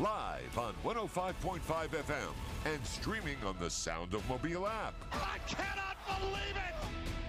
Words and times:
Live 0.00 0.56
on 0.56 0.72
105.5 0.82 1.60
FM 1.60 2.32
and 2.64 2.86
streaming 2.86 3.36
on 3.44 3.54
the 3.60 3.68
Sound 3.68 4.14
of 4.14 4.26
Mobile 4.30 4.66
app. 4.66 4.94
I 5.12 5.36
cannot 5.46 5.98
believe 6.06 6.56
it. 6.56 7.19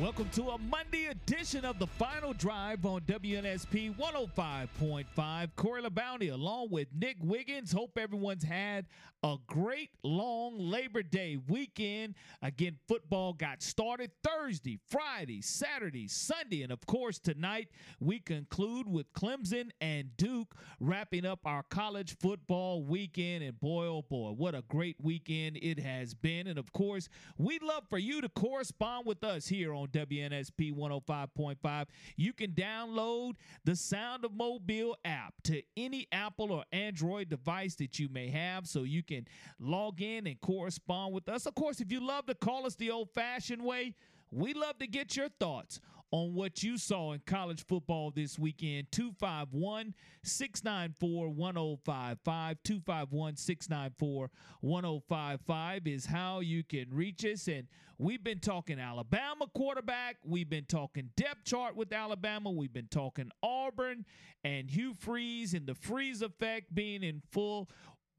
Welcome 0.00 0.28
to 0.34 0.50
a 0.50 0.58
Monday 0.58 1.06
edition 1.06 1.64
of 1.64 1.80
the 1.80 1.88
Final 1.88 2.32
Drive 2.32 2.86
on 2.86 3.00
WNSP 3.00 3.96
105.5. 3.96 5.48
Corey 5.56 5.82
LeBounty 5.82 6.32
along 6.32 6.70
with 6.70 6.86
Nick 6.94 7.16
Wiggins. 7.20 7.72
Hope 7.72 7.98
everyone's 7.98 8.44
had 8.44 8.86
a 9.24 9.36
great 9.48 9.90
long 10.04 10.56
Labor 10.56 11.02
Day 11.02 11.38
weekend. 11.48 12.14
Again, 12.42 12.78
football 12.86 13.32
got 13.32 13.60
started 13.62 14.12
Thursday, 14.22 14.78
Friday, 14.88 15.40
Saturday, 15.42 16.06
Sunday, 16.06 16.62
and 16.62 16.70
of 16.70 16.86
course, 16.86 17.18
tonight 17.18 17.68
we 17.98 18.20
conclude 18.20 18.86
with 18.86 19.12
Clemson 19.12 19.70
and 19.80 20.16
Duke 20.16 20.54
wrapping 20.78 21.26
up 21.26 21.40
our 21.44 21.64
college 21.64 22.16
football 22.18 22.84
weekend. 22.84 23.42
And 23.42 23.58
boy, 23.58 23.86
oh 23.86 24.02
boy, 24.02 24.30
what 24.30 24.54
a 24.54 24.62
great 24.68 24.96
weekend 25.02 25.58
it 25.60 25.80
has 25.80 26.14
been. 26.14 26.46
And 26.46 26.58
of 26.58 26.72
course, 26.72 27.08
we'd 27.36 27.64
love 27.64 27.82
for 27.90 27.98
you 27.98 28.20
to 28.20 28.28
correspond 28.28 29.04
with 29.06 29.24
us 29.24 29.48
here 29.48 29.74
on 29.74 29.87
WNSP 29.90 30.72
105.5. 30.72 31.86
You 32.16 32.32
can 32.32 32.52
download 32.52 33.32
the 33.64 33.76
Sound 33.76 34.24
of 34.24 34.32
Mobile 34.32 34.96
app 35.04 35.34
to 35.44 35.62
any 35.76 36.06
Apple 36.12 36.52
or 36.52 36.64
Android 36.72 37.28
device 37.28 37.74
that 37.76 37.98
you 37.98 38.08
may 38.08 38.28
have 38.28 38.66
so 38.66 38.82
you 38.82 39.02
can 39.02 39.26
log 39.58 40.00
in 40.00 40.26
and 40.26 40.40
correspond 40.40 41.14
with 41.14 41.28
us. 41.28 41.46
Of 41.46 41.54
course, 41.54 41.80
if 41.80 41.92
you 41.92 42.06
love 42.06 42.26
to 42.26 42.34
call 42.34 42.66
us 42.66 42.74
the 42.74 42.90
old 42.90 43.10
fashioned 43.14 43.62
way, 43.62 43.94
we 44.30 44.54
love 44.54 44.78
to 44.78 44.86
get 44.86 45.16
your 45.16 45.28
thoughts 45.40 45.80
on 46.10 46.34
what 46.34 46.62
you 46.62 46.78
saw 46.78 47.12
in 47.12 47.20
college 47.26 47.64
football 47.66 48.10
this 48.10 48.38
weekend. 48.38 48.90
251 48.92 49.94
694 50.22 51.28
1055. 51.28 52.56
251 52.62 53.36
694 53.36 54.30
1055 54.60 55.86
is 55.86 56.06
how 56.06 56.40
you 56.40 56.64
can 56.64 56.86
reach 56.90 57.24
us. 57.24 57.46
And 57.48 57.66
we've 57.98 58.24
been 58.24 58.40
talking 58.40 58.80
Alabama 58.80 59.46
quarterback. 59.54 60.16
We've 60.24 60.48
been 60.48 60.64
talking 60.64 61.10
depth 61.16 61.44
chart 61.44 61.76
with 61.76 61.92
Alabama. 61.92 62.50
We've 62.50 62.72
been 62.72 62.88
talking 62.90 63.30
Auburn 63.42 64.06
and 64.44 64.70
Hugh 64.70 64.94
Freeze 64.94 65.52
and 65.52 65.66
the 65.66 65.74
freeze 65.74 66.22
effect 66.22 66.74
being 66.74 67.02
in 67.02 67.22
full 67.30 67.68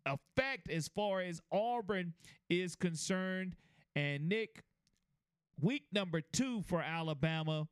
effect 0.06 0.70
as 0.70 0.88
far 0.88 1.22
as 1.22 1.42
Auburn 1.52 2.14
is 2.50 2.76
concerned. 2.76 3.56
And 3.96 4.30
Nick, 4.30 4.64
week 5.60 5.84
number 5.92 6.22
two 6.22 6.62
for 6.62 6.82
Alabama 6.82 7.68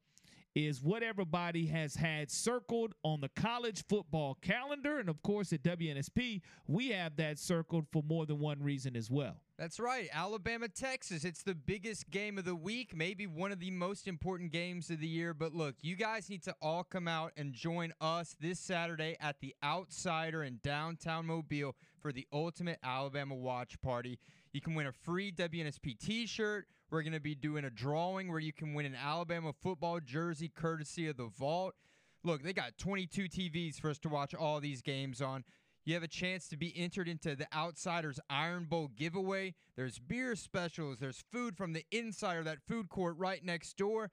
is 0.58 0.82
what 0.82 1.04
everybody 1.04 1.68
has 1.68 1.94
had 1.94 2.32
circled 2.32 2.96
on 3.04 3.22
the 3.22 3.30
college 3.30 3.84
football 3.88 4.36
calendar. 4.42 4.98
And 4.98 5.08
of 5.08 5.22
course, 5.22 5.54
at 5.54 5.62
WNSP, 5.62 6.42
we 6.66 6.90
have 6.90 7.16
that 7.18 7.38
circled 7.38 7.86
for 7.92 8.02
more 8.02 8.26
than 8.26 8.40
one 8.40 8.64
reason 8.64 8.96
as 8.96 9.12
well. 9.12 9.36
That's 9.60 9.80
right. 9.80 10.10
Alabama, 10.12 10.68
Texas. 10.68 11.24
It's 11.24 11.44
the 11.44 11.54
biggest 11.54 12.10
game 12.10 12.40
of 12.40 12.46
the 12.46 12.56
week, 12.56 12.96
maybe 12.96 13.28
one 13.28 13.52
of 13.52 13.60
the 13.60 13.70
most 13.70 14.08
important 14.08 14.52
games 14.52 14.90
of 14.90 15.00
the 15.00 15.08
year. 15.08 15.36
But 15.36 15.54
look, 15.54 15.76
you 15.82 15.96
guys 15.96 16.28
need 16.28 16.42
to 16.44 16.56
all 16.60 16.84
come 16.84 17.08
out 17.08 17.34
and 17.38 17.54
join 17.54 17.94
us 18.02 18.36
this 18.40 18.60
Saturday 18.60 19.16
at 19.20 19.40
the 19.40 19.54
Outsider 19.64 20.44
in 20.44 20.60
downtown 20.64 21.28
Mobile 21.28 21.76
for 22.02 22.12
the 22.12 22.26
ultimate 22.34 22.80
Alabama 22.84 23.36
watch 23.36 23.80
party. 23.82 24.18
You 24.54 24.62
can 24.62 24.74
win 24.74 24.88
a 24.88 24.92
free 24.92 25.32
WNSP 25.32 26.00
t 26.00 26.26
shirt. 26.26 26.66
We're 26.90 27.04
going 27.04 27.14
to 27.14 27.20
be 27.20 27.36
doing 27.36 27.66
a 27.66 27.70
drawing 27.70 28.30
where 28.30 28.40
you 28.40 28.54
can 28.54 28.74
win 28.74 28.86
an 28.86 28.96
Alabama 28.96 29.52
football 29.62 30.00
jersey 30.00 30.50
courtesy 30.50 31.08
of 31.08 31.18
the 31.18 31.28
Vault. 31.28 31.76
Look, 32.24 32.44
they 32.44 32.54
got 32.54 32.78
22 32.78 33.24
TVs 33.24 33.80
for 33.80 33.90
us 33.90 34.00
to 34.00 34.10
watch 34.10 34.34
all 34.34 34.60
these 34.60 34.82
games 34.82 35.22
on. 35.22 35.44
You 35.84 35.94
have 35.94 36.04
a 36.04 36.08
chance 36.08 36.50
to 36.50 36.58
be 36.58 36.74
entered 36.78 37.08
into 37.08 37.36
the 37.36 37.48
Outsiders 37.54 38.20
Iron 38.30 38.66
Bowl 38.66 38.90
giveaway. 38.96 39.56
There's 39.76 40.00
beer 40.00 40.36
specials. 40.36 41.00
There's 41.00 41.24
food 41.32 41.56
from 41.56 41.74
the 41.74 41.86
Insider, 41.92 42.44
that 42.44 42.60
food 42.68 42.90
court 42.90 43.16
right 43.18 43.44
next 43.44 43.78
door. 43.78 44.12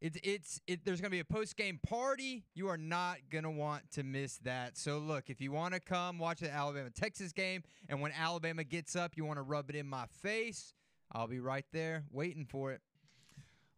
It's 0.00 0.18
it's 0.22 0.60
it, 0.66 0.84
there's 0.84 1.00
gonna 1.00 1.10
be 1.10 1.20
a 1.20 1.24
post 1.24 1.56
game 1.56 1.80
party. 1.86 2.44
You 2.54 2.68
are 2.68 2.76
not 2.76 3.18
gonna 3.30 3.50
want 3.50 3.90
to 3.92 4.02
miss 4.02 4.36
that. 4.38 4.76
So 4.76 4.98
look, 4.98 5.30
if 5.30 5.40
you 5.40 5.52
want 5.52 5.72
to 5.74 5.80
come 5.80 6.18
watch 6.18 6.40
the 6.40 6.50
Alabama 6.50 6.90
Texas 6.90 7.32
game, 7.32 7.62
and 7.88 8.00
when 8.00 8.12
Alabama 8.12 8.64
gets 8.64 8.96
up, 8.96 9.12
you 9.16 9.24
want 9.24 9.38
to 9.38 9.42
rub 9.42 9.70
it 9.70 9.76
in 9.76 9.86
my 9.86 10.04
face. 10.22 10.74
I'll 11.14 11.28
be 11.28 11.40
right 11.40 11.64
there 11.72 12.04
waiting 12.10 12.44
for 12.44 12.72
it. 12.72 12.80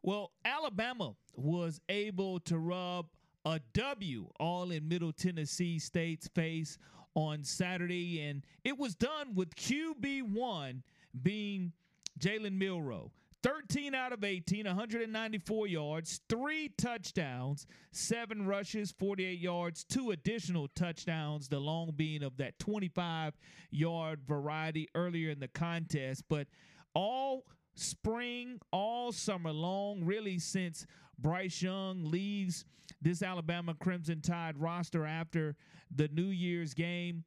Well, 0.03 0.33
Alabama 0.45 1.15
was 1.35 1.81
able 1.89 2.41
to 2.41 2.59
rub 2.59 3.07
a 3.45 3.61
W 3.75 4.29
all 4.41 4.71
in 4.71 4.89
Middle 4.89 5.13
Tennessee 5.13 5.79
State's 5.79 6.29
face 6.29 6.79
on 7.15 7.45
Saturday, 7.45 8.21
and 8.23 8.45
it 8.65 8.79
was 8.79 8.95
done 8.95 9.35
with 9.35 9.55
QB1 9.55 10.83
being 11.23 11.73
Jalen 12.19 12.59
Milroe. 12.59 13.13
13 13.43 13.95
out 13.95 14.13
of 14.13 14.25
18, 14.25 14.67
194 14.67 15.67
yards, 15.69 16.21
three 16.29 16.69
touchdowns, 16.77 17.67
seven 17.93 18.45
rushes, 18.45 18.93
48 18.99 19.39
yards, 19.39 19.85
two 19.85 20.11
additional 20.11 20.67
touchdowns, 20.75 21.49
the 21.49 21.61
long 21.61 21.93
being 21.95 22.25
of 22.25 22.37
that 22.39 22.59
25 22.59 23.35
yard 23.71 24.21
variety 24.27 24.89
earlier 24.97 25.31
in 25.31 25.39
the 25.39 25.47
contest. 25.47 26.25
But 26.29 26.49
all 26.97 27.45
spring, 27.75 28.59
all 28.73 29.13
summer 29.13 29.53
long, 29.53 30.03
really 30.03 30.39
since 30.39 30.87
Bryce 31.19 31.61
Young 31.61 32.05
leaves 32.05 32.65
this 33.03 33.23
Alabama 33.23 33.75
Crimson 33.75 34.23
Tide 34.23 34.57
roster 34.57 35.05
after 35.05 35.57
the 35.95 36.09
New 36.09 36.29
Year's 36.29 36.73
game 36.73 37.25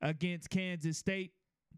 against 0.00 0.48
Kansas 0.48 0.96
State. 0.96 1.32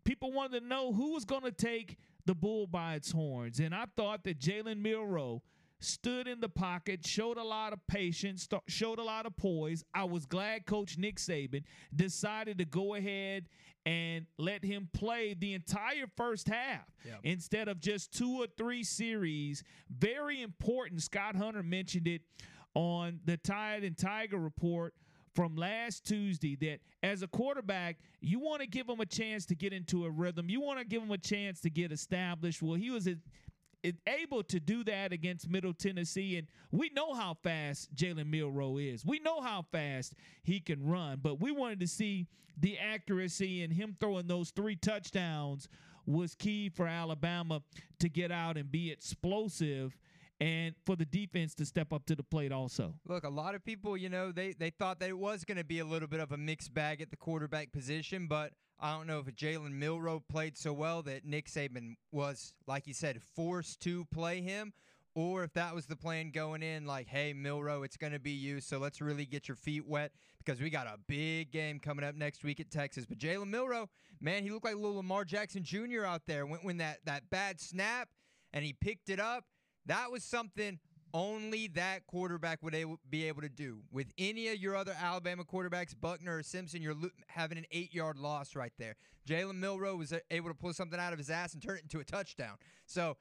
People 0.04 0.32
wanted 0.32 0.60
to 0.60 0.66
know 0.66 0.92
who 0.92 1.14
was 1.14 1.24
going 1.24 1.42
to 1.42 1.50
take 1.50 1.96
the 2.26 2.34
bull 2.34 2.68
by 2.68 2.94
its 2.94 3.10
horns. 3.10 3.58
And 3.58 3.74
I 3.74 3.86
thought 3.96 4.22
that 4.22 4.38
Jalen 4.38 4.78
Milroe 4.78 5.42
stood 5.84 6.28
in 6.28 6.40
the 6.40 6.48
pocket, 6.48 7.06
showed 7.06 7.38
a 7.38 7.42
lot 7.42 7.72
of 7.72 7.86
patience, 7.86 8.48
showed 8.68 8.98
a 8.98 9.02
lot 9.02 9.26
of 9.26 9.36
poise. 9.36 9.84
I 9.94 10.04
was 10.04 10.26
glad 10.26 10.66
Coach 10.66 10.98
Nick 10.98 11.16
Saban 11.16 11.64
decided 11.94 12.58
to 12.58 12.64
go 12.64 12.94
ahead 12.94 13.46
and 13.84 14.26
let 14.38 14.64
him 14.64 14.88
play 14.92 15.34
the 15.34 15.54
entire 15.54 16.06
first 16.16 16.48
half 16.48 16.86
yep. 17.04 17.18
instead 17.24 17.68
of 17.68 17.80
just 17.80 18.12
two 18.12 18.40
or 18.40 18.46
three 18.56 18.84
series. 18.84 19.64
Very 19.90 20.42
important. 20.42 21.02
Scott 21.02 21.34
Hunter 21.34 21.62
mentioned 21.62 22.06
it 22.06 22.22
on 22.74 23.20
the 23.24 23.36
Tide 23.36 23.84
and 23.84 23.96
Tiger 23.98 24.38
report 24.38 24.94
from 25.34 25.56
last 25.56 26.06
Tuesday 26.06 26.56
that 26.56 26.80
as 27.02 27.22
a 27.22 27.26
quarterback, 27.26 27.96
you 28.20 28.38
want 28.38 28.60
to 28.60 28.66
give 28.66 28.88
him 28.88 29.00
a 29.00 29.06
chance 29.06 29.46
to 29.46 29.54
get 29.54 29.72
into 29.72 30.04
a 30.04 30.10
rhythm. 30.10 30.48
You 30.48 30.60
want 30.60 30.78
to 30.78 30.84
give 30.84 31.02
him 31.02 31.10
a 31.10 31.18
chance 31.18 31.60
to 31.62 31.70
get 31.70 31.90
established. 31.90 32.62
Well, 32.62 32.74
he 32.74 32.90
was 32.90 33.08
able 34.06 34.42
to 34.44 34.60
do 34.60 34.84
that 34.84 35.12
against 35.12 35.48
Middle 35.48 35.74
Tennessee, 35.74 36.36
and 36.36 36.46
we 36.70 36.90
know 36.90 37.14
how 37.14 37.36
fast 37.42 37.94
Jalen 37.94 38.26
Milroe 38.26 38.78
is. 38.78 39.04
We 39.04 39.18
know 39.18 39.40
how 39.40 39.64
fast 39.72 40.14
he 40.42 40.60
can 40.60 40.86
run, 40.86 41.20
but 41.22 41.40
we 41.40 41.50
wanted 41.50 41.80
to 41.80 41.88
see 41.88 42.26
the 42.58 42.78
accuracy 42.78 43.62
and 43.62 43.72
him 43.72 43.96
throwing 43.98 44.26
those 44.26 44.50
three 44.50 44.76
touchdowns 44.76 45.68
was 46.06 46.34
key 46.34 46.68
for 46.68 46.86
Alabama 46.86 47.62
to 48.00 48.08
get 48.08 48.32
out 48.32 48.56
and 48.56 48.70
be 48.70 48.90
explosive 48.90 49.96
and 50.40 50.74
for 50.84 50.96
the 50.96 51.04
defense 51.04 51.54
to 51.54 51.64
step 51.64 51.92
up 51.92 52.04
to 52.06 52.16
the 52.16 52.22
plate 52.22 52.50
also. 52.50 52.94
Look, 53.06 53.22
a 53.24 53.28
lot 53.28 53.54
of 53.54 53.64
people, 53.64 53.96
you 53.96 54.08
know, 54.08 54.32
they, 54.32 54.52
they 54.52 54.70
thought 54.70 54.98
that 54.98 55.08
it 55.08 55.16
was 55.16 55.44
going 55.44 55.58
to 55.58 55.64
be 55.64 55.78
a 55.78 55.84
little 55.84 56.08
bit 56.08 56.18
of 56.18 56.32
a 56.32 56.36
mixed 56.36 56.74
bag 56.74 57.00
at 57.00 57.10
the 57.10 57.16
quarterback 57.16 57.70
position, 57.70 58.26
but 58.26 58.52
I 58.82 58.96
don't 58.96 59.06
know 59.06 59.20
if 59.20 59.26
Jalen 59.36 59.74
Milroe 59.74 60.20
played 60.28 60.58
so 60.58 60.72
well 60.72 61.02
that 61.02 61.24
Nick 61.24 61.46
Saban 61.46 61.94
was, 62.10 62.52
like 62.66 62.88
you 62.88 62.94
said, 62.94 63.22
forced 63.22 63.80
to 63.82 64.04
play 64.06 64.40
him, 64.40 64.72
or 65.14 65.44
if 65.44 65.52
that 65.52 65.72
was 65.72 65.86
the 65.86 65.94
plan 65.94 66.32
going 66.32 66.64
in, 66.64 66.84
like, 66.84 67.06
hey, 67.06 67.32
Milroe, 67.32 67.84
it's 67.84 67.96
going 67.96 68.12
to 68.12 68.18
be 68.18 68.32
you, 68.32 68.60
so 68.60 68.78
let's 68.78 69.00
really 69.00 69.24
get 69.24 69.46
your 69.46 69.54
feet 69.54 69.86
wet 69.86 70.10
because 70.38 70.60
we 70.60 70.68
got 70.68 70.88
a 70.88 70.98
big 71.06 71.52
game 71.52 71.78
coming 71.78 72.04
up 72.04 72.16
next 72.16 72.42
week 72.42 72.58
at 72.58 72.72
Texas. 72.72 73.06
But 73.06 73.18
Jalen 73.18 73.50
Milroe, 73.50 73.88
man, 74.20 74.42
he 74.42 74.50
looked 74.50 74.64
like 74.64 74.74
little 74.74 74.96
Lamar 74.96 75.24
Jackson 75.24 75.62
Jr. 75.62 76.04
out 76.04 76.22
there 76.26 76.44
when, 76.44 76.58
when 76.62 76.78
that, 76.78 76.98
that 77.04 77.30
bad 77.30 77.60
snap 77.60 78.08
and 78.52 78.64
he 78.64 78.72
picked 78.72 79.08
it 79.08 79.20
up 79.20 79.44
that 79.86 80.10
was 80.10 80.22
something 80.22 80.78
only 81.14 81.68
that 81.68 82.06
quarterback 82.06 82.62
would 82.62 82.74
be 83.08 83.24
able 83.26 83.42
to 83.42 83.48
do. 83.48 83.80
With 83.90 84.12
any 84.18 84.48
of 84.48 84.56
your 84.56 84.76
other 84.76 84.94
Alabama 85.00 85.44
quarterbacks, 85.44 85.94
Buchner 85.98 86.38
or 86.38 86.42
Simpson, 86.42 86.82
you're 86.82 86.96
having 87.28 87.58
an 87.58 87.66
eight 87.70 87.94
yard 87.94 88.18
loss 88.18 88.56
right 88.56 88.72
there. 88.78 88.96
Jalen 89.28 89.56
Milroe 89.56 89.96
was 89.96 90.12
able 90.30 90.48
to 90.48 90.54
pull 90.54 90.72
something 90.72 90.98
out 90.98 91.12
of 91.12 91.18
his 91.18 91.30
ass 91.30 91.54
and 91.54 91.62
turn 91.62 91.76
it 91.76 91.82
into 91.82 92.00
a 92.00 92.04
touchdown. 92.04 92.56
So, 92.86 93.16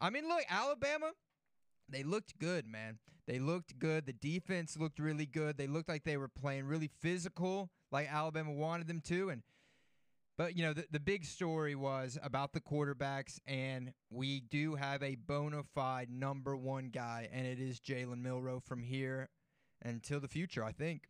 I 0.00 0.10
mean, 0.10 0.28
look, 0.28 0.42
Alabama, 0.48 1.12
they 1.88 2.02
looked 2.02 2.38
good, 2.38 2.66
man. 2.66 2.98
They 3.26 3.38
looked 3.38 3.78
good. 3.78 4.06
The 4.06 4.12
defense 4.12 4.76
looked 4.76 4.98
really 4.98 5.26
good. 5.26 5.56
They 5.56 5.66
looked 5.66 5.88
like 5.88 6.04
they 6.04 6.16
were 6.16 6.28
playing 6.28 6.64
really 6.66 6.90
physical, 7.00 7.70
like 7.90 8.12
Alabama 8.12 8.52
wanted 8.52 8.88
them 8.88 9.00
to. 9.06 9.30
And 9.30 9.42
but 10.36 10.56
you 10.56 10.62
know, 10.64 10.72
the, 10.72 10.86
the 10.90 11.00
big 11.00 11.24
story 11.24 11.74
was 11.74 12.18
about 12.22 12.52
the 12.52 12.60
quarterbacks, 12.60 13.38
and 13.46 13.92
we 14.10 14.40
do 14.40 14.74
have 14.74 15.02
a 15.02 15.14
bona 15.14 15.62
fide 15.74 16.10
number 16.10 16.56
one 16.56 16.88
guy, 16.88 17.28
and 17.32 17.46
it 17.46 17.60
is 17.60 17.80
Jalen 17.80 18.22
Milroe 18.22 18.60
from 18.60 18.82
here 18.82 19.28
until 19.84 20.20
the 20.20 20.28
future, 20.28 20.64
I 20.64 20.72
think. 20.72 21.08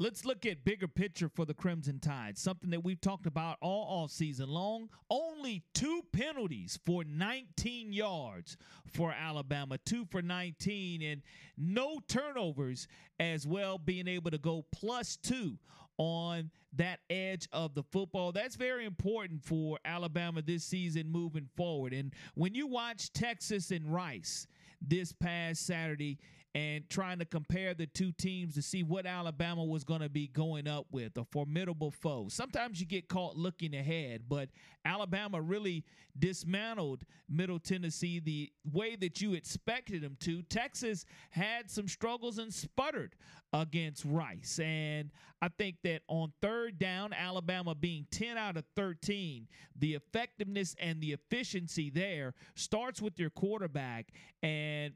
Let's 0.00 0.24
look 0.24 0.46
at 0.46 0.64
bigger 0.64 0.88
picture 0.88 1.28
for 1.28 1.44
the 1.44 1.52
Crimson 1.52 2.00
Tide. 2.00 2.38
Something 2.38 2.70
that 2.70 2.82
we've 2.82 3.02
talked 3.02 3.26
about 3.26 3.58
all 3.60 4.02
off 4.02 4.10
season 4.10 4.48
long. 4.48 4.88
Only 5.10 5.62
two 5.74 6.00
penalties 6.10 6.78
for 6.86 7.04
19 7.04 7.92
yards 7.92 8.56
for 8.94 9.12
Alabama, 9.12 9.76
two 9.84 10.06
for 10.06 10.22
19, 10.22 11.02
and 11.02 11.20
no 11.58 12.00
turnovers 12.08 12.88
as 13.18 13.46
well, 13.46 13.76
being 13.76 14.08
able 14.08 14.30
to 14.30 14.38
go 14.38 14.64
plus 14.72 15.16
two 15.16 15.58
on 16.00 16.50
that 16.72 17.00
edge 17.10 17.46
of 17.52 17.74
the 17.74 17.82
football. 17.82 18.32
That's 18.32 18.56
very 18.56 18.86
important 18.86 19.44
for 19.44 19.78
Alabama 19.84 20.40
this 20.40 20.64
season 20.64 21.12
moving 21.12 21.46
forward. 21.58 21.92
And 21.92 22.14
when 22.34 22.54
you 22.54 22.66
watch 22.66 23.12
Texas 23.12 23.70
and 23.70 23.84
Rice 23.92 24.46
this 24.80 25.12
past 25.12 25.66
Saturday, 25.66 26.18
and 26.54 26.88
trying 26.88 27.18
to 27.20 27.24
compare 27.24 27.74
the 27.74 27.86
two 27.86 28.10
teams 28.12 28.54
to 28.54 28.62
see 28.62 28.82
what 28.82 29.06
Alabama 29.06 29.64
was 29.64 29.84
going 29.84 30.00
to 30.00 30.08
be 30.08 30.26
going 30.26 30.66
up 30.66 30.86
with 30.90 31.16
a 31.16 31.24
formidable 31.24 31.92
foe. 31.92 32.26
Sometimes 32.28 32.80
you 32.80 32.86
get 32.86 33.08
caught 33.08 33.36
looking 33.36 33.74
ahead, 33.74 34.22
but 34.28 34.48
Alabama 34.84 35.40
really 35.40 35.84
dismantled 36.18 37.04
Middle 37.28 37.60
Tennessee 37.60 38.18
the 38.18 38.50
way 38.72 38.96
that 38.96 39.20
you 39.20 39.34
expected 39.34 40.02
them 40.02 40.16
to. 40.20 40.42
Texas 40.42 41.04
had 41.30 41.70
some 41.70 41.86
struggles 41.86 42.38
and 42.38 42.52
sputtered 42.52 43.14
against 43.52 44.04
Rice. 44.04 44.58
And 44.62 45.10
I 45.40 45.48
think 45.48 45.76
that 45.84 46.02
on 46.08 46.32
third 46.42 46.78
down, 46.78 47.12
Alabama 47.12 47.74
being 47.74 48.06
10 48.10 48.36
out 48.36 48.56
of 48.56 48.64
13, 48.76 49.46
the 49.78 49.94
effectiveness 49.94 50.74
and 50.80 51.00
the 51.00 51.12
efficiency 51.12 51.90
there 51.90 52.34
starts 52.54 53.00
with 53.00 53.18
your 53.18 53.30
quarterback. 53.30 54.08
And 54.42 54.94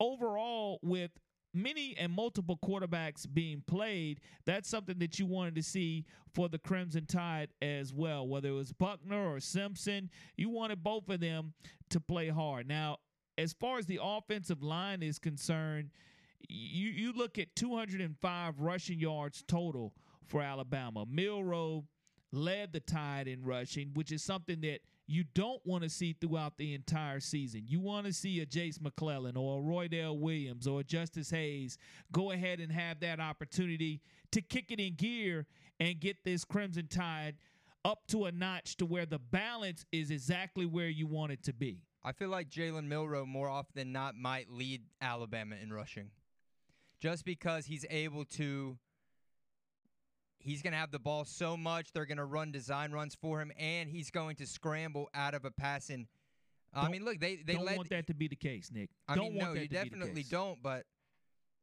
overall, 0.00 0.78
with 0.82 1.10
many 1.54 1.96
and 1.96 2.12
multiple 2.12 2.58
quarterbacks 2.62 3.26
being 3.32 3.62
played, 3.66 4.20
that's 4.44 4.68
something 4.68 4.98
that 4.98 5.18
you 5.18 5.26
wanted 5.26 5.54
to 5.54 5.62
see 5.62 6.04
for 6.34 6.48
the 6.48 6.58
Crimson 6.58 7.06
Tide 7.06 7.50
as 7.62 7.92
well. 7.92 8.26
Whether 8.26 8.48
it 8.48 8.52
was 8.52 8.72
Buchner 8.72 9.32
or 9.32 9.40
Simpson, 9.40 10.10
you 10.36 10.50
wanted 10.50 10.82
both 10.82 11.08
of 11.08 11.20
them 11.20 11.54
to 11.90 12.00
play 12.00 12.28
hard. 12.28 12.66
Now, 12.66 12.98
as 13.38 13.52
far 13.52 13.78
as 13.78 13.86
the 13.86 14.00
offensive 14.02 14.62
line 14.62 15.02
is 15.02 15.18
concerned, 15.18 15.90
you 16.48 16.90
you 16.90 17.12
look 17.12 17.38
at 17.38 17.54
205 17.56 18.60
rushing 18.60 18.98
yards 18.98 19.42
total 19.46 19.94
for 20.26 20.42
Alabama. 20.42 21.04
Milroe 21.06 21.84
led 22.32 22.72
the 22.72 22.80
Tide 22.80 23.28
in 23.28 23.44
rushing, 23.44 23.90
which 23.94 24.12
is 24.12 24.22
something 24.22 24.60
that 24.62 24.80
you 25.06 25.24
don't 25.34 25.60
want 25.66 25.84
to 25.84 25.90
see 25.90 26.16
throughout 26.18 26.56
the 26.56 26.74
entire 26.74 27.20
season. 27.20 27.64
You 27.66 27.80
want 27.80 28.06
to 28.06 28.12
see 28.12 28.40
a 28.40 28.46
Jase 28.46 28.80
McClellan 28.80 29.36
or 29.36 29.58
a 29.58 29.62
Roydell 29.62 30.18
Williams 30.18 30.66
or 30.66 30.80
a 30.80 30.84
Justice 30.84 31.30
Hayes 31.30 31.76
go 32.12 32.30
ahead 32.30 32.60
and 32.60 32.72
have 32.72 33.00
that 33.00 33.20
opportunity 33.20 34.00
to 34.32 34.40
kick 34.40 34.70
it 34.70 34.80
in 34.80 34.94
gear 34.94 35.46
and 35.78 36.00
get 36.00 36.24
this 36.24 36.44
Crimson 36.44 36.86
Tide 36.86 37.36
up 37.84 38.06
to 38.08 38.24
a 38.24 38.32
notch 38.32 38.76
to 38.78 38.86
where 38.86 39.04
the 39.04 39.18
balance 39.18 39.84
is 39.92 40.10
exactly 40.10 40.64
where 40.64 40.88
you 40.88 41.06
want 41.06 41.32
it 41.32 41.42
to 41.44 41.52
be. 41.52 41.82
I 42.02 42.12
feel 42.12 42.28
like 42.28 42.48
Jalen 42.48 42.86
Milroe 42.86 43.26
more 43.26 43.48
often 43.48 43.72
than 43.74 43.92
not 43.92 44.16
might 44.16 44.50
lead 44.50 44.82
Alabama 45.00 45.56
in 45.62 45.72
rushing. 45.72 46.10
Just 47.00 47.24
because 47.24 47.66
he's 47.66 47.84
able 47.90 48.24
to 48.24 48.78
he's 50.44 50.62
going 50.62 50.72
to 50.72 50.78
have 50.78 50.90
the 50.92 50.98
ball 50.98 51.24
so 51.24 51.56
much 51.56 51.92
they're 51.92 52.06
going 52.06 52.18
to 52.18 52.24
run 52.24 52.52
design 52.52 52.92
runs 52.92 53.14
for 53.14 53.40
him 53.40 53.50
and 53.58 53.88
he's 53.90 54.10
going 54.10 54.36
to 54.36 54.46
scramble 54.46 55.10
out 55.14 55.34
of 55.34 55.44
a 55.44 55.50
passing 55.50 56.06
I 56.76 56.88
mean, 56.88 57.04
look, 57.04 57.20
they 57.20 57.36
they 57.36 57.54
don't 57.54 57.64
led, 57.66 57.76
want 57.76 57.90
that 57.90 58.08
to 58.08 58.14
be 58.14 58.28
the 58.28 58.36
case, 58.36 58.70
Nick. 58.72 58.90
I 59.08 59.14
don't 59.14 59.32
mean, 59.32 59.36
want 59.36 59.50
no, 59.50 59.54
that 59.54 59.60
you 59.62 59.68
to 59.68 59.74
be 59.74 59.78
the 59.78 59.84
definitely 59.84 60.22
don't. 60.24 60.60
But 60.62 60.86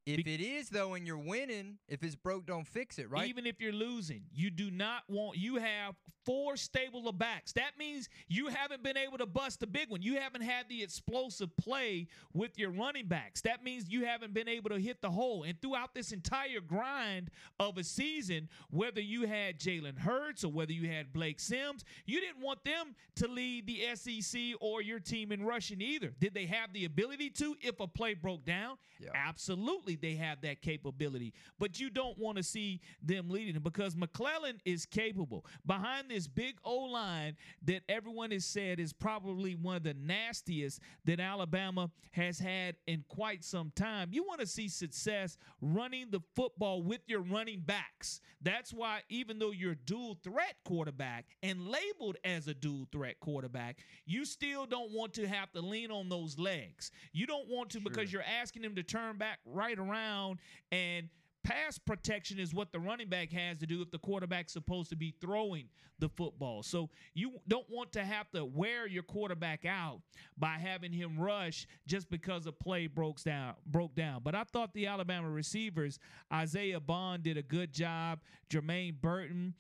if 0.06 0.24
Be- 0.24 0.34
it 0.34 0.42
is 0.42 0.70
though, 0.70 0.94
and 0.96 1.06
you're 1.06 1.18
winning, 1.18 1.78
if 1.88 2.04
it's 2.04 2.16
broke, 2.16 2.46
don't 2.46 2.68
fix 2.68 2.98
it, 2.98 3.10
right? 3.10 3.28
Even 3.28 3.46
if 3.46 3.62
you're 3.62 3.72
losing, 3.72 4.24
you 4.34 4.50
do 4.50 4.72
not 4.72 5.04
want. 5.08 5.38
You 5.38 5.58
have 5.58 5.96
four 6.26 6.58
stable 6.58 7.08
of 7.08 7.18
backs. 7.18 7.52
That 7.54 7.78
means 7.78 8.10
you 8.28 8.48
haven't 8.48 8.84
been 8.84 8.98
able 8.98 9.18
to 9.20 9.26
bust 9.26 9.60
the 9.60 9.68
big 9.68 9.90
one. 9.90 10.02
You 10.02 10.20
haven't 10.20 10.42
had 10.42 10.70
the 10.70 10.82
explosive 10.84 11.56
play 11.58 12.08
with 12.34 12.58
your 12.58 12.72
running 12.72 13.08
backs. 13.08 13.42
That 13.42 13.64
means 13.64 13.90
you 13.90 14.06
haven't 14.06 14.34
been 14.34 14.48
able 14.48 14.70
to 14.70 14.80
hit 14.80 15.02
the 15.02 15.10
hole. 15.10 15.44
And 15.44 15.60
throughout 15.62 15.94
this 15.94 16.12
entire 16.12 16.62
grind 16.62 17.30
of 17.60 17.78
a 17.78 17.84
season, 17.84 18.50
whether 18.70 19.02
you 19.02 19.28
had 19.28 19.60
Jalen 19.60 19.98
Hurts 19.98 20.44
or 20.44 20.52
whether 20.52 20.74
you 20.74 20.88
had 20.90 21.14
Blake 21.14 21.40
Sims, 21.40 21.84
you 22.06 22.20
didn't 22.20 22.42
want 22.42 22.64
them 22.64 22.96
to 23.16 23.28
lead 23.28 23.68
the 23.68 23.96
SEC 23.96 24.42
or 24.60 24.82
your 24.82 25.00
team 25.00 25.32
in 25.32 25.44
rushing 25.44 25.82
either. 25.82 26.14
Did 26.20 26.34
they 26.34 26.46
have 26.46 26.74
the 26.74 26.86
ability 26.86 27.30
to 27.32 27.56
if 27.62 27.80
a 27.80 27.88
play 27.88 28.14
broke 28.14 28.46
down? 28.46 28.78
Yeah. 29.00 29.10
Absolutely, 29.16 29.91
they 29.96 30.16
have 30.16 30.42
that 30.42 30.62
capability. 30.62 31.34
But 31.60 31.80
you 31.80 31.90
don't 31.90 32.18
want 32.18 32.38
to 32.38 32.44
see 32.44 32.82
them 33.02 33.30
leading 33.30 33.60
because 33.62 33.96
McClellan 33.96 34.62
is 34.66 34.86
capable. 34.86 35.46
Behind 35.66 36.10
this 36.10 36.28
big 36.28 36.56
O 36.64 36.78
line 36.78 37.36
that 37.66 37.82
everyone 37.90 38.32
has 38.32 38.46
said 38.46 38.80
is 38.80 38.94
probably 38.94 39.56
one 39.56 39.76
of 39.76 39.84
the 39.84 39.94
nastiest 39.94 40.80
that 41.06 41.20
Alabama 41.20 41.90
has 42.12 42.40
had 42.40 42.76
in 42.88 43.04
quite 43.10 43.44
some 43.44 43.72
time, 43.76 44.10
you 44.12 44.24
want 44.24 44.40
to 44.40 44.48
see 44.48 44.68
success 44.68 45.38
running 45.62 46.10
the 46.12 46.22
football 46.36 46.82
with 46.82 47.02
your 47.08 47.22
running 47.22 47.62
backs. 47.62 48.22
That's 48.42 48.74
why, 48.74 49.02
even 49.10 49.40
though 49.40 49.52
you're 49.52 49.74
a 49.74 49.76
dual 49.76 50.18
threat 50.24 50.56
quarterback 50.66 51.26
and 51.44 51.68
labeled 51.68 52.18
as 52.24 52.48
a 52.48 52.54
dual 52.54 52.88
threat 52.92 53.20
quarterback, 53.20 53.78
you 54.06 54.26
still 54.26 54.66
don't 54.66 54.92
want 54.92 55.14
to 55.14 55.28
have 55.28 55.52
to 55.54 55.62
lean 55.62 55.92
on 55.92 56.10
those 56.10 56.38
legs. 56.38 56.92
You 57.14 57.28
don't 57.28 57.48
want 57.48 57.70
to 57.72 57.80
because 57.80 58.12
you're 58.12 58.24
asking 58.24 58.64
them 58.64 58.76
to 58.76 58.84
turn 58.84 59.18
back 59.18 59.40
right 59.46 59.78
around 59.82 60.40
and 60.72 61.10
pass 61.44 61.78
protection 61.78 62.40
is 62.40 62.54
what 62.54 62.72
the 62.72 62.80
running 62.80 63.10
back 63.10 63.32
has 63.32 63.58
to 63.58 63.66
do 63.66 63.82
if 63.82 63.92
the 63.92 63.98
quarterback's 63.98 64.54
supposed 64.54 64.90
to 64.90 64.96
be 64.96 65.14
throwing 65.20 65.68
the 66.00 66.10
football. 66.10 66.64
So 66.64 66.90
you 67.14 67.34
don't 67.48 67.70
want 67.70 67.92
to 67.94 68.04
have 68.04 68.30
to 68.32 68.46
wear 68.46 68.88
your 68.88 69.04
quarterback 69.04 69.66
out 69.66 70.02
by 70.38 70.58
having 70.58 70.92
him 70.92 71.20
rush 71.20 71.68
just 71.88 72.10
because 72.10 72.46
a 72.48 72.52
play 72.52 72.88
broke 72.88 73.22
down 73.24 73.56
broke 73.66 73.96
down. 73.96 74.22
But 74.24 74.36
I 74.36 74.44
thought 74.44 74.74
the 74.74 74.88
Alabama 74.88 75.30
receivers, 75.30 76.00
Isaiah 76.32 76.80
Bond 76.80 77.24
did 77.24 77.38
a 77.38 77.44
good 77.44 77.74
job, 77.74 78.20
Jermaine 78.50 79.00
Burton 79.00 79.54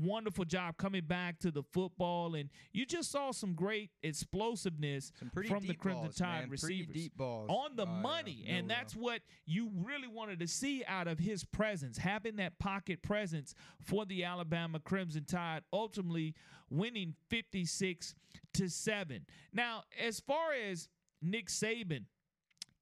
wonderful 0.00 0.44
job 0.44 0.76
coming 0.76 1.04
back 1.04 1.38
to 1.40 1.50
the 1.50 1.62
football 1.62 2.34
and 2.34 2.48
you 2.72 2.86
just 2.86 3.10
saw 3.10 3.30
some 3.30 3.54
great 3.54 3.90
explosiveness 4.02 5.12
Some 5.18 5.30
from 5.30 5.66
the 5.66 5.74
Crimson 5.74 6.04
balls, 6.04 6.16
Tide 6.16 6.40
man. 6.42 6.50
receivers 6.50 7.08
on 7.18 7.76
the 7.76 7.82
uh, 7.86 7.86
money 7.86 8.44
and 8.48 8.66
Milroe. 8.66 8.78
that's 8.78 8.96
what 8.96 9.20
you 9.46 9.70
really 9.84 10.08
wanted 10.08 10.40
to 10.40 10.48
see 10.48 10.82
out 10.86 11.08
of 11.08 11.18
his 11.18 11.44
presence 11.44 11.98
having 11.98 12.36
that 12.36 12.58
pocket 12.58 13.02
presence 13.02 13.54
for 13.80 14.04
the 14.06 14.24
Alabama 14.24 14.78
Crimson 14.80 15.24
Tide 15.24 15.62
ultimately 15.72 16.34
winning 16.70 17.14
56 17.28 18.14
to 18.54 18.68
7 18.68 19.26
now 19.52 19.82
as 20.00 20.20
far 20.20 20.52
as 20.52 20.88
Nick 21.20 21.48
Saban 21.48 22.04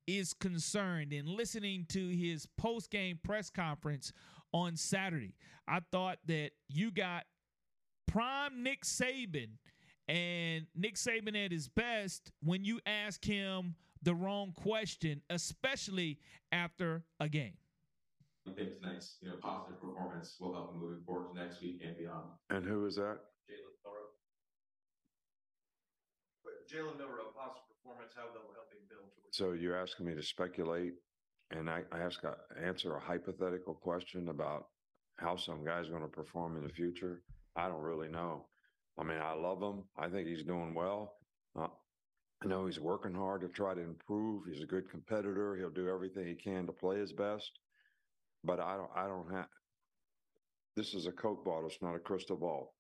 is 0.07 0.33
concerned 0.33 1.13
in 1.13 1.27
listening 1.37 1.87
to 1.89 2.09
his 2.09 2.47
post-game 2.57 3.19
press 3.23 3.51
conference 3.51 4.13
on 4.53 4.77
Saturday. 4.77 5.35
I 5.69 5.81
thought 5.93 6.19
that 6.27 6.51
you 6.69 6.91
got 6.91 7.25
prime 8.07 8.63
Nick 8.63 8.85
Saban 8.85 9.51
and 10.09 10.67
Nick 10.75 10.97
Saban 10.97 11.45
at 11.45 11.53
his 11.53 11.69
best 11.69 12.33
when 12.43 12.65
you 12.65 12.81
ask 12.87 13.25
him 13.25 13.77
the 14.03 14.15
wrong 14.15 14.53
question, 14.57 15.23
especially 15.31 16.19
after 16.51 17.05
a 17.21 17.29
game. 17.29 17.55
I 18.49 18.53
think 18.53 18.81
tonight's 18.81 19.19
you 19.21 19.29
know 19.29 19.37
positive 19.37 19.81
performance 19.81 20.37
will 20.41 20.55
help 20.55 20.73
him 20.73 20.81
moving 20.81 21.05
forward 21.05 21.35
to 21.35 21.39
next 21.39 21.61
week 21.61 21.83
and 21.87 21.97
beyond. 21.97 22.25
And 22.49 22.65
who 22.65 22.87
is 22.87 22.97
that? 22.97 23.19
Jalen 23.47 23.77
Milroe. 23.85 24.11
Jalen 26.67 26.99
Milroe, 26.99 27.31
positive 27.37 27.69
performance, 27.69 28.13
how 28.17 28.33
that 28.33 28.41
will 28.41 28.55
help 28.55 28.73
him 28.73 28.81
build. 28.89 29.11
So 29.31 29.53
you're 29.53 29.77
asking 29.77 30.07
me 30.07 30.15
to 30.15 30.23
speculate, 30.23 30.95
and 31.51 31.69
I, 31.69 31.83
I 31.93 32.01
ask 32.01 32.23
a, 32.25 32.37
answer 32.63 32.97
a 32.97 33.01
hypothetical 33.01 33.75
question 33.75 34.29
about 34.29 34.67
how 35.17 35.37
some 35.37 35.65
guy's 35.65 35.89
going 35.89 36.03
to 36.03 36.09
perform 36.09 36.57
in 36.57 36.63
the 36.63 36.73
future. 36.73 37.23
I 37.57 37.69
don't 37.69 37.83
really 37.83 38.09
know. 38.09 38.47
I 38.99 39.05
mean, 39.05 39.19
I 39.19 39.33
love 39.33 39.63
him. 39.63 39.85
I 39.99 40.09
think 40.09 40.29
he's 40.29 40.45
doing 40.45 40.75
well. 40.75 41.15
Uh, 41.59 41.69
I 42.43 42.47
know 42.47 42.67
he's 42.67 42.81
working 42.81 43.15
hard 43.15 43.43
to 43.43 43.49
try 43.49 43.75
to 43.75 43.81
improve. 43.81 44.45
He's 44.47 44.63
a 44.63 44.67
good 44.67 44.91
competitor. 44.91 45.57
He'll 45.57 45.71
do 45.71 45.89
everything 45.89 46.27
he 46.27 46.35
can 46.35 46.67
to 46.67 46.73
play 46.73 46.99
his 46.99 47.13
best. 47.13 47.51
But 48.45 48.61
I 48.61 48.77
don't 48.77 48.91
I 48.97 49.07
don't 49.07 49.31
have 49.33 49.47
this 50.77 50.95
is 50.95 51.07
a 51.07 51.13
Coke 51.13 51.45
bottle, 51.45 51.67
it's 51.67 51.83
not 51.83 51.95
a 51.95 51.99
crystal 51.99 52.37
ball. 52.37 52.75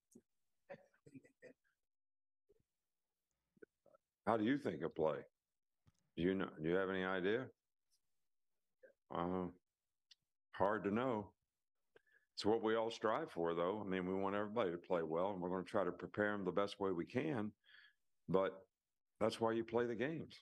How 4.26 4.38
do 4.38 4.44
you 4.44 4.56
think 4.58 4.82
of 4.82 4.94
play? 4.94 5.18
Do 6.16 6.22
you 6.22 6.34
know 6.34 6.48
do 6.62 6.68
you 6.68 6.76
have 6.76 6.88
any 6.88 7.04
idea? 7.04 7.46
Uh 9.14 9.46
hard 10.52 10.84
to 10.84 10.90
know. 10.90 11.26
It's 12.34 12.44
what 12.44 12.62
we 12.62 12.74
all 12.76 12.90
strive 12.90 13.30
for 13.30 13.54
though. 13.54 13.82
I 13.84 13.88
mean, 13.88 14.06
we 14.06 14.14
want 14.14 14.36
everybody 14.36 14.70
to 14.70 14.76
play 14.76 15.02
well 15.02 15.32
and 15.32 15.40
we're 15.40 15.48
going 15.48 15.64
to 15.64 15.70
try 15.70 15.84
to 15.84 15.92
prepare 15.92 16.32
them 16.32 16.44
the 16.44 16.52
best 16.52 16.78
way 16.80 16.90
we 16.90 17.06
can. 17.06 17.50
But 18.28 18.52
that's 19.20 19.40
why 19.40 19.52
you 19.52 19.64
play 19.64 19.86
the 19.86 19.94
games. 19.94 20.34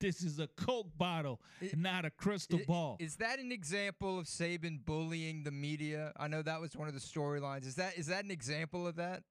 This 0.00 0.22
is 0.22 0.38
a 0.38 0.48
Coke 0.48 0.88
bottle, 0.98 1.40
It- 1.62 1.78
not 1.78 2.04
a 2.04 2.10
crystal 2.10 2.58
I- 2.60 2.64
ball. 2.64 2.96
Is 3.00 3.16
that 3.16 3.38
an 3.38 3.52
example 3.52 4.18
of 4.18 4.26
Saban 4.26 4.84
bullying 4.84 5.44
the 5.44 5.50
media? 5.50 6.12
I 6.16 6.28
know 6.28 6.42
that 6.42 6.60
was 6.60 6.76
one 6.76 6.88
of 6.88 6.94
the 6.94 7.00
storylines. 7.00 7.64
Is 7.64 7.76
that 7.76 7.96
is 7.96 8.06
that 8.08 8.24
an 8.24 8.30
example 8.30 8.86
of 8.86 8.96
that? 8.96 9.22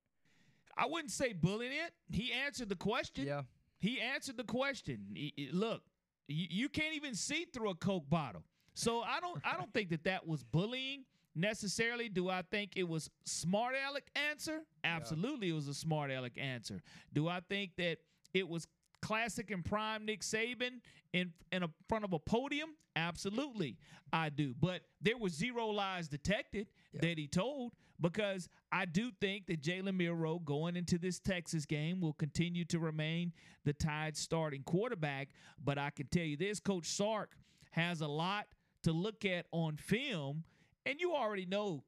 I 0.76 0.88
wouldn't 0.88 1.12
say 1.12 1.34
bullying 1.34 1.74
it. 1.74 1.94
He 2.12 2.34
answered 2.34 2.70
the 2.70 2.76
question. 2.76 3.28
Yeah. 3.28 3.44
He 3.80 4.02
answered 4.02 4.38
the 4.38 4.44
question. 4.46 5.12
He- 5.14 5.34
he- 5.36 5.52
look, 5.52 5.84
you, 6.28 6.48
you 6.50 6.70
can't 6.70 6.96
even 6.96 7.16
see 7.16 7.46
through 7.46 7.70
a 7.70 7.76
Coke 7.76 8.10
bottle. 8.10 8.44
So 8.74 9.02
I 9.02 9.20
don't 9.20 9.40
I 9.46 9.58
don't 9.58 9.74
think 9.74 9.90
that 9.90 10.04
that 10.06 10.28
was 10.28 10.44
bullying 10.44 11.06
necessarily. 11.36 12.10
Do 12.10 12.30
I 12.30 12.42
think 12.42 12.72
it 12.76 12.88
was 12.88 13.10
smart 13.26 13.76
aleck 13.88 14.10
answer? 14.16 14.62
Absolutely, 14.84 15.50
it 15.50 15.54
was 15.54 15.68
a 15.68 15.74
smart 15.74 16.12
aleck 16.12 16.38
answer. 16.38 16.82
Do 17.14 17.28
I 17.28 17.40
think 17.50 17.72
that 17.78 17.98
it 18.34 18.48
was 18.48 18.68
classic 19.02 19.52
and 19.52 19.64
prime 19.64 20.06
Nick 20.06 20.22
Saban 20.22 20.80
in 21.14 21.32
in 21.52 21.64
a 21.64 21.70
front 21.88 22.04
of 22.04 22.14
a 22.14 22.20
podium? 22.20 22.70
Absolutely, 22.96 23.78
I 24.12 24.30
do. 24.30 24.54
But 24.60 24.82
there 25.02 25.18
were 25.18 25.30
zero 25.30 25.68
lies 25.68 26.08
detected 26.08 26.68
that 27.00 27.18
he 27.18 27.28
told 27.28 27.74
because 28.04 28.50
I 28.70 28.84
do 28.84 29.12
think 29.22 29.48
that 29.48 29.62
Jalen 29.62 29.96
Milroe 29.96 30.40
going 30.40 30.76
into 30.76 30.98
this 30.98 31.20
Texas 31.20 31.66
game 31.66 32.02
will 32.02 32.14
continue 32.14 32.66
to 32.66 32.78
remain 32.78 33.32
the 33.64 33.72
Tide 33.72 34.18
starting 34.18 34.62
quarterback. 34.64 35.30
But 35.64 35.78
I 35.78 35.90
can 35.90 36.08
tell 36.08 36.26
you 36.26 36.36
this, 36.36 36.60
Coach 36.60 36.86
Sark 36.86 37.32
has 37.72 38.02
a 38.02 38.08
lot 38.08 38.48
to 38.84 38.92
look 38.92 39.24
at 39.24 39.46
on 39.54 39.78
film, 39.78 40.44
and 40.86 41.00
you 41.00 41.14
already 41.14 41.46
know 41.46 41.86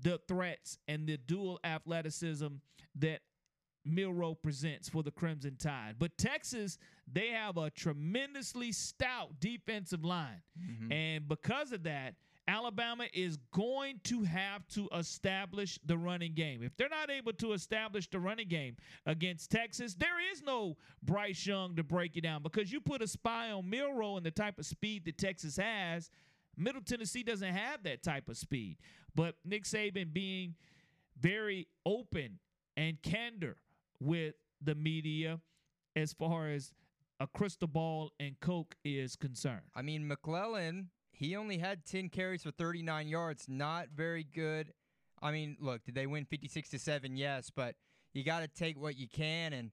the 0.00 0.20
threats 0.28 0.78
and 0.86 1.08
the 1.08 1.16
dual 1.16 1.58
athleticism 1.64 2.46
that 2.94 3.20
Milroe 3.84 4.34
presents 4.34 4.88
for 4.88 5.02
the 5.02 5.10
Crimson 5.10 5.56
Tide. 5.58 5.96
But 5.98 6.16
Texas, 6.18 6.78
they 7.10 7.30
have 7.30 7.56
a 7.56 7.68
tremendously 7.70 8.70
stout 8.70 9.40
defensive 9.40 10.04
line. 10.04 10.42
Mm-hmm. 10.56 10.92
And 10.92 11.28
because 11.28 11.72
of 11.72 11.82
that, 11.82 12.14
Alabama 12.48 13.04
is 13.12 13.36
going 13.52 14.00
to 14.04 14.22
have 14.22 14.66
to 14.68 14.88
establish 14.96 15.78
the 15.84 15.98
running 15.98 16.32
game. 16.32 16.62
If 16.62 16.74
they're 16.78 16.88
not 16.88 17.10
able 17.10 17.34
to 17.34 17.52
establish 17.52 18.08
the 18.08 18.18
running 18.18 18.48
game 18.48 18.76
against 19.04 19.50
Texas, 19.50 19.94
there 19.94 20.16
is 20.32 20.42
no 20.42 20.78
Bryce 21.02 21.46
Young 21.46 21.76
to 21.76 21.82
break 21.82 22.16
it 22.16 22.22
down 22.22 22.42
because 22.42 22.72
you 22.72 22.80
put 22.80 23.02
a 23.02 23.06
spy 23.06 23.50
on 23.50 23.68
Milroe 23.68 24.16
and 24.16 24.24
the 24.24 24.30
type 24.30 24.58
of 24.58 24.64
speed 24.64 25.04
that 25.04 25.18
Texas 25.18 25.58
has. 25.58 26.10
Middle 26.56 26.80
Tennessee 26.80 27.22
doesn't 27.22 27.52
have 27.54 27.82
that 27.82 28.02
type 28.02 28.30
of 28.30 28.38
speed. 28.38 28.78
But 29.14 29.34
Nick 29.44 29.64
Saban 29.64 30.12
being 30.14 30.54
very 31.20 31.68
open 31.84 32.38
and 32.78 33.00
candor 33.02 33.58
with 34.00 34.34
the 34.62 34.74
media 34.74 35.38
as 35.96 36.14
far 36.14 36.48
as 36.48 36.72
a 37.20 37.26
crystal 37.26 37.68
ball 37.68 38.12
and 38.18 38.38
Coke 38.40 38.74
is 38.84 39.16
concerned. 39.16 39.62
I 39.74 39.82
mean, 39.82 40.06
McClellan, 40.06 40.88
he 41.18 41.34
only 41.34 41.58
had 41.58 41.84
10 41.84 42.10
carries 42.10 42.44
for 42.44 42.52
39 42.52 43.08
yards. 43.08 43.46
Not 43.48 43.88
very 43.92 44.22
good. 44.22 44.72
I 45.20 45.32
mean, 45.32 45.56
look, 45.58 45.84
did 45.84 45.96
they 45.96 46.06
win 46.06 46.24
56 46.24 46.70
to 46.70 46.78
7? 46.78 47.16
Yes, 47.16 47.50
but 47.54 47.74
you 48.12 48.22
got 48.22 48.40
to 48.40 48.46
take 48.46 48.80
what 48.80 48.96
you 48.96 49.08
can. 49.08 49.52
And 49.52 49.72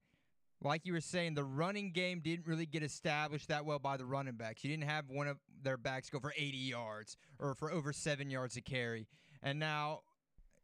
like 0.60 0.88
you 0.88 0.94
were 0.94 1.02
saying, 1.02 1.36
the 1.36 1.44
running 1.44 1.92
game 1.92 2.20
didn't 2.20 2.48
really 2.48 2.66
get 2.66 2.82
established 2.82 3.50
that 3.50 3.64
well 3.64 3.78
by 3.78 3.96
the 3.96 4.06
running 4.06 4.34
backs. 4.34 4.64
You 4.64 4.72
didn't 4.72 4.90
have 4.90 5.06
one 5.08 5.28
of 5.28 5.38
their 5.62 5.78
backs 5.78 6.10
go 6.10 6.20
for 6.20 6.34
80 6.36 6.58
yards 6.58 7.16
or 7.38 7.54
for 7.54 7.72
over 7.72 7.94
seven 7.94 8.32
yards 8.32 8.58
a 8.58 8.62
carry. 8.62 9.08
And 9.44 9.60
now 9.60 10.00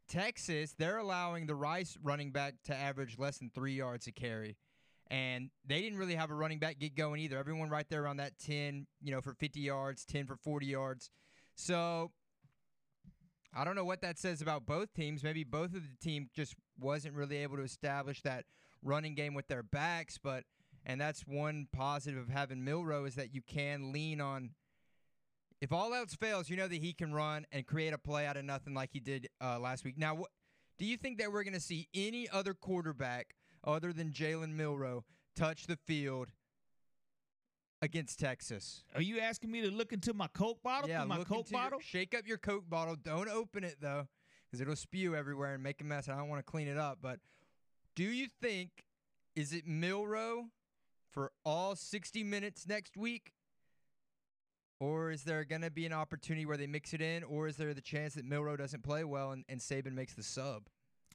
Texas, 0.08 0.74
they're 0.76 0.98
allowing 0.98 1.46
the 1.46 1.54
Rice 1.54 1.96
running 2.02 2.32
back 2.32 2.54
to 2.64 2.74
average 2.74 3.20
less 3.20 3.38
than 3.38 3.50
three 3.54 3.74
yards 3.74 4.08
a 4.08 4.12
carry. 4.12 4.56
And 5.12 5.50
they 5.66 5.82
didn't 5.82 5.98
really 5.98 6.14
have 6.14 6.30
a 6.30 6.34
running 6.34 6.58
back 6.58 6.78
get 6.78 6.96
going 6.96 7.20
either. 7.20 7.36
Everyone 7.36 7.68
right 7.68 7.86
there 7.90 8.02
around 8.02 8.16
that 8.16 8.32
10, 8.38 8.86
you 9.02 9.12
know, 9.12 9.20
for 9.20 9.34
50 9.34 9.60
yards, 9.60 10.06
10 10.06 10.26
for 10.26 10.36
40 10.36 10.64
yards. 10.64 11.10
So 11.54 12.12
I 13.54 13.64
don't 13.64 13.76
know 13.76 13.84
what 13.84 14.00
that 14.00 14.18
says 14.18 14.40
about 14.40 14.64
both 14.64 14.94
teams. 14.94 15.22
Maybe 15.22 15.44
both 15.44 15.74
of 15.74 15.82
the 15.82 15.96
team 16.02 16.30
just 16.34 16.54
wasn't 16.80 17.14
really 17.14 17.36
able 17.36 17.58
to 17.58 17.62
establish 17.62 18.22
that 18.22 18.46
running 18.82 19.14
game 19.14 19.34
with 19.34 19.48
their 19.48 19.62
backs, 19.62 20.18
but 20.18 20.44
and 20.84 20.98
that's 20.98 21.20
one 21.26 21.68
positive 21.72 22.18
of 22.18 22.28
having 22.30 22.64
Milroe 22.64 23.04
is 23.04 23.14
that 23.14 23.34
you 23.34 23.42
can 23.42 23.92
lean 23.92 24.20
on 24.20 24.50
if 25.60 25.72
all 25.72 25.94
else 25.94 26.16
fails, 26.16 26.50
you 26.50 26.56
know 26.56 26.66
that 26.66 26.80
he 26.80 26.92
can 26.92 27.14
run 27.14 27.46
and 27.52 27.64
create 27.64 27.92
a 27.92 27.98
play 27.98 28.26
out 28.26 28.36
of 28.36 28.44
nothing 28.44 28.74
like 28.74 28.90
he 28.92 28.98
did 28.98 29.28
uh, 29.40 29.60
last 29.60 29.84
week. 29.84 29.96
Now, 29.96 30.24
do 30.76 30.84
you 30.84 30.96
think 30.96 31.18
that 31.18 31.30
we're 31.30 31.44
going 31.44 31.54
to 31.54 31.60
see 31.60 31.86
any 31.94 32.28
other 32.28 32.52
quarterback 32.52 33.36
other 33.64 33.92
than 33.92 34.10
Jalen 34.10 34.54
Milroe 34.54 35.04
touch 35.36 35.66
the 35.66 35.76
field 35.76 36.32
against 37.80 38.18
Texas? 38.18 38.84
Are 38.94 39.02
you 39.02 39.20
asking 39.20 39.50
me 39.50 39.60
to 39.62 39.70
look 39.70 39.92
into 39.92 40.14
my 40.14 40.28
Coke 40.28 40.62
bottle? 40.62 40.88
yeah, 40.88 41.04
my 41.04 41.18
look 41.18 41.28
Coke 41.28 41.38
into 41.38 41.50
your- 41.52 41.60
bottle? 41.62 41.80
shake 41.80 42.14
up 42.14 42.26
your 42.26 42.38
Coke 42.38 42.68
bottle. 42.68 42.96
Don't 42.96 43.28
open 43.28 43.64
it 43.64 43.76
though, 43.80 44.06
because 44.46 44.60
it'll 44.60 44.76
spew 44.76 45.14
everywhere 45.14 45.54
and 45.54 45.62
make 45.62 45.80
a 45.80 45.84
mess. 45.84 46.06
And 46.06 46.14
I 46.14 46.18
don't 46.18 46.28
want 46.28 46.44
to 46.44 46.50
clean 46.50 46.68
it 46.68 46.78
up. 46.78 46.98
But 47.02 47.20
do 47.94 48.04
you 48.04 48.28
think 48.40 48.84
is 49.34 49.52
it 49.52 49.66
Milroe 49.66 50.46
for 51.10 51.32
all 51.44 51.74
60 51.76 52.22
minutes 52.24 52.66
next 52.66 52.96
week? 52.96 53.32
Or 54.80 55.12
is 55.12 55.22
there 55.22 55.44
going 55.44 55.62
to 55.62 55.70
be 55.70 55.86
an 55.86 55.92
opportunity 55.92 56.44
where 56.44 56.56
they 56.56 56.66
mix 56.66 56.92
it 56.92 57.00
in? 57.00 57.22
Or 57.22 57.46
is 57.46 57.56
there 57.56 57.72
the 57.72 57.80
chance 57.80 58.14
that 58.14 58.24
Milroe 58.24 58.56
doesn't 58.56 58.82
play 58.82 59.04
well 59.04 59.30
and, 59.30 59.44
and 59.48 59.60
Saban 59.60 59.92
makes 59.92 60.14
the 60.14 60.24
sub? 60.24 60.64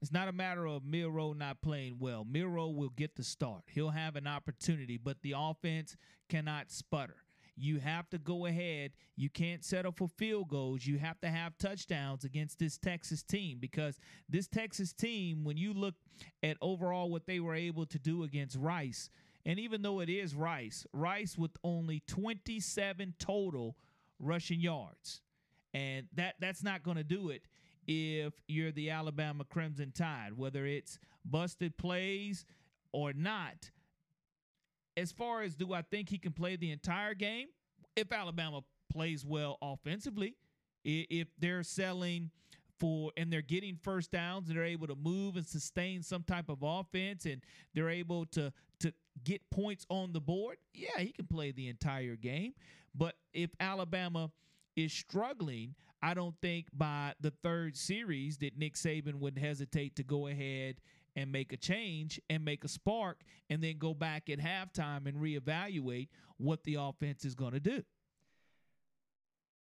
It's 0.02 0.12
not 0.12 0.28
a 0.28 0.32
matter 0.32 0.66
of 0.66 0.86
Miro 0.86 1.34
not 1.34 1.62
playing 1.62 1.98
well. 2.00 2.26
Miro 2.30 2.70
will 2.70 2.90
get 2.90 3.16
the 3.16 3.24
start. 3.24 3.64
He'll 3.68 3.90
have 3.90 4.16
an 4.16 4.28
opportunity, 4.28 4.98
but 4.98 5.22
the 5.22 5.34
offense 5.36 5.96
cannot 6.30 6.72
sputter. 6.72 7.24
You 7.60 7.80
have 7.80 8.08
to 8.12 8.20
go 8.20 8.46
ahead. 8.46 8.92
You 9.16 9.30
can't 9.30 9.66
settle 9.66 9.92
for 9.92 10.08
field 10.08 10.50
goals. 10.50 10.86
You 10.86 11.00
have 11.00 11.20
to 11.22 11.28
have 11.28 11.58
touchdowns 11.58 12.24
against 12.24 12.60
this 12.60 12.78
Texas 12.78 13.24
team 13.24 13.58
because 13.60 14.00
this 14.30 14.48
Texas 14.48 14.94
team, 14.94 15.44
when 15.44 15.58
you 15.58 15.74
look 15.74 15.96
at 16.44 16.58
overall 16.62 17.10
what 17.10 17.26
they 17.26 17.40
were 17.40 17.56
able 17.56 17.88
to 17.88 17.98
do 17.98 18.24
against 18.24 18.58
Rice, 18.58 19.10
and 19.44 19.60
even 19.60 19.82
though 19.82 20.02
it 20.02 20.10
is 20.10 20.36
Rice, 20.36 20.86
Rice 20.94 21.36
with 21.38 21.52
only 21.64 22.04
27 22.08 23.16
total 23.18 23.76
rushing 24.20 24.60
yards. 24.60 25.22
And 25.74 26.08
that 26.14 26.36
that's 26.40 26.64
not 26.64 26.84
going 26.84 26.98
to 26.98 27.04
do 27.04 27.30
it 27.30 27.44
if 27.88 28.34
you're 28.48 28.72
the 28.72 28.90
Alabama 28.90 29.46
Crimson 29.46 29.92
Tide, 29.92 30.34
whether 30.36 30.66
it's 30.66 31.00
busted 31.24 31.78
plays 31.78 32.46
or 32.92 33.14
not. 33.14 33.72
As 34.96 35.12
far 35.12 35.44
as 35.44 35.56
do 35.56 35.74
I 35.74 35.84
think 35.84 36.10
he 36.10 36.18
can 36.18 36.34
play 36.34 36.56
the 36.56 36.72
entire 36.72 37.14
game? 37.14 37.48
If 37.96 38.12
Alabama 38.12 38.62
plays 38.90 39.26
well 39.26 39.58
offensively, 39.62 40.36
if 40.84 41.28
they're 41.40 41.64
selling 41.64 42.32
for 42.80 43.12
and 43.18 43.32
they're 43.32 43.42
getting 43.42 43.76
first 43.76 44.12
downs 44.12 44.50
and 44.50 44.58
they're 44.58 44.66
able 44.66 44.88
to 44.88 44.96
move 44.96 45.36
and 45.36 45.46
sustain 45.46 46.04
some 46.04 46.24
type 46.24 46.50
of 46.50 46.60
offense 46.62 47.26
and 47.26 47.42
they're 47.74 47.90
able 47.90 48.26
to 48.28 48.52
to 48.80 48.94
get 49.24 49.42
points 49.50 49.86
on 49.90 50.14
the 50.14 50.22
board, 50.22 50.58
yeah, 50.74 51.00
he 51.00 51.12
can 51.12 51.26
play 51.26 51.52
the 51.52 51.68
entire 51.68 52.16
game. 52.16 52.54
But 52.94 53.16
if 53.34 53.50
Alabama 53.60 54.32
is 54.76 54.94
struggling, 54.94 55.74
I 56.08 56.14
don't 56.14 56.36
think 56.42 56.68
by 56.72 57.16
the 57.20 57.32
third 57.44 57.76
series 57.76 58.38
that 58.38 58.58
Nick 58.58 58.76
Saban 58.76 59.16
would 59.16 59.38
hesitate 59.38 59.98
to 59.98 60.04
go 60.04 60.28
ahead 60.28 60.78
and 61.18 61.34
make 61.34 61.52
a 61.52 61.58
change 61.58 62.18
and 62.30 62.46
make 62.46 62.64
a 62.64 62.70
spark 62.70 63.24
and 63.50 63.62
then 63.62 63.78
go 63.78 63.94
back 63.94 64.30
at 64.30 64.40
halftime 64.40 65.06
and 65.06 65.18
reevaluate 65.18 66.08
what 66.38 66.64
the 66.64 66.76
offense 66.76 67.26
is 67.26 67.36
going 67.36 67.52
to 67.52 67.60
do. 67.60 67.84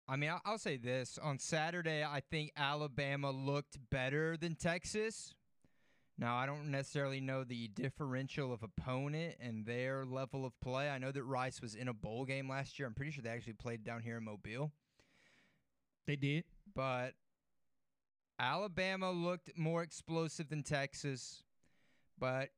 I 0.07 0.15
mean, 0.15 0.31
I'll 0.43 0.57
say 0.57 0.75
this. 0.75 1.19
On 1.21 1.37
Saturday, 1.37 2.03
I 2.03 2.23
think 2.31 2.51
Alabama 2.57 3.29
looked 3.29 3.77
better 3.91 4.35
than 4.35 4.55
Texas. 4.55 5.35
Now, 6.17 6.35
I 6.35 6.47
don't 6.47 6.71
necessarily 6.71 7.21
know 7.21 7.43
the 7.43 7.67
differential 7.67 8.51
of 8.51 8.63
opponent 8.63 9.35
and 9.39 9.67
their 9.67 10.03
level 10.03 10.47
of 10.47 10.59
play. 10.61 10.89
I 10.89 10.97
know 10.97 11.11
that 11.11 11.23
Rice 11.23 11.61
was 11.61 11.75
in 11.75 11.89
a 11.89 11.93
bowl 11.93 12.25
game 12.25 12.49
last 12.49 12.79
year. 12.79 12.87
I'm 12.87 12.95
pretty 12.95 13.11
sure 13.11 13.21
they 13.21 13.29
actually 13.29 13.53
played 13.53 13.83
down 13.83 14.01
here 14.01 14.17
in 14.17 14.23
Mobile. 14.23 14.71
They 16.05 16.15
did. 16.15 16.43
But 16.75 17.13
Alabama 18.39 19.11
looked 19.11 19.57
more 19.57 19.83
explosive 19.83 20.49
than 20.49 20.63
Texas. 20.63 21.43
But 22.19 22.49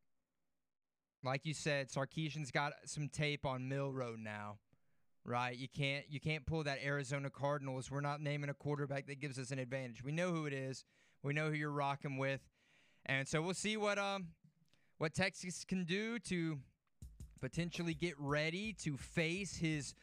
like 1.24 1.46
you 1.46 1.54
said, 1.54 1.90
Sarkisian's 1.90 2.52
got 2.52 2.74
some 2.86 3.10
tape 3.10 3.46
on 3.46 3.68
Milroe 3.68 4.16
now, 4.18 4.58
right? 5.26 5.58
You 5.58 5.68
can't 5.68 6.06
you 6.10 6.20
can't 6.20 6.46
pull 6.46 6.64
that 6.64 6.80
Arizona 6.84 7.30
Cardinals. 7.30 7.90
We're 7.90 8.02
not 8.02 8.22
naming 8.22 8.50
a 8.50 8.54
quarterback 8.54 9.08
that 9.08 9.20
gives 9.20 9.40
us 9.40 9.52
an 9.52 9.60
advantage. 9.60 10.04
We 10.04 10.12
know 10.12 10.32
who 10.32 10.46
it 10.46 10.54
is. 10.54 10.86
We 11.24 11.34
know 11.34 11.50
who 11.50 11.56
you're 11.56 11.72
rocking 11.72 12.18
with, 12.18 12.42
and 13.06 13.28
so 13.28 13.42
we'll 13.42 13.56
see 13.56 13.78
what 13.78 13.98
um 13.98 14.28
what 14.98 15.14
Texas 15.14 15.66
can 15.68 15.84
do 15.84 16.20
to 16.20 16.60
potentially 17.42 17.94
get 17.94 18.14
ready 18.20 18.74
to 18.74 18.96
face 18.98 19.58
his 19.58 19.94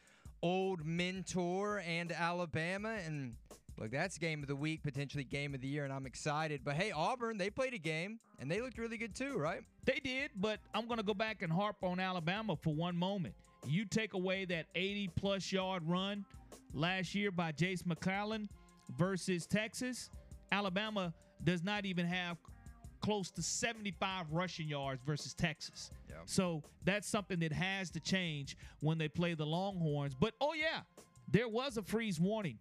old 0.43 0.85
mentor 0.85 1.81
and 1.87 2.11
Alabama 2.11 2.97
and 3.05 3.33
Look, 3.79 3.89
that's 3.89 4.19
game 4.19 4.43
of 4.43 4.47
the 4.47 4.55
week, 4.55 4.83
potentially 4.83 5.23
game 5.23 5.55
of 5.55 5.61
the 5.61 5.67
year, 5.67 5.83
and 5.83 5.91
I'm 5.91 6.05
excited. 6.05 6.61
But 6.63 6.75
hey, 6.75 6.91
Auburn, 6.91 7.39
they 7.39 7.49
played 7.49 7.73
a 7.73 7.79
game 7.79 8.19
and 8.39 8.49
they 8.49 8.61
looked 8.61 8.77
really 8.77 8.97
good 8.97 9.15
too, 9.15 9.35
right? 9.35 9.61
They 9.83 9.99
did, 10.03 10.29
but 10.35 10.59
I'm 10.75 10.85
going 10.85 10.99
to 10.99 11.03
go 11.03 11.15
back 11.15 11.41
and 11.41 11.51
harp 11.51 11.77
on 11.81 11.99
Alabama 11.99 12.55
for 12.55 12.73
one 12.73 12.95
moment. 12.95 13.33
You 13.65 13.85
take 13.85 14.13
away 14.13 14.45
that 14.45 14.67
80 14.75 15.09
plus 15.15 15.51
yard 15.51 15.81
run 15.87 16.23
last 16.73 17.15
year 17.15 17.31
by 17.31 17.51
Jase 17.51 17.83
McClellan 17.85 18.47
versus 18.95 19.47
Texas, 19.47 20.11
Alabama 20.51 21.13
does 21.43 21.63
not 21.63 21.85
even 21.85 22.05
have 22.05 22.37
close 23.03 23.29
to 23.29 23.43
75 23.43 24.31
rushing 24.31 24.67
yards 24.67 25.01
versus 25.05 25.33
Texas. 25.33 25.91
Yeah. 26.09 26.15
So 26.25 26.63
that's 26.85 27.07
something 27.07 27.37
that 27.39 27.51
has 27.51 27.91
to 27.91 27.99
change 27.99 28.57
when 28.79 28.97
they 28.97 29.09
play 29.09 29.33
the 29.33 29.45
Longhorns. 29.45 30.15
But 30.15 30.33
oh, 30.39 30.53
yeah, 30.53 30.79
there 31.29 31.49
was 31.49 31.77
a 31.77 31.83
freeze 31.83 32.19
warning 32.19 32.57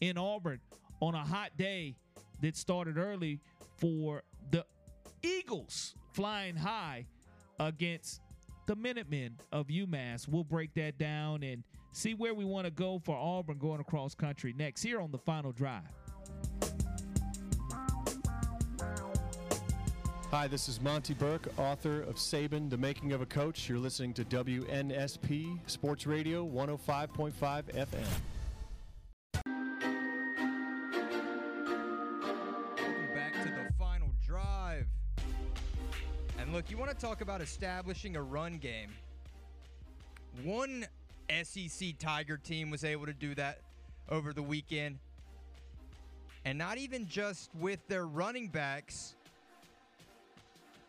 in 0.00 0.18
Auburn 0.18 0.60
on 1.00 1.14
a 1.14 1.24
hot 1.24 1.56
day 1.56 1.96
that 2.42 2.56
started 2.56 2.98
early 2.98 3.40
for 3.78 4.22
the 4.50 4.64
Eagles 5.22 5.94
flying 6.12 6.54
high 6.54 7.06
against 7.58 8.20
the 8.66 8.76
Minutemen 8.76 9.38
of 9.52 9.68
UMass. 9.68 10.28
We'll 10.28 10.44
break 10.44 10.74
that 10.74 10.98
down 10.98 11.42
and 11.42 11.64
see 11.92 12.12
where 12.12 12.34
we 12.34 12.44
want 12.44 12.66
to 12.66 12.70
go 12.70 13.00
for 13.02 13.16
Auburn 13.16 13.56
going 13.56 13.80
across 13.80 14.14
country 14.14 14.54
next 14.56 14.82
here 14.82 15.00
on 15.00 15.10
the 15.10 15.18
final 15.18 15.50
drive. 15.50 15.82
Hi, 20.30 20.46
this 20.46 20.68
is 20.68 20.78
Monte 20.82 21.14
Burke, 21.14 21.48
author 21.56 22.02
of 22.02 22.16
Saban, 22.16 22.68
The 22.68 22.76
Making 22.76 23.12
of 23.14 23.22
a 23.22 23.26
Coach. 23.26 23.66
You're 23.66 23.78
listening 23.78 24.12
to 24.12 24.26
WNSP 24.26 25.58
Sports 25.66 26.06
Radio 26.06 26.46
105.5 26.46 27.32
FM. 27.32 28.04
Welcome 32.76 33.14
back 33.14 33.42
to 33.42 33.48
the 33.48 33.72
final 33.78 34.10
drive. 34.22 34.86
And 36.38 36.52
look, 36.52 36.70
you 36.70 36.76
want 36.76 36.90
to 36.90 36.96
talk 36.96 37.22
about 37.22 37.40
establishing 37.40 38.14
a 38.14 38.22
run 38.22 38.58
game. 38.58 38.90
One 40.44 40.84
SEC 41.42 41.98
Tiger 41.98 42.36
team 42.36 42.68
was 42.68 42.84
able 42.84 43.06
to 43.06 43.14
do 43.14 43.34
that 43.36 43.60
over 44.10 44.34
the 44.34 44.42
weekend. 44.42 44.98
And 46.44 46.58
not 46.58 46.76
even 46.76 47.08
just 47.08 47.48
with 47.54 47.80
their 47.88 48.06
running 48.06 48.48
backs. 48.48 49.14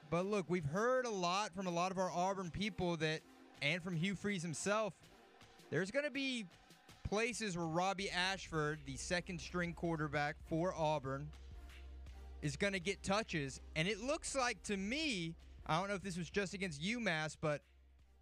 But 0.09 0.25
look, 0.25 0.45
we've 0.49 0.65
heard 0.65 1.05
a 1.05 1.09
lot 1.09 1.53
from 1.53 1.67
a 1.67 1.71
lot 1.71 1.91
of 1.91 1.97
our 1.97 2.11
Auburn 2.11 2.49
people 2.49 2.97
that, 2.97 3.21
and 3.61 3.81
from 3.81 3.95
Hugh 3.95 4.15
Freeze 4.15 4.41
himself, 4.41 4.93
there's 5.69 5.91
going 5.91 6.05
to 6.05 6.11
be 6.11 6.45
places 7.07 7.55
where 7.55 7.67
Robbie 7.67 8.09
Ashford, 8.09 8.79
the 8.85 8.95
second 8.95 9.39
string 9.39 9.73
quarterback 9.73 10.35
for 10.47 10.73
Auburn, 10.75 11.27
is 12.41 12.55
going 12.55 12.73
to 12.73 12.79
get 12.79 13.03
touches. 13.03 13.61
And 13.75 13.87
it 13.87 14.01
looks 14.01 14.35
like 14.35 14.61
to 14.63 14.77
me 14.77 15.35
I 15.69 15.79
don't 15.79 15.87
know 15.87 15.93
if 15.93 16.01
this 16.01 16.17
was 16.17 16.31
just 16.31 16.55
against 16.55 16.81
UMass, 16.81 17.37
but 17.39 17.61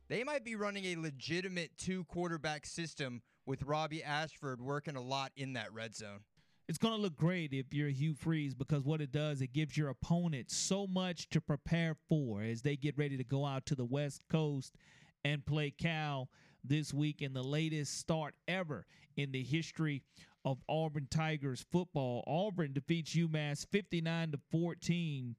they 0.09 0.25
might 0.25 0.43
be 0.43 0.55
running 0.55 0.83
a 0.83 0.97
legitimate 0.97 1.71
two 1.77 2.03
quarterback 2.03 2.65
system 2.65 3.21
with 3.45 3.63
Robbie 3.63 4.03
Ashford 4.03 4.59
working 4.59 4.97
a 4.97 5.01
lot 5.01 5.31
in 5.37 5.53
that 5.53 5.73
red 5.73 5.95
zone. 5.95 6.19
It's 6.67 6.77
going 6.77 6.93
to 6.93 7.01
look 7.01 7.15
great 7.15 7.53
if 7.53 7.73
you're 7.73 7.87
Hugh 7.87 8.13
Freeze 8.13 8.53
because 8.53 8.83
what 8.83 8.99
it 8.99 9.13
does, 9.13 9.41
it 9.41 9.53
gives 9.53 9.77
your 9.77 9.87
opponent 9.87 10.51
so 10.51 10.85
much 10.85 11.29
to 11.29 11.39
prepare 11.39 11.95
for 12.09 12.41
as 12.41 12.61
they 12.61 12.75
get 12.75 12.97
ready 12.97 13.15
to 13.15 13.23
go 13.23 13.45
out 13.45 13.65
to 13.67 13.75
the 13.75 13.85
West 13.85 14.27
Coast 14.29 14.75
and 15.23 15.45
play 15.45 15.71
Cal 15.71 16.27
this 16.65 16.93
week 16.93 17.21
in 17.21 17.31
the 17.31 17.41
latest 17.41 17.97
start 17.97 18.35
ever 18.49 18.85
in 19.15 19.31
the 19.31 19.43
history 19.43 20.03
of 20.43 20.57
Auburn 20.67 21.07
Tigers 21.09 21.65
football. 21.71 22.21
Auburn 22.27 22.73
defeats 22.73 23.15
UMass 23.15 23.65
59 23.71 24.31
to 24.31 24.39
14 24.51 25.37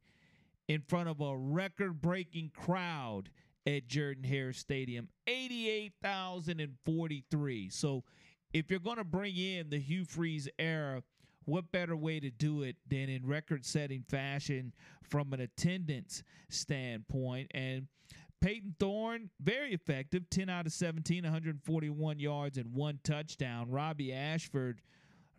in 0.69 0.81
front 0.81 1.11
of 1.11 1.21
a 1.21 1.37
record 1.37 2.01
breaking 2.01 2.53
crowd 2.57 3.29
at 3.67 3.87
Jordan 3.87 4.25
Hare 4.25 4.55
Stadium 4.55 5.11
88,043. 5.27 7.69
So 7.69 8.03
if 8.55 8.71
you're 8.71 8.81
going 8.81 8.97
to 8.97 9.05
bring 9.05 9.37
in 9.37 9.69
the 9.69 9.79
Hugh 9.79 10.07
Freeze 10.07 10.49
era, 10.59 11.03
what 11.49 11.73
better 11.73 11.97
way 11.97 12.21
to 12.21 12.31
do 12.31 12.63
it 12.63 12.77
than 12.87 13.09
in 13.09 13.27
record 13.27 13.65
setting 13.65 14.05
fashion 14.07 14.75
from 15.03 15.33
an 15.33 15.41
attendance 15.41 16.23
standpoint? 16.51 17.51
And 17.55 17.87
Payton 18.43 18.77
Thorne, 18.79 19.31
very 19.41 19.73
effective 19.73 20.29
10 20.29 20.51
out 20.51 20.67
of 20.67 20.73
17, 20.73 21.25
141 21.25 22.21
yards 22.21 22.59
and 22.59 22.75
one 22.75 23.01
touchdown. 23.03 23.71
Robbie 23.71 24.13
Ashford, 24.13 24.83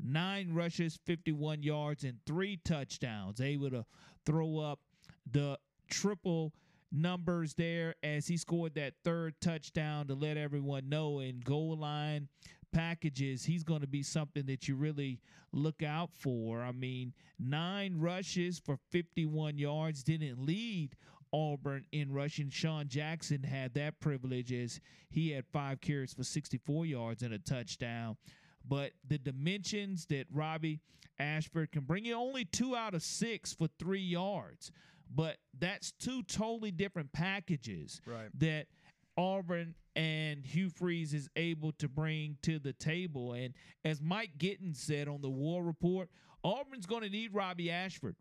nine 0.03 0.51
rushes, 0.53 0.97
51 1.05 1.61
yards, 1.61 2.03
and 2.03 2.17
three 2.25 2.57
touchdowns, 2.57 3.39
able 3.39 3.69
to 3.69 3.85
throw 4.25 4.57
up 4.57 4.79
the 5.31 5.59
triple 5.91 6.53
numbers 6.91 7.53
there 7.53 7.93
as 8.01 8.27
he 8.27 8.35
scored 8.35 8.73
that 8.73 8.93
third 9.03 9.35
touchdown 9.41 10.07
to 10.07 10.15
let 10.15 10.37
everyone 10.37 10.89
know 10.89 11.19
in 11.19 11.39
goal 11.41 11.77
line 11.77 12.27
packages 12.71 13.43
he's 13.43 13.63
going 13.63 13.81
to 13.81 13.87
be 13.87 14.03
something 14.03 14.45
that 14.45 14.67
you 14.67 14.75
really 14.75 15.19
look 15.51 15.83
out 15.83 16.09
for. 16.13 16.61
I 16.61 16.71
mean 16.71 17.13
nine 17.39 17.95
rushes 17.97 18.59
for 18.59 18.77
51 18.91 19.57
yards 19.57 20.03
didn't 20.03 20.45
lead 20.45 20.95
auburn 21.31 21.85
in 21.91 22.11
rushing. 22.11 22.49
Sean 22.49 22.87
jackson 22.87 23.43
had 23.43 23.73
that 23.75 23.99
privilege 23.99 24.51
as 24.51 24.79
he 25.09 25.31
had 25.31 25.45
five 25.45 25.81
carries 25.81 26.13
for 26.13 26.23
64 26.23 26.85
yards 26.85 27.23
and 27.23 27.33
a 27.33 27.39
touchdown. 27.39 28.17
But 28.67 28.91
the 29.07 29.17
dimensions 29.17 30.05
that 30.07 30.25
robbie 30.31 30.79
ashford 31.19 31.71
can 31.71 31.81
bring 31.81 32.05
you 32.05 32.15
only 32.15 32.45
two 32.45 32.75
out 32.75 32.93
of 32.93 33.03
six 33.03 33.53
for 33.53 33.67
three 33.79 34.01
yards. 34.01 34.71
But 35.13 35.37
that's 35.57 35.91
two 35.91 36.21
totally 36.23 36.71
different 36.71 37.11
packages 37.11 37.99
right. 38.05 38.29
that 38.37 38.67
Auburn 39.17 39.75
and 39.99 40.45
Hugh 40.45 40.69
Freeze 40.69 41.13
is 41.13 41.29
able 41.35 41.73
to 41.73 41.89
bring 41.89 42.37
to 42.43 42.57
the 42.57 42.71
table. 42.71 43.33
And 43.33 43.53
as 43.83 44.01
Mike 44.01 44.37
Gittens 44.37 44.79
said 44.79 45.09
on 45.09 45.21
the 45.21 45.29
War 45.29 45.61
Report, 45.61 46.07
Auburn's 46.41 46.85
going 46.85 47.01
to 47.01 47.09
need 47.09 47.33
Robbie 47.33 47.69
Ashford. 47.69 48.15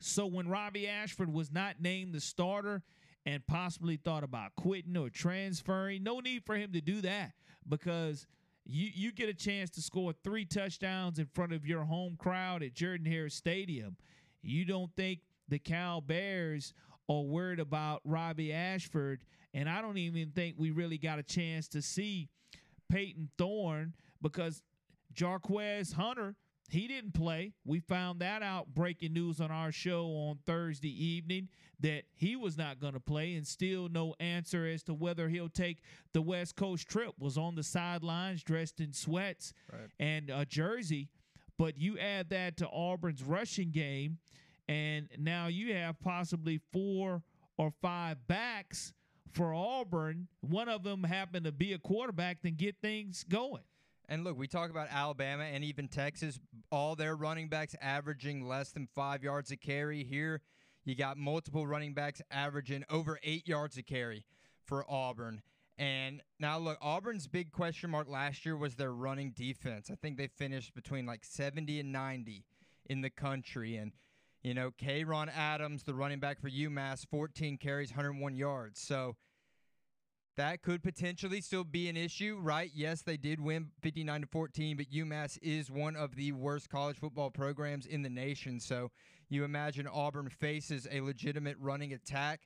So 0.00 0.24
when 0.24 0.48
Robbie 0.48 0.88
Ashford 0.88 1.30
was 1.30 1.52
not 1.52 1.82
named 1.82 2.14
the 2.14 2.20
starter 2.20 2.82
and 3.26 3.46
possibly 3.46 3.98
thought 3.98 4.24
about 4.24 4.56
quitting 4.56 4.96
or 4.96 5.10
transferring, 5.10 6.02
no 6.02 6.20
need 6.20 6.46
for 6.46 6.56
him 6.56 6.72
to 6.72 6.80
do 6.80 7.02
that 7.02 7.32
because 7.68 8.26
you 8.64 8.88
you 8.94 9.12
get 9.12 9.28
a 9.28 9.34
chance 9.34 9.68
to 9.70 9.82
score 9.82 10.14
three 10.24 10.46
touchdowns 10.46 11.18
in 11.18 11.26
front 11.26 11.52
of 11.52 11.66
your 11.66 11.84
home 11.84 12.16
crowd 12.18 12.62
at 12.62 12.72
Jordan 12.72 13.04
Hare 13.04 13.28
Stadium. 13.28 13.98
You 14.40 14.64
don't 14.64 14.90
think 14.96 15.20
the 15.46 15.58
Cal 15.58 16.00
Bears 16.00 16.72
are 17.06 17.20
worried 17.20 17.60
about 17.60 18.00
Robbie 18.04 18.52
Ashford, 18.54 19.20
and 19.56 19.68
I 19.70 19.80
don't 19.80 19.96
even 19.96 20.30
think 20.32 20.56
we 20.58 20.70
really 20.70 20.98
got 20.98 21.18
a 21.18 21.22
chance 21.22 21.66
to 21.68 21.80
see 21.80 22.28
Payton 22.90 23.30
Thorne 23.38 23.94
because 24.20 24.62
Jarquez 25.14 25.94
Hunter 25.94 26.36
he 26.68 26.88
didn't 26.88 27.14
play. 27.14 27.52
We 27.64 27.80
found 27.80 28.20
that 28.20 28.42
out 28.42 28.74
breaking 28.74 29.12
news 29.12 29.40
on 29.40 29.50
our 29.50 29.70
show 29.70 30.06
on 30.06 30.38
Thursday 30.46 30.90
evening 31.04 31.48
that 31.78 32.04
he 32.14 32.34
was 32.36 32.58
not 32.58 32.80
going 32.80 32.94
to 32.94 33.00
play, 33.00 33.34
and 33.34 33.46
still 33.46 33.88
no 33.88 34.14
answer 34.18 34.66
as 34.66 34.82
to 34.84 34.94
whether 34.94 35.28
he'll 35.28 35.48
take 35.48 35.78
the 36.12 36.22
West 36.22 36.56
Coast 36.56 36.88
trip. 36.88 37.12
Was 37.18 37.38
on 37.38 37.54
the 37.54 37.62
sidelines 37.62 38.42
dressed 38.42 38.80
in 38.80 38.92
sweats 38.92 39.52
right. 39.72 39.90
and 40.00 40.30
a 40.30 40.44
jersey. 40.44 41.08
But 41.58 41.78
you 41.78 41.98
add 41.98 42.30
that 42.30 42.56
to 42.58 42.68
Auburn's 42.68 43.22
rushing 43.22 43.70
game, 43.70 44.18
and 44.68 45.08
now 45.18 45.46
you 45.46 45.72
have 45.74 46.00
possibly 46.00 46.60
four 46.72 47.22
or 47.56 47.72
five 47.80 48.26
backs 48.26 48.92
for 49.36 49.52
Auburn. 49.52 50.28
One 50.40 50.68
of 50.68 50.82
them 50.82 51.04
happened 51.04 51.44
to 51.44 51.52
be 51.52 51.74
a 51.74 51.78
quarterback, 51.78 52.38
then 52.42 52.54
get 52.54 52.76
things 52.80 53.24
going. 53.28 53.62
And 54.08 54.24
look, 54.24 54.38
we 54.38 54.46
talk 54.46 54.70
about 54.70 54.88
Alabama 54.90 55.44
and 55.44 55.62
even 55.62 55.88
Texas, 55.88 56.38
all 56.72 56.96
their 56.96 57.14
running 57.16 57.48
backs 57.48 57.74
averaging 57.82 58.46
less 58.46 58.70
than 58.70 58.88
five 58.94 59.22
yards 59.22 59.50
a 59.50 59.56
carry. 59.56 60.04
Here, 60.04 60.40
you 60.84 60.94
got 60.94 61.18
multiple 61.18 61.66
running 61.66 61.92
backs 61.92 62.22
averaging 62.30 62.84
over 62.88 63.18
eight 63.22 63.46
yards 63.46 63.76
a 63.76 63.82
carry 63.82 64.24
for 64.64 64.84
Auburn. 64.88 65.42
And 65.76 66.22
now, 66.40 66.56
look, 66.56 66.78
Auburn's 66.80 67.26
big 67.26 67.52
question 67.52 67.90
mark 67.90 68.08
last 68.08 68.46
year 68.46 68.56
was 68.56 68.76
their 68.76 68.94
running 68.94 69.32
defense. 69.32 69.90
I 69.90 69.96
think 69.96 70.16
they 70.16 70.28
finished 70.28 70.74
between 70.74 71.04
like 71.04 71.24
70 71.24 71.80
and 71.80 71.92
90 71.92 72.44
in 72.88 73.02
the 73.02 73.10
country. 73.10 73.76
And 73.76 73.92
You 74.42 74.54
know, 74.54 74.70
Kayron 74.70 75.28
Adams, 75.36 75.82
the 75.82 75.92
running 75.94 76.20
back 76.20 76.40
for 76.40 76.48
UMass, 76.48 77.04
14 77.10 77.58
carries, 77.58 77.90
101 77.90 78.36
yards. 78.36 78.80
So 78.80 79.16
that 80.36 80.62
could 80.62 80.82
potentially 80.82 81.40
still 81.40 81.64
be 81.64 81.88
an 81.88 81.96
issue, 81.96 82.38
right? 82.40 82.70
Yes, 82.74 83.02
they 83.02 83.16
did 83.16 83.40
win 83.40 83.70
59 83.80 84.20
to 84.20 84.26
14, 84.26 84.76
but 84.76 84.90
UMass 84.90 85.38
is 85.40 85.70
one 85.70 85.96
of 85.96 86.14
the 86.14 86.32
worst 86.32 86.68
college 86.68 86.98
football 86.98 87.30
programs 87.30 87.86
in 87.86 88.02
the 88.02 88.10
nation. 88.10 88.60
So 88.60 88.90
you 89.30 89.44
imagine 89.44 89.86
Auburn 89.86 90.28
faces 90.28 90.86
a 90.90 91.00
legitimate 91.00 91.56
running 91.58 91.94
attack 91.94 92.40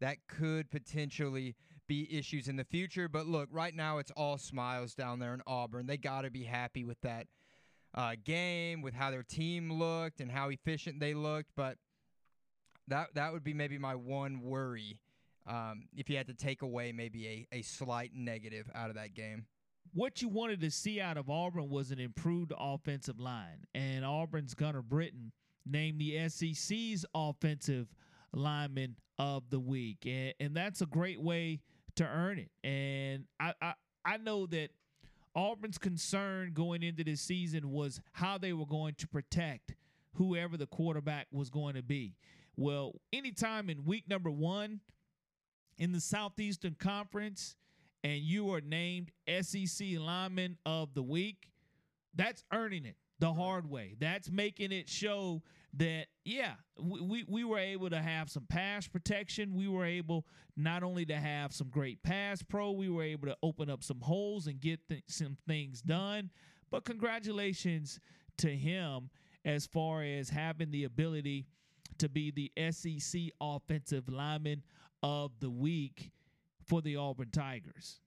that 0.00 0.16
could 0.26 0.70
potentially 0.70 1.54
be 1.86 2.12
issues 2.12 2.48
in 2.48 2.56
the 2.56 2.64
future. 2.64 3.08
But 3.08 3.26
look, 3.26 3.48
right 3.52 3.74
now 3.74 3.98
it's 3.98 4.10
all 4.16 4.38
smiles 4.38 4.94
down 4.94 5.20
there 5.20 5.32
in 5.32 5.42
Auburn. 5.46 5.86
They 5.86 5.96
got 5.96 6.22
to 6.22 6.30
be 6.30 6.42
happy 6.42 6.84
with 6.84 7.00
that 7.02 7.28
uh, 7.94 8.16
game, 8.24 8.82
with 8.82 8.94
how 8.94 9.12
their 9.12 9.22
team 9.22 9.72
looked 9.72 10.20
and 10.20 10.30
how 10.30 10.48
efficient 10.48 10.98
they 10.98 11.14
looked. 11.14 11.50
But 11.56 11.78
that 12.88 13.14
that 13.14 13.32
would 13.32 13.44
be 13.44 13.54
maybe 13.54 13.78
my 13.78 13.94
one 13.94 14.40
worry 14.40 14.98
um, 15.46 15.88
if 15.96 16.10
you 16.10 16.16
had 16.16 16.26
to 16.26 16.34
take 16.34 16.62
away 16.62 16.92
maybe 16.92 17.46
a, 17.52 17.58
a 17.58 17.62
slight 17.62 18.12
negative 18.14 18.70
out 18.74 18.90
of 18.90 18.96
that 18.96 19.14
game. 19.14 19.46
What 19.92 20.20
you 20.20 20.28
wanted 20.28 20.60
to 20.60 20.70
see 20.70 21.00
out 21.00 21.16
of 21.16 21.30
Auburn 21.30 21.70
was 21.70 21.90
an 21.90 21.98
improved 21.98 22.52
offensive 22.58 23.18
line, 23.18 23.64
and 23.74 24.04
Auburn's 24.04 24.54
Gunnar 24.54 24.82
Britton 24.82 25.32
named 25.64 26.00
the 26.00 26.28
SEC's 26.28 27.06
offensive 27.14 27.88
lineman 28.32 28.96
of 29.18 29.48
the 29.50 29.60
week, 29.60 29.98
and, 30.04 30.34
and 30.40 30.56
that's 30.56 30.82
a 30.82 30.86
great 30.86 31.20
way 31.20 31.60
to 31.94 32.04
earn 32.04 32.38
it. 32.38 32.50
And 32.62 33.24
I, 33.40 33.54
I 33.62 33.74
I 34.04 34.16
know 34.18 34.46
that 34.46 34.70
Auburn's 35.34 35.78
concern 35.78 36.52
going 36.54 36.82
into 36.82 37.02
this 37.02 37.20
season 37.20 37.70
was 37.70 38.00
how 38.12 38.38
they 38.38 38.52
were 38.52 38.66
going 38.66 38.94
to 38.94 39.08
protect 39.08 39.74
whoever 40.14 40.56
the 40.56 40.66
quarterback 40.66 41.26
was 41.30 41.50
going 41.50 41.74
to 41.74 41.82
be. 41.82 42.14
Well, 42.56 42.92
anytime 43.12 43.68
in 43.68 43.84
week 43.84 44.08
number 44.08 44.30
one 44.30 44.80
in 45.78 45.92
the 45.92 46.00
Southeastern 46.00 46.76
Conference 46.78 47.56
and 48.02 48.20
you 48.20 48.52
are 48.52 48.60
named 48.60 49.10
SEC 49.40 49.98
lineman 49.98 50.58
of 50.64 50.94
the 50.94 51.02
week, 51.02 51.50
that's 52.14 52.44
earning 52.52 52.84
it 52.84 52.96
the 53.18 53.32
hard 53.32 53.68
way. 53.68 53.96
That's 53.98 54.30
making 54.30 54.72
it 54.72 54.88
show 54.88 55.42
that 55.74 56.06
yeah, 56.24 56.52
we 56.80 57.24
we 57.28 57.44
were 57.44 57.58
able 57.58 57.90
to 57.90 58.00
have 58.00 58.30
some 58.30 58.46
pass 58.48 58.86
protection. 58.86 59.54
We 59.54 59.68
were 59.68 59.84
able 59.84 60.26
not 60.56 60.82
only 60.82 61.04
to 61.06 61.16
have 61.16 61.52
some 61.52 61.68
great 61.68 62.02
pass 62.02 62.42
pro, 62.42 62.72
we 62.72 62.88
were 62.88 63.02
able 63.02 63.28
to 63.28 63.36
open 63.42 63.70
up 63.70 63.82
some 63.82 64.00
holes 64.00 64.46
and 64.46 64.60
get 64.60 64.80
th- 64.88 65.02
some 65.08 65.36
things 65.46 65.82
done. 65.82 66.30
But 66.70 66.84
congratulations 66.84 68.00
to 68.38 68.48
him 68.48 69.10
as 69.44 69.66
far 69.66 70.02
as 70.02 70.28
having 70.28 70.70
the 70.70 70.84
ability 70.84 71.46
to 71.98 72.08
be 72.08 72.30
the 72.30 72.52
SEC 72.72 73.22
offensive 73.40 74.08
lineman 74.08 74.62
of 75.06 75.38
the 75.38 75.50
week 75.50 76.10
for 76.64 76.82
the 76.82 76.96
Auburn 76.96 77.30
Tigers. 77.30 78.00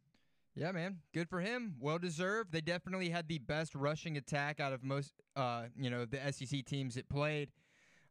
Yeah, 0.53 0.73
man, 0.73 0.97
good 1.13 1.29
for 1.29 1.39
him. 1.39 1.75
Well 1.79 1.97
deserved. 1.97 2.51
They 2.51 2.59
definitely 2.59 3.09
had 3.09 3.29
the 3.29 3.38
best 3.38 3.73
rushing 3.73 4.17
attack 4.17 4.59
out 4.59 4.73
of 4.73 4.83
most, 4.83 5.13
uh, 5.38 5.67
you 5.77 5.89
know, 5.89 6.03
the 6.03 6.19
SEC 6.33 6.65
teams 6.65 6.95
that 6.95 7.07
played. 7.07 7.51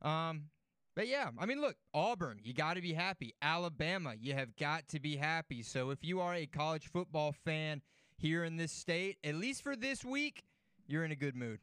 Um, 0.01 0.44
but 0.96 1.07
yeah, 1.07 1.29
I 1.38 1.44
mean, 1.44 1.61
look, 1.61 1.77
Auburn, 1.92 2.40
you 2.42 2.55
got 2.55 2.74
to 2.74 2.81
be 2.81 2.94
happy. 2.94 3.35
Alabama, 3.42 4.14
you 4.18 4.33
have 4.33 4.57
got 4.57 4.88
to 4.88 5.01
be 5.01 5.16
happy. 5.16 5.62
So 5.62 5.90
if 5.90 6.03
you 6.03 6.22
are 6.22 6.35
a 6.35 6.46
college 6.46 6.90
football 6.90 7.35
fan 7.44 7.83
here 8.16 8.42
in 8.42 8.57
this 8.57 8.72
state, 8.72 9.18
at 9.22 9.35
least 9.35 9.62
for 9.62 9.77
this 9.77 10.03
week, 10.03 10.44
you're 10.87 11.05
in 11.05 11.12
a 11.12 11.16
good 11.16 11.37
mood. 11.37 11.59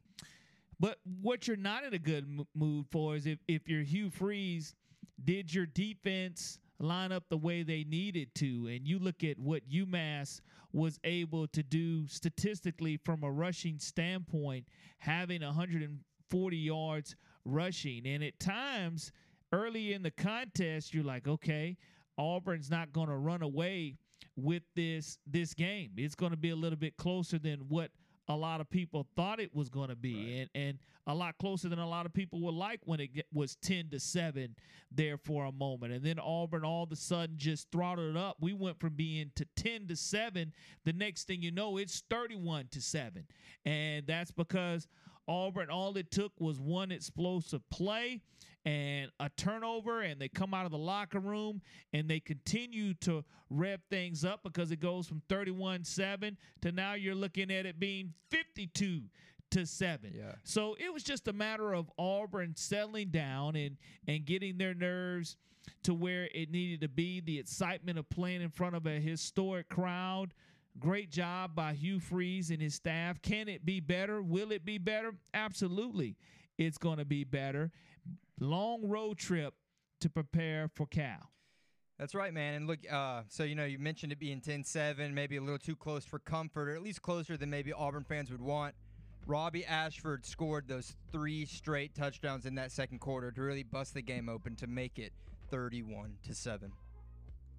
But 0.80 1.00
what 1.22 1.48
you're 1.48 1.58
not 1.58 1.86
in 1.86 1.96
a 1.96 2.00
good 2.00 2.46
mood 2.54 2.86
for 2.92 3.16
is 3.16 3.26
if, 3.26 3.40
if 3.48 3.68
you're 3.68 3.82
Hugh 3.82 4.12
Freeze, 4.12 4.76
did 5.24 5.52
your 5.52 5.66
defense 5.66 6.60
line 6.80 7.12
up 7.12 7.24
the 7.30 7.38
way 7.38 7.64
they 7.64 7.84
needed 7.84 8.34
to? 8.36 8.68
And 8.68 8.88
you 8.88 9.00
look 9.00 9.24
at 9.24 9.40
what 9.40 9.68
UMass 9.70 10.42
was 10.74 11.00
able 11.04 11.48
to 11.48 11.64
do 11.64 12.08
statistically 12.08 12.98
from 12.98 13.24
a 13.24 13.32
rushing 13.32 13.80
standpoint, 13.80 14.68
having 15.00 15.42
140 15.42 16.58
yards 16.58 17.16
rushing. 17.46 18.06
And 18.06 18.24
at 18.24 18.40
times, 18.40 19.12
early 19.52 19.94
in 19.94 20.04
the 20.04 20.12
contest, 20.12 20.94
you're 20.94 21.04
like, 21.04 21.28
okay, 21.28 21.78
Auburn's 22.18 22.70
not 22.70 22.92
going 22.92 23.10
to 23.10 23.16
run 23.16 23.42
away 23.42 23.98
with 24.36 24.64
this 24.76 25.18
this 25.26 25.54
game. 25.54 25.92
It's 25.98 26.16
going 26.16 26.32
to 26.32 26.38
be 26.38 26.50
a 26.50 26.56
little 26.56 26.78
bit 26.78 26.98
closer 26.98 27.40
than 27.40 27.60
what 27.70 27.92
a 28.28 28.36
lot 28.36 28.62
of 28.62 28.70
people 28.70 29.08
thought 29.16 29.40
it 29.40 29.54
was 29.54 29.70
going 29.70 29.90
to 29.90 29.96
be 29.96 30.16
right. 30.16 30.50
and 30.54 30.68
and 30.70 30.78
a 31.08 31.14
lot 31.14 31.38
closer 31.38 31.70
than 31.70 31.78
a 31.78 31.88
lot 31.88 32.08
of 32.08 32.14
people 32.14 32.42
would 32.42 32.56
like 32.56 32.80
when 32.86 33.00
it 33.00 33.14
get, 33.14 33.28
was 33.32 33.58
10 33.58 33.90
to 33.92 34.00
7 34.00 34.56
there 34.92 35.18
for 35.18 35.46
a 35.46 35.52
moment. 35.52 35.94
And 35.94 36.04
then 36.04 36.18
Auburn 36.18 36.66
all 36.66 36.84
of 36.84 36.92
a 36.92 36.96
sudden 36.96 37.38
just 37.38 37.70
throttled 37.72 38.16
it 38.16 38.18
up. 38.18 38.38
We 38.40 38.54
went 38.54 38.80
from 38.80 38.94
being 38.94 39.32
to 39.36 39.46
10 39.56 39.88
to 39.90 39.96
7 39.96 40.52
the 40.84 40.94
next 40.94 41.28
thing 41.28 41.42
you 41.42 41.52
know 41.52 41.78
it's 41.78 42.04
31 42.10 42.68
to 42.72 42.82
7 42.82 43.26
and 43.66 44.08
that's 44.08 44.32
because 44.32 44.88
Auburn, 45.28 45.70
all 45.70 45.96
it 45.98 46.12
took 46.12 46.32
was 46.40 46.60
one 46.60 46.92
explosive 46.92 47.68
play 47.70 48.22
and 48.66 49.12
a 49.20 49.30
turnover, 49.30 50.02
and 50.02 50.20
they 50.20 50.28
come 50.28 50.54
out 50.54 50.66
of 50.66 50.72
the 50.72 50.78
locker 50.78 51.20
room 51.20 51.62
and 51.94 52.10
they 52.10 52.20
continue 52.20 52.94
to 52.96 53.24
rev 53.50 53.80
things 53.90 54.26
up 54.26 54.42
because 54.44 54.72
it 54.72 54.80
goes 54.80 55.08
from 55.08 55.22
31 55.30 55.84
7 55.84 56.38
to 56.62 56.72
now 56.72 56.94
you're 56.94 57.16
looking 57.16 57.52
at 57.52 57.66
it 57.66 57.80
being 57.80 58.14
52 58.32 59.02
to 59.52 59.66
7. 59.66 60.12
Yeah. 60.16 60.34
So 60.44 60.76
it 60.80 60.92
was 60.92 61.04
just 61.04 61.28
a 61.28 61.34
matter 61.34 61.74
of 61.74 61.92
Auburn 62.00 62.56
settling 62.56 63.10
down 63.10 63.56
and 63.56 63.78
and 64.08 64.26
getting 64.26 64.58
their 64.58 64.74
nerves 64.74 65.38
to 65.84 65.94
where 65.94 66.30
it 66.34 66.52
needed 66.52 66.82
to 66.82 66.88
be, 66.88 67.20
the 67.20 67.40
excitement 67.40 67.98
of 67.98 68.10
playing 68.10 68.42
in 68.42 68.50
front 68.50 68.76
of 68.76 68.86
a 68.86 69.00
historic 69.00 69.70
crowd 69.70 70.34
Great 70.80 71.10
job 71.10 71.56
by 71.56 71.74
Hugh 71.74 72.00
Freeze 72.00 72.52
and 72.52 72.62
his 72.62 72.76
staff. 72.76 73.22
Can 73.22 73.48
it 73.48 73.66
be 73.66 73.80
better? 73.80 74.22
Will 74.22 74.52
it 74.52 74.66
be 74.66 74.78
better? 74.78 75.14
Absolutely. 75.34 76.18
It's 76.58 76.78
going 76.78 76.98
to 76.98 77.06
be 77.06 77.24
better. 77.24 77.72
Long 78.40 78.88
road 78.88 79.18
trip 79.18 79.54
to 80.02 80.10
prepare 80.10 80.68
for 80.68 80.86
Cal. 80.86 81.32
That's 81.98 82.14
right, 82.14 82.34
man. 82.34 82.56
And 82.56 82.68
look, 82.68 82.80
uh, 82.92 83.22
so 83.30 83.44
you 83.44 83.56
know, 83.56 83.64
you 83.64 83.80
mentioned 83.80 84.12
it 84.12 84.20
being 84.20 84.42
10-7, 84.42 85.14
maybe 85.14 85.38
a 85.38 85.42
little 85.42 85.58
too 85.58 85.78
close 85.78 86.04
for 86.04 86.20
comfort, 86.20 86.68
or 86.68 86.76
at 86.76 86.82
least 86.82 87.02
closer 87.02 87.38
than 87.38 87.50
maybe 87.50 87.72
Auburn 87.72 88.04
fans 88.04 88.30
would 88.32 88.42
want. 88.42 88.76
Robbie 89.26 89.66
Ashford 89.66 90.26
scored 90.26 90.68
those 90.68 90.94
three 91.12 91.46
straight 91.46 91.96
touchdowns 91.96 92.46
in 92.46 92.56
that 92.56 92.72
second 92.72 93.00
quarter 93.00 93.32
to 93.32 93.42
really 93.42 93.64
bust 93.64 93.94
the 93.94 94.02
game 94.02 94.28
open 94.28 94.56
to 94.58 94.68
make 94.68 95.00
it 95.00 95.14
31 95.50 96.18
to 96.28 96.36
7 96.36 96.72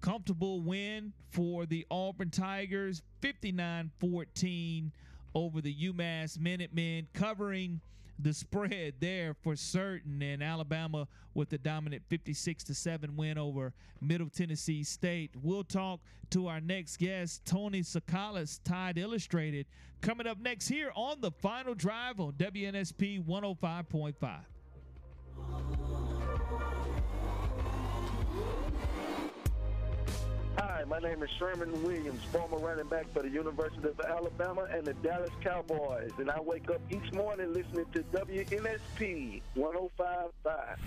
comfortable 0.01 0.61
win 0.61 1.13
for 1.29 1.65
the 1.65 1.85
Auburn 1.89 2.29
Tigers, 2.29 3.01
59 3.21 3.91
14 3.99 4.91
over 5.35 5.61
the 5.61 5.73
UMass 5.73 6.39
Minutemen, 6.39 7.07
covering 7.13 7.81
the 8.19 8.33
spread 8.33 8.95
there 8.99 9.33
for 9.33 9.55
certain. 9.55 10.21
And 10.21 10.41
Alabama 10.41 11.07
with 11.33 11.49
the 11.49 11.57
dominant 11.57 12.03
56 12.09 12.65
7 12.65 13.15
win 13.15 13.37
over 13.37 13.73
Middle 14.01 14.29
Tennessee 14.29 14.83
State. 14.83 15.31
We'll 15.41 15.63
talk 15.63 15.99
to 16.31 16.47
our 16.47 16.59
next 16.59 16.97
guest, 16.97 17.45
Tony 17.45 17.81
Tsoukalas, 17.81 18.59
Tide 18.63 18.97
Illustrated, 18.97 19.67
coming 20.01 20.27
up 20.27 20.39
next 20.39 20.67
here 20.67 20.91
on 20.95 21.21
the 21.21 21.31
final 21.31 21.75
drive 21.75 22.19
on 22.19 22.33
WNSP 22.33 23.23
105.5. 23.23 25.96
my 30.87 30.99
name 30.99 31.21
is 31.21 31.29
Sherman 31.37 31.83
Williams, 31.83 32.21
former 32.31 32.57
running 32.57 32.87
back 32.87 33.11
for 33.13 33.21
the 33.21 33.29
University 33.29 33.89
of 33.89 33.99
Alabama 33.99 34.67
and 34.71 34.85
the 34.85 34.93
Dallas 34.95 35.31
Cowboys, 35.41 36.11
and 36.17 36.31
I 36.31 36.39
wake 36.39 36.69
up 36.69 36.79
each 36.89 37.11
morning 37.13 37.53
listening 37.53 37.85
to 37.93 38.03
WNSP 38.03 39.41
105.5. 39.57 40.77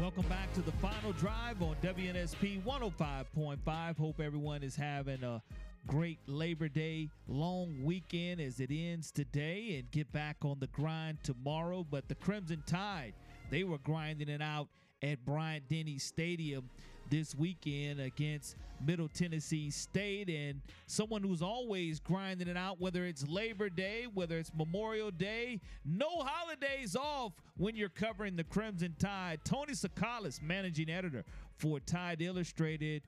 Welcome 0.00 0.26
back 0.28 0.52
to 0.54 0.62
the 0.62 0.72
final 0.72 1.12
drive 1.12 1.60
on 1.60 1.76
WNSP 1.82 2.62
105.5. 2.62 3.98
Hope 3.98 4.20
everyone 4.20 4.62
is 4.62 4.76
having 4.76 5.24
a 5.24 5.42
great 5.88 6.18
Labor 6.26 6.68
Day 6.68 7.08
long 7.26 7.82
weekend 7.82 8.40
as 8.40 8.60
it 8.60 8.70
ends 8.70 9.10
today 9.10 9.76
and 9.78 9.90
get 9.90 10.12
back 10.12 10.36
on 10.42 10.58
the 10.60 10.68
grind 10.68 11.18
tomorrow. 11.24 11.84
But 11.88 12.08
the 12.08 12.14
Crimson 12.14 12.62
Tide 12.66 13.14
they 13.52 13.64
were 13.64 13.78
grinding 13.78 14.30
it 14.30 14.40
out 14.40 14.68
at 15.02 15.22
Bryant 15.26 15.68
Denny 15.68 15.98
Stadium 15.98 16.70
this 17.10 17.34
weekend 17.34 18.00
against 18.00 18.56
Middle 18.84 19.08
Tennessee 19.08 19.70
State. 19.70 20.30
And 20.30 20.62
someone 20.86 21.22
who's 21.22 21.42
always 21.42 22.00
grinding 22.00 22.48
it 22.48 22.56
out, 22.56 22.80
whether 22.80 23.04
it's 23.04 23.28
Labor 23.28 23.68
Day, 23.68 24.06
whether 24.14 24.38
it's 24.38 24.50
Memorial 24.56 25.10
Day, 25.10 25.60
no 25.84 26.08
holidays 26.08 26.96
off 26.96 27.32
when 27.58 27.76
you're 27.76 27.90
covering 27.90 28.36
the 28.36 28.44
Crimson 28.44 28.96
Tide. 28.98 29.40
Tony 29.44 29.74
Tsoukalas, 29.74 30.40
managing 30.40 30.88
editor 30.88 31.22
for 31.58 31.78
Tide 31.78 32.22
Illustrated, 32.22 33.02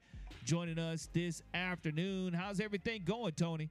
joining 0.44 0.78
us 0.78 1.08
this 1.14 1.42
afternoon. 1.54 2.34
How's 2.34 2.60
everything 2.60 3.00
going, 3.06 3.32
Tony? 3.32 3.70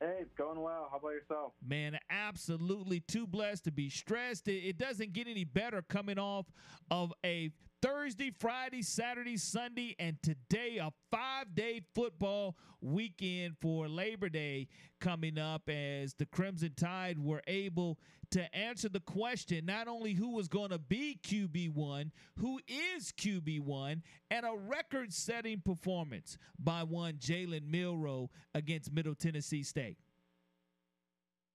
Hey, 0.00 0.16
it's 0.20 0.32
going 0.38 0.58
well. 0.58 0.88
How 0.90 0.96
about 0.96 1.10
yourself? 1.10 1.52
Man, 1.66 1.98
absolutely 2.08 3.00
too 3.00 3.26
blessed 3.26 3.64
to 3.64 3.70
be 3.70 3.90
stressed. 3.90 4.48
It, 4.48 4.78
doesn't 4.78 5.12
get 5.12 5.28
any 5.28 5.44
better 5.44 5.82
coming 5.82 6.18
off 6.18 6.46
of 6.90 7.12
a 7.24 7.50
Thursday, 7.82 8.30
Friday, 8.38 8.82
Saturday, 8.82 9.38
Sunday, 9.38 9.96
and 9.98 10.22
today 10.22 10.78
a 10.78 10.92
five 11.10 11.54
day 11.54 11.80
football 11.94 12.56
weekend 12.82 13.56
for 13.60 13.88
Labor 13.88 14.28
Day 14.28 14.68
coming 15.00 15.38
up 15.38 15.68
as 15.68 16.14
the 16.14 16.26
Crimson 16.26 16.72
Tide 16.76 17.18
were 17.18 17.42
able 17.46 17.98
to 18.32 18.54
answer 18.54 18.88
the 18.88 19.00
question 19.00 19.64
not 19.64 19.88
only 19.88 20.12
who 20.12 20.34
was 20.34 20.46
going 20.46 20.70
to 20.70 20.78
be 20.78 21.18
QB1, 21.22 22.10
who 22.36 22.60
is 22.68 23.12
QB1, 23.12 24.02
and 24.30 24.46
a 24.46 24.56
record 24.56 25.12
setting 25.12 25.60
performance 25.60 26.36
by 26.58 26.82
one 26.82 27.14
Jalen 27.14 27.64
Milroe 27.64 28.30
against 28.54 28.92
Middle 28.92 29.14
Tennessee 29.14 29.62
State. 29.62 29.96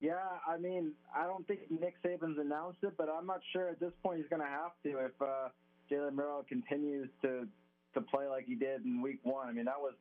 Yeah, 0.01 0.15
I 0.47 0.57
mean, 0.57 0.93
I 1.15 1.25
don't 1.25 1.47
think 1.47 1.61
Nick 1.69 1.95
Saban's 2.03 2.37
announced 2.37 2.79
it, 2.83 2.93
but 2.97 3.09
I'm 3.09 3.25
not 3.25 3.41
sure 3.53 3.69
at 3.69 3.79
this 3.79 3.93
point 4.03 4.17
he's 4.17 4.27
going 4.29 4.41
to 4.41 4.47
have 4.47 4.71
to 4.83 5.05
if 5.05 5.21
uh, 5.21 5.49
Jalen 5.91 6.15
Milroe 6.15 6.45
continues 6.47 7.09
to 7.21 7.47
to 7.93 8.01
play 8.01 8.27
like 8.27 8.45
he 8.45 8.55
did 8.55 8.83
in 8.83 9.01
Week 9.01 9.19
One. 9.23 9.47
I 9.47 9.53
mean, 9.53 9.65
that 9.65 9.79
was 9.79 9.93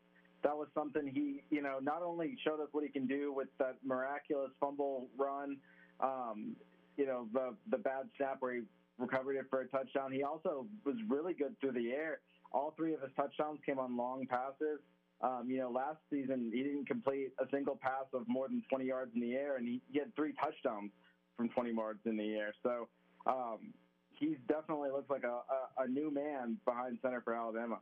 that 0.42 0.56
was 0.56 0.68
something 0.74 1.10
he, 1.12 1.42
you 1.54 1.62
know, 1.62 1.78
not 1.80 2.02
only 2.02 2.36
showed 2.44 2.60
us 2.60 2.68
what 2.72 2.84
he 2.84 2.90
can 2.90 3.06
do 3.06 3.32
with 3.32 3.48
that 3.58 3.76
miraculous 3.84 4.50
fumble 4.60 5.08
run, 5.16 5.56
um, 6.00 6.54
you 6.96 7.06
know, 7.06 7.26
the 7.32 7.54
the 7.70 7.78
bad 7.78 8.08
snap 8.16 8.36
where 8.40 8.54
he 8.54 8.60
recovered 8.98 9.36
it 9.36 9.46
for 9.50 9.62
a 9.62 9.66
touchdown. 9.68 10.12
He 10.12 10.22
also 10.22 10.66
was 10.84 10.96
really 11.08 11.34
good 11.34 11.58
through 11.60 11.72
the 11.72 11.90
air. 11.90 12.20
All 12.52 12.74
three 12.76 12.94
of 12.94 13.00
his 13.00 13.10
touchdowns 13.16 13.58
came 13.66 13.78
on 13.78 13.96
long 13.96 14.26
passes. 14.26 14.80
Um, 15.20 15.46
you 15.48 15.58
know, 15.58 15.70
last 15.70 15.98
season 16.10 16.50
he 16.52 16.62
didn't 16.62 16.86
complete 16.86 17.32
a 17.40 17.46
single 17.50 17.76
pass 17.76 18.04
of 18.12 18.28
more 18.28 18.46
than 18.48 18.62
20 18.68 18.84
yards 18.84 19.12
in 19.14 19.20
the 19.20 19.32
air, 19.32 19.56
and 19.56 19.66
he, 19.66 19.80
he 19.90 19.98
had 19.98 20.14
three 20.14 20.34
touchdowns 20.34 20.90
from 21.36 21.48
20 21.48 21.72
yards 21.72 22.00
in 22.04 22.16
the 22.16 22.34
air. 22.34 22.54
So 22.62 22.88
um, 23.26 23.72
he 24.18 24.36
definitely 24.48 24.90
looks 24.90 25.10
like 25.10 25.24
a, 25.24 25.40
a, 25.80 25.84
a 25.84 25.88
new 25.88 26.10
man 26.10 26.56
behind 26.64 26.98
center 27.02 27.20
for 27.20 27.34
Alabama. 27.34 27.78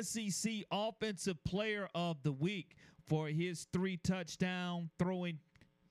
SEC 0.00 0.52
Offensive 0.70 1.42
Player 1.44 1.88
of 1.94 2.22
the 2.22 2.32
Week 2.32 2.76
for 3.06 3.28
his 3.28 3.66
three 3.72 3.98
touchdown 3.98 4.88
throwing 4.98 5.38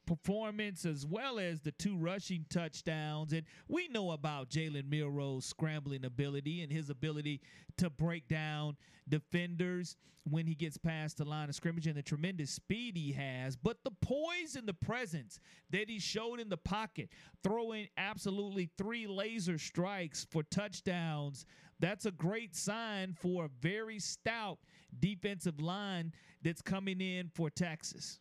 performance 0.05 0.85
as 0.85 1.05
well 1.05 1.39
as 1.39 1.61
the 1.61 1.71
two 1.71 1.97
rushing 1.97 2.45
touchdowns. 2.49 3.33
And 3.33 3.43
we 3.67 3.87
know 3.87 4.11
about 4.11 4.49
Jalen 4.49 4.89
Milroe's 4.89 5.45
scrambling 5.45 6.05
ability 6.05 6.61
and 6.61 6.71
his 6.71 6.89
ability 6.89 7.41
to 7.77 7.89
break 7.89 8.27
down 8.27 8.77
defenders 9.07 9.95
when 10.29 10.47
he 10.47 10.55
gets 10.55 10.77
past 10.77 11.17
the 11.17 11.25
line 11.25 11.49
of 11.49 11.55
scrimmage 11.55 11.87
and 11.87 11.97
the 11.97 12.01
tremendous 12.01 12.51
speed 12.51 12.95
he 12.95 13.11
has. 13.11 13.55
But 13.55 13.83
the 13.83 13.91
poise 14.01 14.55
and 14.55 14.67
the 14.67 14.73
presence 14.73 15.39
that 15.71 15.89
he 15.89 15.99
showed 15.99 16.39
in 16.39 16.49
the 16.49 16.57
pocket, 16.57 17.09
throwing 17.43 17.87
absolutely 17.97 18.69
three 18.77 19.05
laser 19.07 19.57
strikes 19.57 20.25
for 20.29 20.43
touchdowns. 20.43 21.45
That's 21.79 22.05
a 22.05 22.11
great 22.11 22.55
sign 22.55 23.13
for 23.19 23.45
a 23.45 23.49
very 23.59 23.99
stout 23.99 24.59
defensive 24.99 25.59
line 25.59 26.13
that's 26.41 26.61
coming 26.61 27.01
in 27.01 27.29
for 27.33 27.49
Texas. 27.49 28.19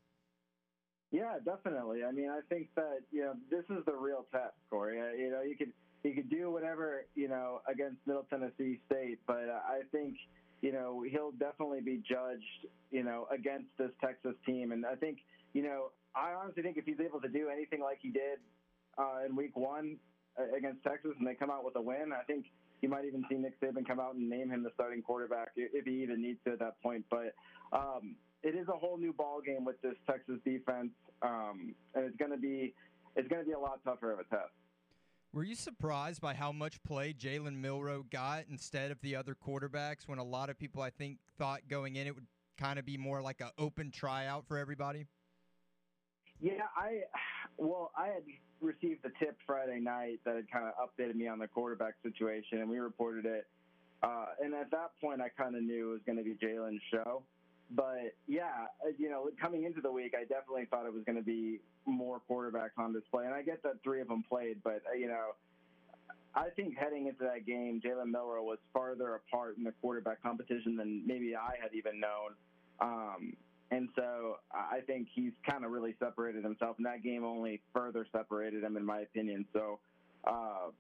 Yeah, 1.13 1.37
definitely. 1.45 2.05
I 2.05 2.11
mean, 2.11 2.31
I 2.31 2.41
think 2.49 2.69
that 2.75 3.01
you 3.13 3.21
know 3.21 3.35
this 3.51 3.65
is 3.69 3.85
the 3.85 3.93
real 3.93 4.27
test, 4.33 4.55
Corey. 4.71 4.99
Uh, 4.99 5.13
you 5.15 5.31
know, 5.31 5.43
you 5.43 5.57
could 5.57 5.73
you 6.03 6.15
could 6.15 6.31
do 6.31 6.51
whatever 6.51 7.05
you 7.15 7.29
know 7.29 7.61
against 7.71 7.99
Middle 8.07 8.27
Tennessee 8.31 8.81
State, 8.87 9.19
but 9.27 9.45
I 9.51 9.83
think 9.93 10.17
you 10.63 10.73
know 10.73 11.05
he'll 11.09 11.33
definitely 11.33 11.83
be 11.83 12.03
judged 12.09 12.67
you 12.91 13.03
know 13.05 13.29
against 13.31 13.69
this 13.79 13.91
Texas 14.01 14.33
team, 14.47 14.73
and 14.73 14.87
I 14.87 14.95
think 14.95 15.19
you 15.53 15.63
know 15.63 15.91
I 16.17 16.33
honestly 16.33 16.63
think 16.63 16.79
if 16.79 16.87
he's 16.87 17.01
able 17.05 17.21
to 17.21 17.29
do 17.29 17.51
anything 17.53 17.83
like 17.83 17.99
he 18.01 18.09
did 18.11 18.41
uh, 18.97 19.27
in 19.29 19.37
Week 19.37 19.55
One 19.55 19.99
uh, 20.41 20.57
against 20.57 20.83
Texas, 20.83 21.13
and 21.19 21.29
they 21.29 21.35
come 21.35 21.51
out 21.51 21.63
with 21.63 21.77
a 21.77 21.83
win, 21.83 22.13
I 22.19 22.25
think 22.25 22.47
you 22.81 22.89
might 22.89 23.05
even 23.05 23.23
see 23.29 23.37
Nick 23.37 23.61
Saban 23.61 23.87
come 23.87 24.01
out 24.01 24.15
and 24.15 24.31
name 24.31 24.51
him 24.51 24.63
the 24.63 24.71
starting 24.75 25.03
quarterback 25.03 25.49
if 25.57 25.85
he 25.85 26.03
even 26.03 26.23
needs 26.23 26.39
to 26.47 26.53
at 26.53 26.59
that 26.61 26.83
point. 26.83 27.05
But 27.11 27.35
um, 27.71 28.17
it 28.43 28.55
is 28.55 28.69
a 28.69 28.73
whole 28.73 28.99
new 28.99 29.13
ball 29.13 29.41
game 29.41 29.65
with 29.65 29.81
this 29.83 29.95
Texas 30.07 30.37
defense, 30.45 30.91
um, 31.23 31.75
and 31.95 32.05
it's 32.05 32.17
going 32.17 32.31
to 32.31 32.37
be 32.37 32.75
it's 33.17 33.29
going 33.29 33.43
to 33.43 33.47
be 33.47 33.53
a 33.53 33.59
lot 33.59 33.81
tougher 33.85 34.13
of 34.13 34.19
a 34.19 34.25
test. 34.25 34.53
Were 35.33 35.45
you 35.45 35.55
surprised 35.55 36.21
by 36.21 36.35
how 36.35 36.53
much 36.53 36.83
play 36.83 37.15
Jalen 37.15 37.57
Milroe 37.57 38.05
got 38.11 38.45
instead 38.51 38.91
of 38.91 39.01
the 39.01 39.17
other 39.17 39.35
quarterbacks? 39.35 40.07
When 40.07 40.19
a 40.19 40.25
lot 40.25 40.51
of 40.51 40.59
people, 40.59 40.83
I 40.83 40.91
think, 40.91 41.19
thought 41.39 41.61
going 41.69 41.97
in 41.97 42.07
it 42.07 42.15
would 42.15 42.27
kind 42.59 42.79
of 42.79 42.85
be 42.85 42.99
more 42.99 43.23
like 43.23 43.41
an 43.41 43.51
open 43.59 43.91
tryout 43.91 44.47
for 44.47 44.59
everybody. 44.59 45.07
Yeah, 46.41 46.65
I 46.77 47.03
well, 47.57 47.93
I 47.97 48.09
had 48.09 48.25
received 48.61 49.05
the 49.05 49.11
tip 49.19 49.37
Friday 49.47 49.81
night 49.81 50.21
that 50.25 50.37
had 50.37 50.51
kind 50.51 50.67
of 50.67 50.75
updated 50.77 51.15
me 51.15 51.29
on 51.29 51.39
the 51.39 51.49
quarterback 51.49 51.95
situation, 52.03 52.59
and 52.59 52.69
we 52.69 52.79
reported 52.79 53.25
it. 53.25 53.47
Uh, 54.03 54.27
and 54.43 54.53
at 54.53 54.71
that 54.73 54.91
point, 55.01 55.21
I 55.21 55.29
kind 55.29 55.55
of 55.55 55.63
knew 55.63 55.91
it 55.91 55.93
was 55.93 56.01
going 56.05 56.19
to 56.19 56.25
be 56.25 56.35
Jalen's 56.35 56.83
show. 56.91 57.23
But 57.75 58.15
yeah, 58.27 58.67
uh, 58.85 58.91
you 58.99 59.09
know, 59.09 59.31
coming 59.41 59.65
into 59.65 59.81
the 59.81 59.91
week, 59.91 60.15
I 60.17 60.23
definitely 60.23 60.67
thought 60.71 60.87
it 60.87 60.93
was 60.93 61.05
going 61.05 61.17
to 61.17 61.25
be 61.25 61.61
more 61.87 62.21
quarterbacks 62.29 62.77
on 62.79 62.93
display, 62.93 63.25
and 63.25 63.35
I 63.35 63.43
get 63.43 63.63
that 63.63 63.83
three 63.83 64.01
of 64.01 64.09
them 64.09 64.25
played, 64.29 64.59
but 64.63 64.83
uh, 64.91 64.95
you 64.95 65.09
know, 65.09 65.35
I 66.35 66.49
think 66.51 66.77
heading 66.77 67.07
into 67.07 67.25
that 67.25 67.47
game, 67.47 67.81
Jalen 67.85 68.11
Milroe 68.11 68.43
was 68.43 68.59
farther 68.73 69.15
apart 69.15 69.57
in 69.59 69.65
the 69.65 69.73
quarterback 69.81 70.23
competition 70.23 70.77
than 70.77 71.07
maybe 71.07 71.35
I 71.37 71.57
had 71.61 71.75
even 71.75 72.01
known. 72.01 72.35
Um, 72.81 73.37
and 73.71 73.89
so 73.97 74.37
I 74.53 74.81
think 74.87 75.09
he's 75.15 75.33
kind 75.49 75.65
of 75.65 75.71
really 75.71 75.95
separated 75.99 76.45
himself, 76.45 76.77
and 76.77 76.87
that 76.87 77.03
game 77.03 77.25
only 77.25 77.63
further 77.75 78.07
separated 78.13 78.65
him, 78.65 78.77
in 78.77 78.85
my 78.85 79.01
opinion. 79.01 79.47
So 79.53 79.79
uh, 80.27 80.71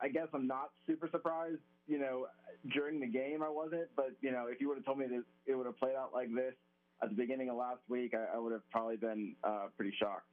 I 0.00 0.08
guess 0.08 0.28
I'm 0.32 0.46
not 0.46 0.70
super 0.86 1.08
surprised. 1.10 1.58
You 1.86 1.98
know, 1.98 2.26
during 2.72 2.98
the 3.00 3.06
game 3.06 3.42
I 3.42 3.48
wasn't, 3.50 3.88
but 3.94 4.12
you 4.20 4.32
know, 4.32 4.46
if 4.48 4.60
you 4.60 4.68
would 4.68 4.78
have 4.78 4.84
told 4.84 4.98
me 4.98 5.06
that 5.06 5.24
it 5.46 5.54
would 5.54 5.66
have 5.66 5.78
played 5.78 5.96
out 5.96 6.12
like 6.14 6.28
this 6.34 6.54
at 7.02 7.10
the 7.10 7.14
beginning 7.14 7.50
of 7.50 7.56
last 7.56 7.80
week, 7.88 8.14
I, 8.14 8.36
I 8.36 8.38
would 8.38 8.52
have 8.52 8.68
probably 8.70 8.96
been 8.96 9.36
uh, 9.44 9.66
pretty 9.76 9.94
shocked. 9.98 10.26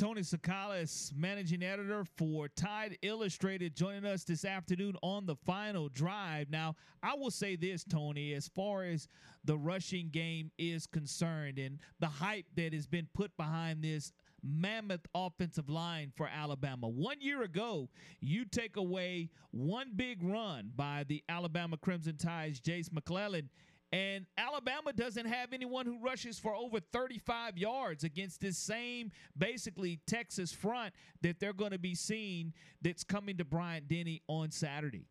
Tony 0.00 0.22
Tsoukalas, 0.22 1.14
managing 1.14 1.62
editor 1.62 2.06
for 2.16 2.48
Tide 2.48 2.96
Illustrated, 3.02 3.76
joining 3.76 4.06
us 4.06 4.24
this 4.24 4.46
afternoon 4.46 4.96
on 5.02 5.26
the 5.26 5.36
final 5.36 5.90
drive. 5.90 6.48
Now, 6.48 6.74
I 7.02 7.14
will 7.14 7.30
say 7.30 7.54
this, 7.54 7.84
Tony, 7.84 8.32
as 8.32 8.48
far 8.48 8.84
as 8.84 9.08
the 9.44 9.58
rushing 9.58 10.08
game 10.08 10.52
is 10.56 10.86
concerned 10.86 11.58
and 11.58 11.78
the 11.98 12.06
hype 12.06 12.46
that 12.56 12.72
has 12.72 12.86
been 12.86 13.08
put 13.12 13.36
behind 13.36 13.82
this 13.82 14.12
mammoth 14.42 15.06
offensive 15.14 15.68
line 15.68 16.12
for 16.16 16.28
Alabama. 16.28 16.88
One 16.88 17.20
year 17.20 17.42
ago, 17.42 17.88
you 18.20 18.44
take 18.44 18.76
away 18.76 19.30
one 19.50 19.92
big 19.96 20.22
run 20.22 20.72
by 20.74 21.04
the 21.08 21.22
Alabama 21.28 21.76
Crimson 21.76 22.16
Tide's 22.16 22.60
Jase 22.60 22.90
McClellan 22.92 23.50
and 23.92 24.26
Alabama 24.38 24.92
doesn't 24.92 25.26
have 25.26 25.52
anyone 25.52 25.84
who 25.84 25.98
rushes 26.00 26.38
for 26.38 26.54
over 26.54 26.78
35 26.78 27.58
yards 27.58 28.04
against 28.04 28.40
this 28.40 28.56
same, 28.56 29.10
basically, 29.36 29.98
Texas 30.06 30.52
front 30.52 30.94
that 31.22 31.40
they're 31.40 31.52
going 31.52 31.72
to 31.72 31.78
be 31.78 31.96
seeing 31.96 32.52
that's 32.82 33.02
coming 33.02 33.36
to 33.38 33.44
Bryant 33.44 33.88
Denny 33.88 34.22
on 34.28 34.52
Saturday. 34.52 35.06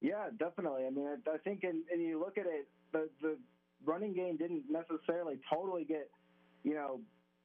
Yeah, 0.00 0.30
definitely. 0.36 0.84
I 0.84 0.90
mean, 0.90 1.06
I, 1.06 1.30
I 1.30 1.38
think, 1.38 1.62
and 1.62 2.02
you 2.02 2.18
look 2.18 2.38
at 2.38 2.46
it, 2.46 2.66
the, 2.92 3.08
the 3.22 3.38
running 3.84 4.14
game 4.14 4.36
didn't 4.36 4.64
necessarily 4.68 5.38
totally 5.48 5.84
get, 5.84 6.10
you 6.64 6.74
know, 6.74 7.00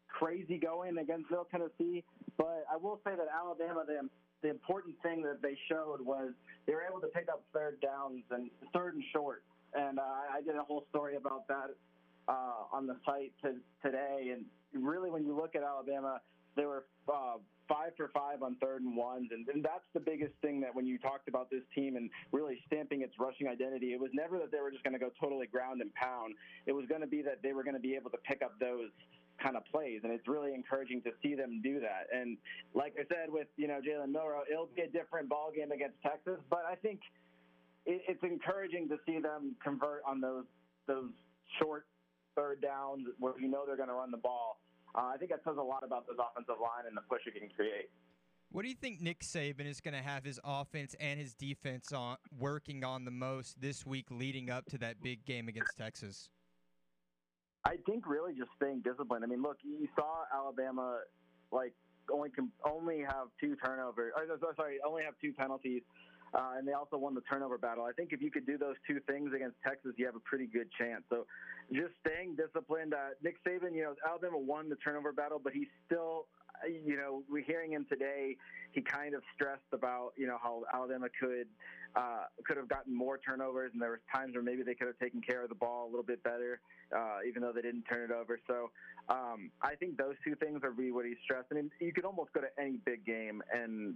crazy 0.09 0.57
going 0.57 0.97
against 0.97 1.29
Middle 1.29 1.47
Tennessee. 1.49 2.03
But 2.37 2.65
I 2.71 2.77
will 2.77 2.99
say 3.05 3.11
that 3.15 3.27
Alabama, 3.33 3.83
the, 3.85 4.09
the 4.41 4.49
important 4.49 4.95
thing 5.01 5.21
that 5.23 5.41
they 5.41 5.57
showed 5.69 6.01
was 6.01 6.31
they 6.65 6.73
were 6.73 6.83
able 6.89 7.01
to 7.01 7.07
pick 7.07 7.27
up 7.29 7.43
third 7.53 7.79
downs 7.81 8.23
and 8.31 8.49
third 8.73 8.95
and 8.95 9.03
short 9.13 9.43
and 9.73 9.99
uh, 9.99 10.03
I 10.33 10.41
did 10.41 10.55
a 10.55 10.63
whole 10.63 10.85
story 10.89 11.15
about 11.15 11.47
that 11.47 11.75
uh, 12.27 12.75
on 12.75 12.87
the 12.87 12.95
site 13.05 13.33
to, 13.43 13.55
today. 13.83 14.33
And 14.33 14.45
really, 14.73 15.09
when 15.09 15.23
you 15.25 15.35
look 15.35 15.55
at 15.55 15.63
Alabama, 15.63 16.21
they 16.55 16.65
were 16.65 16.85
uh, 17.11 17.37
five 17.67 17.91
for 17.95 18.09
five 18.13 18.41
on 18.41 18.55
third 18.55 18.81
and 18.81 18.95
ones, 18.95 19.29
and, 19.31 19.47
and 19.47 19.63
that's 19.63 19.85
the 19.93 19.99
biggest 19.99 20.33
thing 20.41 20.59
that 20.61 20.73
when 20.73 20.85
you 20.85 20.97
talked 20.97 21.27
about 21.27 21.49
this 21.49 21.61
team 21.75 21.95
and 21.95 22.09
really 22.31 22.59
stamping 22.65 23.01
its 23.01 23.13
rushing 23.19 23.47
identity, 23.47 23.93
it 23.93 23.99
was 23.99 24.09
never 24.13 24.37
that 24.39 24.51
they 24.51 24.59
were 24.59 24.71
just 24.71 24.83
going 24.83 24.93
to 24.93 24.99
go 24.99 25.11
totally 25.19 25.47
ground 25.47 25.81
and 25.81 25.93
pound. 25.93 26.33
It 26.65 26.71
was 26.71 26.85
going 26.87 27.01
to 27.01 27.07
be 27.07 27.21
that 27.21 27.41
they 27.43 27.53
were 27.53 27.63
going 27.63 27.75
to 27.75 27.81
be 27.81 27.95
able 27.95 28.09
to 28.11 28.17
pick 28.17 28.41
up 28.41 28.59
those 28.59 28.89
kind 29.41 29.55
of 29.55 29.63
plays, 29.71 30.01
and 30.03 30.11
it's 30.11 30.27
really 30.27 30.53
encouraging 30.53 31.01
to 31.03 31.11
see 31.21 31.35
them 31.35 31.61
do 31.63 31.79
that. 31.79 32.07
And 32.13 32.37
like 32.73 32.93
I 32.99 33.03
said, 33.07 33.29
with 33.29 33.47
you 33.57 33.67
know 33.67 33.79
Jalen 33.79 34.11
Milroe, 34.11 34.43
it'll 34.51 34.69
be 34.75 34.83
a 34.83 34.87
different 34.87 35.29
ball 35.29 35.51
game 35.55 35.71
against 35.71 36.01
Texas, 36.01 36.39
but 36.49 36.63
I 36.69 36.75
think 36.75 36.99
it, 37.85 38.01
it's 38.07 38.23
encouraging 38.23 38.89
to 38.89 38.97
see 39.05 39.19
them 39.19 39.55
convert 39.63 40.01
on 40.05 40.21
those 40.21 40.45
those 40.87 41.11
short 41.61 41.85
third 42.35 42.61
downs 42.61 43.07
where 43.19 43.33
you 43.39 43.47
know 43.47 43.63
they're 43.65 43.77
going 43.77 43.89
to 43.89 43.95
run 43.95 44.11
the 44.11 44.17
ball. 44.17 44.59
Uh, 44.95 45.11
I 45.13 45.17
think 45.17 45.31
that 45.31 45.41
says 45.45 45.55
a 45.57 45.61
lot 45.61 45.83
about 45.83 46.07
this 46.07 46.17
offensive 46.17 46.59
line 46.61 46.87
and 46.87 46.97
the 46.97 47.01
push 47.01 47.21
it 47.27 47.39
can 47.39 47.49
create. 47.55 47.89
What 48.51 48.63
do 48.63 48.69
you 48.69 48.75
think 48.75 48.99
Nick 48.99 49.19
Saban 49.19 49.67
is 49.67 49.79
going 49.79 49.93
to 49.93 50.01
have 50.01 50.23
his 50.23 50.39
offense 50.43 50.95
and 50.99 51.19
his 51.19 51.35
defense 51.35 51.93
on 51.93 52.17
working 52.39 52.83
on 52.83 53.05
the 53.05 53.11
most 53.11 53.61
this 53.61 53.85
week 53.85 54.07
leading 54.09 54.49
up 54.49 54.65
to 54.71 54.79
that 54.79 55.03
big 55.03 55.23
game 55.25 55.47
against 55.47 55.77
Texas? 55.77 56.29
I 57.65 57.75
think 57.85 58.07
really 58.07 58.33
just 58.33 58.51
staying 58.55 58.81
disciplined. 58.81 59.23
I 59.23 59.27
mean, 59.27 59.41
look, 59.41 59.57
you 59.63 59.87
saw 59.95 60.23
Alabama 60.33 60.99
like 61.51 61.73
only 62.11 62.29
com- 62.29 62.51
only 62.65 62.99
have 62.99 63.27
two 63.39 63.55
turnovers. 63.63 64.13
Or, 64.15 64.53
sorry, 64.55 64.77
only 64.85 65.03
have 65.03 65.13
two 65.21 65.33
penalties. 65.33 65.83
Uh, 66.33 66.57
and 66.57 66.67
they 66.67 66.73
also 66.73 66.95
won 66.95 67.15
the 67.15 67.21
turnover 67.21 67.57
battle. 67.57 67.85
I 67.85 67.91
think 67.91 68.13
if 68.13 68.21
you 68.21 68.29
could 68.29 68.45
do 68.45 68.57
those 68.57 68.75
two 68.87 68.99
things 69.07 69.31
against 69.35 69.57
Texas, 69.65 69.93
you 69.97 70.05
have 70.05 70.15
a 70.15 70.19
pretty 70.19 70.45
good 70.45 70.67
chance. 70.77 71.03
So 71.09 71.25
just 71.73 71.93
staying 72.05 72.35
disciplined. 72.35 72.93
Uh, 72.93 73.17
Nick 73.23 73.43
Saban, 73.43 73.73
you 73.73 73.81
know, 73.81 73.95
Alabama 74.07 74.37
won 74.37 74.69
the 74.69 74.75
turnover 74.75 75.11
battle, 75.11 75.41
but 75.43 75.53
he's 75.53 75.67
still, 75.87 76.27
you 76.67 76.95
know, 76.95 77.23
we're 77.29 77.43
hearing 77.43 77.71
him 77.71 77.85
today. 77.89 78.37
He 78.73 78.81
kind 78.81 79.15
of 79.15 79.23
stressed 79.33 79.73
about, 79.73 80.11
you 80.17 80.27
know, 80.27 80.37
how 80.41 80.63
Alabama 80.71 81.07
could 81.19 81.47
uh, 81.95 82.23
could 82.45 82.57
have 82.57 82.67
gotten 82.67 82.95
more 82.95 83.17
turnovers, 83.17 83.71
and 83.73 83.81
there 83.81 83.91
was 83.91 83.99
times 84.13 84.33
where 84.33 84.43
maybe 84.43 84.63
they 84.63 84.75
could 84.75 84.87
have 84.87 84.99
taken 84.99 85.21
care 85.21 85.43
of 85.43 85.49
the 85.49 85.55
ball 85.55 85.85
a 85.85 85.89
little 85.89 86.03
bit 86.03 86.23
better, 86.23 86.59
uh, 86.95 87.17
even 87.27 87.41
though 87.41 87.51
they 87.51 87.61
didn't 87.61 87.83
turn 87.83 88.09
it 88.09 88.13
over. 88.13 88.39
So 88.47 88.71
um, 89.09 89.51
I 89.61 89.75
think 89.75 89.97
those 89.97 90.15
two 90.23 90.35
things 90.35 90.61
are 90.63 90.71
really 90.71 90.91
what 90.91 91.05
he's 91.05 91.17
stressed. 91.23 91.47
I 91.51 91.55
mean, 91.55 91.71
you 91.79 91.93
could 91.93 92.05
almost 92.05 92.31
go 92.33 92.41
to 92.41 92.49
any 92.59 92.77
big 92.85 93.05
game 93.05 93.41
and 93.53 93.95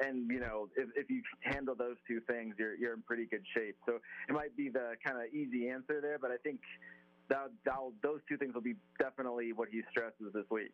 and 0.00 0.28
you 0.28 0.40
know 0.40 0.68
if, 0.76 0.88
if 0.96 1.08
you 1.08 1.22
handle 1.42 1.74
those 1.74 1.96
two 2.08 2.20
things, 2.26 2.54
you're 2.58 2.74
you're 2.74 2.94
in 2.94 3.02
pretty 3.02 3.26
good 3.26 3.44
shape. 3.54 3.76
So 3.86 4.00
it 4.28 4.32
might 4.32 4.56
be 4.56 4.68
the 4.68 4.94
kind 5.04 5.18
of 5.18 5.32
easy 5.32 5.68
answer 5.68 6.00
there, 6.00 6.18
but 6.18 6.30
I 6.30 6.36
think 6.38 6.60
that, 7.28 7.50
that 7.64 7.78
those 8.02 8.20
two 8.28 8.36
things 8.36 8.54
will 8.54 8.62
be 8.62 8.74
definitely 8.98 9.52
what 9.52 9.68
he 9.70 9.82
stresses 9.90 10.32
this 10.34 10.44
week. 10.50 10.72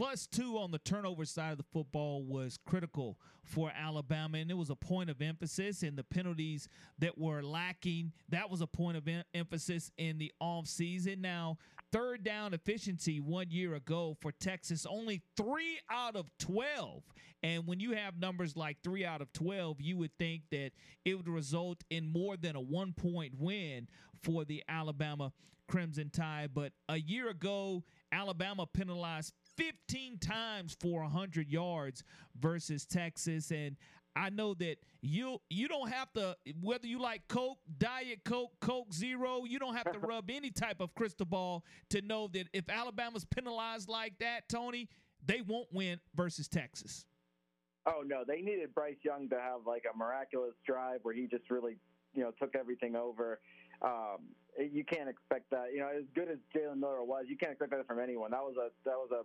Plus 0.00 0.26
two 0.26 0.56
on 0.56 0.70
the 0.70 0.78
turnover 0.78 1.26
side 1.26 1.52
of 1.52 1.58
the 1.58 1.64
football 1.74 2.24
was 2.24 2.58
critical 2.64 3.18
for 3.44 3.70
Alabama, 3.78 4.38
and 4.38 4.50
it 4.50 4.56
was 4.56 4.70
a 4.70 4.74
point 4.74 5.10
of 5.10 5.20
emphasis 5.20 5.82
in 5.82 5.94
the 5.94 6.02
penalties 6.02 6.70
that 7.00 7.18
were 7.18 7.42
lacking. 7.42 8.10
That 8.30 8.48
was 8.48 8.62
a 8.62 8.66
point 8.66 8.96
of 8.96 9.06
em- 9.06 9.24
emphasis 9.34 9.92
in 9.98 10.16
the 10.16 10.32
offseason. 10.42 11.18
Now, 11.18 11.58
third 11.92 12.24
down 12.24 12.54
efficiency 12.54 13.20
one 13.20 13.50
year 13.50 13.74
ago 13.74 14.16
for 14.22 14.32
Texas, 14.32 14.86
only 14.88 15.20
three 15.36 15.78
out 15.90 16.16
of 16.16 16.30
12. 16.38 17.02
And 17.42 17.66
when 17.66 17.78
you 17.78 17.92
have 17.92 18.18
numbers 18.18 18.56
like 18.56 18.78
three 18.82 19.04
out 19.04 19.20
of 19.20 19.30
12, 19.34 19.82
you 19.82 19.98
would 19.98 20.16
think 20.18 20.44
that 20.50 20.70
it 21.04 21.14
would 21.14 21.28
result 21.28 21.84
in 21.90 22.06
more 22.06 22.38
than 22.38 22.56
a 22.56 22.60
one 22.62 22.94
point 22.94 23.34
win 23.38 23.86
for 24.22 24.46
the 24.46 24.64
Alabama 24.66 25.30
Crimson 25.70 26.10
Tide. 26.10 26.50
But 26.54 26.72
a 26.88 26.98
year 26.98 27.28
ago, 27.28 27.84
Alabama 28.10 28.66
penalized 28.66 29.34
15 29.60 30.18
times 30.18 30.74
for 30.80 31.02
100 31.02 31.50
yards 31.50 32.02
versus 32.40 32.86
Texas. 32.86 33.50
And 33.50 33.76
I 34.16 34.30
know 34.30 34.54
that 34.54 34.76
you 35.02 35.38
you 35.50 35.68
don't 35.68 35.90
have 35.90 36.10
to 36.14 36.34
whether 36.62 36.86
you 36.86 36.98
like 36.98 37.28
Coke, 37.28 37.58
Diet 37.78 38.20
Coke, 38.24 38.52
Coke 38.60 38.92
Zero, 38.92 39.44
you 39.44 39.58
don't 39.58 39.76
have 39.76 39.92
to 39.92 39.98
rub 40.00 40.30
any 40.30 40.50
type 40.50 40.80
of 40.80 40.94
crystal 40.94 41.26
ball 41.26 41.64
to 41.90 42.00
know 42.00 42.28
that 42.28 42.48
if 42.54 42.68
Alabama's 42.70 43.24
penalized 43.24 43.88
like 43.88 44.18
that, 44.20 44.48
Tony, 44.48 44.88
they 45.24 45.42
won't 45.42 45.68
win 45.72 46.00
versus 46.14 46.48
Texas. 46.48 47.04
Oh 47.86 48.02
no, 48.04 48.24
they 48.26 48.40
needed 48.40 48.74
Bryce 48.74 48.96
Young 49.02 49.28
to 49.28 49.36
have 49.36 49.66
like 49.66 49.84
a 49.92 49.96
miraculous 49.96 50.54
drive 50.66 51.00
where 51.02 51.14
he 51.14 51.26
just 51.26 51.50
really, 51.50 51.76
you 52.14 52.22
know, 52.22 52.30
took 52.40 52.54
everything 52.56 52.96
over. 52.96 53.40
Um, 53.82 54.34
you 54.58 54.84
can't 54.84 55.08
expect 55.08 55.50
that. 55.50 55.68
You 55.72 55.80
know, 55.80 55.88
as 55.88 56.04
good 56.14 56.30
as 56.30 56.38
Jalen 56.54 56.78
Milroe 56.78 57.04
was, 57.04 57.24
you 57.28 57.36
can't 57.36 57.52
expect 57.52 57.70
that 57.70 57.86
from 57.86 57.98
anyone. 57.98 58.30
That 58.32 58.42
was 58.42 58.56
a 58.56 58.68
that 58.84 58.96
was 58.96 59.10
a 59.12 59.22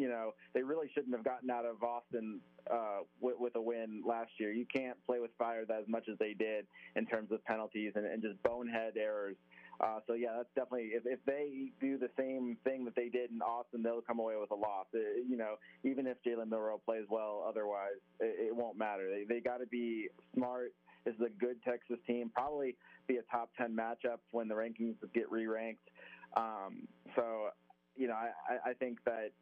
you 0.00 0.08
know, 0.08 0.32
they 0.54 0.62
really 0.62 0.88
shouldn't 0.94 1.14
have 1.14 1.24
gotten 1.24 1.50
out 1.50 1.66
of 1.66 1.82
Austin 1.82 2.40
uh, 2.72 3.00
with, 3.20 3.34
with 3.38 3.54
a 3.56 3.60
win 3.60 4.02
last 4.06 4.30
year. 4.38 4.50
You 4.50 4.64
can't 4.64 4.96
play 5.06 5.20
with 5.20 5.30
fire 5.38 5.62
as 5.62 5.86
much 5.86 6.08
as 6.10 6.16
they 6.18 6.32
did 6.32 6.66
in 6.96 7.04
terms 7.04 7.30
of 7.32 7.44
penalties 7.44 7.92
and, 7.96 8.06
and 8.06 8.22
just 8.22 8.42
bonehead 8.42 8.94
errors. 8.96 9.36
Uh, 9.78 9.98
so 10.06 10.14
yeah, 10.14 10.28
that's 10.36 10.48
definitely 10.54 10.90
if, 10.94 11.02
if 11.04 11.18
they 11.26 11.70
do 11.80 11.98
the 11.98 12.08
same 12.18 12.56
thing 12.64 12.84
that 12.86 12.94
they 12.96 13.08
did 13.08 13.30
in 13.30 13.42
Austin, 13.42 13.82
they'll 13.82 14.00
come 14.00 14.18
away 14.18 14.34
with 14.40 14.50
a 14.50 14.54
loss. 14.54 14.86
It, 14.94 14.98
uh, 14.98 15.28
you 15.28 15.36
know, 15.36 15.56
even 15.84 16.06
if 16.06 16.16
Jalen 16.26 16.48
Milroe 16.48 16.80
plays 16.84 17.04
well, 17.10 17.44
otherwise 17.46 18.00
it, 18.20 18.48
it 18.48 18.56
won't 18.56 18.76
matter. 18.78 19.08
They 19.10 19.24
they 19.24 19.40
got 19.40 19.58
to 19.58 19.66
be 19.66 20.08
smart. 20.34 20.72
This 21.04 21.14
is 21.14 21.22
a 21.22 21.30
good 21.40 21.62
Texas 21.62 21.96
team. 22.06 22.30
Probably 22.34 22.76
be 23.06 23.16
a 23.16 23.22
top 23.30 23.50
ten 23.56 23.74
matchup 23.74 24.20
when 24.32 24.48
the 24.48 24.54
rankings 24.54 24.96
get 25.14 25.30
re-ranked. 25.30 25.88
Um, 26.36 26.86
so 27.16 27.48
you 27.96 28.06
know, 28.06 28.14
I, 28.14 28.70
I 28.70 28.72
think 28.74 28.98
that 29.04 29.32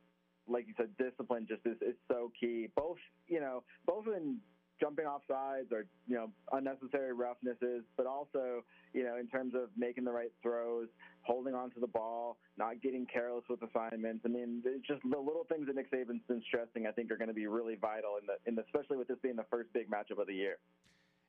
like 0.49 0.67
you 0.67 0.75
said, 0.77 0.89
discipline 0.99 1.47
just 1.49 1.65
is, 1.67 1.77
is 1.83 1.97
so 2.09 2.33
key. 2.39 2.69
Both, 2.77 2.99
you 3.27 3.41
know, 3.41 3.63
both 3.87 4.07
in 4.07 4.39
jumping 4.81 5.07
off 5.07 5.23
sides 5.29 5.69
or 5.73 5.87
you 6.07 6.15
know 6.15 6.31
unnecessary 6.53 7.13
roughnesses, 7.13 7.83
but 7.97 8.07
also 8.07 8.63
you 8.93 9.05
know 9.05 9.17
in 9.19 9.27
terms 9.29 9.55
of 9.55 9.69
making 9.77 10.05
the 10.05 10.13
right 10.13 10.33
throws, 10.43 10.89
holding 11.23 11.55
on 11.55 11.71
to 11.73 11.81
the 11.81 11.87
ball, 11.87 12.37
not 12.57 12.81
getting 12.83 13.07
careless 13.07 13.45
with 13.49 13.61
assignments. 13.63 14.23
I 14.25 14.29
mean, 14.29 14.63
it's 14.65 14.87
just 14.87 15.03
the 15.03 15.19
little 15.19 15.47
things 15.49 15.67
that 15.67 15.77
Nick 15.77 15.91
Saban's 15.91 16.23
been 16.29 16.43
stressing. 16.47 16.87
I 16.87 16.93
think 16.93 17.11
are 17.11 17.17
going 17.17 17.29
to 17.29 17.35
be 17.35 17.47
really 17.47 17.77
vital 17.77 18.17
in 18.21 18.27
the 18.27 18.37
in 18.49 18.55
the, 18.55 18.63
especially 18.63 18.97
with 18.97 19.09
this 19.09 19.19
being 19.23 19.37
the 19.37 19.47
first 19.51 19.73
big 19.73 19.91
matchup 19.91 20.21
of 20.21 20.27
the 20.27 20.35
year. 20.35 20.59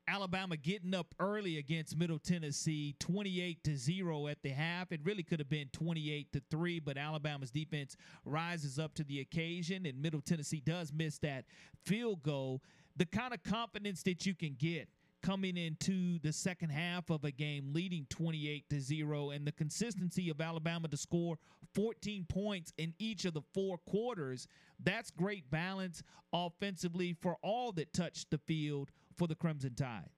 Alabama 0.10 0.58
getting 0.58 0.95
up 0.95 1.13
early 1.19 1.58
against 1.60 1.95
Middle 1.95 2.17
Tennessee, 2.17 2.95
28 3.00 3.63
to 3.63 3.78
0 3.78 4.28
at 4.28 4.41
the 4.41 4.50
half. 4.50 4.91
It 4.91 5.02
really 5.04 5.22
could 5.22 5.39
have 5.39 5.50
been 5.50 5.69
28 5.72 6.34
to 6.34 6.41
3, 6.50 6.80
but 6.80 6.98
Alabama's 6.98 7.52
defense 7.52 7.95
rises 8.26 8.80
up 8.80 8.95
to 8.95 9.04
the 9.04 9.19
occasion, 9.19 9.86
and 9.86 10.02
Middle 10.02 10.22
Tennessee 10.22 10.63
does 10.65 10.91
miss 10.91 11.19
that 11.19 11.45
field 11.86 12.24
goal. 12.24 12.63
The 12.98 13.06
kind 13.06 13.34
of 13.34 13.43
confidence 13.43 14.02
that 14.04 14.26
you 14.26 14.34
can 14.34 14.56
get 14.58 14.89
coming 15.22 15.58
into 15.58 16.17
the 16.19 16.34
second 16.34 16.69
half 16.69 17.10
of 17.10 17.24
a 17.24 17.32
game 17.32 17.72
leading 17.74 18.08
28 18.10 18.69
to 18.69 18.80
0 18.80 19.30
and 19.32 19.45
the 19.45 19.52
consistency 19.52 20.30
of 20.30 20.41
Alabama 20.41 20.88
to 20.88 20.98
score 20.98 21.38
14 21.76 22.26
points 22.30 22.74
in 22.78 22.93
each 23.00 23.26
of 23.26 23.34
the 23.34 23.41
four 23.54 23.78
quarters 23.80 24.48
that's 24.82 25.12
great 25.12 25.52
balance 25.52 26.04
offensively 26.32 27.15
for 27.22 27.36
all 27.41 27.74
that 27.74 27.93
touched 27.93 28.32
the 28.32 28.38
field 28.38 28.91
for 29.19 29.27
the 29.27 29.36
Crimson 29.36 29.75
Tide. 29.75 30.10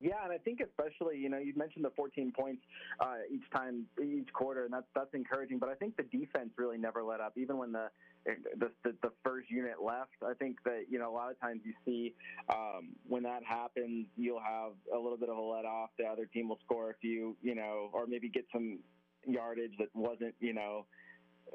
Yeah, 0.00 0.24
and 0.24 0.32
I 0.32 0.38
think 0.38 0.60
especially, 0.60 1.18
you 1.18 1.28
know, 1.28 1.36
you 1.36 1.52
mentioned 1.54 1.84
the 1.84 1.90
14 1.94 2.32
points 2.32 2.62
uh, 3.00 3.16
each 3.30 3.44
time, 3.54 3.84
each 4.02 4.32
quarter, 4.32 4.64
and 4.64 4.72
that's 4.72 4.86
that's 4.94 5.12
encouraging. 5.12 5.58
But 5.58 5.68
I 5.68 5.74
think 5.74 5.98
the 5.98 6.04
defense 6.04 6.52
really 6.56 6.78
never 6.78 7.02
let 7.02 7.20
up, 7.20 7.34
even 7.36 7.58
when 7.58 7.70
the 7.70 7.88
the, 8.24 8.70
the, 8.82 8.94
the 9.02 9.10
first 9.22 9.50
unit 9.50 9.74
left. 9.84 10.16
I 10.26 10.32
think 10.32 10.56
that 10.64 10.84
you 10.88 10.98
know 10.98 11.12
a 11.12 11.14
lot 11.14 11.30
of 11.30 11.38
times 11.38 11.60
you 11.64 11.74
see 11.84 12.14
um, 12.48 12.96
when 13.06 13.22
that 13.24 13.44
happens, 13.44 14.06
you'll 14.16 14.40
have 14.40 14.72
a 14.90 14.98
little 14.98 15.18
bit 15.18 15.28
of 15.28 15.36
a 15.36 15.40
let 15.40 15.66
off. 15.66 15.90
The 15.98 16.06
other 16.06 16.24
team 16.24 16.48
will 16.48 16.58
score 16.64 16.90
a 16.90 16.94
few, 17.02 17.36
you 17.42 17.54
know, 17.54 17.90
or 17.92 18.06
maybe 18.06 18.30
get 18.30 18.46
some 18.50 18.78
yardage 19.26 19.72
that 19.78 19.88
wasn't, 19.92 20.34
you 20.40 20.54
know, 20.54 20.86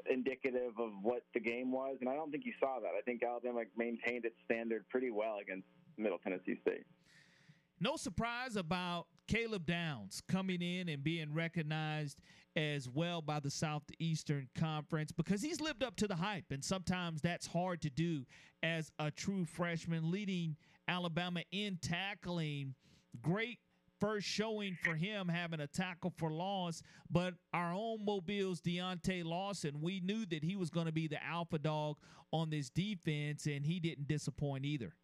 indicative 0.08 0.78
of 0.78 0.92
what 1.02 1.24
the 1.34 1.40
game 1.40 1.72
was. 1.72 1.96
And 2.00 2.08
I 2.08 2.14
don't 2.14 2.30
think 2.30 2.44
you 2.46 2.52
saw 2.60 2.78
that. 2.78 2.92
I 2.96 3.02
think 3.04 3.24
Alabama 3.24 3.62
maintained 3.76 4.24
its 4.24 4.36
standard 4.44 4.88
pretty 4.88 5.10
well 5.10 5.38
against 5.42 5.66
Middle 5.98 6.18
Tennessee 6.18 6.58
State. 6.62 6.84
No 7.80 7.96
surprise 7.96 8.56
about 8.56 9.06
Caleb 9.28 9.66
Downs 9.66 10.22
coming 10.28 10.62
in 10.62 10.88
and 10.88 11.04
being 11.04 11.34
recognized 11.34 12.18
as 12.54 12.88
well 12.88 13.20
by 13.20 13.38
the 13.38 13.50
Southeastern 13.50 14.48
Conference 14.54 15.12
because 15.12 15.42
he's 15.42 15.60
lived 15.60 15.82
up 15.82 15.96
to 15.96 16.06
the 16.06 16.16
hype, 16.16 16.46
and 16.50 16.64
sometimes 16.64 17.20
that's 17.20 17.46
hard 17.46 17.82
to 17.82 17.90
do 17.90 18.24
as 18.62 18.90
a 18.98 19.10
true 19.10 19.44
freshman, 19.44 20.10
leading 20.10 20.56
Alabama 20.88 21.42
in 21.52 21.78
tackling. 21.82 22.74
Great 23.20 23.58
first 24.00 24.26
showing 24.26 24.76
for 24.82 24.94
him 24.94 25.28
having 25.28 25.60
a 25.60 25.66
tackle 25.66 26.12
for 26.16 26.30
loss. 26.30 26.82
But 27.10 27.34
our 27.52 27.72
own 27.74 28.04
Mobile's 28.04 28.60
Deontae 28.60 29.24
Lawson, 29.24 29.80
we 29.80 30.00
knew 30.00 30.24
that 30.26 30.44
he 30.44 30.56
was 30.56 30.70
going 30.70 30.86
to 30.86 30.92
be 30.92 31.08
the 31.08 31.22
alpha 31.24 31.58
dog 31.58 31.96
on 32.32 32.50
this 32.50 32.70
defense, 32.70 33.46
and 33.46 33.64
he 33.64 33.80
didn't 33.80 34.08
disappoint 34.08 34.64
either 34.64 34.94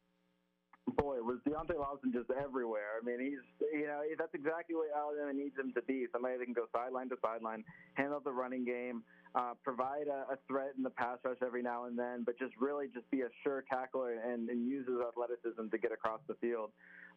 boy, 0.88 1.22
was 1.22 1.38
Deontae 1.46 1.78
Lawson 1.78 2.12
just 2.12 2.30
everywhere. 2.30 2.98
I 3.00 3.04
mean, 3.04 3.20
he's 3.20 3.44
you 3.72 3.86
know 3.86 4.02
that's 4.18 4.34
exactly 4.34 4.74
what 4.74 4.88
Alabama 4.94 5.32
needs 5.32 5.56
him 5.58 5.72
to 5.74 5.82
be. 5.82 6.06
Somebody 6.12 6.38
that 6.38 6.44
can 6.44 6.54
go 6.54 6.66
sideline 6.72 7.08
to 7.10 7.16
sideline, 7.22 7.64
handle 7.94 8.20
the 8.20 8.32
running 8.32 8.64
game, 8.64 9.02
uh, 9.34 9.54
provide 9.62 10.08
a, 10.08 10.34
a, 10.34 10.38
threat 10.48 10.74
in 10.76 10.82
the 10.82 10.90
pass 10.90 11.18
rush 11.24 11.38
every 11.44 11.62
now 11.62 11.86
and 11.86 11.98
then, 11.98 12.22
but 12.24 12.38
just 12.38 12.52
really 12.60 12.86
just 12.92 13.08
be 13.10 13.22
a 13.22 13.30
sure 13.42 13.64
tackler 13.70 14.18
and, 14.18 14.48
and 14.50 14.68
use 14.68 14.86
his 14.86 14.98
athleticism 15.00 15.70
to 15.70 15.78
get 15.78 15.92
across 15.92 16.20
the 16.28 16.34
field. 16.34 16.70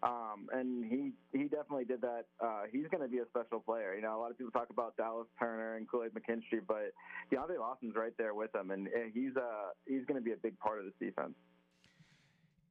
Um, 0.04 0.48
and 0.54 0.86
he 0.86 1.12
he 1.32 1.46
definitely 1.46 1.86
did 1.86 2.02
that. 2.02 2.26
Uh, 2.44 2.64
he's 2.72 2.88
going 2.92 3.02
to 3.02 3.10
be 3.10 3.20
a 3.20 3.28
special 3.32 3.60
player. 3.60 3.96
You 3.96 4.02
know, 4.02 4.16
a 4.16 4.20
lot 4.20 4.32
of 4.32 4.38
people 4.38 4.52
talk 4.52 4.70
about 4.70 4.96
Dallas 4.98 5.28
Turner 5.40 5.76
and 5.78 5.90
Kool 5.90 6.04
Aid 6.04 6.12
McKinstry, 6.12 6.60
but 6.68 6.94
Deontae 7.32 7.60
Lawson's 7.60 7.96
right 7.96 8.14
there 8.18 8.34
with 8.34 8.54
him, 8.54 8.72
and 8.72 8.88
he's 9.14 9.36
uh 9.36 9.74
he's 9.88 10.06
going 10.06 10.20
to 10.20 10.24
be 10.24 10.34
a 10.34 10.38
big 10.38 10.60
part 10.60 10.80
of 10.80 10.86
this 10.86 10.94
defense 11.00 11.34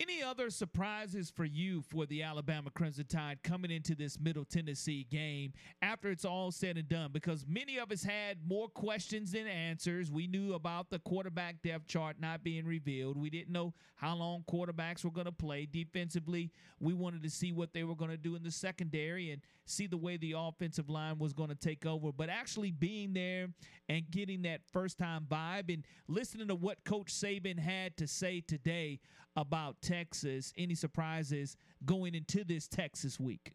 Any 0.01 0.25
other 0.25 0.51
surprises 0.51 1.31
for 1.31 1.45
you 1.45 1.81
for 1.81 2.05
the 2.05 2.25
Alabama 2.25 2.71
Crimson 2.71 3.07
Tide 3.07 3.39
coming 3.45 3.71
into 3.71 3.95
this 3.95 4.19
Middle 4.19 4.45
Tennessee 4.45 5.07
game 5.09 5.53
after 5.83 6.11
it's 6.11 6.25
all 6.25 6.51
said 6.51 6.77
and 6.77 6.89
done? 6.89 7.11
Because 7.13 7.47
many 7.47 7.79
of 7.79 7.93
us 7.93 8.03
had 8.03 8.39
more 8.45 8.67
questions 8.69 9.31
than 9.31 9.47
answers. 9.47 10.11
We 10.11 10.27
knew 10.27 10.55
about 10.55 10.91
the 10.91 10.99
quarterback 10.99 11.63
depth 11.63 11.87
chart 11.87 12.17
not 12.19 12.43
being 12.43 12.67
revealed. 12.67 13.17
We 13.17 13.31
didn't 13.31 13.53
know 13.53 13.73
how 13.95 14.17
long 14.17 14.43
quarterbacks 14.51 15.05
were 15.05 15.13
going 15.13 15.27
to 15.27 15.33
play. 15.33 15.65
Defensively, 15.65 16.51
we 16.81 16.93
wanted 16.93 17.23
to 17.23 17.31
see 17.31 17.53
what 17.53 17.73
they 17.73 17.85
were 17.85 17.95
going 17.95 18.11
to 18.11 18.17
do 18.17 18.35
in 18.35 18.43
the 18.43 18.51
secondary 18.51 19.31
and 19.31 19.43
see 19.65 19.87
the 19.87 19.97
way 19.97 20.17
the 20.17 20.35
offensive 20.37 20.91
line 20.91 21.19
was 21.19 21.33
going 21.33 21.51
to 21.51 21.55
take 21.55 21.87
over. 21.87 22.11
But 22.11 22.31
actually 22.31 22.73
being 22.73 23.15
there 23.15 23.47
and 23.89 24.11
getting 24.11 24.43
that 24.43 24.63
first 24.73 24.99
time 24.99 25.27
vibe 25.31 25.73
and 25.73 25.85
listening 26.09 26.49
to 26.49 26.57
what 26.57 26.85
Coach 26.85 27.13
Saban 27.13 27.61
had 27.61 27.97
to 27.99 28.09
say 28.09 28.41
today 28.41 28.99
about 29.37 29.77
Texas. 29.83 30.53
Any 30.57 30.75
surprises 30.75 31.57
going 31.85 32.15
into 32.15 32.45
this 32.45 32.69
Texas 32.69 33.19
week? 33.19 33.55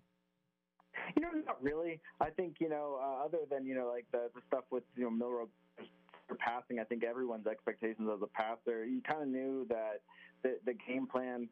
You 1.16 1.22
know, 1.24 1.30
not 1.46 1.62
really. 1.62 2.00
I 2.20 2.30
think 2.30 2.58
you 2.60 2.70
know, 2.70 3.00
uh, 3.02 3.26
other 3.26 3.40
than 3.50 3.66
you 3.66 3.76
know, 3.76 3.90
like 3.92 4.06
the 4.12 4.30
the 4.36 4.42
stuff 4.48 4.66
with 4.72 4.84
you 4.96 5.04
know 5.04 5.10
Milroe 5.10 5.50
passing. 6.38 6.80
I 6.80 6.84
think 6.84 7.04
everyone's 7.04 7.48
expectations 7.48 8.08
as 8.14 8.22
a 8.22 8.28
passer. 8.28 8.86
You 8.86 9.02
kind 9.02 9.22
of 9.22 9.28
knew 9.28 9.66
that 9.70 10.02
the 10.44 10.58
the 10.66 10.74
game 10.74 11.08
plan 11.08 11.50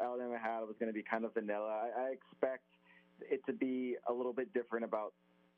Alabama 0.00 0.38
had 0.38 0.60
was 0.60 0.76
going 0.78 0.88
to 0.88 0.94
be 0.94 1.02
kind 1.02 1.24
of 1.24 1.34
vanilla. 1.34 1.68
I, 1.68 2.00
I 2.00 2.12
expect 2.12 2.64
it 3.20 3.44
to 3.46 3.52
be 3.52 3.96
a 4.08 4.12
little 4.12 4.32
bit 4.32 4.52
different 4.54 4.84
about 4.84 5.12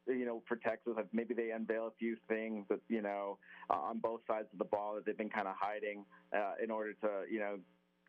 you 0.09 0.27
know, 0.27 0.43
for 0.49 0.57
Texas, 0.57 0.95
maybe 1.12 1.33
they 1.33 1.51
unveil 1.51 1.87
a 1.87 1.93
few 1.99 2.16
things 2.29 2.66
that 2.68 2.81
you 2.89 3.03
know 3.03 3.39
uh, 3.70 3.79
on 3.79 3.99
both 3.99 4.20
sides 4.27 4.49
of 4.53 4.59
the 4.59 4.64
ball 4.64 4.95
that 4.95 5.07
they've 5.07 5.16
been 5.16 5.31
kind 5.31 5.47
of 5.47 5.55
hiding 5.59 6.05
uh, 6.37 6.55
in 6.62 6.70
order 6.70 6.93
to 6.95 7.09
you 7.31 7.39
know 7.39 7.59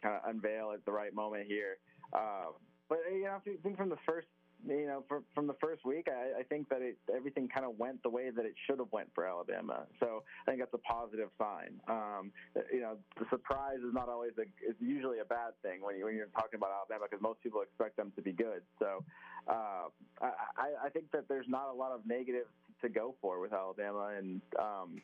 kind 0.04 0.16
of 0.16 0.30
unveil 0.30 0.72
at 0.74 0.84
the 0.86 0.92
right 0.92 1.14
moment 1.14 1.48
here. 1.48 1.78
Uh, 2.12 2.52
but 2.90 3.00
you 3.12 3.24
know, 3.24 3.38
I 3.38 3.40
think 3.64 3.78
from 3.78 3.90
the 3.90 3.98
first, 4.06 4.28
you 4.68 4.86
know, 4.86 5.04
from 5.08 5.24
from 5.34 5.48
the 5.48 5.56
first 5.60 5.86
week, 5.86 6.08
I, 6.08 6.42
I 6.42 6.44
think 6.44 6.70
that 6.70 6.82
it 6.82 6.98
everything 7.14 7.48
kind 7.48 7.66
of 7.66 7.80
went 7.80 8.04
the 8.04 8.10
way 8.10 8.30
that 8.30 8.46
it 8.46 8.54
should 8.68 8.80
have 8.80 8.92
went 8.92 9.10
for 9.16 9.26
Alabama. 9.26 9.88
So 10.00 10.24
I 10.46 10.52
think 10.52 10.62
that's 10.62 10.74
a 10.74 10.78
positive 10.78 11.30
sign. 11.40 11.80
Um, 11.88 12.32
you 12.72 12.82
know, 12.82 12.98
the 13.18 13.26
surprise 13.30 13.80
is 13.80 13.94
not 13.94 14.10
always 14.10 14.34
a, 14.38 14.44
it's 14.62 14.80
usually 14.80 15.20
a 15.20 15.26
bad 15.26 15.54
thing 15.64 15.82
when 15.82 15.98
you 15.98 16.06
when 16.06 16.16
you're 16.16 16.28
talking 16.28 16.58
about 16.58 16.70
Alabama 16.72 17.08
because 17.10 17.22
most 17.22 17.42
people 17.42 17.62
expect 17.62 17.98
them 17.98 18.12
to 18.16 18.22
be 18.22 18.32
good. 18.32 18.62
So 18.80 19.04
uh, 19.48 19.88
I, 20.22 20.86
I 20.86 20.90
think 20.90 21.12
that 21.12 21.28
there's 21.28 21.48
not 21.48 21.70
a 21.70 21.74
lot 21.74 21.92
of 21.92 22.02
negatives 22.06 22.52
to 22.82 22.90
go 22.90 23.16
for 23.22 23.40
with 23.40 23.54
Alabama, 23.54 24.12
and 24.18 24.42
um, 24.60 25.02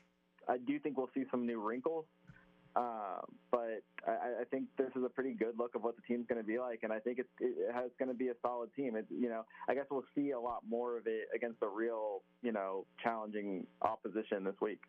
I 0.47 0.57
do 0.57 0.79
think 0.79 0.97
we'll 0.97 1.09
see 1.13 1.25
some 1.31 1.45
new 1.45 1.61
wrinkles 1.61 2.05
uh, 2.75 3.21
but 3.51 3.81
I, 4.07 4.41
I, 4.41 4.43
think 4.51 4.65
this 4.77 4.89
is 4.95 5.03
a 5.03 5.09
pretty 5.09 5.33
good 5.33 5.57
look 5.57 5.73
of 5.75 5.83
what 5.83 5.95
the 5.95 6.01
team's 6.03 6.27
going 6.27 6.39
to 6.39 6.47
be 6.47 6.59
like, 6.59 6.81
and 6.83 6.93
I 6.93 6.99
think 6.99 7.17
it's, 7.17 7.29
it 7.39 7.73
has 7.73 7.89
going 7.97 8.09
to 8.09 8.15
be 8.15 8.27
a 8.27 8.33
solid 8.41 8.69
team. 8.75 8.95
It, 8.95 9.07
you 9.09 9.27
know, 9.27 9.43
I 9.67 9.73
guess 9.73 9.85
we'll 9.89 10.05
see 10.15 10.31
a 10.31 10.39
lot 10.39 10.61
more 10.69 10.97
of 10.97 11.07
it 11.07 11.27
against 11.35 11.57
a 11.63 11.67
real, 11.67 12.21
you 12.43 12.51
know, 12.51 12.85
challenging 13.01 13.65
opposition 13.81 14.43
this 14.43 14.55
week. 14.61 14.79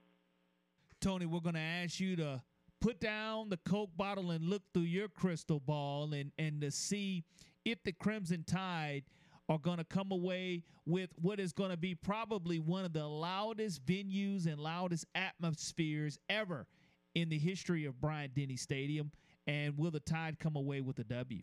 Tony, 1.01 1.25
we're 1.25 1.41
going 1.41 1.55
to 1.55 1.61
ask 1.61 1.99
you 1.99 2.17
to 2.17 2.43
put 2.81 3.01
down 3.01 3.49
the 3.49 3.59
Coke 3.59 3.97
bottle 3.97 4.31
and 4.31 4.45
look 4.45 4.63
through 4.75 4.83
your 4.83 5.09
crystal 5.09 5.61
ball 5.61 6.13
and 6.13 6.33
and 6.39 6.61
to 6.61 6.71
see 6.71 7.25
if 7.65 7.83
the 7.83 7.93
Crimson 7.93 8.45
Tide 8.47 9.05
are 9.49 9.59
going 9.59 9.79
to 9.79 9.85
come 9.85 10.13
away 10.13 10.63
with 10.87 11.11
what 11.21 11.41
is 11.41 11.53
going 11.53 11.71
to 11.71 11.77
be 11.77 11.95
probably 11.95 12.59
one 12.59 12.85
of 12.85 12.93
the 12.93 13.07
loudest 13.07 13.85
venues 13.85 14.47
and 14.47 14.61
loudest 14.61 15.07
atmospheres 15.15 16.19
ever 16.29 16.67
in 17.15 17.29
the 17.29 17.39
history 17.39 17.85
of 17.85 18.01
Bryant 18.01 18.35
Denny 18.35 18.57
Stadium? 18.57 19.11
And 19.47 19.77
will 19.77 19.91
the 19.91 20.01
Tide 20.01 20.39
come 20.39 20.57
away 20.57 20.81
with 20.81 20.99
a 20.99 21.05
W? 21.05 21.43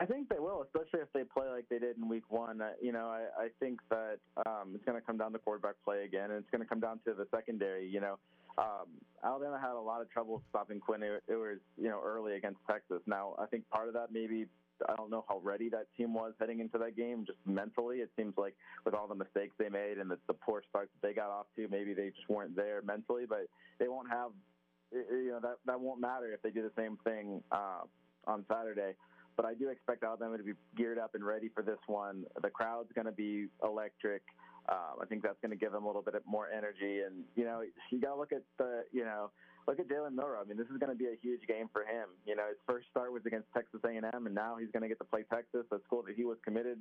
I 0.00 0.06
think 0.06 0.28
they 0.28 0.40
will, 0.40 0.62
especially 0.62 1.00
if 1.00 1.12
they 1.12 1.22
play 1.22 1.48
like 1.48 1.68
they 1.68 1.78
did 1.78 1.96
in 1.96 2.08
Week 2.08 2.24
One. 2.28 2.60
Uh, 2.60 2.70
you 2.82 2.90
know, 2.90 3.06
I, 3.06 3.44
I 3.44 3.48
think 3.60 3.78
that 3.90 4.18
um, 4.44 4.72
it's 4.74 4.84
going 4.84 5.00
to 5.00 5.06
come 5.06 5.16
down 5.16 5.32
to 5.32 5.38
quarterback 5.38 5.76
play 5.84 6.04
again, 6.04 6.30
and 6.30 6.40
it's 6.40 6.50
going 6.50 6.62
to 6.62 6.66
come 6.66 6.80
down 6.80 6.98
to 7.06 7.14
the 7.14 7.26
secondary. 7.30 7.88
You 7.88 8.00
know, 8.00 8.18
um, 8.58 8.88
Alabama 9.22 9.58
had 9.60 9.70
a 9.70 9.80
lot 9.80 10.00
of 10.00 10.10
trouble 10.10 10.42
stopping 10.50 10.80
Quinn 10.80 11.02
Ewers, 11.28 11.60
you 11.80 11.88
know, 11.88 12.00
early 12.04 12.34
against 12.34 12.58
Texas. 12.68 13.02
Now, 13.06 13.34
I 13.38 13.46
think 13.46 13.68
part 13.70 13.86
of 13.86 13.94
that 13.94 14.08
maybe 14.12 14.46
I 14.88 14.96
don't 14.96 15.10
know 15.10 15.24
how 15.28 15.38
ready 15.42 15.68
that 15.70 15.86
team 15.96 16.14
was 16.14 16.32
heading 16.38 16.60
into 16.60 16.78
that 16.78 16.96
game, 16.96 17.24
just 17.26 17.38
mentally. 17.46 17.98
It 17.98 18.10
seems 18.16 18.34
like 18.36 18.54
with 18.84 18.94
all 18.94 19.06
the 19.06 19.14
mistakes 19.14 19.54
they 19.58 19.68
made 19.68 19.98
and 19.98 20.10
the, 20.10 20.18
the 20.26 20.34
poor 20.34 20.62
start 20.68 20.90
that 20.92 21.06
they 21.06 21.14
got 21.14 21.30
off 21.30 21.46
to, 21.56 21.68
maybe 21.68 21.94
they 21.94 22.10
just 22.10 22.28
weren't 22.28 22.56
there 22.56 22.82
mentally. 22.82 23.24
But 23.28 23.46
they 23.78 23.88
won't 23.88 24.10
have, 24.10 24.30
you 24.92 25.30
know, 25.30 25.40
that 25.40 25.56
that 25.66 25.80
won't 25.80 26.00
matter 26.00 26.32
if 26.32 26.42
they 26.42 26.50
do 26.50 26.62
the 26.62 26.72
same 26.76 26.98
thing 27.04 27.42
uh, 27.52 27.82
on 28.26 28.44
Saturday. 28.48 28.94
But 29.36 29.46
I 29.46 29.54
do 29.54 29.68
expect 29.68 30.04
Alabama 30.04 30.38
to 30.38 30.44
be 30.44 30.52
geared 30.76 30.98
up 30.98 31.14
and 31.14 31.24
ready 31.24 31.48
for 31.48 31.62
this 31.62 31.78
one. 31.86 32.24
The 32.40 32.50
crowd's 32.50 32.92
going 32.94 33.06
to 33.06 33.12
be 33.12 33.46
electric. 33.64 34.22
Um, 34.68 34.98
I 35.02 35.06
think 35.06 35.22
that's 35.22 35.40
going 35.42 35.50
to 35.50 35.56
give 35.56 35.72
them 35.72 35.84
a 35.84 35.86
little 35.86 36.02
bit 36.02 36.14
more 36.24 36.48
energy. 36.50 37.00
And 37.04 37.24
you 37.34 37.44
know, 37.44 37.62
you 37.90 38.00
got 38.00 38.14
to 38.14 38.16
look 38.16 38.32
at 38.32 38.42
the, 38.58 38.84
you 38.92 39.04
know, 39.04 39.30
look 39.66 39.80
at 39.80 39.88
Jalen 39.88 40.14
Milroe. 40.14 40.40
I 40.40 40.44
mean, 40.44 40.56
this 40.56 40.68
is 40.68 40.78
going 40.78 40.90
to 40.90 40.98
be 40.98 41.06
a 41.06 41.16
huge 41.20 41.46
game 41.46 41.68
for 41.72 41.82
him. 41.82 42.08
You 42.26 42.36
know, 42.36 42.46
his 42.48 42.58
first 42.68 42.86
start 42.90 43.12
was 43.12 43.22
against 43.26 43.48
Texas 43.54 43.80
A&M, 43.84 44.26
and 44.26 44.34
now 44.34 44.56
he's 44.58 44.70
going 44.70 44.82
to 44.82 44.88
get 44.88 44.98
to 44.98 45.04
play 45.04 45.24
Texas, 45.32 45.64
a 45.72 45.78
school 45.84 46.02
that 46.06 46.14
he 46.16 46.24
was 46.24 46.38
committed 46.44 46.78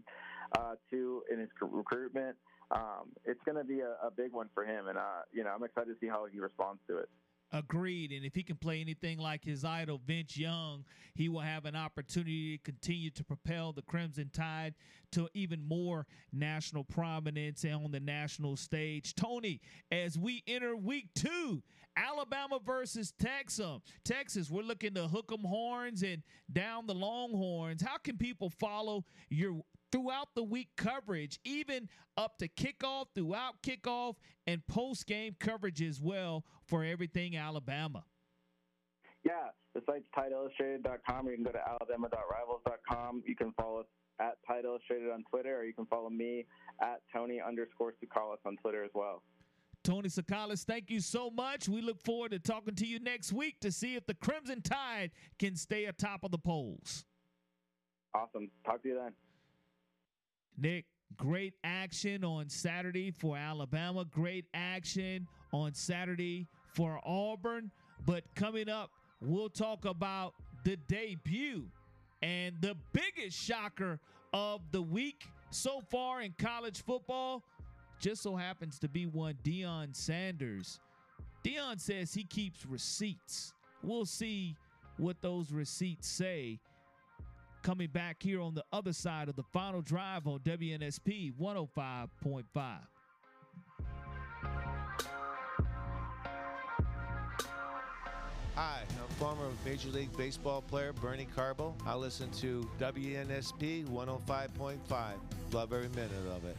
uh, 0.58 0.76
to 0.92 1.24
in 1.32 1.40
his 1.40 1.50
recruitment. 1.62 2.36
Um, 2.72 3.12
it's 3.26 3.42
going 3.46 3.58
to 3.58 3.64
be 3.64 3.82
a, 3.82 3.96
a, 4.06 4.10
big 4.10 4.32
one 4.32 4.50
for 4.54 4.66
him, 4.66 4.88
and 4.88 4.98
uh, 4.98 5.28
you 5.32 5.44
know, 5.44 5.52
I'm 5.52 5.64
excited 5.64 5.94
to 5.94 6.00
see 6.00 6.08
how 6.08 6.26
he 6.32 6.40
responds 6.40 6.80
to 6.88 6.98
it. 6.98 7.10
Agreed. 7.54 8.12
And 8.12 8.26
if 8.26 8.34
he 8.34 8.42
can 8.42 8.56
play 8.56 8.82
anything 8.82 9.20
like 9.20 9.46
his 9.46 9.64
idol, 9.64 10.02
Vince 10.04 10.36
Young, 10.36 10.86
he 11.14 11.30
will 11.30 11.42
have 11.42 11.66
an 11.66 11.76
opportunity 11.76 12.58
to 12.58 12.64
continue 12.64 13.12
to 13.12 13.24
propel 13.24 13.72
the 13.72 13.84
Crimson 13.84 14.32
Tide 14.34 14.74
to 15.12 15.30
even 15.36 15.64
more 15.64 16.08
national 16.32 16.84
prominence 16.84 17.64
and 17.64 17.76
on 17.76 17.92
the 17.92 18.00
national 18.00 18.58
stage. 18.58 19.14
Tony, 19.14 19.62
as 19.92 20.18
we 20.18 20.44
enter 20.48 20.76
week 20.76 21.10
two, 21.14 21.62
Alabama 21.96 22.60
versus 22.64 23.14
Texas. 23.20 23.82
Texas, 24.04 24.50
we're 24.50 24.64
looking 24.64 24.94
to 24.96 25.08
hook 25.08 25.32
'em 25.32 25.44
horns 25.44 26.04
and 26.04 26.24
down 26.52 26.88
the 26.88 26.96
Longhorns. 26.96 27.82
How 27.82 27.98
can 27.98 28.18
people 28.18 28.50
follow 28.50 29.06
your 29.30 29.64
throughout 29.94 30.34
the 30.34 30.44
week 30.44 30.70
coverage, 30.76 31.40
even 31.44 31.88
up 32.18 32.40
to 32.40 32.48
kickoff, 32.48 33.06
throughout 33.14 33.62
kickoff, 33.62 34.16
and 34.48 34.66
post 34.66 35.06
game 35.06 35.36
coverage 35.40 35.84
as 35.84 36.02
well 36.02 36.44
for 36.66 36.84
everything 36.84 37.38
Alabama. 37.38 38.04
Yeah, 39.24 39.50
the 39.76 39.82
site's 39.86 40.08
tideillustrated.com, 40.18 41.28
or 41.28 41.32
you 41.32 41.38
can 41.38 41.46
go 41.46 41.52
to 41.52 41.68
alabama.rivals.com. 41.68 43.24
You 43.26 43.36
can 43.36 43.54
follow 43.54 43.82
us 43.82 43.86
at 44.20 44.38
Tide 44.48 44.66
Illustrated 44.66 45.12
on 45.12 45.24
Twitter, 45.30 45.60
or 45.60 45.64
you 45.64 45.74
can 45.74 45.86
follow 45.86 46.10
me 46.10 46.46
at 46.82 47.02
Tony 47.14 47.40
underscore 47.40 47.94
Tsoukalas 47.94 48.38
on 48.46 48.58
Twitter 48.58 48.84
as 48.84 48.92
well. 48.94 49.24
Tony 49.84 50.08
Tsoukalas, 50.08 50.64
thank 50.64 50.90
you 50.90 51.02
so 51.02 51.30
much. 51.30 51.68
We 51.68 51.82
look 51.82 52.02
forward 52.02 52.32
to 52.32 52.40
talking 52.40 52.76
to 52.76 52.86
you 52.86 53.00
next 53.00 53.34
week 53.34 53.60
to 53.60 53.72
see 53.72 53.96
if 53.96 54.06
the 54.06 54.14
Crimson 54.14 54.62
Tide 54.62 55.12
can 55.40 55.56
stay 55.58 55.86
atop 55.86 56.24
of 56.24 56.32
the 56.32 56.38
polls. 56.38 57.04
Awesome. 58.16 58.50
Talk 58.66 58.82
to 58.84 58.90
you 58.90 58.96
then. 58.96 59.14
Nick, 60.58 60.86
great 61.18 61.54
action 61.64 62.24
on 62.24 62.48
Saturday 62.48 63.12
for 63.12 63.36
Alabama. 63.36 64.06
Great 64.06 64.46
action 64.54 65.28
on 65.52 65.74
Saturday 65.74 66.48
for 66.74 67.02
Auburn. 67.04 67.70
But 68.06 68.24
coming 68.36 68.70
up, 68.70 68.90
we'll 69.20 69.50
talk 69.50 69.84
about 69.84 70.34
the 70.64 70.78
debut 70.88 71.66
and 72.22 72.56
the 72.62 72.76
biggest 72.94 73.38
shocker 73.38 74.00
of 74.34 74.62
the 74.72 74.82
week 74.82 75.28
so 75.50 75.82
far 75.92 76.22
in 76.22 76.34
college 76.40 76.84
football 76.84 77.44
just 78.04 78.22
so 78.22 78.36
happens 78.36 78.78
to 78.80 78.90
be 78.90 79.06
one 79.06 79.34
Deion 79.46 79.96
Sanders. 79.96 80.82
Deion 81.42 81.80
says 81.80 82.14
he 82.14 82.26
keeps 82.26 82.66
receipts. 82.66 83.54
We'll 83.82 84.06
see 84.06 84.58
what 84.98 85.22
those 85.22 85.54
receipts 85.54 86.10
say 86.10 86.60
coming 87.62 87.88
back 87.88 88.22
here 88.22 88.42
on 88.42 88.56
the 88.56 88.64
other 88.74 88.92
side 88.92 89.30
of 89.30 89.38
the 89.38 89.44
final 89.44 89.82
drive 89.82 90.28
on 90.28 90.40
WNSP 90.40 91.32
105.5. 91.40 92.44
Hi, 98.56 98.82
I'm 98.82 99.16
former 99.16 99.46
Major 99.64 99.90
League 99.90 100.16
Baseball 100.18 100.62
player 100.62 100.92
Bernie 100.92 101.28
Carbo. 101.34 101.74
I 101.86 101.96
listen 101.96 102.30
to 102.32 102.70
WNSP 102.82 103.88
105.5. 103.88 104.78
Love 105.54 105.72
every 105.72 105.88
minute 105.88 106.12
of 106.36 106.44
it. 106.44 106.58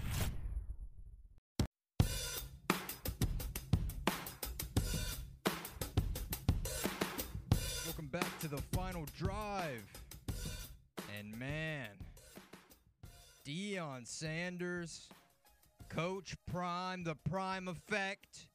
The 8.55 8.63
final 8.77 9.05
drive. 9.19 9.83
And 11.19 11.37
man, 11.37 11.89
Deion 13.45 14.07
Sanders, 14.07 15.09
Coach 15.89 16.37
Prime, 16.47 17.03
the 17.03 17.17
Prime 17.29 17.67
Effect. 17.67 18.47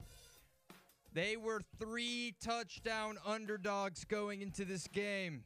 They 1.11 1.35
were 1.35 1.59
three 1.77 2.33
touchdown 2.41 3.17
underdogs 3.25 4.05
going 4.05 4.41
into 4.41 4.63
this 4.63 4.87
game. 4.87 5.43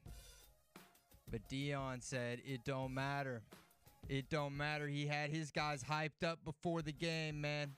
But 1.32 1.42
Deion 1.50 2.04
said 2.04 2.40
it 2.46 2.64
don't 2.64 2.94
matter. 2.94 3.42
It 4.08 4.30
don't 4.30 4.56
matter. 4.56 4.88
He 4.88 5.08
had 5.08 5.32
his 5.32 5.50
guys 5.50 5.84
hyped 5.84 6.24
up 6.24 6.38
before 6.46 6.84
the 6.84 6.94
game, 6.94 7.42
man. 7.42 7.72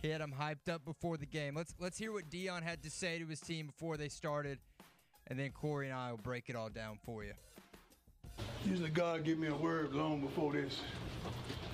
He 0.00 0.08
had 0.08 0.22
them 0.22 0.32
hyped 0.40 0.72
up 0.72 0.82
before 0.82 1.18
the 1.18 1.26
game. 1.26 1.54
Let's 1.54 1.74
let's 1.78 1.98
hear 1.98 2.12
what 2.12 2.30
Deion 2.30 2.62
had 2.62 2.82
to 2.84 2.90
say 2.90 3.18
to 3.18 3.26
his 3.26 3.40
team 3.40 3.66
before 3.66 3.98
they 3.98 4.08
started, 4.08 4.60
and 5.28 5.38
then 5.38 5.50
Corey 5.50 5.88
and 5.88 5.94
I 5.94 6.10
will 6.10 6.18
break 6.18 6.44
it 6.48 6.56
all 6.56 6.68
down 6.68 6.98
for 7.04 7.24
you. 7.24 7.32
Usually 8.64 8.90
God 8.90 9.24
give 9.24 9.38
me 9.38 9.48
a 9.48 9.54
word 9.54 9.92
long 9.92 10.20
before 10.20 10.52
this, 10.52 10.80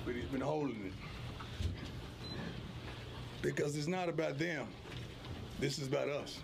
but 0.05 0.15
he's 0.15 0.25
been 0.25 0.41
holding 0.41 0.85
it. 0.85 0.93
Because 3.41 3.75
it's 3.75 3.87
not 3.87 4.09
about 4.09 4.37
them. 4.37 4.67
This 5.59 5.79
is 5.79 5.87
about 5.87 6.07
us. 6.09 6.39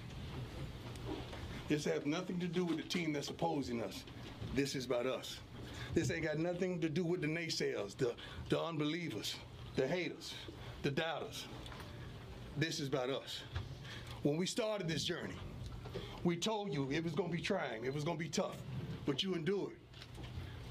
This 1.68 1.86
has 1.86 2.06
nothing 2.06 2.40
to 2.40 2.48
do 2.48 2.66
with 2.66 2.78
the 2.78 2.84
team 2.84 3.14
that's 3.14 3.30
opposing 3.30 3.82
us. 3.82 4.04
This 4.56 4.76
is 4.76 4.86
about 4.86 5.06
us. 5.06 5.38
This 5.94 6.12
ain't 6.12 6.24
got 6.24 6.38
nothing 6.38 6.80
to 6.82 6.90
do 6.90 7.04
with 7.04 7.22
the 7.22 7.28
naysayers, 7.28 7.96
the, 7.96 8.14
the 8.50 8.60
unbelievers, 8.60 9.36
the 9.76 9.88
haters, 9.88 10.34
the 10.82 10.92
doubters. 10.92 11.46
This 12.58 12.80
is 12.80 12.88
about 12.88 13.10
us. 13.10 13.42
When 14.24 14.36
we 14.36 14.46
started 14.46 14.88
this 14.88 15.04
journey, 15.04 15.36
we 16.24 16.36
told 16.36 16.74
you 16.74 16.90
it 16.92 17.04
was 17.04 17.14
going 17.14 17.30
to 17.30 17.36
be 17.36 17.42
trying, 17.42 17.86
it 17.86 17.94
was 17.94 18.04
going 18.04 18.18
to 18.18 18.24
be 18.24 18.30
tough, 18.30 18.58
but 19.06 19.24
you 19.24 19.34
endured 19.34 19.74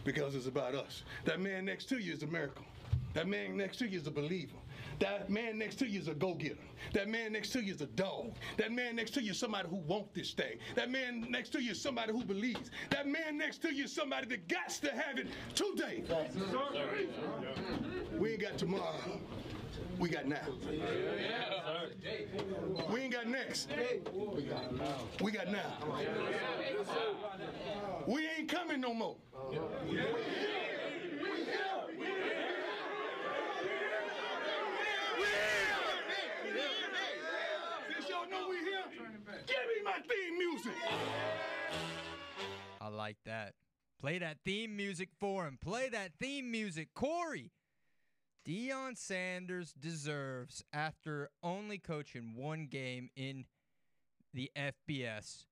because 0.05 0.35
it's 0.35 0.47
about 0.47 0.75
us. 0.75 1.03
That 1.25 1.41
man 1.41 1.65
next 1.65 1.87
to 1.91 1.99
you 1.99 2.13
is 2.13 2.23
a 2.23 2.27
miracle. 2.27 2.65
That 3.15 3.27
man 3.27 3.57
next 3.57 3.79
to 3.79 3.89
you 3.89 3.99
is 3.99 4.07
a 4.07 4.11
believer. 4.11 4.57
That 5.01 5.31
man 5.31 5.59
next 5.59 5.77
to 5.77 5.87
you 5.87 6.01
is 6.01 6.09
a 6.09 6.15
go-getter. 6.15 6.57
That 6.93 7.09
man 7.09 7.33
next 7.33 7.51
to 7.51 7.63
you 7.63 7.73
is 7.73 7.81
a 7.81 7.87
dog. 7.87 8.33
That 8.57 8.73
man 8.73 8.97
next 8.97 9.13
to 9.15 9.23
you 9.23 9.31
is 9.31 9.39
somebody 9.39 9.69
who 9.69 9.77
wants 9.77 10.11
this 10.15 10.33
thing. 10.33 10.59
That 10.75 10.91
man 10.91 11.27
next 11.31 11.51
to 11.51 11.63
you 11.63 11.73
is 11.73 11.81
somebody 11.81 12.13
who 12.13 12.25
believes. 12.25 12.71
That 12.91 13.07
man 13.07 13.39
next 13.39 13.63
to 13.63 13.73
you 13.73 13.85
is 13.85 13.93
somebody 13.93 14.27
that 14.29 14.49
got 14.49 14.71
to 14.71 14.91
have 14.91 15.19
it 15.19 15.29
today. 15.55 16.05
We 18.19 18.33
ain't 18.33 18.41
got 18.41 18.59
tomorrow. 18.59 18.95
We 19.99 20.09
got 20.09 20.27
now. 20.27 20.37
We 22.91 23.01
ain't 23.01 23.13
got 23.13 23.27
next. 23.27 23.69
We 25.21 25.33
got 25.33 25.51
now. 25.51 25.73
We 28.07 28.29
ain't 28.39 28.49
coming 28.49 28.81
no 28.81 28.95
more. 28.95 29.17
We 29.51 29.57
give 39.47 39.67
me 39.67 39.83
my 39.85 39.99
theme 40.09 40.39
music. 40.39 40.73
I 42.81 42.89
like 42.89 43.17
that. 43.27 43.55
Play 44.01 44.19
that 44.19 44.39
theme 44.45 44.77
music 44.77 45.09
for 45.19 45.47
him. 45.47 45.59
Play 45.61 45.89
that 45.89 46.13
theme 46.21 46.51
music. 46.51 46.95
Corey, 46.95 47.51
Deion 48.49 48.97
Sanders 48.97 49.75
deserves, 49.79 50.65
after 50.73 51.29
only 51.43 51.77
coaching 51.77 52.33
one 52.35 52.67
game 52.67 53.11
in 53.15 53.45
the 54.33 54.51
FBS, 54.57 55.45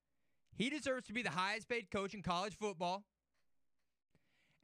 he 0.57 0.71
deserves 0.71 1.07
to 1.09 1.13
be 1.13 1.23
the 1.23 1.29
highest 1.29 1.69
paid 1.69 1.91
coach 1.91 2.15
in 2.15 2.23
college 2.23 2.55
football. 2.55 3.05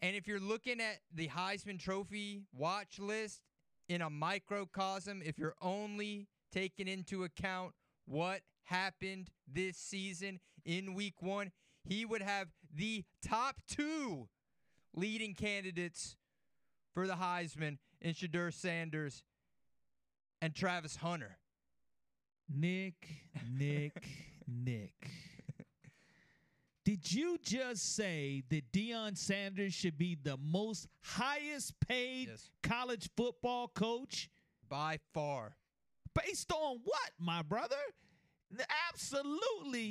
And 0.01 0.17
if 0.17 0.27
you're 0.27 0.41
looking 0.41 0.81
at 0.81 1.01
the 1.15 1.29
Heisman 1.29 1.79
Trophy 1.79 2.45
watch 2.57 2.99
list 2.99 3.43
in 3.91 4.01
a 4.01 4.09
microcosm, 4.09 5.21
if 5.23 5.39
you're 5.39 5.57
only 5.61 6.27
taking 6.51 6.89
into 6.89 7.25
account 7.25 7.75
what 8.07 8.41
happened 8.65 9.29
this 9.47 9.77
season 9.77 10.41
in 10.65 10.95
week 10.95 11.21
one, 11.21 11.53
he 11.85 12.07
would 12.07 12.23
have 12.23 12.49
the 12.75 13.05
top 13.23 13.57
two 13.69 14.29
leading 14.95 15.35
candidates 15.35 16.17
for 16.95 17.07
the 17.07 17.15
Heisman 17.15 17.77
in 18.03 18.13
Shedeur 18.15 18.53
Sanders 18.53 19.23
and 20.41 20.55
Travis 20.55 20.97
Hunter. 20.97 21.39
Nick, 22.55 23.09
Nick, 23.51 24.05
Nick. 24.47 25.11
Did 26.85 27.13
you 27.13 27.39
just 27.41 27.95
say 27.95 28.43
that 28.51 28.73
Deion 28.73 29.17
Sanders 29.17 29.73
should 29.73 29.97
be 29.97 30.19
the 30.21 30.37
most 30.37 30.89
highest 31.01 31.75
paid 31.87 32.29
college 32.63 33.09
football 33.17 33.69
coach? 33.69 34.29
By 34.69 34.99
far. 35.15 35.55
Based 36.15 36.51
on 36.51 36.81
what, 36.85 37.11
my 37.19 37.43
brother? 37.43 37.77
Absolutely 38.93 39.91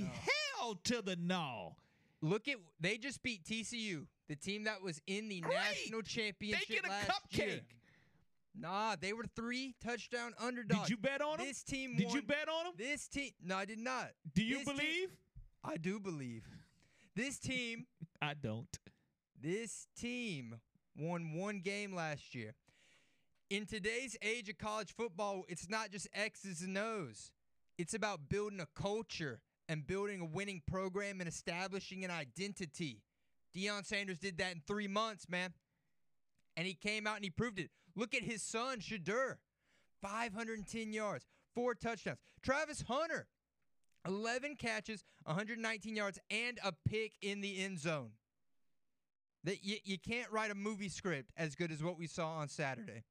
hell 0.60 0.76
to 0.84 1.02
the 1.02 1.16
no. 1.16 1.76
Look 2.22 2.48
at 2.48 2.58
they 2.80 2.98
just 2.98 3.24
beat 3.24 3.44
TCU, 3.46 4.06
the 4.28 4.36
team 4.36 4.66
that 4.66 4.82
was 4.84 5.02
in 5.08 5.30
the 5.30 5.40
Great. 5.40 5.56
national 5.56 6.02
championship 6.04 6.68
They 6.68 6.76
get 6.76 6.86
a 6.86 6.90
last 6.90 7.10
cupcake. 7.10 7.38
year. 7.38 7.62
Nah, 8.54 8.96
they 9.00 9.14
were 9.14 9.26
three 9.36 9.76
touchdown 9.84 10.34
underdogs. 10.40 10.82
Did 10.82 10.90
you 10.90 10.98
bet 10.98 11.22
on 11.22 11.38
them? 11.38 11.48
This 11.48 11.64
team 11.64 11.96
Did 11.96 12.12
you 12.14 12.22
bet 12.22 12.50
on 12.50 12.66
them? 12.66 12.74
This 12.78 13.08
team 13.08 13.32
No, 13.44 13.56
I 13.58 13.66
did 13.66 13.80
not. 13.80 14.10
Do 14.34 14.44
you 14.44 14.58
This 14.58 14.68
team- 14.68 14.76
believe? 14.76 15.10
I 15.64 15.78
do 15.78 16.00
believe. 16.00 16.44
This 17.16 17.40
team 17.40 17.86
I 18.22 18.34
don't. 18.34 18.78
This 19.40 19.88
team 19.98 20.60
won 20.98 21.34
one 21.34 21.62
game 21.62 21.96
last 21.96 22.36
year. 22.36 22.54
In 23.50 23.66
today's 23.66 24.16
age 24.22 24.50
of 24.50 24.58
college 24.58 24.94
football, 24.96 25.44
it's 25.48 25.70
not 25.70 25.92
just 25.92 26.08
X's 26.14 26.62
and 26.62 26.78
O's. 26.78 27.32
It's 27.78 27.94
about 27.94 28.30
building 28.30 28.60
a 28.60 28.68
culture 28.80 29.42
and 29.68 29.86
building 29.86 30.22
a 30.22 30.26
winning 30.26 30.62
program 30.68 31.20
and 31.20 31.28
establishing 31.28 32.06
an 32.06 32.12
identity. 32.12 33.02
Deion 33.56 33.86
Sanders 33.86 34.20
did 34.20 34.38
that 34.38 34.54
in 34.54 34.62
three 34.68 34.88
months, 34.88 35.28
man. 35.28 35.54
And 36.56 36.68
he 36.68 36.74
came 36.74 37.08
out 37.08 37.16
and 37.16 37.24
he 37.24 37.30
proved 37.30 37.60
it. 37.60 37.72
Look 37.96 38.14
at 38.14 38.24
his 38.24 38.42
son, 38.42 38.80
Shedeur. 38.80 39.38
510 40.02 40.94
yards, 40.94 41.26
four 41.54 41.76
touchdowns. 41.76 42.18
Travis 42.42 42.84
Hunter, 42.88 43.28
11 44.08 44.56
catches, 44.56 45.04
119 45.26 45.96
yards, 45.96 46.20
and 46.30 46.60
a 46.64 46.74
pick 46.88 47.14
in 47.22 47.42
the 47.42 47.64
end 47.64 47.80
zone. 47.80 48.12
That 49.44 49.64
you, 49.64 49.78
you 49.84 49.98
can't 49.98 50.32
write 50.32 50.52
a 50.52 50.56
movie 50.56 50.90
script 50.90 51.32
as 51.36 51.56
good 51.56 51.72
as 51.72 51.84
what 51.84 51.98
we 51.98 52.08
saw 52.08 52.38
on 52.38 52.48
Saturday. 52.48 53.04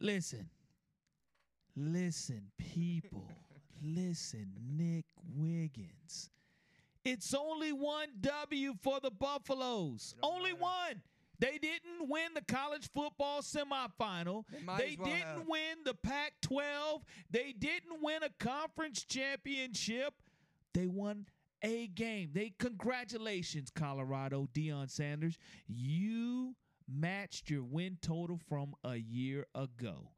Listen, 0.00 0.50
listen, 1.74 2.50
people, 2.58 3.28
listen, 3.82 4.52
Nick 4.76 5.04
Wiggins. 5.36 6.30
It's 7.04 7.34
only 7.34 7.72
one 7.72 8.08
W 8.20 8.74
for 8.82 9.00
the 9.00 9.10
Buffaloes. 9.10 10.14
Only 10.22 10.52
one. 10.52 11.02
They 11.38 11.58
didn't 11.58 12.08
win 12.08 12.34
the 12.34 12.42
college 12.42 12.88
football 12.92 13.40
semifinal. 13.42 14.44
They 14.50 14.58
They 14.90 14.96
well 14.98 15.08
didn't 15.10 15.26
have. 15.38 15.48
win 15.48 15.76
the 15.84 15.94
Pac 15.94 16.34
12. 16.42 17.04
They 17.30 17.52
didn't 17.52 18.02
win 18.02 18.22
a 18.22 18.30
conference 18.42 19.04
championship. 19.04 20.14
They 20.72 20.86
won 20.86 21.26
a 21.62 21.88
game. 21.88 22.30
They 22.32 22.52
congratulations, 22.58 23.70
Colorado, 23.74 24.48
Deion 24.54 24.90
Sanders. 24.90 25.36
You 25.66 26.54
matched 26.88 27.50
your 27.50 27.64
win 27.64 27.98
total 28.00 28.38
from 28.48 28.74
a 28.84 28.96
year 28.96 29.46
ago. 29.54 30.10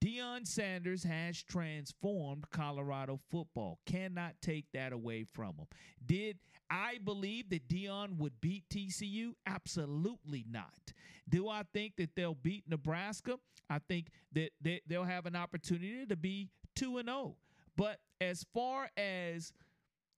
Deion 0.00 0.46
Sanders 0.46 1.02
has 1.02 1.42
transformed 1.42 2.44
Colorado 2.50 3.18
football. 3.30 3.80
Cannot 3.86 4.34
take 4.40 4.66
that 4.72 4.92
away 4.92 5.24
from 5.24 5.56
him. 5.56 5.66
Did 6.04 6.38
I 6.70 6.98
believe 7.04 7.50
that 7.50 7.68
Deion 7.68 8.18
would 8.18 8.40
beat 8.40 8.64
TCU? 8.68 9.32
Absolutely 9.46 10.44
not. 10.48 10.92
Do 11.28 11.48
I 11.48 11.62
think 11.72 11.96
that 11.96 12.14
they'll 12.14 12.34
beat 12.34 12.64
Nebraska? 12.68 13.38
I 13.68 13.80
think 13.80 14.08
that 14.32 14.50
they, 14.60 14.80
they'll 14.86 15.04
have 15.04 15.26
an 15.26 15.36
opportunity 15.36 16.06
to 16.06 16.16
be 16.16 16.48
2 16.76 16.98
and 16.98 17.08
0. 17.08 17.36
But 17.76 17.98
as 18.20 18.44
far 18.54 18.90
as 18.96 19.52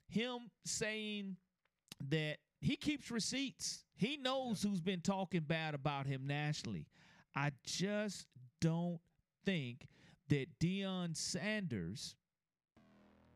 him 0.09 0.51
saying 0.65 1.37
that 2.09 2.39
he 2.61 2.77
keeps 2.77 3.11
receipts, 3.11 3.85
he 3.97 4.17
knows 4.17 4.63
who's 4.63 4.81
been 4.81 5.01
talking 5.01 5.41
bad 5.41 5.75
about 5.75 6.07
him 6.07 6.27
nationally. 6.27 6.87
I 7.35 7.53
just 7.65 8.27
don't 8.61 9.01
think 9.45 9.87
that 10.29 10.47
Deion 10.59 11.17
Sanders 11.17 12.17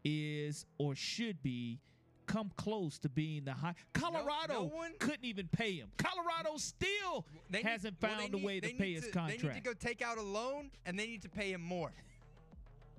is 0.05 0.67
or 0.79 0.95
should 0.95 1.43
be 1.43 1.81
come 2.27 2.51
close 2.57 2.99
to 3.01 3.09
being 3.09 3.45
the 3.45 3.53
high. 3.53 3.75
Colorado 3.93 4.55
no 4.55 4.63
one- 4.65 4.95
couldn't 4.99 5.25
even 5.25 5.47
pay 5.49 5.73
him. 5.73 5.91
Colorado 5.99 6.57
still 6.57 7.27
They 7.51 7.59
need- 7.63 7.67
hasn't 7.69 8.01
well, 8.01 8.19
found 8.19 8.35
a 8.35 8.37
need- 8.37 8.45
way 8.45 8.61
to 8.61 8.69
pay 8.75 8.89
need 8.89 8.95
his 8.95 9.05
to- 9.07 9.11
contract. 9.13 9.43
They 9.43 9.49
need 9.49 9.55
to 9.55 9.61
go 9.61 9.75
take 9.75 10.01
out 10.03 10.19
a 10.19 10.23
loan 10.23 10.71
and 10.87 10.99
they 10.99 11.07
need 11.07 11.23
to 11.23 11.29
pay 11.29 11.53
him 11.53 11.61
more. 11.61 11.93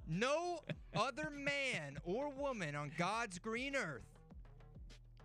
No 0.07 0.63
other 0.95 1.29
man 1.31 1.97
or 2.03 2.29
woman 2.29 2.75
on 2.75 2.91
God's 2.97 3.39
green 3.39 3.75
earth 3.75 4.05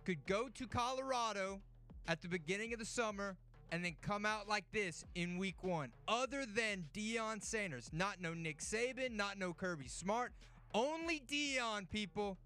could 0.03 0.25
go 0.25 0.49
to 0.49 0.67
Colorado 0.67 1.61
at 2.07 2.21
the 2.21 2.27
beginning 2.27 2.73
of 2.73 2.79
the 2.79 2.85
summer 2.85 3.37
and 3.71 3.83
then 3.83 3.95
come 4.01 4.25
out 4.25 4.47
like 4.47 4.65
this 4.71 5.05
in 5.15 5.37
week 5.37 5.63
one, 5.63 5.91
other 6.07 6.45
than 6.45 6.85
Deion 6.93 7.41
Sanders. 7.41 7.89
Not 7.93 8.21
no 8.21 8.33
Nick 8.33 8.59
Saban, 8.59 9.11
not 9.11 9.39
no 9.39 9.53
Kirby 9.53 9.87
Smart, 9.87 10.33
only 10.73 11.21
Deion, 11.29 11.89
people. 11.89 12.37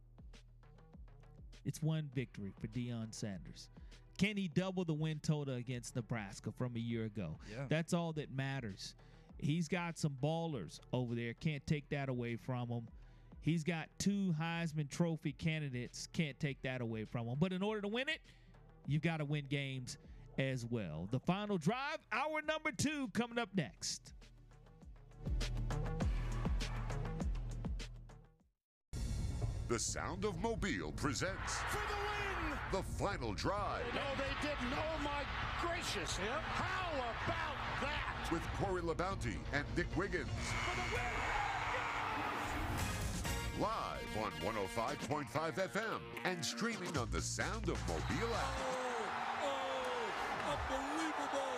It's 1.65 1.81
one 1.81 2.09
victory 2.13 2.53
for 2.59 2.67
Deion 2.67 3.13
Sanders. 3.13 3.69
Can 4.17 4.37
he 4.37 4.47
double 4.47 4.85
the 4.85 4.93
win 4.93 5.19
total 5.21 5.55
against 5.55 5.95
Nebraska 5.95 6.51
from 6.51 6.75
a 6.75 6.79
year 6.79 7.05
ago? 7.05 7.37
Yeah. 7.51 7.65
That's 7.67 7.93
all 7.93 8.13
that 8.13 8.31
matters. 8.31 8.95
He's 9.37 9.67
got 9.67 9.97
some 9.97 10.15
ballers 10.23 10.79
over 10.93 11.15
there. 11.15 11.33
Can't 11.33 11.65
take 11.67 11.89
that 11.89 12.07
away 12.07 12.37
from 12.37 12.69
him. 12.69 12.87
He's 13.41 13.63
got 13.63 13.89
two 13.99 14.33
Heisman 14.39 14.89
Trophy 14.89 15.33
candidates. 15.33 16.07
Can't 16.13 16.39
take 16.39 16.61
that 16.61 16.81
away 16.81 17.05
from 17.05 17.27
him. 17.27 17.35
But 17.37 17.51
in 17.51 17.61
order 17.61 17.81
to 17.81 17.87
win 17.87 18.07
it, 18.07 18.19
you've 18.87 19.01
got 19.01 19.17
to 19.17 19.25
win 19.25 19.45
games 19.49 19.97
as 20.37 20.65
well. 20.65 21.07
The 21.11 21.19
final 21.19 21.57
drive, 21.57 21.97
hour 22.11 22.41
number 22.47 22.71
two, 22.71 23.09
coming 23.13 23.37
up 23.37 23.49
next. 23.55 24.13
The 29.67 29.79
Sound 29.79 30.25
of 30.25 30.37
Mobile 30.41 30.91
presents 30.95 31.55
For 31.71 31.77
the 31.77 31.95
win! 31.95 32.59
the 32.71 32.83
final 32.83 33.33
drive 33.33 33.83
No, 33.93 34.01
they 34.17 34.47
didn't. 34.47 34.73
Oh, 34.73 35.03
my 35.03 35.23
gracious. 35.61 36.17
How 36.17 36.91
about 36.99 37.81
that? 37.81 38.31
with 38.31 38.41
Corey 38.59 38.81
LaBounty 38.81 39.37
and 39.53 39.65
Nick 39.77 39.87
Wiggins. 39.95 40.27
For 40.29 40.75
the 40.75 40.95
win! 40.95 41.01
Live 43.61 44.17
on 44.23 44.31
105.5 44.41 45.69
FM 45.71 45.99
and 46.25 46.43
streaming 46.43 46.97
on 46.97 47.07
the 47.11 47.21
Sound 47.21 47.69
of 47.69 47.79
Mobile 47.87 48.33
app. 48.35 48.84
Unbelievable! 50.45 51.54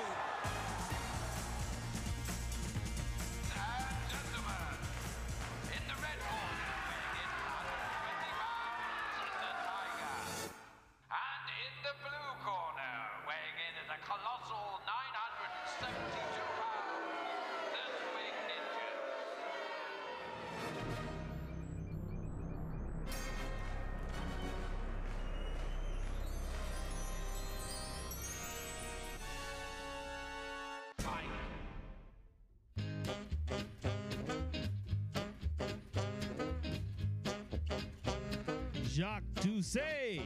Jacques 39.62 40.22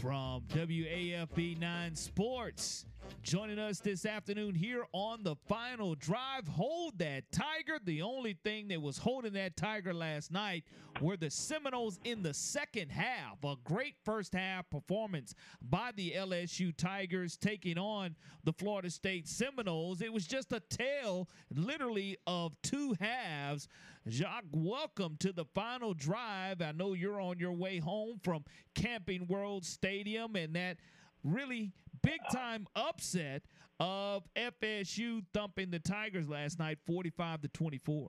from 0.00 0.42
WAFB 0.54 1.58
9 1.58 1.94
Sports 1.94 2.86
joining 3.22 3.58
us 3.58 3.80
this 3.80 4.06
afternoon 4.06 4.54
here 4.54 4.84
on 4.92 5.22
the 5.22 5.36
final 5.48 5.94
drive. 5.94 6.48
Hold 6.48 6.98
that 6.98 7.30
Tiger. 7.30 7.78
The 7.84 8.02
only 8.02 8.36
thing 8.44 8.68
that 8.68 8.80
was 8.80 8.98
holding 8.98 9.32
that 9.34 9.56
Tiger 9.56 9.92
last 9.92 10.32
night 10.32 10.64
were 11.00 11.16
the 11.16 11.30
Seminoles 11.30 11.98
in 12.04 12.22
the 12.22 12.34
second 12.34 12.90
half. 12.90 13.42
A 13.44 13.56
great 13.64 13.94
first 14.04 14.34
half 14.34 14.68
performance 14.70 15.34
by 15.62 15.90
the 15.94 16.12
LSU 16.12 16.76
Tigers 16.76 17.36
taking 17.36 17.78
on 17.78 18.16
the 18.44 18.52
Florida 18.52 18.90
State 18.90 19.28
Seminoles. 19.28 20.00
It 20.00 20.12
was 20.12 20.26
just 20.26 20.52
a 20.52 20.60
tale, 20.60 21.28
literally, 21.54 22.16
of 22.26 22.52
two 22.62 22.96
halves. 23.00 23.68
Jacques, 24.08 24.44
welcome 24.52 25.16
to 25.20 25.32
the 25.32 25.44
final 25.54 25.92
drive. 25.92 26.62
I 26.62 26.72
know 26.72 26.94
you're 26.94 27.20
on 27.20 27.38
your 27.38 27.52
way 27.52 27.78
home 27.78 28.18
from 28.24 28.44
Camping 28.74 29.26
World 29.26 29.64
Stadium 29.64 30.36
and 30.36 30.54
that 30.56 30.78
really 31.22 31.72
big 32.02 32.20
time 32.32 32.66
upset 32.74 33.42
of 33.78 34.24
FSU 34.34 35.22
thumping 35.34 35.70
the 35.70 35.78
Tigers 35.78 36.28
last 36.28 36.58
night 36.58 36.78
45 36.86 37.42
to 37.42 37.48
24. 37.48 38.08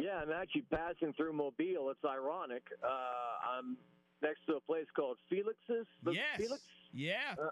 Yeah, 0.00 0.16
I'm 0.22 0.32
actually 0.32 0.64
passing 0.72 1.12
through 1.14 1.34
Mobile. 1.34 1.90
It's 1.90 2.04
ironic. 2.04 2.62
Uh, 2.82 2.88
I'm 3.58 3.76
next 4.22 4.40
to 4.48 4.56
a 4.56 4.60
place 4.60 4.86
called 4.94 5.18
Felix's. 5.28 5.86
The 6.02 6.12
Yes. 6.12 6.38
Felix? 6.38 6.62
Yeah. 6.92 7.34
Uh, 7.40 7.48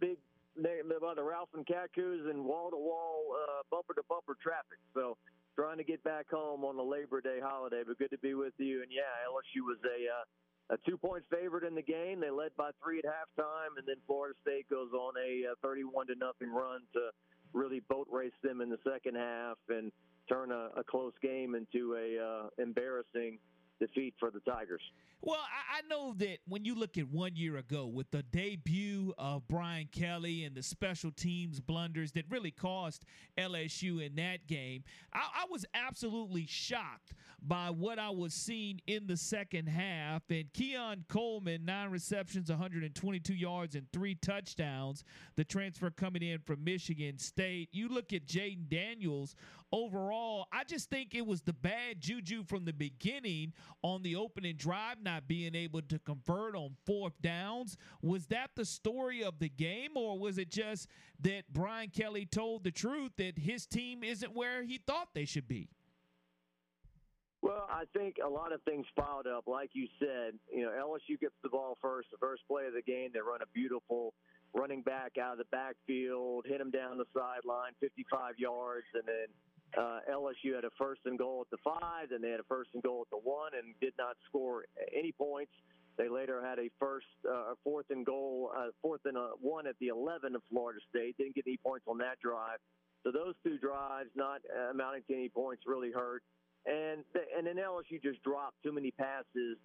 big 0.00 0.16
name 0.56 0.90
by 1.00 1.14
the 1.14 1.22
Ralph 1.22 1.50
and 1.54 1.66
Kacoo's 1.66 2.26
and 2.30 2.42
wall 2.44 2.70
to 2.70 2.76
wall, 2.76 3.36
bumper 3.70 3.92
to 3.94 4.02
bumper 4.08 4.36
traffic. 4.42 4.78
So 4.94 5.16
trying 5.56 5.78
to 5.78 5.84
get 5.84 6.04
back 6.04 6.28
home 6.30 6.64
on 6.64 6.76
the 6.76 6.84
Labor 6.84 7.20
Day 7.20 7.40
holiday, 7.42 7.82
but 7.86 7.98
good 7.98 8.10
to 8.10 8.18
be 8.18 8.34
with 8.34 8.52
you. 8.58 8.82
And 8.82 8.92
yeah, 8.92 9.10
LSU 9.26 9.64
was 9.64 9.78
a 9.82 9.98
uh, 10.06 10.76
a 10.76 10.76
two 10.88 10.98
point 10.98 11.24
favorite 11.30 11.64
in 11.64 11.74
the 11.74 11.82
game. 11.82 12.20
They 12.20 12.30
led 12.30 12.50
by 12.56 12.70
three 12.82 12.98
at 12.98 13.04
halftime, 13.04 13.78
and 13.78 13.86
then 13.86 13.96
Florida 14.06 14.34
State 14.42 14.68
goes 14.68 14.92
on 14.92 15.14
a 15.16 15.52
uh, 15.52 15.54
31 15.62 16.08
to 16.08 16.14
nothing 16.14 16.52
run 16.52 16.80
to 16.92 17.10
really 17.52 17.80
boat 17.88 18.06
race 18.10 18.36
them 18.42 18.60
in 18.60 18.68
the 18.68 18.78
second 18.84 19.16
half 19.16 19.56
and 19.68 19.90
turn 20.28 20.52
a, 20.52 20.68
a 20.76 20.84
close 20.84 21.14
game 21.22 21.54
into 21.54 21.94
a 21.94 22.18
uh, 22.22 22.48
embarrassing 22.62 23.38
defeat 23.78 24.14
for 24.18 24.30
the 24.30 24.40
Tigers. 24.40 24.82
Well, 25.22 25.40
I, 25.40 25.78
I 25.78 25.88
know 25.88 26.14
that 26.18 26.38
when 26.46 26.64
you 26.64 26.74
look 26.74 26.98
at 26.98 27.08
one 27.08 27.36
year 27.36 27.56
ago 27.56 27.86
with 27.86 28.10
the 28.10 28.22
debut 28.22 29.14
of 29.18 29.48
Brian 29.48 29.88
Kelly 29.90 30.44
and 30.44 30.54
the 30.54 30.62
special 30.62 31.10
teams 31.10 31.60
blunders 31.60 32.12
that 32.12 32.24
really 32.28 32.50
cost 32.50 33.04
LSU 33.38 34.04
in 34.04 34.14
that 34.16 34.46
game, 34.46 34.84
I, 35.12 35.20
I 35.20 35.44
was 35.50 35.64
absolutely 35.74 36.46
shocked 36.46 37.14
by 37.42 37.70
what 37.70 37.98
I 37.98 38.10
was 38.10 38.34
seeing 38.34 38.80
in 38.86 39.06
the 39.06 39.16
second 39.16 39.68
half. 39.68 40.22
And 40.30 40.52
Keon 40.52 41.04
Coleman, 41.08 41.64
nine 41.64 41.90
receptions, 41.90 42.50
122 42.50 43.34
yards, 43.34 43.74
and 43.74 43.90
three 43.92 44.14
touchdowns. 44.14 45.04
The 45.36 45.44
transfer 45.44 45.90
coming 45.90 46.22
in 46.22 46.40
from 46.40 46.64
Michigan 46.64 47.18
State. 47.18 47.68
You 47.72 47.88
look 47.88 48.12
at 48.12 48.26
Jayden 48.26 48.68
Daniels 48.68 49.34
overall, 49.76 50.46
I 50.52 50.64
just 50.64 50.88
think 50.88 51.14
it 51.14 51.26
was 51.26 51.42
the 51.42 51.52
bad 51.52 52.00
juju 52.00 52.44
from 52.44 52.64
the 52.64 52.72
beginning 52.72 53.52
on 53.82 54.02
the 54.02 54.16
opening 54.16 54.56
drive, 54.56 55.02
not 55.02 55.28
being 55.28 55.54
able 55.54 55.82
to 55.82 55.98
convert 55.98 56.56
on 56.56 56.76
fourth 56.86 57.20
downs. 57.20 57.76
Was 58.02 58.26
that 58.28 58.50
the 58.56 58.64
story 58.64 59.22
of 59.22 59.38
the 59.38 59.50
game, 59.50 59.90
or 59.94 60.18
was 60.18 60.38
it 60.38 60.50
just 60.50 60.88
that 61.20 61.42
Brian 61.52 61.90
Kelly 61.90 62.24
told 62.24 62.64
the 62.64 62.70
truth 62.70 63.12
that 63.18 63.38
his 63.38 63.66
team 63.66 64.02
isn't 64.02 64.34
where 64.34 64.62
he 64.62 64.78
thought 64.78 65.08
they 65.14 65.26
should 65.26 65.46
be? 65.46 65.68
Well, 67.42 67.68
I 67.70 67.84
think 67.96 68.16
a 68.24 68.28
lot 68.28 68.52
of 68.52 68.62
things 68.62 68.86
piled 68.98 69.26
up. 69.26 69.44
Like 69.46 69.70
you 69.74 69.86
said, 70.00 70.32
you 70.52 70.62
know, 70.62 70.70
LSU 70.70 71.20
gets 71.20 71.34
the 71.42 71.50
ball 71.50 71.76
first. 71.82 72.08
The 72.10 72.18
first 72.18 72.42
play 72.48 72.64
of 72.66 72.72
the 72.72 72.82
game, 72.82 73.10
they 73.12 73.20
run 73.20 73.42
a 73.42 73.46
beautiful 73.54 74.14
running 74.54 74.82
back 74.82 75.12
out 75.20 75.32
of 75.32 75.38
the 75.38 75.44
backfield, 75.52 76.46
hit 76.48 76.60
him 76.60 76.70
down 76.70 76.96
the 76.96 77.04
sideline, 77.14 77.72
55 77.80 78.38
yards, 78.38 78.86
and 78.94 79.02
then 79.06 79.26
uh, 79.76 80.00
LSU 80.10 80.54
had 80.54 80.64
a 80.64 80.70
first 80.78 81.02
and 81.04 81.18
goal 81.18 81.44
at 81.44 81.50
the 81.50 81.58
five, 81.62 82.10
then 82.10 82.22
they 82.22 82.30
had 82.30 82.40
a 82.40 82.48
first 82.48 82.70
and 82.74 82.82
goal 82.82 83.02
at 83.02 83.10
the 83.10 83.18
one, 83.18 83.52
and 83.54 83.74
did 83.80 83.92
not 83.98 84.16
score 84.28 84.64
any 84.96 85.12
points. 85.12 85.52
They 85.98 86.08
later 86.08 86.44
had 86.44 86.58
a 86.58 86.68
first, 86.78 87.06
uh, 87.28 87.54
fourth 87.64 87.86
and 87.90 88.04
goal, 88.04 88.52
uh, 88.56 88.68
fourth 88.82 89.00
and 89.04 89.16
uh, 89.16 89.30
one 89.40 89.66
at 89.66 89.76
the 89.80 89.88
11 89.88 90.34
of 90.34 90.42
Florida 90.50 90.78
State. 90.90 91.16
Didn't 91.16 91.34
get 91.34 91.44
any 91.46 91.56
points 91.56 91.86
on 91.88 91.98
that 91.98 92.20
drive. 92.20 92.58
So 93.02 93.12
those 93.12 93.34
two 93.42 93.56
drives, 93.58 94.10
not 94.14 94.40
uh, 94.54 94.70
amounting 94.70 95.02
to 95.08 95.14
any 95.14 95.28
points, 95.28 95.62
really 95.66 95.90
hurt. 95.92 96.22
And 96.66 97.04
th- 97.12 97.28
and 97.36 97.46
then 97.46 97.56
LSU 97.56 98.02
just 98.02 98.22
dropped 98.22 98.62
too 98.62 98.72
many 98.72 98.90
passes. 98.90 99.56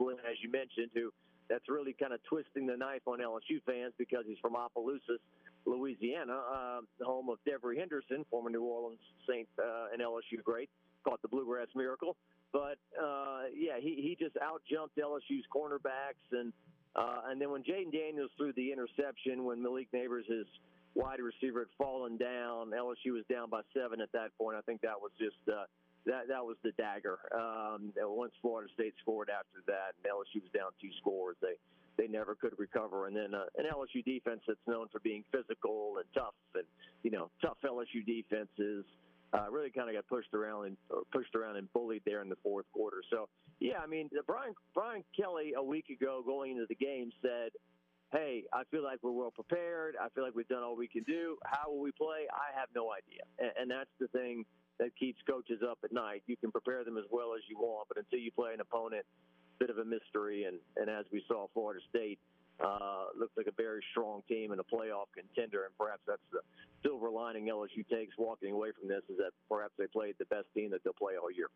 As 0.00 0.36
you 0.42 0.50
mentioned, 0.50 0.90
who 0.94 1.12
that's 1.52 1.68
really 1.68 1.92
kind 1.92 2.14
of 2.14 2.20
twisting 2.24 2.66
the 2.66 2.76
knife 2.76 3.02
on 3.06 3.18
LSU 3.18 3.60
fans 3.66 3.92
because 3.98 4.24
he's 4.26 4.38
from 4.40 4.56
Opelousas, 4.56 5.20
Louisiana, 5.66 6.32
uh, 6.32 6.80
the 6.98 7.04
home 7.04 7.28
of 7.28 7.36
Devery 7.46 7.76
Henderson, 7.76 8.24
former 8.30 8.48
New 8.48 8.62
Orleans 8.62 9.04
Saint 9.28 9.46
uh, 9.58 9.92
and 9.92 10.00
LSU 10.00 10.42
great, 10.42 10.70
caught 11.04 11.20
the 11.20 11.28
Bluegrass 11.28 11.68
Miracle. 11.76 12.16
But 12.54 12.78
uh, 12.96 13.52
yeah, 13.54 13.76
he 13.78 14.00
he 14.00 14.16
just 14.18 14.36
out 14.38 14.62
jumped 14.70 14.96
LSU's 14.96 15.44
cornerbacks, 15.54 16.24
and 16.32 16.54
uh, 16.96 17.28
and 17.28 17.38
then 17.40 17.50
when 17.50 17.62
Jayden 17.62 17.92
Daniels 17.92 18.30
threw 18.38 18.54
the 18.54 18.72
interception, 18.72 19.44
when 19.44 19.62
Malik 19.62 19.88
Nabers, 19.94 20.24
his 20.26 20.46
wide 20.94 21.20
receiver, 21.20 21.60
had 21.60 21.68
fallen 21.76 22.16
down, 22.16 22.70
LSU 22.70 23.12
was 23.12 23.24
down 23.30 23.50
by 23.50 23.60
seven 23.76 24.00
at 24.00 24.12
that 24.12 24.30
point. 24.38 24.56
I 24.56 24.62
think 24.62 24.80
that 24.80 24.98
was 24.98 25.12
just. 25.18 25.36
Uh, 25.46 25.64
that 26.06 26.28
that 26.28 26.44
was 26.44 26.56
the 26.62 26.72
dagger. 26.72 27.18
Um, 27.34 27.92
once 27.96 28.32
Florida 28.40 28.70
State 28.74 28.94
scored 29.00 29.30
after 29.30 29.62
that, 29.66 29.94
and 29.96 30.04
LSU 30.10 30.42
was 30.42 30.50
down 30.52 30.70
two 30.80 30.90
scores, 31.00 31.36
they 31.40 31.54
they 31.96 32.08
never 32.08 32.34
could 32.34 32.52
recover. 32.58 33.06
And 33.06 33.16
then 33.16 33.34
uh, 33.34 33.44
an 33.56 33.66
LSU 33.70 34.04
defense 34.04 34.40
that's 34.46 34.66
known 34.66 34.88
for 34.90 35.00
being 35.00 35.24
physical 35.30 35.96
and 35.98 36.06
tough, 36.14 36.34
and 36.54 36.64
you 37.02 37.10
know 37.10 37.30
tough 37.40 37.58
LSU 37.64 38.04
defenses 38.04 38.84
uh, 39.32 39.46
really 39.50 39.70
kind 39.70 39.88
of 39.88 39.94
got 39.94 40.06
pushed 40.08 40.34
around 40.34 40.66
and 40.66 40.76
or 40.90 41.02
pushed 41.12 41.34
around 41.34 41.56
and 41.56 41.72
bullied 41.72 42.02
there 42.04 42.22
in 42.22 42.28
the 42.28 42.38
fourth 42.42 42.66
quarter. 42.72 43.02
So 43.10 43.28
yeah, 43.60 43.78
I 43.82 43.86
mean 43.86 44.10
Brian 44.26 44.54
Brian 44.74 45.04
Kelly 45.16 45.54
a 45.56 45.62
week 45.62 45.86
ago 45.88 46.22
going 46.24 46.52
into 46.52 46.66
the 46.68 46.76
game 46.76 47.10
said. 47.22 47.50
Hey, 48.12 48.44
I 48.52 48.64
feel 48.70 48.84
like 48.84 48.98
we're 49.00 49.10
well 49.10 49.30
prepared. 49.30 49.94
I 49.98 50.10
feel 50.10 50.22
like 50.22 50.34
we've 50.34 50.46
done 50.46 50.62
all 50.62 50.76
we 50.76 50.86
can 50.86 51.02
do. 51.04 51.38
How 51.46 51.70
will 51.72 51.80
we 51.80 51.92
play? 51.92 52.28
I 52.28 52.52
have 52.60 52.68
no 52.74 52.92
idea. 52.92 53.24
And 53.58 53.70
that's 53.70 53.88
the 53.98 54.06
thing 54.08 54.44
that 54.78 54.90
keeps 54.98 55.18
coaches 55.28 55.60
up 55.62 55.78
at 55.84 55.92
night. 55.92 56.22
You 56.26 56.36
can 56.36 56.50
prepare 56.50 56.84
them 56.84 56.96
as 56.96 57.04
well 57.10 57.34
as 57.34 57.42
you 57.48 57.56
want, 57.58 57.88
but 57.88 57.98
until 57.98 58.18
you 58.18 58.30
play 58.30 58.54
an 58.54 58.60
opponent, 58.60 59.04
bit 59.58 59.70
of 59.70 59.78
a 59.78 59.84
mystery. 59.84 60.44
And 60.44 60.58
and 60.76 60.88
as 60.88 61.04
we 61.12 61.22
saw, 61.28 61.46
Florida 61.54 61.80
State 61.90 62.18
uh, 62.60 63.12
looks 63.18 63.32
like 63.36 63.46
a 63.46 63.56
very 63.56 63.82
strong 63.90 64.22
team 64.28 64.52
and 64.52 64.60
a 64.60 64.64
playoff 64.64 65.10
contender, 65.14 65.64
and 65.64 65.74
perhaps 65.78 66.02
that's 66.06 66.24
the 66.32 66.40
silver 66.82 67.10
lining 67.10 67.46
LSU 67.46 67.86
takes 67.88 68.14
walking 68.18 68.52
away 68.52 68.70
from 68.78 68.88
this 68.88 69.02
is 69.08 69.16
that 69.18 69.30
perhaps 69.48 69.72
they 69.78 69.86
played 69.86 70.14
the 70.18 70.26
best 70.26 70.46
team 70.54 70.70
that 70.70 70.82
they'll 70.84 70.92
play 70.98 71.14
all 71.20 71.30
year 71.30 71.48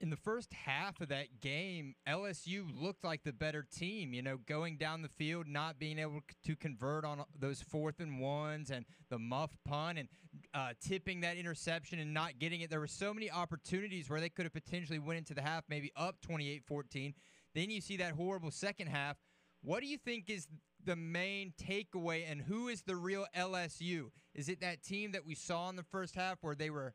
in 0.00 0.10
the 0.10 0.16
first 0.16 0.52
half 0.52 1.00
of 1.00 1.08
that 1.08 1.40
game, 1.40 1.94
LSU 2.08 2.66
looked 2.74 3.04
like 3.04 3.22
the 3.22 3.32
better 3.32 3.66
team. 3.70 4.12
You 4.12 4.22
know, 4.22 4.38
going 4.46 4.76
down 4.76 5.02
the 5.02 5.08
field, 5.08 5.46
not 5.46 5.78
being 5.78 5.98
able 5.98 6.20
to 6.44 6.56
convert 6.56 7.04
on 7.04 7.24
those 7.38 7.62
fourth 7.62 8.00
and 8.00 8.20
ones 8.20 8.70
and 8.70 8.84
the 9.08 9.18
muff 9.18 9.56
punt 9.64 9.98
and 9.98 10.08
uh, 10.52 10.72
tipping 10.80 11.20
that 11.20 11.36
interception 11.36 11.98
and 11.98 12.12
not 12.12 12.38
getting 12.38 12.60
it. 12.60 12.70
There 12.70 12.80
were 12.80 12.86
so 12.86 13.14
many 13.14 13.30
opportunities 13.30 14.10
where 14.10 14.20
they 14.20 14.28
could 14.28 14.44
have 14.44 14.52
potentially 14.52 14.98
went 14.98 15.18
into 15.18 15.34
the 15.34 15.42
half, 15.42 15.64
maybe 15.68 15.92
up 15.96 16.20
28 16.20 16.64
14. 16.66 17.14
Then 17.54 17.70
you 17.70 17.80
see 17.80 17.96
that 17.98 18.12
horrible 18.12 18.50
second 18.50 18.88
half. 18.88 19.16
What 19.62 19.80
do 19.80 19.86
you 19.86 19.96
think 19.96 20.28
is 20.28 20.48
the 20.84 20.96
main 20.96 21.54
takeaway 21.56 22.30
and 22.30 22.42
who 22.42 22.68
is 22.68 22.82
the 22.82 22.96
real 22.96 23.26
LSU? 23.34 24.10
Is 24.34 24.48
it 24.48 24.60
that 24.60 24.82
team 24.82 25.12
that 25.12 25.24
we 25.24 25.34
saw 25.34 25.70
in 25.70 25.76
the 25.76 25.84
first 25.84 26.14
half 26.14 26.38
where 26.42 26.54
they 26.54 26.68
were 26.68 26.92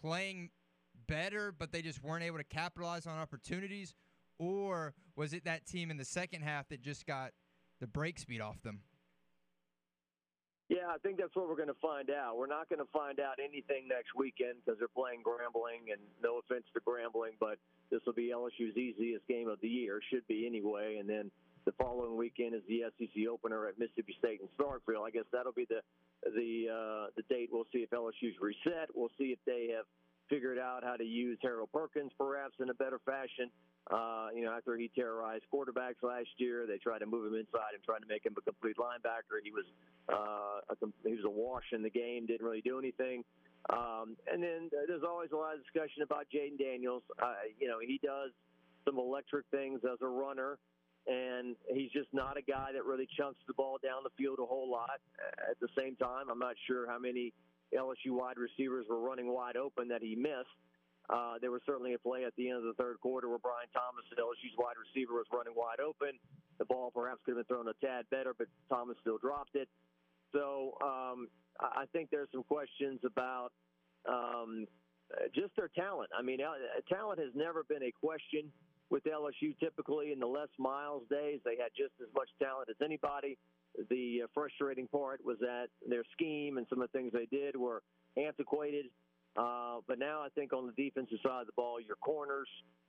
playing 0.00 0.50
better, 1.08 1.52
but 1.52 1.72
they 1.72 1.82
just 1.82 2.02
weren't 2.02 2.22
able 2.22 2.38
to 2.38 2.44
capitalize 2.44 3.06
on 3.06 3.18
opportunities? 3.18 3.94
Or 4.38 4.94
was 5.16 5.32
it 5.32 5.44
that 5.44 5.66
team 5.66 5.90
in 5.90 5.96
the 5.96 6.04
second 6.04 6.42
half 6.42 6.68
that 6.68 6.80
just 6.80 7.06
got 7.06 7.32
the 7.80 7.88
break 7.88 8.18
speed 8.18 8.40
off 8.40 8.62
them? 8.62 8.82
Yeah, 10.68 10.92
I 10.92 10.98
think 10.98 11.16
that's 11.16 11.34
what 11.34 11.48
we're 11.48 11.56
going 11.56 11.72
to 11.72 11.80
find 11.80 12.10
out. 12.10 12.36
We're 12.36 12.46
not 12.46 12.68
going 12.68 12.84
to 12.84 12.92
find 12.92 13.20
out 13.20 13.40
anything 13.40 13.88
next 13.88 14.12
weekend 14.14 14.60
because 14.60 14.78
they're 14.78 14.92
playing 14.92 15.24
Grambling, 15.24 15.88
and 15.90 16.00
no 16.22 16.44
offense 16.44 16.64
to 16.76 16.80
Grambling, 16.84 17.40
but 17.40 17.56
this 17.90 18.00
will 18.04 18.12
be 18.12 18.30
LSU's 18.36 18.76
easiest 18.76 19.26
game 19.26 19.48
of 19.48 19.58
the 19.62 19.68
year, 19.68 20.00
should 20.12 20.26
be 20.28 20.44
anyway. 20.46 20.98
And 21.00 21.08
then 21.08 21.30
the 21.64 21.72
following 21.80 22.18
weekend 22.18 22.54
is 22.54 22.60
the 22.68 22.84
SEC 23.00 23.28
opener 23.32 23.66
at 23.66 23.78
Mississippi 23.78 24.14
State 24.18 24.40
and 24.40 24.48
Starkville. 24.60 25.06
I 25.06 25.10
guess 25.10 25.24
that'll 25.32 25.56
be 25.56 25.66
the 25.68 25.80
the 26.24 26.68
uh, 26.68 27.06
the 27.16 27.22
date. 27.28 27.48
We'll 27.50 27.68
see 27.72 27.80
if 27.80 27.90
LSU's 27.90 28.36
reset. 28.40 28.92
We'll 28.94 29.12
see 29.16 29.32
if 29.32 29.38
they 29.46 29.72
have 29.76 29.86
figured 30.28 30.58
out 30.58 30.84
how 30.84 30.96
to 30.96 31.04
use 31.04 31.38
Harold 31.42 31.70
Perkins 31.72 32.12
perhaps 32.18 32.54
in 32.60 32.70
a 32.70 32.74
better 32.74 33.00
fashion. 33.04 33.50
Uh, 33.90 34.28
you 34.34 34.44
know, 34.44 34.52
after 34.52 34.76
he 34.76 34.90
terrorized 34.94 35.44
quarterbacks 35.52 36.02
last 36.02 36.28
year, 36.36 36.66
they 36.66 36.76
tried 36.76 36.98
to 36.98 37.06
move 37.06 37.32
him 37.32 37.38
inside 37.38 37.72
and 37.72 37.82
tried 37.82 38.00
to 38.00 38.06
make 38.06 38.24
him 38.24 38.34
a 38.36 38.42
complete 38.42 38.76
linebacker. 38.76 39.40
He 39.42 39.50
was 39.50 39.64
uh, 40.12 40.60
a, 40.68 41.08
he 41.08 41.14
was 41.14 41.24
a 41.24 41.30
wash 41.30 41.64
in 41.72 41.82
the 41.82 41.90
game, 41.90 42.26
didn't 42.26 42.44
really 42.44 42.60
do 42.60 42.78
anything. 42.78 43.24
Um, 43.70 44.16
and 44.30 44.42
then 44.42 44.70
there's 44.86 45.02
always 45.06 45.30
a 45.32 45.36
lot 45.36 45.54
of 45.54 45.62
discussion 45.62 46.02
about 46.02 46.26
Jayden 46.32 46.58
Daniels. 46.58 47.02
Uh, 47.20 47.34
you 47.58 47.68
know, 47.68 47.78
he 47.80 48.00
does 48.04 48.30
some 48.84 48.98
electric 48.98 49.46
things 49.50 49.80
as 49.84 49.98
a 50.00 50.06
runner, 50.06 50.58
and 51.06 51.56
he's 51.72 51.90
just 51.90 52.08
not 52.12 52.36
a 52.36 52.42
guy 52.42 52.72
that 52.72 52.84
really 52.84 53.08
chunks 53.16 53.40
the 53.46 53.54
ball 53.54 53.78
down 53.82 54.02
the 54.04 54.12
field 54.16 54.38
a 54.40 54.46
whole 54.46 54.70
lot. 54.70 55.00
At 55.50 55.58
the 55.60 55.68
same 55.76 55.96
time, 55.96 56.30
I'm 56.30 56.38
not 56.38 56.56
sure 56.66 56.86
how 56.86 56.98
many 56.98 57.32
LSU 57.74 58.16
wide 58.16 58.38
receivers 58.38 58.86
were 58.88 59.00
running 59.00 59.32
wide 59.32 59.56
open 59.56 59.88
that 59.88 60.02
he 60.02 60.14
missed. 60.14 60.56
Uh, 61.08 61.40
there 61.40 61.50
was 61.50 61.62
certainly 61.64 61.94
a 61.94 61.98
play 61.98 62.24
at 62.24 62.36
the 62.36 62.48
end 62.48 62.58
of 62.58 62.64
the 62.64 62.76
third 62.76 63.00
quarter 63.00 63.28
where 63.28 63.38
Brian 63.38 63.68
Thomas, 63.72 64.04
LSU's 64.12 64.56
wide 64.58 64.76
receiver, 64.76 65.14
was 65.14 65.24
running 65.32 65.54
wide 65.56 65.80
open. 65.80 66.18
The 66.58 66.66
ball 66.66 66.90
perhaps 66.92 67.20
could 67.24 67.36
have 67.36 67.48
been 67.48 67.56
thrown 67.56 67.68
a 67.68 67.76
tad 67.80 68.04
better, 68.10 68.34
but 68.36 68.48
Thomas 68.68 68.96
still 69.00 69.16
dropped 69.16 69.54
it. 69.54 69.68
So 70.32 70.76
um, 70.84 71.28
I 71.60 71.84
think 71.92 72.10
there's 72.10 72.28
some 72.32 72.44
questions 72.44 73.00
about 73.04 73.50
um, 74.04 74.66
just 75.34 75.56
their 75.56 75.68
talent. 75.68 76.10
I 76.16 76.20
mean, 76.20 76.38
talent 76.88 77.20
has 77.20 77.32
never 77.34 77.64
been 77.64 77.82
a 77.82 77.92
question 77.92 78.52
with 78.90 79.04
LSU. 79.04 79.58
Typically, 79.58 80.12
in 80.12 80.18
the 80.18 80.26
Les 80.26 80.52
Miles 80.58 81.02
days, 81.08 81.40
they 81.44 81.56
had 81.56 81.72
just 81.76 81.94
as 82.02 82.08
much 82.14 82.28
talent 82.38 82.68
as 82.68 82.76
anybody. 82.84 83.38
The 83.90 84.22
uh, 84.24 84.26
frustrating 84.34 84.88
part 84.88 85.24
was 85.24 85.38
that 85.40 85.66
their 85.88 86.04
scheme 86.12 86.58
and 86.58 86.66
some 86.68 86.82
of 86.82 86.90
the 86.90 86.98
things 86.98 87.12
they 87.12 87.26
did 87.26 87.56
were 87.56 87.82
antiquated. 88.16 88.86
Uh, 89.36 89.78
but 89.86 89.98
now 89.98 90.20
I 90.20 90.28
think 90.34 90.52
on 90.52 90.66
the 90.66 90.72
defensive 90.72 91.18
side 91.22 91.42
of 91.42 91.46
the 91.46 91.52
ball, 91.54 91.80
your 91.80 91.96
corners, 91.96 92.48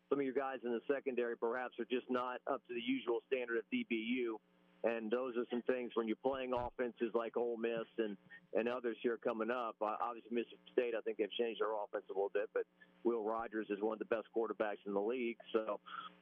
some 0.09 0.19
of 0.19 0.25
your 0.25 0.33
guys 0.33 0.57
in 0.65 0.71
the 0.71 0.81
secondary 0.91 1.37
perhaps 1.37 1.79
are 1.79 1.85
just 1.85 2.09
not 2.09 2.41
up 2.49 2.61
to 2.67 2.73
the 2.73 2.81
usual 2.81 3.19
standard 3.27 3.57
of 3.57 3.63
DBU. 3.71 4.37
And 4.83 5.11
those 5.11 5.35
are 5.35 5.43
some 5.51 5.61
things 5.63 5.91
when 5.95 6.07
you're 6.07 6.23
playing 6.23 6.53
offenses 6.55 7.11
like 7.13 7.35
Ole 7.35 7.57
Miss 7.57 7.85
and, 7.97 8.15
and 8.55 8.69
others 8.69 8.95
here 9.03 9.19
coming 9.21 9.51
up. 9.51 9.75
Uh, 9.81 9.99
obviously, 10.01 10.31
Mississippi 10.31 10.71
State, 10.71 10.93
I 10.97 11.01
think 11.01 11.17
they've 11.17 11.31
changed 11.37 11.59
their 11.59 11.75
offense 11.75 12.05
a 12.09 12.13
little 12.13 12.31
bit, 12.33 12.49
but 12.53 12.63
Will 13.03 13.23
Rogers 13.23 13.67
is 13.69 13.77
one 13.81 13.93
of 13.93 13.99
the 13.99 14.05
best 14.05 14.27
quarterbacks 14.35 14.79
in 14.87 14.93
the 14.93 15.01
league. 15.01 15.37
So 15.51 15.79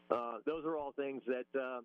uh, 0.10 0.38
those 0.46 0.66
are 0.66 0.76
all 0.76 0.92
things 0.98 1.22
that 1.28 1.46
uh, 1.54 1.82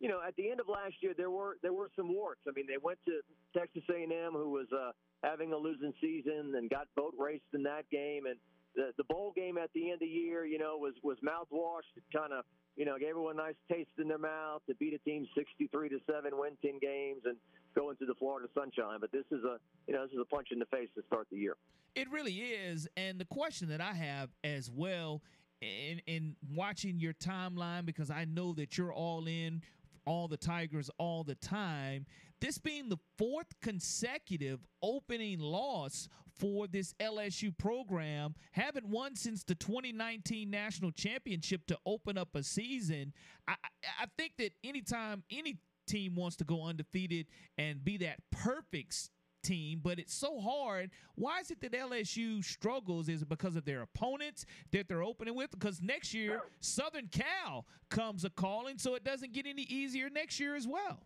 you 0.00 0.08
know, 0.08 0.20
at 0.26 0.36
the 0.36 0.50
end 0.50 0.60
of 0.60 0.68
last 0.68 0.94
year, 1.00 1.14
there 1.16 1.30
were 1.30 1.56
there 1.62 1.72
were 1.72 1.90
some 1.96 2.12
warts. 2.12 2.40
I 2.46 2.52
mean, 2.54 2.66
they 2.68 2.78
went 2.82 2.98
to 3.06 3.20
Texas 3.56 3.82
A&M, 3.88 4.32
who 4.32 4.50
was 4.50 4.66
uh, 4.72 4.92
having 5.22 5.52
a 5.52 5.56
losing 5.56 5.92
season, 6.00 6.54
and 6.56 6.68
got 6.68 6.86
boat 6.96 7.14
raced 7.18 7.48
in 7.54 7.62
that 7.62 7.88
game. 7.90 8.26
And 8.26 8.36
the 8.74 8.92
the 8.98 9.04
bowl 9.04 9.32
game 9.34 9.56
at 9.56 9.70
the 9.74 9.84
end 9.84 9.94
of 9.94 10.00
the 10.00 10.06
year, 10.06 10.44
you 10.44 10.58
know, 10.58 10.76
was 10.76 10.94
was 11.02 11.16
mouthwash. 11.24 11.88
Kind 12.14 12.32
of, 12.32 12.44
you 12.76 12.84
know, 12.84 12.98
gave 12.98 13.10
everyone 13.10 13.38
a 13.40 13.42
nice 13.42 13.60
taste 13.70 13.90
in 13.98 14.08
their 14.08 14.18
mouth 14.18 14.60
to 14.68 14.74
beat 14.74 14.92
a 14.92 14.98
team 14.98 15.26
63 15.34 15.88
to 15.88 15.98
seven, 16.10 16.32
win 16.34 16.52
10 16.62 16.78
games, 16.80 17.22
and 17.24 17.36
go 17.74 17.90
into 17.90 18.04
the 18.04 18.14
Florida 18.18 18.48
sunshine. 18.54 18.98
But 19.00 19.12
this 19.12 19.24
is 19.30 19.44
a 19.44 19.56
you 19.86 19.94
know 19.94 20.04
this 20.04 20.12
is 20.12 20.20
a 20.20 20.26
punch 20.26 20.48
in 20.52 20.58
the 20.58 20.66
face 20.66 20.88
to 20.96 21.02
start 21.06 21.26
the 21.30 21.38
year. 21.38 21.56
It 21.94 22.10
really 22.10 22.34
is. 22.34 22.86
And 22.98 23.18
the 23.18 23.24
question 23.24 23.68
that 23.70 23.80
I 23.80 23.94
have 23.94 24.28
as 24.44 24.70
well 24.70 25.22
in 25.62 26.00
in 26.06 26.36
watching 26.54 26.98
your 27.00 27.14
timeline 27.14 27.86
because 27.86 28.10
I 28.10 28.24
know 28.24 28.52
that 28.54 28.76
you're 28.76 28.92
all 28.92 29.26
in 29.26 29.62
all 30.06 30.28
the 30.28 30.36
Tigers 30.36 30.90
all 30.98 31.24
the 31.24 31.34
time. 31.34 32.06
This 32.40 32.58
being 32.58 32.88
the 32.88 32.98
fourth 33.18 33.48
consecutive 33.62 34.60
opening 34.82 35.38
loss 35.40 36.08
for 36.38 36.66
this 36.66 36.94
LSU 37.00 37.56
program, 37.56 38.34
haven't 38.52 38.86
won 38.86 39.16
since 39.16 39.42
the 39.42 39.54
2019 39.54 40.50
national 40.50 40.92
championship 40.92 41.66
to 41.66 41.78
open 41.86 42.18
up 42.18 42.34
a 42.34 42.42
season. 42.42 43.12
I, 43.48 43.54
I 44.00 44.06
think 44.18 44.32
that 44.38 44.52
anytime 44.62 45.22
any 45.30 45.58
team 45.86 46.14
wants 46.14 46.36
to 46.36 46.44
go 46.44 46.64
undefeated 46.64 47.26
and 47.56 47.82
be 47.82 47.96
that 47.98 48.18
perfect 48.30 49.10
team, 49.46 49.80
but 49.82 49.98
it's 49.98 50.14
so 50.14 50.40
hard. 50.40 50.90
Why 51.14 51.40
is 51.40 51.50
it 51.50 51.60
that 51.60 51.72
LSU 51.72 52.44
struggles? 52.44 53.08
Is 53.08 53.22
it 53.22 53.28
because 53.28 53.56
of 53.56 53.64
their 53.64 53.82
opponents 53.82 54.44
that 54.72 54.88
they're 54.88 55.02
opening 55.02 55.34
with? 55.34 55.50
Because 55.50 55.80
next 55.80 56.12
year, 56.12 56.42
Southern 56.60 57.08
Cal 57.08 57.66
comes 57.88 58.24
a 58.24 58.30
calling, 58.30 58.78
so 58.78 58.94
it 58.94 59.04
doesn't 59.04 59.32
get 59.32 59.46
any 59.46 59.62
easier 59.62 60.10
next 60.10 60.40
year 60.40 60.54
as 60.56 60.66
well. 60.66 60.98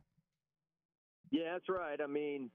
Yeah, 1.31 1.53
that's 1.53 1.69
right. 1.69 2.01
I 2.03 2.07
mean, 2.07 2.51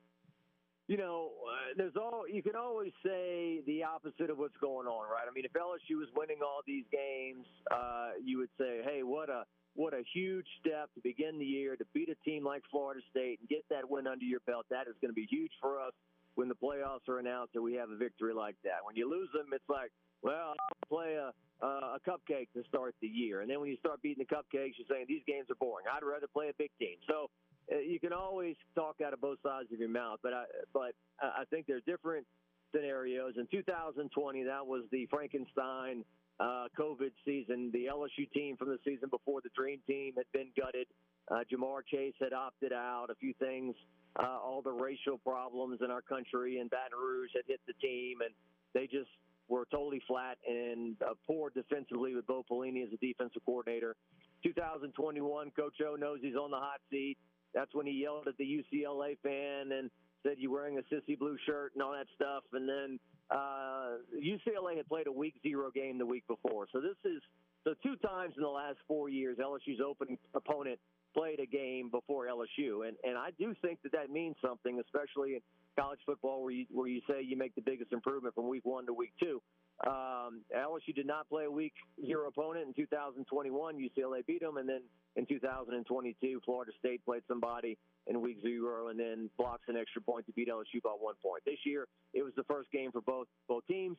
you 0.87 0.97
know, 0.97 1.31
uh, 1.47 1.73
there's 1.77 1.95
all 1.95 2.25
you 2.31 2.43
can 2.43 2.55
always 2.55 2.91
say 3.03 3.61
the 3.65 3.83
opposite 3.83 4.29
of 4.29 4.37
what's 4.37 4.57
going 4.61 4.87
on, 4.87 5.09
right? 5.09 5.25
I 5.29 5.33
mean, 5.33 5.45
if 5.45 5.53
LSU 5.53 5.97
was 5.97 6.07
winning 6.15 6.37
all 6.43 6.61
these 6.67 6.85
games, 6.91 7.45
uh, 7.71 8.11
you 8.23 8.37
would 8.37 8.49
say, 8.59 8.81
"Hey, 8.83 9.01
what 9.03 9.29
a 9.29 9.45
what 9.75 9.93
a 9.93 10.03
huge 10.13 10.47
step 10.59 10.89
to 10.95 11.01
begin 11.03 11.37
the 11.37 11.45
year 11.45 11.75
to 11.75 11.85
beat 11.93 12.09
a 12.09 12.15
team 12.23 12.43
like 12.43 12.63
Florida 12.71 13.01
State 13.11 13.39
and 13.39 13.49
get 13.49 13.63
that 13.69 13.89
win 13.89 14.07
under 14.07 14.25
your 14.25 14.39
belt. 14.47 14.65
That 14.71 14.87
is 14.87 14.95
going 15.01 15.11
to 15.11 15.15
be 15.15 15.27
huge 15.29 15.51
for 15.61 15.79
us 15.79 15.91
when 16.35 16.47
the 16.47 16.55
playoffs 16.55 17.07
are 17.07 17.19
announced 17.19 17.55
and 17.55 17.63
we 17.63 17.73
have 17.75 17.89
a 17.89 17.97
victory 17.97 18.33
like 18.33 18.55
that. 18.63 18.83
When 18.83 18.95
you 18.95 19.09
lose 19.09 19.29
them, 19.33 19.47
it's 19.51 19.67
like, 19.69 19.91
well, 20.21 20.55
I'll 20.55 20.87
play 20.89 21.15
a, 21.15 21.31
a 21.65 21.99
cupcake 22.07 22.47
to 22.55 22.63
start 22.67 22.95
the 23.01 23.07
year. 23.07 23.41
And 23.41 23.49
then 23.49 23.59
when 23.59 23.69
you 23.69 23.77
start 23.77 24.01
beating 24.01 24.25
the 24.27 24.35
cupcakes, 24.35 24.79
you're 24.79 24.87
saying 24.89 25.05
these 25.07 25.23
games 25.27 25.47
are 25.51 25.59
boring. 25.59 25.85
I'd 25.91 26.03
rather 26.03 26.27
play 26.27 26.49
a 26.49 26.55
big 26.57 26.71
team. 26.79 26.95
So 27.07 27.29
uh, 27.71 27.79
you 27.79 27.99
can 27.99 28.13
always 28.13 28.55
talk 28.75 28.95
out 29.05 29.13
of 29.13 29.19
both 29.19 29.39
sides 29.43 29.71
of 29.73 29.79
your 29.79 29.89
mouth, 29.89 30.19
but 30.23 30.33
I, 30.33 30.43
but 30.73 30.91
I 31.21 31.43
think 31.49 31.67
there 31.67 31.77
are 31.77 31.87
different 31.87 32.25
scenarios. 32.73 33.33
In 33.37 33.47
2020, 33.51 34.43
that 34.43 34.65
was 34.65 34.83
the 34.91 35.05
Frankenstein 35.11 36.03
uh, 36.39 36.67
COVID 36.77 37.11
season. 37.25 37.71
The 37.73 37.85
LSU 37.91 38.29
team 38.33 38.57
from 38.57 38.69
the 38.69 38.79
season 38.83 39.09
before, 39.09 39.41
the 39.41 39.49
Dream 39.55 39.79
Team, 39.87 40.13
had 40.17 40.25
been 40.33 40.51
gutted. 40.57 40.87
Uh, 41.31 41.43
Ja'Marr 41.51 41.81
Chase 41.89 42.13
had 42.19 42.33
opted 42.33 42.73
out. 42.73 43.07
A 43.09 43.15
few 43.15 43.33
things, 43.39 43.75
uh, 44.19 44.39
all 44.43 44.61
the 44.61 44.71
racial 44.71 45.17
problems 45.17 45.79
in 45.83 45.91
our 45.91 46.01
country 46.01 46.59
and 46.59 46.69
Baton 46.69 46.97
Rouge 46.99 47.31
had 47.35 47.43
hit 47.47 47.59
the 47.67 47.73
team, 47.81 48.19
and 48.23 48.33
they 48.73 48.85
just 48.85 49.09
were 49.47 49.65
totally 49.71 50.01
flat 50.07 50.37
and 50.47 50.95
uh, 51.01 51.13
poor 51.27 51.51
defensively 51.51 52.15
with 52.15 52.25
Bo 52.25 52.43
Pelini 52.49 52.83
as 52.83 52.89
a 52.93 52.97
defensive 52.97 53.41
coordinator. 53.45 53.95
2021, 54.43 55.51
Coach 55.51 55.75
O 55.87 55.95
knows 55.95 56.19
he's 56.21 56.35
on 56.35 56.51
the 56.51 56.57
hot 56.57 56.81
seat. 56.89 57.17
That's 57.53 57.73
when 57.73 57.85
he 57.85 57.93
yelled 57.93 58.27
at 58.27 58.37
the 58.37 58.43
UCLA 58.43 59.17
fan 59.23 59.71
and 59.71 59.89
said 60.23 60.35
you're 60.37 60.51
wearing 60.51 60.77
a 60.77 60.93
sissy 60.93 61.17
blue 61.17 61.37
shirt 61.45 61.73
and 61.73 61.81
all 61.81 61.93
that 61.93 62.07
stuff. 62.15 62.43
And 62.53 62.67
then 62.67 62.99
uh, 63.29 63.97
UCLA 64.15 64.77
had 64.77 64.87
played 64.87 65.07
a 65.07 65.11
week 65.11 65.35
zero 65.41 65.71
game 65.73 65.97
the 65.97 66.05
week 66.05 66.25
before, 66.27 66.67
so 66.71 66.79
this 66.79 66.97
is 67.03 67.21
So 67.63 67.73
two 67.81 67.95
times 67.97 68.33
in 68.37 68.43
the 68.43 68.49
last 68.49 68.77
four 68.87 69.09
years, 69.09 69.37
LSU's 69.37 69.81
opening 69.85 70.17
opponent 70.35 70.79
played 71.15 71.39
a 71.39 71.45
game 71.45 71.89
before 71.89 72.27
LSU, 72.27 72.87
and 72.87 72.97
and 73.03 73.17
I 73.17 73.29
do 73.39 73.55
think 73.61 73.81
that 73.83 73.91
that 73.93 74.09
means 74.09 74.35
something, 74.45 74.79
especially 74.79 75.35
in 75.35 75.41
college 75.77 75.99
football, 76.05 76.43
where 76.43 76.51
you 76.51 76.65
where 76.71 76.87
you 76.87 77.01
say 77.09 77.21
you 77.21 77.37
make 77.37 77.55
the 77.55 77.61
biggest 77.61 77.91
improvement 77.91 78.35
from 78.35 78.47
week 78.47 78.65
one 78.65 78.85
to 78.85 78.93
week 78.93 79.13
two. 79.19 79.41
Um, 79.87 80.41
LSU 80.55 80.93
did 80.95 81.07
not 81.07 81.27
play 81.27 81.45
a 81.45 81.51
week 81.51 81.73
zero 82.05 82.27
opponent 82.27 82.67
in 82.67 82.73
2021. 82.73 83.75
UCLA 83.75 84.25
beat 84.25 84.41
them, 84.41 84.57
and 84.57 84.69
then 84.69 84.81
in 85.15 85.25
2022, 85.25 86.41
Florida 86.45 86.71
State 86.79 87.03
played 87.05 87.23
somebody 87.27 87.77
in 88.07 88.21
week 88.21 88.37
zero, 88.41 88.89
and 88.89 88.99
then 88.99 89.29
blocks 89.37 89.63
an 89.67 89.75
extra 89.75 90.01
point 90.01 90.25
to 90.27 90.31
beat 90.33 90.49
LSU 90.49 90.81
by 90.83 90.91
one 90.91 91.15
point. 91.23 91.43
This 91.45 91.59
year, 91.65 91.87
it 92.13 92.23
was 92.23 92.33
the 92.35 92.43
first 92.43 92.71
game 92.71 92.91
for 92.91 93.01
both 93.01 93.27
both 93.47 93.65
teams. 93.67 93.97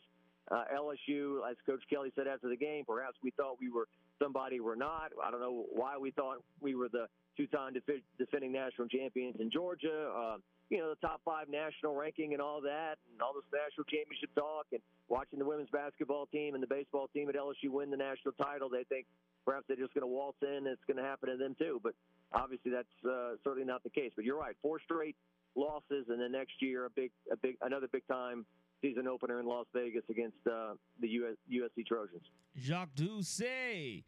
Uh, 0.51 0.63
LSU, 0.73 1.39
as 1.49 1.57
Coach 1.67 1.83
Kelly 1.91 2.13
said 2.15 2.29
after 2.29 2.49
the 2.49 2.57
game, 2.57 2.85
perhaps 2.87 3.17
we 3.23 3.33
thought 3.33 3.57
we 3.61 3.69
were 3.69 3.89
somebody 4.23 4.61
we're 4.61 4.77
not. 4.77 5.11
I 5.23 5.31
don't 5.31 5.41
know 5.41 5.65
why 5.73 5.99
we 5.99 6.13
thought 6.13 6.39
we 6.61 6.77
were 6.77 6.89
the 6.89 7.07
two-time 7.37 7.75
defending 8.19 8.53
national 8.53 8.87
champions 8.89 9.37
in 9.41 9.51
Georgia. 9.51 10.13
Uh, 10.17 10.37
you 10.71 10.79
know, 10.79 10.91
the 10.91 11.07
top 11.07 11.21
five 11.25 11.49
national 11.49 11.95
ranking 11.95 12.33
and 12.33 12.41
all 12.41 12.61
that, 12.61 12.97
and 13.11 13.21
all 13.23 13.35
this 13.35 13.47
national 13.53 13.85
championship 13.85 14.31
talk, 14.35 14.67
and 14.73 14.81
watching 15.09 15.39
the 15.39 15.45
women's 15.45 15.71
basketball 15.71 16.27
team 16.27 16.55
and 16.55 16.63
the 16.63 16.67
baseball 16.67 17.09
team 17.13 17.29
at 17.29 17.35
LSU 17.35 17.71
win 17.71 17.91
the 17.91 17.97
national 17.97 18.33
title, 18.35 18.69
they 18.69 18.85
think 18.85 19.07
perhaps 19.45 19.65
they're 19.69 19.77
just 19.77 19.95
going 19.95 20.03
to 20.03 20.11
waltz 20.11 20.39
in 20.43 20.67
and 20.67 20.67
it's 20.67 20.83
going 20.87 20.97
to 20.97 21.03
happen 21.03 21.29
to 21.29 21.37
them 21.37 21.55
too. 21.59 21.81
But 21.83 21.95
obviously, 22.33 22.71
that's 22.71 22.89
uh, 23.09 23.37
certainly 23.45 23.67
not 23.67 23.83
the 23.83 23.91
case. 23.91 24.13
But 24.17 24.25
you're 24.25 24.39
right, 24.39 24.55
four 24.63 24.79
straight 24.81 25.17
losses, 25.55 26.07
and 26.09 26.21
then 26.21 26.33
next 26.33 26.55
year 26.61 26.85
a 26.87 26.91
big, 26.91 27.11
a 27.33 27.37
big, 27.37 27.57
another 27.63 27.89
big 27.91 28.07
time 28.07 28.45
season 28.83 29.07
opener 29.07 29.41
in 29.41 29.47
Las 29.47 29.67
Vegas 29.75 30.03
against 30.11 30.37
uh, 30.51 30.75
the 31.01 31.09
US, 31.09 31.37
USC 31.51 31.87
Trojans. 31.87 32.23
Jacques 32.59 32.95
Doucet, 32.95 34.05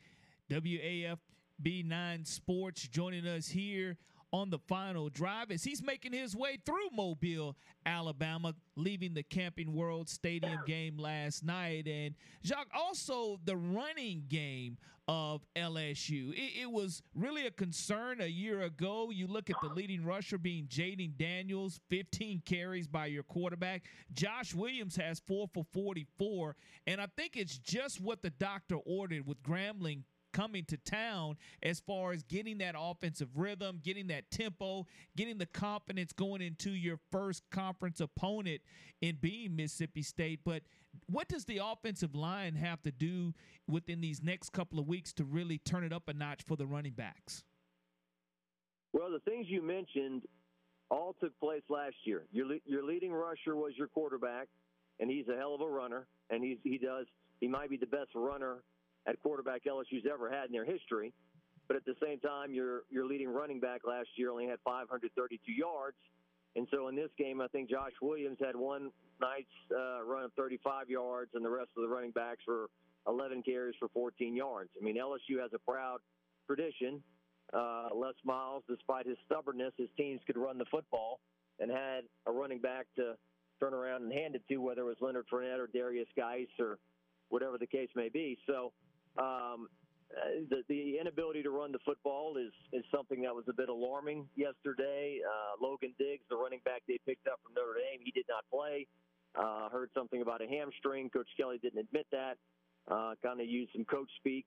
WAFB 0.51 1.85
9 1.85 2.25
Sports, 2.25 2.87
joining 2.89 3.27
us 3.27 3.49
here 3.49 3.97
on 4.33 4.51
the 4.51 4.59
final 4.59 5.09
drive 5.09 5.51
as 5.51 5.65
he's 5.65 5.83
making 5.83 6.13
his 6.13 6.37
way 6.37 6.59
through 6.67 6.91
Mobile, 6.93 7.57
Alabama, 7.87 8.55
leaving 8.77 9.15
the 9.15 9.23
Camping 9.23 9.73
World 9.75 10.09
Stadium 10.09 10.59
game 10.67 10.99
last 10.99 11.45
night. 11.45 11.87
And 11.87 12.15
Jacques, 12.45 12.69
also 12.75 13.41
the 13.45 13.57
running 13.57 14.25
game 14.29 14.77
of 15.09 15.41
LSU. 15.57 16.33
It, 16.35 16.63
it, 16.63 16.71
was 16.71 17.03
really 17.15 17.47
a 17.47 17.51
concern 17.51 18.21
a 18.21 18.27
year 18.27 18.61
ago. 18.61 19.11
You 19.11 19.27
look 19.27 19.49
at 19.49 19.57
the 19.63 19.69
leading 19.69 20.05
rusher 20.05 20.37
being 20.37 20.67
Jayden 20.67 21.17
Daniels, 21.17 21.81
15 21.89 22.43
carries 22.45 22.87
by 22.87 23.07
your 23.07 23.23
quarterback. 23.23 23.85
Josh 24.13 24.55
Williams 24.55 24.97
has 24.97 25.19
four 25.21 25.49
for 25.55 25.65
44. 25.73 26.57
And 26.87 27.01
I 27.01 27.07
think 27.17 27.37
it's 27.37 27.57
just 27.57 28.03
what 28.03 28.21
the 28.21 28.31
doctor 28.31 28.77
ordered 28.85 29.27
with 29.27 29.43
Grambling 29.43 30.03
coming 30.39 30.65
to 30.65 30.77
town 30.77 31.37
as 31.65 31.81
far 31.81 32.13
as 32.13 32.23
getting 32.23 32.59
that 32.59 32.77
offensive 32.79 33.29
rhythm, 33.35 33.81
getting 33.83 34.07
that 34.07 34.31
tempo, 34.31 34.87
getting 35.17 35.37
the 35.37 35.47
confidence 35.47 36.13
going 36.13 36.41
into 36.41 36.71
your 36.71 36.99
first 37.11 37.43
conference 37.51 38.01
opponent 38.01 38.61
in 39.01 39.17
being 39.21 39.57
Mississippi 39.57 40.03
State. 40.03 40.41
But 40.45 40.63
what 41.07 41.29
does 41.29 41.45
the 41.45 41.61
offensive 41.65 42.15
line 42.15 42.55
have 42.55 42.81
to 42.83 42.93
do 42.93 43.35
within 43.67 44.01
these 44.01 44.23
next 44.23 44.51
couple 44.53 44.79
of 44.79 44.87
weeks 44.87 45.13
to 45.15 45.25
really 45.25 45.59
turn 45.59 45.83
it 45.83 45.93
up 45.93 46.09
a 46.09 46.13
notch 46.13 46.43
for 46.47 46.57
the 46.57 46.67
running 46.67 46.93
backs? 46.93 47.43
Well, 48.93 49.11
the 49.11 49.21
things 49.29 49.47
you 49.49 49.61
mentioned 49.61 50.23
all 50.89 51.17
took 51.21 51.39
place 51.41 51.63
last 51.69 51.97
year. 52.05 52.27
Your 52.33 52.47
your 52.65 52.85
leading 52.85 53.13
rusher 53.13 53.57
was 53.57 53.73
your 53.77 53.89
quarterback, 53.89 54.47
and 55.01 55.11
he's 55.11 55.27
a 55.29 55.37
hell 55.37 55.55
of 55.55 55.61
a 55.61 55.69
runner, 55.69 56.07
and 56.31 56.43
he's 56.45 56.59
he 56.63 56.79
does 56.79 57.07
he 57.41 57.49
might 57.49 57.71
be 57.71 57.77
the 57.77 57.87
best 57.87 58.11
runner 58.15 58.63
at 59.09 59.21
quarterback 59.23 59.63
LSU's 59.65 60.05
ever 60.13 60.31
had 60.31 60.47
in 60.47 60.53
their 60.53 60.65
history. 60.65 61.13
But 61.67 61.77
at 61.77 61.85
the 61.85 61.95
same 62.03 62.19
time, 62.21 62.55
your 62.55 62.83
your 62.91 63.07
leading 63.07 63.29
running 63.29 63.61
back 63.61 63.83
last 63.87 64.09
year 64.17 64.31
only 64.31 64.47
had 64.47 64.59
532 64.65 65.53
yards, 65.53 65.97
and 66.57 66.67
so 66.71 66.89
in 66.89 66.97
this 66.97 67.11
game, 67.19 67.41
I 67.41 67.49
think 67.49 67.69
Josh 67.69 67.93
Williams 68.01 68.39
had 68.45 68.57
one 68.57 68.91
nice 69.21 69.45
uh, 69.71 70.03
run 70.05 70.25
of 70.25 70.33
35 70.33 70.89
yards, 70.89 71.31
and 71.35 71.45
the 71.45 71.51
rest 71.51 71.71
of 71.77 71.83
the 71.83 71.89
running 71.89 72.11
backs 72.11 72.41
were 72.47 72.71
11 73.07 73.43
carries 73.43 73.75
for 73.79 73.89
14 73.89 74.35
yards. 74.35 74.71
I 74.81 74.85
mean, 74.85 74.97
LSU 74.97 75.41
has 75.41 75.51
a 75.55 75.59
proud 75.59 75.99
tradition. 76.47 77.03
Uh, 77.53 77.89
Les 77.95 78.15
Miles, 78.25 78.63
despite 78.69 79.07
his 79.07 79.17
stubbornness, 79.27 79.73
his 79.77 79.89
teams 79.97 80.21
could 80.27 80.37
run 80.37 80.59
the 80.59 80.67
football 80.71 81.21
and 81.61 81.71
had 81.71 82.05
a 82.27 82.33
running 82.33 82.61
back 82.61 82.87
to 82.97 83.15
turn 83.61 83.75
around 83.75 84.03
and 84.03 84.13
hand 84.13 84.35
it 84.35 84.43
to, 84.49 84.59
whether 84.59 84.83
it 84.83 84.85
was 84.85 84.97
Leonard 85.01 85.27
Fournette 85.33 85.59
or 85.59 85.67
Derrius 85.67 86.07
Guice 86.17 86.47
or 86.59 86.79
whatever 87.29 87.59
the 87.59 87.67
case 87.67 87.89
may 87.95 88.09
be. 88.09 88.39
So 88.47 88.73
um, 89.19 89.69
uh, 90.09 90.41
the, 90.49 90.63
the 90.69 90.99
inability 90.99 91.43
to 91.43 91.51
run 91.51 91.71
the 91.71 91.79
football 91.85 92.37
is, 92.39 92.53
is 92.73 92.85
something 92.91 93.21
that 93.23 93.35
was 93.35 93.45
a 93.49 93.53
bit 93.53 93.69
alarming 93.69 94.27
yesterday. 94.37 95.21
Uh, 95.21 95.61
Logan 95.61 95.93
Diggs, 95.99 96.23
the 96.31 96.37
running 96.37 96.61
back 96.65 96.83
they 96.89 96.99
picked 97.05 97.27
up 97.29 97.41
from 97.45 97.53
Notre 97.55 97.75
Dame, 97.75 98.01
he 98.03 98.11
did 98.11 98.25
not 98.29 98.45
play. 98.51 98.87
Uh, 99.39 99.69
heard 99.69 99.91
something 99.95 100.23
about 100.23 100.41
a 100.41 100.47
hamstring. 100.47 101.11
Coach 101.11 101.29
Kelly 101.37 101.59
didn't 101.61 101.81
admit 101.81 102.07
that. 102.11 102.39
Uh, 102.91 103.15
kind 103.23 103.41
of 103.41 103.47
used 103.47 103.71
some 103.73 103.85
coach 103.85 104.09
speak. 104.17 104.47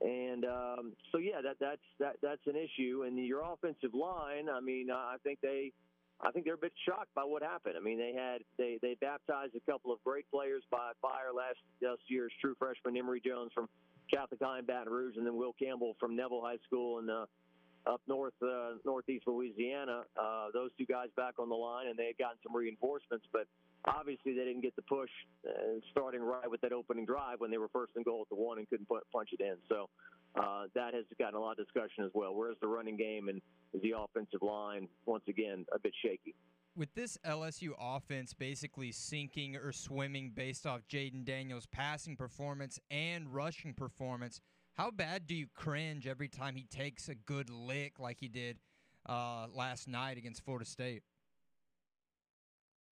And 0.00 0.44
um, 0.44 0.92
so, 1.10 1.18
yeah, 1.18 1.40
that 1.42 1.56
that's 1.60 1.82
that 1.98 2.16
that's 2.22 2.46
an 2.46 2.54
issue. 2.54 3.04
And 3.06 3.18
your 3.18 3.42
offensive 3.42 3.94
line, 3.94 4.48
I 4.48 4.60
mean, 4.60 4.90
I 4.92 5.16
think 5.24 5.40
they, 5.40 5.72
I 6.20 6.30
think 6.30 6.44
they're 6.44 6.54
a 6.54 6.58
bit 6.58 6.72
shocked 6.86 7.14
by 7.14 7.22
what 7.22 7.42
happened. 7.42 7.74
I 7.76 7.80
mean, 7.80 7.98
they 7.98 8.12
had 8.12 8.42
they 8.58 8.78
they 8.80 8.96
baptized 9.00 9.54
a 9.56 9.70
couple 9.70 9.92
of 9.92 10.02
great 10.04 10.30
players 10.30 10.62
by 10.70 10.92
fire 11.02 11.32
last 11.34 11.58
last 11.82 12.02
year's 12.06 12.32
true 12.40 12.54
freshman 12.58 12.96
Emery 12.96 13.22
Jones 13.24 13.50
from 13.54 13.68
Catholic 14.12 14.40
High 14.42 14.60
in 14.60 14.66
Baton 14.66 14.92
Rouge, 14.92 15.16
and 15.16 15.26
then 15.26 15.36
Will 15.36 15.54
Campbell 15.54 15.96
from 15.98 16.16
Neville 16.16 16.42
High 16.42 16.58
School 16.66 16.98
in 16.98 17.10
uh, 17.10 17.26
up 17.86 18.00
north, 18.08 18.34
uh, 18.42 18.76
northeast 18.84 19.26
Louisiana. 19.26 20.02
Uh, 20.16 20.46
those 20.52 20.70
two 20.78 20.86
guys 20.86 21.08
back 21.16 21.34
on 21.38 21.48
the 21.48 21.54
line, 21.54 21.88
and 21.88 21.98
they 21.98 22.06
had 22.06 22.18
gotten 22.18 22.38
some 22.42 22.56
reinforcements, 22.56 23.26
but 23.32 23.46
obviously 23.84 24.32
they 24.32 24.44
didn't 24.44 24.62
get 24.62 24.74
the 24.76 24.82
push 24.82 25.10
uh, 25.46 25.80
starting 25.90 26.22
right 26.22 26.50
with 26.50 26.60
that 26.62 26.72
opening 26.72 27.04
drive 27.04 27.40
when 27.40 27.50
they 27.50 27.58
were 27.58 27.68
first 27.68 27.92
and 27.96 28.04
goal 28.04 28.22
at 28.22 28.28
the 28.28 28.40
one 28.42 28.58
and 28.58 28.68
couldn't 28.68 28.88
put, 28.88 29.02
punch 29.12 29.30
it 29.32 29.40
in. 29.40 29.56
So 29.68 29.88
uh, 30.34 30.64
that 30.74 30.94
has 30.94 31.04
gotten 31.18 31.34
a 31.34 31.40
lot 31.40 31.58
of 31.58 31.66
discussion 31.66 32.04
as 32.04 32.10
well. 32.14 32.34
Where's 32.34 32.56
the 32.60 32.68
running 32.68 32.96
game 32.96 33.28
and 33.28 33.40
is 33.72 33.82
the 33.82 33.94
offensive 33.98 34.42
line 34.42 34.88
once 35.06 35.24
again 35.28 35.66
a 35.72 35.78
bit 35.78 35.92
shaky? 36.02 36.34
With 36.76 36.94
this 36.94 37.18
LSU 37.24 37.70
offense 37.80 38.34
basically 38.34 38.92
sinking 38.92 39.56
or 39.56 39.72
swimming 39.72 40.32
based 40.34 40.66
off 40.66 40.80
Jayden 40.90 41.24
Daniels' 41.24 41.66
passing 41.66 42.16
performance 42.16 42.78
and 42.90 43.32
rushing 43.32 43.74
performance, 43.74 44.40
how 44.74 44.90
bad 44.90 45.26
do 45.26 45.34
you 45.34 45.46
cringe 45.54 46.06
every 46.06 46.28
time 46.28 46.56
he 46.56 46.64
takes 46.64 47.08
a 47.08 47.14
good 47.14 47.48
lick 47.48 48.00
like 48.00 48.18
he 48.18 48.28
did 48.28 48.58
uh, 49.08 49.46
last 49.52 49.86
night 49.86 50.18
against 50.18 50.44
Florida 50.44 50.64
State? 50.64 51.02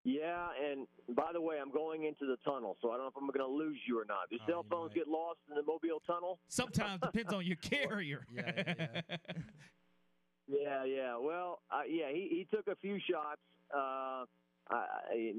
Yeah, 0.05 0.49
and 0.61 0.89
by 1.17 1.31
the 1.33 1.41
way, 1.41 1.57
I'm 1.63 1.71
going 1.71 2.05
into 2.05 2.27
the 2.27 2.37
tunnel, 2.45 2.77
so 2.83 2.91
I 2.91 2.97
don't 2.97 3.05
know 3.05 3.09
if 3.09 3.17
I'm 3.17 3.27
going 3.29 3.39
to 3.39 3.47
lose 3.47 3.79
you 3.87 4.01
or 4.01 4.05
not. 4.05 4.29
Do 4.31 4.39
oh, 4.43 4.51
cell 4.51 4.67
phones 4.69 4.93
get 4.95 5.07
lost 5.07 5.39
in 5.49 5.55
the 5.55 5.63
Mobile 5.63 6.03
tunnel? 6.05 6.41
Sometimes 6.49 7.01
depends 7.03 7.33
on 7.33 7.47
your 7.47 7.57
carrier. 7.63 8.27
yeah, 8.35 8.53
yeah. 8.57 9.01
yeah, 10.49 10.85
yeah. 10.87 11.17
Well, 11.21 11.61
uh, 11.71 11.83
yeah, 11.89 12.11
he, 12.13 12.29
he 12.31 12.49
took 12.53 12.67
a 12.67 12.75
few 12.83 12.99
shots 13.09 13.41
uh, 13.75 14.25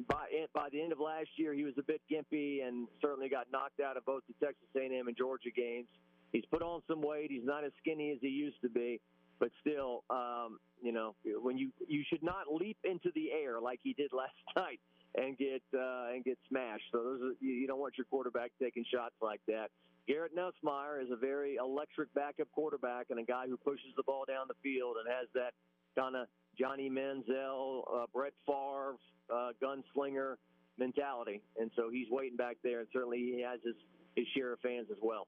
by 0.07 0.25
by 0.53 0.69
the 0.71 0.81
end 0.81 0.91
of 0.91 0.99
last 0.99 1.29
year, 1.37 1.53
he 1.53 1.63
was 1.63 1.73
a 1.77 1.83
bit 1.83 2.01
gimpy 2.11 2.65
and 2.65 2.87
certainly 3.01 3.29
got 3.29 3.47
knocked 3.51 3.79
out 3.79 3.97
of 3.97 4.05
both 4.05 4.23
the 4.27 4.45
Texas 4.45 4.67
A&M 4.75 5.07
and 5.07 5.17
Georgia 5.17 5.49
games. 5.55 5.87
He's 6.31 6.45
put 6.51 6.61
on 6.61 6.81
some 6.87 7.01
weight. 7.01 7.29
He's 7.29 7.45
not 7.45 7.63
as 7.63 7.71
skinny 7.79 8.11
as 8.11 8.17
he 8.21 8.27
used 8.27 8.59
to 8.61 8.69
be, 8.69 8.99
but 9.39 9.49
still, 9.61 10.03
um, 10.09 10.59
you 10.81 10.91
know, 10.91 11.15
when 11.41 11.57
you 11.57 11.69
you 11.87 12.03
should 12.09 12.23
not 12.23 12.51
leap 12.51 12.77
into 12.83 13.09
the 13.15 13.31
air 13.31 13.59
like 13.61 13.79
he 13.83 13.93
did 13.93 14.11
last 14.13 14.33
night 14.55 14.79
and 15.15 15.37
get 15.37 15.61
uh, 15.73 16.13
and 16.13 16.23
get 16.23 16.37
smashed. 16.49 16.85
So 16.91 17.03
those 17.03 17.21
are, 17.21 17.33
you 17.39 17.67
don't 17.67 17.79
want 17.79 17.97
your 17.97 18.05
quarterback 18.05 18.51
taking 18.61 18.83
shots 18.91 19.15
like 19.21 19.41
that. 19.47 19.69
Garrett 20.07 20.35
Nussmeier 20.35 21.01
is 21.01 21.09
a 21.11 21.15
very 21.15 21.55
electric 21.55 22.13
backup 22.13 22.51
quarterback 22.51 23.07
and 23.09 23.19
a 23.19 23.23
guy 23.23 23.47
who 23.47 23.55
pushes 23.55 23.95
the 23.95 24.03
ball 24.03 24.25
down 24.27 24.47
the 24.49 24.59
field 24.61 24.97
and 24.99 25.07
has 25.07 25.29
that 25.33 25.53
kind 25.97 26.15
of 26.15 26.27
Johnny 26.59 26.89
Manziel, 26.89 27.81
uh, 27.93 28.05
Brett 28.13 28.33
Favre, 28.45 28.95
uh, 29.33 29.49
gunslinger 29.61 30.35
mentality, 30.77 31.41
and 31.59 31.71
so 31.75 31.89
he's 31.91 32.07
waiting 32.09 32.37
back 32.37 32.57
there, 32.63 32.79
and 32.79 32.87
certainly 32.91 33.17
he 33.17 33.43
has 33.47 33.59
his 33.63 33.75
his 34.15 34.25
share 34.35 34.53
of 34.53 34.59
fans 34.59 34.87
as 34.91 34.97
well. 35.01 35.27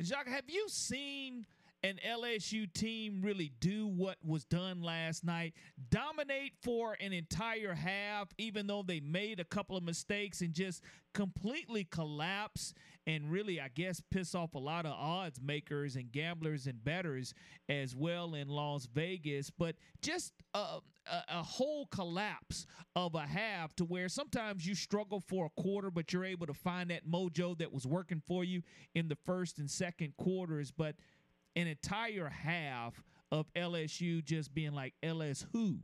Jacques, 0.00 0.28
have 0.28 0.48
you 0.48 0.66
seen 0.68 1.46
an 1.82 1.98
LSU 2.06 2.72
team 2.72 3.20
really 3.22 3.52
do 3.60 3.86
what 3.86 4.16
was 4.24 4.44
done 4.44 4.82
last 4.82 5.24
night, 5.24 5.54
dominate 5.90 6.52
for 6.62 6.96
an 7.00 7.12
entire 7.12 7.74
half, 7.74 8.28
even 8.38 8.66
though 8.66 8.82
they 8.82 9.00
made 9.00 9.40
a 9.40 9.44
couple 9.44 9.76
of 9.76 9.82
mistakes 9.82 10.40
and 10.40 10.52
just 10.52 10.82
completely 11.14 11.84
collapse 11.84 12.74
and 13.06 13.30
really, 13.30 13.60
I 13.60 13.68
guess, 13.68 14.02
piss 14.10 14.34
off 14.34 14.54
a 14.54 14.58
lot 14.58 14.84
of 14.84 14.92
odds 14.92 15.40
makers 15.40 15.94
and 15.96 16.10
gamblers 16.10 16.66
and 16.66 16.82
betters 16.82 17.34
as 17.68 17.94
well 17.94 18.34
in 18.34 18.48
Las 18.48 18.86
Vegas. 18.92 19.50
But 19.50 19.76
just 20.02 20.32
a, 20.54 20.58
a, 20.58 20.80
a 21.28 21.42
whole 21.42 21.86
collapse 21.86 22.66
of 22.96 23.14
a 23.14 23.26
half 23.26 23.74
to 23.76 23.84
where 23.84 24.08
sometimes 24.08 24.66
you 24.66 24.74
struggle 24.74 25.20
for 25.20 25.46
a 25.46 25.60
quarter, 25.60 25.90
but 25.90 26.12
you're 26.12 26.24
able 26.24 26.46
to 26.46 26.54
find 26.54 26.90
that 26.90 27.06
mojo 27.06 27.56
that 27.58 27.72
was 27.72 27.86
working 27.86 28.22
for 28.26 28.42
you 28.42 28.62
in 28.94 29.08
the 29.08 29.18
first 29.24 29.58
and 29.58 29.70
second 29.70 30.16
quarters. 30.16 30.72
But 30.72 30.96
an 31.54 31.68
entire 31.68 32.28
half 32.28 33.02
of 33.30 33.46
LSU 33.54 34.24
just 34.24 34.52
being 34.54 34.72
like 34.72 34.94
LS 35.02 35.46
who. 35.52 35.78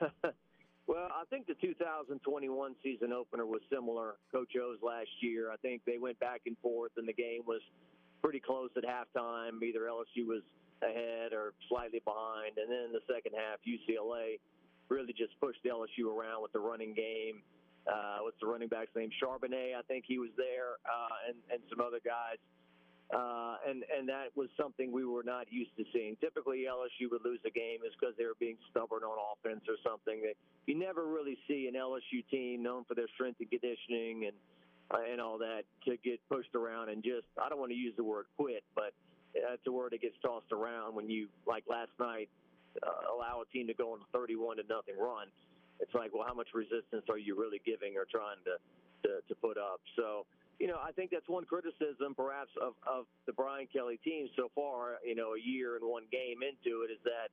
well, 0.86 1.08
I 1.08 1.24
think 1.30 1.46
the 1.46 1.54
2021 1.60 2.20
season 2.82 3.12
opener 3.12 3.46
was 3.46 3.60
similar. 3.72 4.16
Coach 4.32 4.52
O's 4.60 4.78
last 4.82 5.08
year, 5.20 5.50
I 5.50 5.56
think 5.56 5.82
they 5.86 5.98
went 5.98 6.18
back 6.20 6.42
and 6.46 6.56
forth, 6.58 6.92
and 6.96 7.08
the 7.08 7.12
game 7.12 7.42
was 7.46 7.60
pretty 8.22 8.40
close 8.40 8.70
at 8.76 8.84
halftime. 8.84 9.62
Either 9.62 9.88
LSU 9.88 10.26
was 10.26 10.42
ahead 10.82 11.32
or 11.32 11.54
slightly 11.68 12.00
behind, 12.04 12.58
and 12.58 12.70
then 12.70 12.88
in 12.88 12.92
the 12.92 13.04
second 13.08 13.32
half, 13.32 13.60
UCLA 13.64 14.40
really 14.88 15.12
just 15.12 15.32
pushed 15.40 15.64
LSU 15.64 16.12
around 16.12 16.42
with 16.42 16.52
the 16.52 16.60
running 16.60 16.92
game. 16.92 17.40
Uh, 17.88 18.24
what's 18.24 18.36
the 18.40 18.46
running 18.46 18.68
back's 18.68 18.92
name? 18.96 19.10
Charbonnet, 19.20 19.76
I 19.76 19.82
think 19.88 20.04
he 20.06 20.18
was 20.18 20.30
there, 20.36 20.80
uh, 20.84 21.28
and 21.28 21.36
and 21.52 21.60
some 21.68 21.80
other 21.80 22.00
guys. 22.04 22.40
Uh, 23.14 23.54
and 23.62 23.84
and 23.96 24.08
that 24.08 24.34
was 24.34 24.48
something 24.58 24.90
we 24.90 25.04
were 25.04 25.22
not 25.22 25.46
used 25.48 25.70
to 25.78 25.84
seeing. 25.92 26.16
Typically, 26.20 26.66
LSU 26.66 27.06
would 27.12 27.22
lose 27.24 27.38
a 27.46 27.50
game 27.50 27.78
is 27.86 27.94
because 27.94 28.14
they 28.18 28.24
were 28.24 28.38
being 28.40 28.58
stubborn 28.70 29.04
on 29.04 29.14
offense 29.14 29.62
or 29.70 29.78
something. 29.86 30.20
That 30.22 30.34
you 30.66 30.74
never 30.74 31.06
really 31.06 31.38
see 31.46 31.70
an 31.70 31.78
LSU 31.78 32.26
team 32.28 32.62
known 32.62 32.82
for 32.84 32.94
their 32.94 33.06
strength 33.14 33.38
and 33.38 33.48
conditioning 33.48 34.26
and 34.26 34.36
uh, 34.90 35.06
and 35.06 35.20
all 35.20 35.38
that 35.38 35.62
to 35.86 35.96
get 36.02 36.18
pushed 36.28 36.54
around 36.56 36.88
and 36.88 37.04
just 37.04 37.30
I 37.38 37.48
don't 37.48 37.60
want 37.60 37.70
to 37.70 37.78
use 37.78 37.94
the 37.96 38.02
word 38.02 38.26
quit, 38.36 38.64
but 38.74 38.90
that's 39.34 39.62
a 39.66 39.72
word 39.72 39.92
that 39.92 40.02
gets 40.02 40.18
tossed 40.20 40.50
around 40.50 40.94
when 40.94 41.08
you 41.08 41.28
like 41.46 41.64
last 41.70 41.94
night 42.00 42.28
uh, 42.82 43.14
allow 43.14 43.42
a 43.42 43.46
team 43.54 43.66
to 43.68 43.74
go 43.74 43.92
on 43.92 44.00
a 44.02 44.08
31 44.10 44.56
to 44.56 44.64
nothing 44.68 44.98
run. 44.98 45.28
It's 45.78 45.94
like, 45.94 46.10
well, 46.14 46.24
how 46.26 46.34
much 46.34 46.48
resistance 46.54 47.06
are 47.08 47.18
you 47.18 47.38
really 47.38 47.60
giving 47.64 47.94
or 47.94 48.06
trying 48.10 48.42
to 48.42 48.58
to, 49.06 49.22
to 49.28 49.34
put 49.38 49.58
up? 49.58 49.80
So 49.94 50.26
you 50.58 50.66
know, 50.66 50.78
I 50.78 50.92
think 50.92 51.10
that's 51.10 51.28
one 51.28 51.44
criticism, 51.44 52.14
perhaps, 52.14 52.50
of, 52.60 52.74
of 52.86 53.06
the 53.26 53.32
Brian 53.32 53.66
Kelly 53.72 53.98
team 54.04 54.28
so 54.36 54.50
far. 54.54 54.98
You 55.04 55.14
know, 55.14 55.34
a 55.34 55.40
year 55.40 55.76
and 55.76 55.84
one 55.84 56.04
game 56.12 56.42
into 56.42 56.82
it 56.86 56.90
is 56.94 57.02
that, 57.04 57.28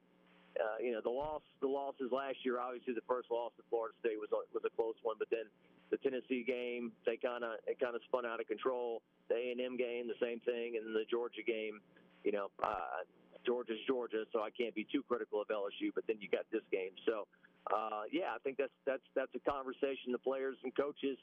uh, 0.58 0.78
you 0.82 0.92
know, 0.92 1.02
the 1.04 1.14
loss, 1.14 1.42
the 1.62 1.68
losses 1.68 2.12
last 2.12 2.42
year. 2.44 2.60
Obviously, 2.60 2.94
the 2.94 3.06
first 3.08 3.30
loss 3.30 3.52
to 3.58 3.64
Florida 3.70 3.94
State 4.00 4.18
was 4.18 4.30
a, 4.34 4.42
was 4.54 4.64
a 4.66 4.74
close 4.74 4.98
one, 5.04 5.16
but 5.20 5.30
then 5.30 5.46
the 5.92 5.98
Tennessee 5.98 6.44
game, 6.48 6.92
they 7.06 7.18
kind 7.18 7.44
of 7.44 7.60
it 7.68 7.80
kind 7.80 7.96
of 7.96 8.02
spun 8.08 8.26
out 8.26 8.40
of 8.40 8.48
control. 8.48 9.02
The 9.30 9.36
A 9.36 9.52
and 9.52 9.62
M 9.62 9.78
game, 9.78 10.08
the 10.08 10.20
same 10.20 10.40
thing, 10.42 10.80
and 10.80 10.88
then 10.88 10.94
the 10.94 11.08
Georgia 11.10 11.44
game. 11.46 11.80
You 12.24 12.32
know, 12.32 12.48
uh, 12.64 13.06
Georgia's 13.46 13.82
Georgia, 13.88 14.24
so 14.32 14.42
I 14.42 14.50
can't 14.54 14.76
be 14.76 14.86
too 14.92 15.04
critical 15.08 15.42
of 15.42 15.48
LSU. 15.50 15.90
But 15.94 16.06
then 16.08 16.18
you 16.22 16.30
got 16.30 16.46
this 16.52 16.64
game, 16.72 16.94
so 17.06 17.28
uh, 17.70 18.08
yeah, 18.12 18.34
I 18.34 18.40
think 18.44 18.58
that's 18.58 18.74
that's 18.86 19.06
that's 19.16 19.32
a 19.36 19.44
conversation 19.44 20.12
the 20.12 20.22
players 20.22 20.58
and 20.64 20.76
coaches 20.76 21.18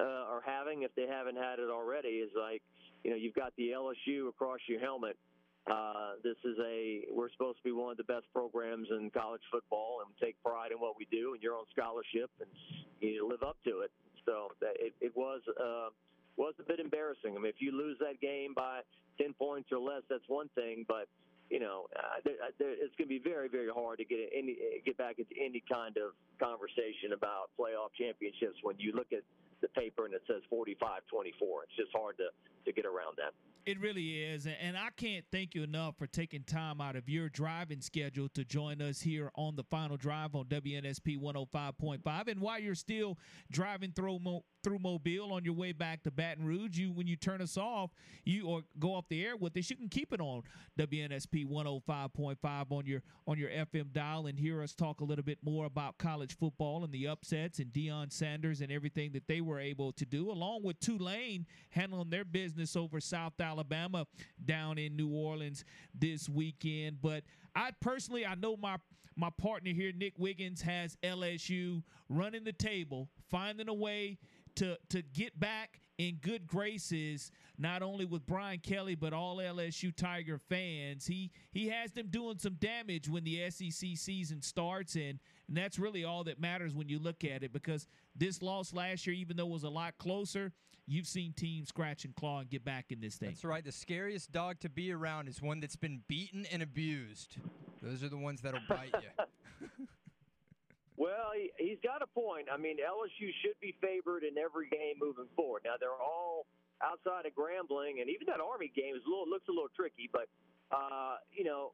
uh, 0.00 0.04
are 0.04 0.42
having, 0.44 0.82
if 0.82 0.94
they 0.94 1.06
haven't 1.06 1.36
had 1.36 1.58
it 1.58 1.70
already, 1.70 2.20
is 2.20 2.30
like, 2.38 2.62
you 3.04 3.10
know, 3.10 3.16
you've 3.16 3.34
got 3.34 3.52
the 3.56 3.70
LSU 3.70 4.28
across 4.28 4.58
your 4.68 4.80
helmet. 4.80 5.16
Uh, 5.70 6.16
this 6.24 6.36
is 6.44 6.56
a 6.64 7.04
we're 7.12 7.30
supposed 7.30 7.58
to 7.58 7.64
be 7.64 7.72
one 7.72 7.90
of 7.90 7.98
the 7.98 8.04
best 8.04 8.24
programs 8.32 8.88
in 8.90 9.10
college 9.10 9.42
football 9.52 10.00
and 10.00 10.08
take 10.16 10.34
pride 10.42 10.72
in 10.72 10.78
what 10.78 10.94
we 10.98 11.06
do, 11.10 11.34
and 11.34 11.42
you're 11.42 11.56
on 11.56 11.64
scholarship 11.70 12.30
and 12.40 12.48
you 13.00 13.28
live 13.28 13.42
up 13.42 13.56
to 13.64 13.80
it. 13.80 13.90
So 14.24 14.48
it, 14.62 14.94
it 15.00 15.12
was 15.14 15.42
uh, 15.60 15.92
was 16.36 16.54
a 16.58 16.64
bit 16.64 16.80
embarrassing. 16.80 17.36
I 17.36 17.38
mean, 17.40 17.52
if 17.52 17.60
you 17.60 17.76
lose 17.76 17.98
that 18.00 18.20
game 18.20 18.54
by 18.56 18.80
ten 19.20 19.34
points 19.34 19.68
or 19.70 19.78
less, 19.78 20.02
that's 20.08 20.24
one 20.28 20.48
thing, 20.54 20.86
but 20.88 21.06
you 21.50 21.60
know, 21.60 21.88
uh, 21.96 22.20
uh, 22.28 22.52
it's 22.60 22.94
going 22.96 23.08
to 23.08 23.14
be 23.16 23.20
very, 23.24 23.48
very 23.48 23.68
hard 23.72 23.98
to 23.98 24.04
get 24.04 24.20
any 24.36 24.56
get 24.84 24.96
back 24.96 25.18
into 25.18 25.32
any 25.40 25.62
kind 25.70 25.96
of 25.96 26.12
conversation 26.36 27.16
about 27.16 27.48
playoff 27.58 27.92
championships 27.96 28.56
when 28.62 28.76
you 28.78 28.92
look 28.92 29.12
at 29.12 29.24
the 29.60 29.68
paper 29.68 30.04
and 30.04 30.14
it 30.14 30.22
says 30.26 30.42
45 30.50 31.02
24. 31.10 31.62
It's 31.64 31.76
just 31.76 31.90
hard 31.94 32.16
to, 32.18 32.28
to 32.64 32.72
get 32.72 32.86
around 32.86 33.16
that. 33.18 33.34
It 33.66 33.78
really 33.80 34.22
is. 34.22 34.46
And 34.46 34.78
I 34.78 34.88
can't 34.96 35.26
thank 35.30 35.54
you 35.54 35.62
enough 35.62 35.96
for 35.98 36.06
taking 36.06 36.42
time 36.42 36.80
out 36.80 36.96
of 36.96 37.06
your 37.06 37.28
driving 37.28 37.82
schedule 37.82 38.30
to 38.30 38.42
join 38.42 38.80
us 38.80 39.02
here 39.02 39.30
on 39.34 39.56
the 39.56 39.64
final 39.64 39.98
drive 39.98 40.34
on 40.34 40.46
WNSP 40.46 41.20
105.5. 41.20 42.28
And 42.28 42.40
while 42.40 42.58
you're 42.58 42.74
still 42.74 43.18
driving 43.50 43.92
through, 43.92 44.20
through 44.62 44.78
Mobile 44.78 45.32
on 45.32 45.44
your 45.44 45.54
way 45.54 45.72
back 45.72 46.02
to 46.04 46.10
Baton 46.10 46.44
Rouge, 46.44 46.78
you 46.78 46.92
when 46.92 47.06
you 47.06 47.16
turn 47.16 47.40
us 47.40 47.56
off, 47.56 47.90
you 48.24 48.46
or 48.46 48.62
go 48.78 48.94
off 48.94 49.08
the 49.08 49.24
air 49.24 49.36
with 49.36 49.56
us, 49.56 49.70
you 49.70 49.76
can 49.76 49.88
keep 49.88 50.12
it 50.12 50.20
on 50.20 50.42
WNSP 50.78 51.46
105.5 51.46 52.36
on 52.70 52.86
your 52.86 53.02
on 53.26 53.38
your 53.38 53.50
FM 53.50 53.92
dial 53.92 54.26
and 54.26 54.38
hear 54.38 54.62
us 54.62 54.74
talk 54.74 55.00
a 55.00 55.04
little 55.04 55.24
bit 55.24 55.38
more 55.42 55.66
about 55.66 55.98
college 55.98 56.36
football 56.36 56.84
and 56.84 56.92
the 56.92 57.06
upsets 57.06 57.58
and 57.58 57.72
Deion 57.72 58.12
Sanders 58.12 58.60
and 58.60 58.72
everything 58.72 59.12
that 59.12 59.26
they 59.28 59.40
were 59.40 59.60
able 59.60 59.92
to 59.92 60.04
do, 60.04 60.30
along 60.30 60.62
with 60.62 60.80
Tulane 60.80 61.46
handling 61.70 62.10
their 62.10 62.24
business 62.24 62.76
over 62.76 63.00
South 63.00 63.40
Alabama 63.40 64.06
down 64.44 64.78
in 64.78 64.96
New 64.96 65.10
Orleans 65.10 65.64
this 65.94 66.28
weekend. 66.28 67.00
But 67.00 67.24
I 67.54 67.72
personally, 67.80 68.26
I 68.26 68.34
know 68.34 68.56
my 68.56 68.76
my 69.18 69.30
partner 69.30 69.72
here, 69.72 69.90
Nick 69.92 70.14
Wiggins, 70.16 70.62
has 70.62 70.96
LSU 71.02 71.82
running 72.08 72.44
the 72.44 72.52
table, 72.52 73.08
finding 73.28 73.68
a 73.68 73.74
way 73.74 74.16
to 74.58 74.76
to 74.90 75.02
get 75.02 75.38
back 75.38 75.80
in 75.98 76.16
good 76.22 76.46
graces, 76.46 77.30
not 77.58 77.82
only 77.82 78.04
with 78.04 78.26
Brian 78.26 78.60
Kelly 78.60 78.94
but 78.94 79.12
all 79.12 79.38
LSU 79.38 79.94
Tiger 79.94 80.38
fans. 80.48 81.06
He 81.06 81.30
he 81.52 81.68
has 81.68 81.92
them 81.92 82.08
doing 82.10 82.38
some 82.38 82.54
damage 82.54 83.08
when 83.08 83.24
the 83.24 83.50
SEC 83.50 83.90
season 83.96 84.42
starts, 84.42 84.94
and, 84.94 85.18
and 85.48 85.56
that's 85.56 85.78
really 85.78 86.04
all 86.04 86.24
that 86.24 86.40
matters 86.40 86.74
when 86.74 86.88
you 86.88 86.98
look 86.98 87.24
at 87.24 87.42
it. 87.42 87.52
Because 87.52 87.86
this 88.16 88.42
loss 88.42 88.72
last 88.72 89.06
year, 89.06 89.16
even 89.16 89.36
though 89.36 89.46
it 89.46 89.52
was 89.52 89.64
a 89.64 89.70
lot 89.70 89.96
closer, 89.98 90.52
you've 90.86 91.06
seen 91.06 91.32
teams 91.32 91.68
scratch 91.68 92.04
and 92.04 92.14
claw 92.14 92.40
and 92.40 92.50
get 92.50 92.64
back 92.64 92.86
in 92.90 93.00
this 93.00 93.16
thing. 93.16 93.30
That's 93.30 93.44
right. 93.44 93.64
The 93.64 93.72
scariest 93.72 94.32
dog 94.32 94.60
to 94.60 94.68
be 94.68 94.92
around 94.92 95.28
is 95.28 95.40
one 95.40 95.60
that's 95.60 95.76
been 95.76 96.02
beaten 96.08 96.46
and 96.52 96.62
abused. 96.62 97.36
Those 97.82 98.02
are 98.02 98.08
the 98.08 98.16
ones 98.16 98.40
that'll 98.40 98.60
bite 98.68 98.94
you. 98.94 99.68
well, 100.98 101.30
he, 101.32 101.54
he's 101.56 101.78
got 101.80 102.02
a 102.02 102.10
point. 102.10 102.50
I 102.50 102.58
mean, 102.58 102.82
LSU 102.82 103.30
should 103.40 103.58
be 103.62 103.72
favored 103.78 104.26
in 104.26 104.36
every 104.36 104.68
game 104.68 104.98
moving 104.98 105.30
forward. 105.38 105.62
Now 105.64 105.78
they're 105.78 105.94
all 105.94 106.44
outside 106.82 107.24
of 107.24 107.32
Grambling, 107.38 108.02
and 108.02 108.10
even 108.10 108.26
that 108.26 108.42
Army 108.42 108.70
game 108.74 108.98
is 108.98 109.02
a 109.06 109.08
little 109.08 109.30
looks 109.30 109.46
a 109.48 109.54
little 109.54 109.72
tricky, 109.74 110.10
but. 110.10 110.26
Uh, 110.68 111.16
you 111.32 111.48
know, 111.48 111.72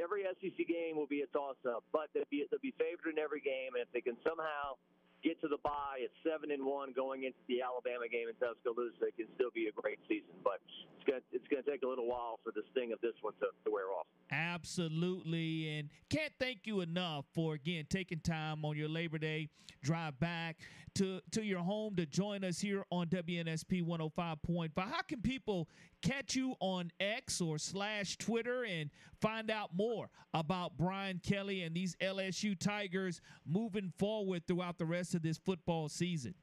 every 0.00 0.24
SEC 0.40 0.56
game 0.64 0.96
will 0.96 1.04
be 1.04 1.20
a 1.20 1.28
toss-up, 1.28 1.84
but 1.92 2.08
they'll 2.16 2.24
be, 2.32 2.40
they'll 2.48 2.64
be 2.64 2.72
favored 2.80 3.12
in 3.12 3.20
every 3.20 3.44
game, 3.44 3.76
and 3.76 3.84
if 3.84 3.92
they 3.92 4.00
can 4.00 4.16
somehow 4.24 4.80
get 5.22 5.40
to 5.40 5.48
the 5.48 5.60
bye 5.60 6.00
at 6.00 6.12
seven 6.24 6.50
and 6.50 6.64
one 6.64 6.92
going 6.96 7.24
into 7.24 7.40
the 7.48 7.60
Alabama 7.60 8.08
game 8.08 8.28
in 8.28 8.36
Tuscaloosa. 8.40 9.12
It 9.12 9.16
can 9.16 9.28
still 9.36 9.52
be 9.52 9.68
a 9.68 9.74
great 9.76 10.00
season, 10.08 10.32
but 10.40 10.60
going 11.10 11.22
it's 11.32 11.46
going 11.48 11.62
to 11.62 11.70
take 11.70 11.82
a 11.82 11.88
little 11.88 12.06
while 12.06 12.38
for 12.42 12.52
the 12.54 12.62
sting 12.70 12.92
of 12.92 13.00
this 13.00 13.14
one 13.20 13.34
to, 13.40 13.46
to 13.64 13.70
wear 13.70 13.90
off. 13.90 14.06
Absolutely, 14.30 15.78
and 15.78 15.88
can't 16.08 16.32
thank 16.38 16.60
you 16.64 16.80
enough 16.80 17.24
for 17.34 17.54
again 17.54 17.86
taking 17.88 18.20
time 18.20 18.64
on 18.64 18.76
your 18.76 18.88
Labor 18.88 19.18
Day 19.18 19.48
drive 19.82 20.18
back 20.20 20.58
to 20.94 21.20
to 21.30 21.42
your 21.42 21.60
home 21.60 21.96
to 21.96 22.06
join 22.06 22.44
us 22.44 22.60
here 22.60 22.84
on 22.90 23.06
WNSP 23.06 23.84
105.5. 23.84 24.70
How 24.76 25.02
can 25.02 25.20
people 25.20 25.68
catch 26.02 26.34
you 26.34 26.54
on 26.60 26.90
X 27.00 27.40
or 27.40 27.58
slash 27.58 28.16
Twitter 28.18 28.64
and 28.64 28.90
find 29.20 29.50
out 29.50 29.70
more 29.74 30.08
about 30.34 30.76
Brian 30.76 31.20
Kelly 31.24 31.62
and 31.62 31.74
these 31.74 31.96
LSU 31.96 32.58
Tigers 32.58 33.20
moving 33.46 33.92
forward 33.98 34.46
throughout 34.46 34.78
the 34.78 34.86
rest 34.86 35.14
of 35.14 35.22
this 35.22 35.38
football 35.38 35.88
season? 35.88 36.34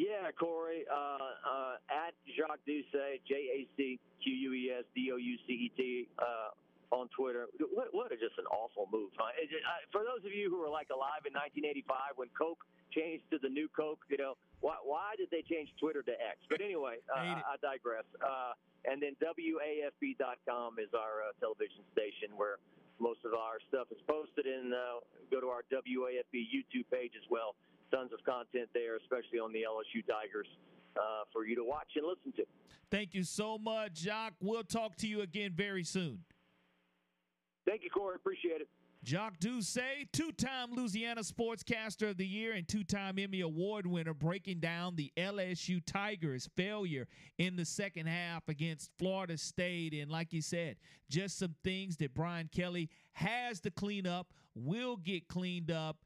Yeah, 0.00 0.32
Corey, 0.32 0.88
uh, 0.88 1.20
uh, 1.44 1.76
at 1.92 2.16
Jacques 2.32 2.64
Doucet, 2.64 3.20
J 3.28 3.34
A 3.36 3.58
C 3.76 4.00
Q 4.24 4.32
U 4.32 4.50
E 4.56 4.72
S 4.72 4.88
D 4.96 5.12
O 5.12 5.20
U 5.20 5.36
C 5.44 5.68
E 5.68 5.72
T, 5.76 6.08
uh, 6.16 6.56
on 6.88 7.12
Twitter. 7.12 7.46
What, 7.68 7.92
what 7.92 8.08
a, 8.08 8.16
just 8.16 8.40
an 8.40 8.48
awful 8.48 8.88
move. 8.88 9.12
Huh? 9.20 9.28
It, 9.36 9.52
uh, 9.60 9.84
for 9.92 10.02
those 10.02 10.24
of 10.24 10.32
you 10.32 10.48
who 10.48 10.58
were 10.58 10.72
like 10.72 10.88
alive 10.88 11.28
in 11.28 11.36
1985 11.36 12.16
when 12.16 12.32
Coke 12.32 12.64
changed 12.96 13.28
to 13.30 13.38
the 13.38 13.52
new 13.52 13.68
Coke, 13.76 14.00
you 14.10 14.18
know, 14.18 14.40
why, 14.64 14.80
why 14.82 15.14
did 15.20 15.28
they 15.28 15.44
change 15.46 15.70
Twitter 15.78 16.02
to 16.02 16.14
X? 16.16 16.42
But 16.50 16.64
anyway, 16.64 17.04
uh, 17.12 17.36
I, 17.44 17.54
I 17.54 17.60
digress. 17.62 18.08
Uh, 18.18 18.56
and 18.88 18.98
then 19.04 19.14
WAFB.com 19.20 20.80
is 20.80 20.90
our 20.96 21.28
uh, 21.28 21.36
television 21.38 21.84
station 21.92 22.34
where 22.40 22.56
most 22.98 23.20
of 23.28 23.36
our 23.36 23.60
stuff 23.68 23.92
is 23.92 24.00
posted. 24.08 24.48
And 24.48 24.74
uh, 24.74 25.04
go 25.30 25.44
to 25.44 25.52
our 25.52 25.62
WAFB 25.70 26.48
YouTube 26.48 26.88
page 26.90 27.14
as 27.14 27.28
well. 27.30 27.54
Tons 27.90 28.12
of 28.12 28.22
content 28.24 28.68
there, 28.72 28.96
especially 28.96 29.38
on 29.38 29.52
the 29.52 29.60
LSU 29.60 30.06
Tigers. 30.06 30.46
Uh, 30.96 31.22
for 31.32 31.46
you 31.46 31.54
to 31.54 31.62
watch 31.62 31.86
and 31.94 32.04
listen 32.04 32.32
to. 32.32 32.44
Thank 32.90 33.14
you 33.14 33.22
so 33.22 33.56
much, 33.56 33.98
Jacques. 33.98 34.34
We'll 34.40 34.64
talk 34.64 34.96
to 34.96 35.06
you 35.06 35.20
again 35.20 35.52
very 35.54 35.84
soon. 35.84 36.24
Thank 37.64 37.84
you, 37.84 37.90
Corey. 37.90 38.16
Appreciate 38.16 38.60
it. 38.60 38.68
Jacques 39.02 39.38
Doucet, 39.40 40.12
two 40.12 40.30
time 40.32 40.74
Louisiana 40.74 41.22
Sportscaster 41.22 42.10
of 42.10 42.18
the 42.18 42.26
Year 42.26 42.52
and 42.52 42.68
two 42.68 42.84
time 42.84 43.18
Emmy 43.18 43.40
Award 43.40 43.86
winner, 43.86 44.12
breaking 44.12 44.58
down 44.58 44.94
the 44.94 45.10
LSU 45.16 45.80
Tigers' 45.86 46.50
failure 46.54 47.08
in 47.38 47.56
the 47.56 47.64
second 47.64 48.08
half 48.08 48.46
against 48.48 48.90
Florida 48.98 49.38
State. 49.38 49.94
And 49.94 50.10
like 50.10 50.34
you 50.34 50.42
said, 50.42 50.76
just 51.08 51.38
some 51.38 51.54
things 51.64 51.96
that 51.96 52.12
Brian 52.12 52.50
Kelly 52.52 52.90
has 53.12 53.60
to 53.60 53.70
clean 53.70 54.06
up, 54.06 54.34
will 54.54 54.96
get 54.96 55.28
cleaned 55.28 55.70
up. 55.70 55.96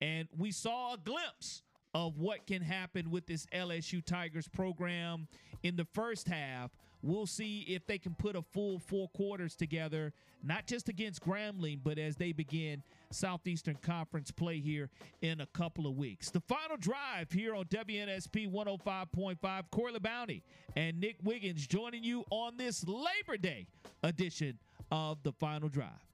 And 0.00 0.28
we 0.36 0.52
saw 0.52 0.94
a 0.94 0.98
glimpse 0.98 1.62
of 1.94 2.18
what 2.18 2.46
can 2.46 2.62
happen 2.62 3.10
with 3.10 3.26
this 3.26 3.46
LSU 3.46 4.04
Tigers 4.04 4.48
program 4.48 5.26
in 5.62 5.76
the 5.76 5.86
first 5.94 6.28
half. 6.28 6.70
We'll 7.00 7.26
see 7.26 7.60
if 7.60 7.86
they 7.86 7.98
can 7.98 8.14
put 8.14 8.34
a 8.34 8.42
full 8.42 8.80
four 8.80 9.08
quarters 9.10 9.54
together, 9.54 10.12
not 10.42 10.66
just 10.66 10.88
against 10.88 11.22
Grambling, 11.22 11.78
but 11.82 11.96
as 11.96 12.16
they 12.16 12.32
begin 12.32 12.82
Southeastern 13.12 13.76
Conference 13.76 14.32
play 14.32 14.58
here 14.58 14.90
in 15.22 15.40
a 15.40 15.46
couple 15.46 15.86
of 15.86 15.96
weeks. 15.96 16.30
The 16.30 16.40
final 16.40 16.76
drive 16.76 17.30
here 17.30 17.54
on 17.54 17.66
WNSP 17.66 18.52
105.5, 18.52 19.62
Corey 19.70 19.92
LaBounty 19.92 20.42
and 20.76 21.00
Nick 21.00 21.16
Wiggins 21.22 21.66
joining 21.66 22.02
you 22.02 22.24
on 22.30 22.56
this 22.56 22.84
Labor 22.86 23.36
Day 23.36 23.68
edition 24.02 24.58
of 24.90 25.22
The 25.22 25.32
Final 25.32 25.68
Drive. 25.68 26.07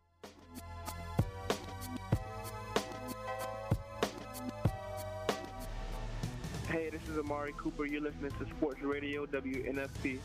Hey, 6.75 6.91
this 6.91 7.09
is 7.09 7.17
Amari 7.17 7.55
Cooper. 7.57 7.87
You're 7.87 8.01
listening 8.01 8.33
to 8.33 8.47
Sports 8.57 8.83
Radio 8.83 9.27
WNSP. 9.27 10.19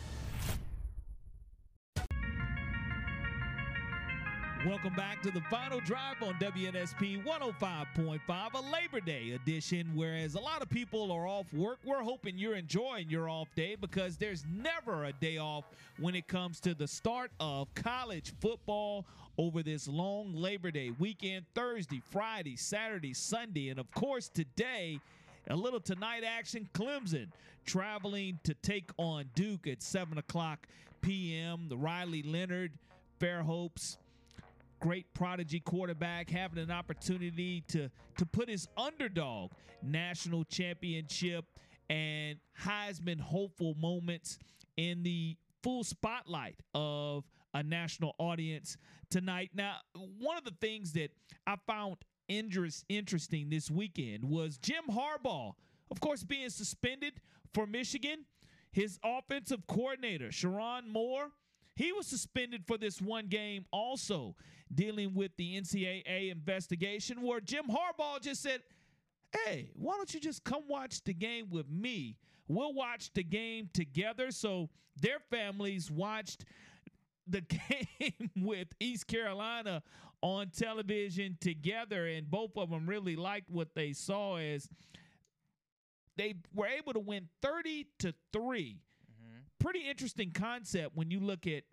Welcome 4.65 4.95
back 4.95 5.21
to 5.21 5.29
the 5.29 5.41
final 5.41 5.79
drive 5.81 6.23
on 6.23 6.33
WNSP 6.39 7.23
105.5, 7.23 8.53
a 8.55 8.73
Labor 8.73 8.99
Day 8.99 9.33
edition. 9.33 9.91
Whereas 9.93 10.33
a 10.33 10.39
lot 10.39 10.63
of 10.63 10.71
people 10.71 11.11
are 11.11 11.27
off 11.27 11.53
work, 11.53 11.77
we're 11.85 12.01
hoping 12.01 12.39
you're 12.39 12.55
enjoying 12.55 13.11
your 13.11 13.29
off 13.29 13.49
day 13.55 13.75
because 13.79 14.17
there's 14.17 14.43
never 14.51 15.05
a 15.05 15.13
day 15.13 15.37
off 15.37 15.65
when 15.99 16.15
it 16.15 16.27
comes 16.27 16.59
to 16.61 16.73
the 16.73 16.87
start 16.87 17.29
of 17.39 17.71
college 17.75 18.33
football 18.41 19.05
over 19.37 19.61
this 19.61 19.87
long 19.87 20.33
Labor 20.33 20.71
Day 20.71 20.93
weekend 20.97 21.45
Thursday, 21.53 22.01
Friday, 22.09 22.55
Saturday, 22.55 23.13
Sunday, 23.13 23.69
and 23.69 23.79
of 23.79 23.91
course 23.91 24.29
today. 24.29 24.99
A 25.51 25.55
little 25.55 25.79
tonight 25.79 26.23
action. 26.23 26.69
Clemson 26.73 27.31
traveling 27.65 28.39
to 28.43 28.53
take 28.53 28.91
on 28.97 29.25
Duke 29.33 29.65
at 29.65 29.81
7 29.81 30.17
o'clock 30.19 30.67
p.m. 31.01 31.67
The 31.69 31.77
Riley 31.77 32.21
Leonard, 32.21 32.73
Fairhope's, 33.19 33.97
great 34.79 35.11
prodigy 35.13 35.59
quarterback 35.59 36.29
having 36.29 36.59
an 36.59 36.71
opportunity 36.71 37.63
to 37.67 37.89
to 38.17 38.25
put 38.25 38.47
his 38.47 38.67
underdog 38.77 39.51
national 39.81 40.45
championship 40.45 41.45
and 41.89 42.37
Heisman 42.63 43.19
hopeful 43.19 43.75
moments 43.75 44.37
in 44.77 45.03
the 45.03 45.35
full 45.63 45.83
spotlight 45.83 46.59
of 46.73 47.25
a 47.53 47.63
national 47.63 48.13
audience 48.19 48.77
tonight. 49.09 49.49
Now, 49.53 49.77
one 50.19 50.37
of 50.37 50.43
the 50.43 50.53
things 50.61 50.93
that 50.93 51.09
I 51.47 51.55
found 51.67 51.97
interest, 52.29 52.85
interesting 52.87 53.49
this 53.49 53.69
weekend 53.69 54.23
was 54.23 54.57
Jim 54.57 54.83
Harbaugh, 54.89 55.53
of 55.91 55.99
course, 55.99 56.23
being 56.23 56.49
suspended 56.49 57.13
for 57.53 57.67
Michigan. 57.67 58.25
His 58.71 58.99
offensive 59.03 59.65
coordinator, 59.67 60.27
Sherrone 60.27 60.87
Moore, 60.87 61.31
he 61.75 61.91
was 61.91 62.05
suspended 62.07 62.65
for 62.67 62.77
this 62.77 63.01
one 63.01 63.27
game 63.27 63.65
also 63.71 64.35
dealing 64.73 65.15
with 65.15 65.31
the 65.37 65.59
NCAA 65.59 66.31
investigation 66.31 67.21
where 67.21 67.39
Jim 67.39 67.65
Harbaugh 67.65 68.21
just 68.21 68.43
said, 68.43 68.61
Hey, 69.45 69.69
why 69.73 69.95
don't 69.95 70.13
you 70.13 70.19
just 70.19 70.43
come 70.43 70.63
watch 70.67 71.03
the 71.03 71.13
game 71.13 71.49
with 71.49 71.69
me? 71.69 72.17
We'll 72.47 72.73
watch 72.73 73.11
the 73.13 73.23
game 73.23 73.69
together. 73.73 74.31
So 74.31 74.69
their 74.99 75.19
families 75.29 75.89
watched 75.89 76.45
the 77.27 77.41
game 77.99 78.31
with 78.35 78.67
East 78.79 79.07
Carolina 79.07 79.83
on 80.21 80.49
television 80.49 81.37
together, 81.39 82.07
and 82.07 82.29
both 82.29 82.57
of 82.57 82.69
them 82.69 82.87
really 82.87 83.15
liked 83.15 83.49
what 83.49 83.75
they 83.75 83.93
saw 83.93 84.37
as 84.37 84.69
they 86.17 86.35
were 86.53 86.67
able 86.67 86.93
to 86.93 86.99
win 86.99 87.29
30 87.41 87.87
to 87.99 88.13
3. 88.33 88.77
Mm-hmm. 89.11 89.39
Pretty 89.59 89.87
interesting 89.89 90.31
concept 90.31 90.95
when 90.95 91.09
you 91.11 91.19
look 91.19 91.47
at 91.47 91.63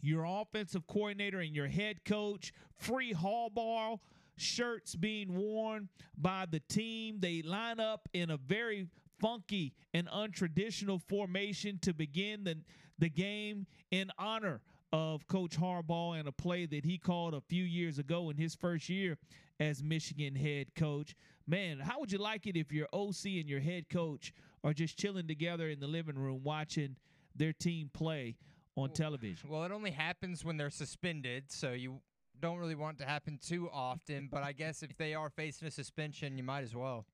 your 0.00 0.24
offensive 0.24 0.86
coordinator 0.86 1.40
and 1.40 1.54
your 1.54 1.68
head 1.68 2.04
coach, 2.04 2.52
free 2.78 3.14
Harbaugh 3.14 3.98
shirts 4.36 4.94
being 4.94 5.34
worn 5.34 5.88
by 6.16 6.46
the 6.50 6.60
team. 6.60 7.18
They 7.20 7.42
line 7.42 7.80
up 7.80 8.08
in 8.12 8.30
a 8.30 8.36
very 8.36 8.88
funky 9.20 9.74
and 9.92 10.08
untraditional 10.08 11.00
formation 11.00 11.78
to 11.82 11.94
begin 11.94 12.44
the, 12.44 12.58
the 12.98 13.08
game 13.08 13.66
in 13.90 14.10
honor 14.18 14.60
of 14.94 15.26
Coach 15.26 15.58
Harbaugh 15.58 16.16
and 16.16 16.28
a 16.28 16.32
play 16.32 16.66
that 16.66 16.84
he 16.84 16.98
called 16.98 17.34
a 17.34 17.40
few 17.40 17.64
years 17.64 17.98
ago 17.98 18.30
in 18.30 18.36
his 18.36 18.54
first 18.54 18.88
year 18.88 19.18
as 19.58 19.82
Michigan 19.82 20.36
head 20.36 20.72
coach. 20.76 21.16
Man, 21.48 21.80
how 21.80 21.98
would 21.98 22.12
you 22.12 22.18
like 22.18 22.46
it 22.46 22.56
if 22.56 22.70
your 22.70 22.86
OC 22.92 23.24
and 23.24 23.48
your 23.48 23.58
head 23.58 23.88
coach 23.88 24.32
are 24.62 24.72
just 24.72 24.96
chilling 24.96 25.26
together 25.26 25.68
in 25.68 25.80
the 25.80 25.88
living 25.88 26.16
room 26.16 26.42
watching 26.44 26.94
their 27.34 27.52
team 27.52 27.90
play 27.92 28.36
on 28.76 28.90
television? 28.90 29.50
Well, 29.50 29.64
it 29.64 29.72
only 29.72 29.90
happens 29.90 30.44
when 30.44 30.58
they're 30.58 30.70
suspended, 30.70 31.50
so 31.50 31.72
you 31.72 32.00
don't 32.40 32.58
really 32.58 32.76
want 32.76 33.00
it 33.00 33.02
to 33.02 33.10
happen 33.10 33.40
too 33.44 33.68
often. 33.72 34.28
But 34.30 34.44
I 34.44 34.52
guess 34.52 34.84
if 34.84 34.96
they 34.96 35.12
are 35.12 35.28
facing 35.28 35.66
a 35.66 35.72
suspension, 35.72 36.38
you 36.38 36.44
might 36.44 36.62
as 36.62 36.74
well. 36.76 37.04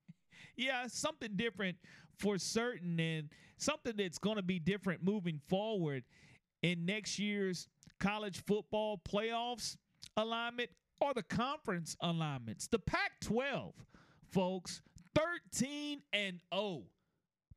Yeah, 0.55 0.87
something 0.87 1.31
different 1.35 1.79
for 2.19 2.37
certain, 2.37 3.01
and 3.01 3.31
something 3.57 3.95
that's 3.97 4.19
going 4.19 4.37
to 4.37 4.43
be 4.43 4.59
different 4.59 5.03
moving 5.03 5.41
forward 5.49 6.05
in 6.63 6.85
next 6.85 7.19
year's 7.19 7.69
college 7.99 8.43
football 8.47 9.01
playoffs 9.09 9.77
alignment 10.17 10.71
or 11.01 11.15
the 11.15 11.23
conference 11.23 11.97
alignments. 12.01 12.67
The 12.67 12.79
Pac 12.79 13.13
12, 13.23 13.75
folks, 14.31 14.83
13 15.15 16.03
and 16.13 16.41
0. 16.55 16.83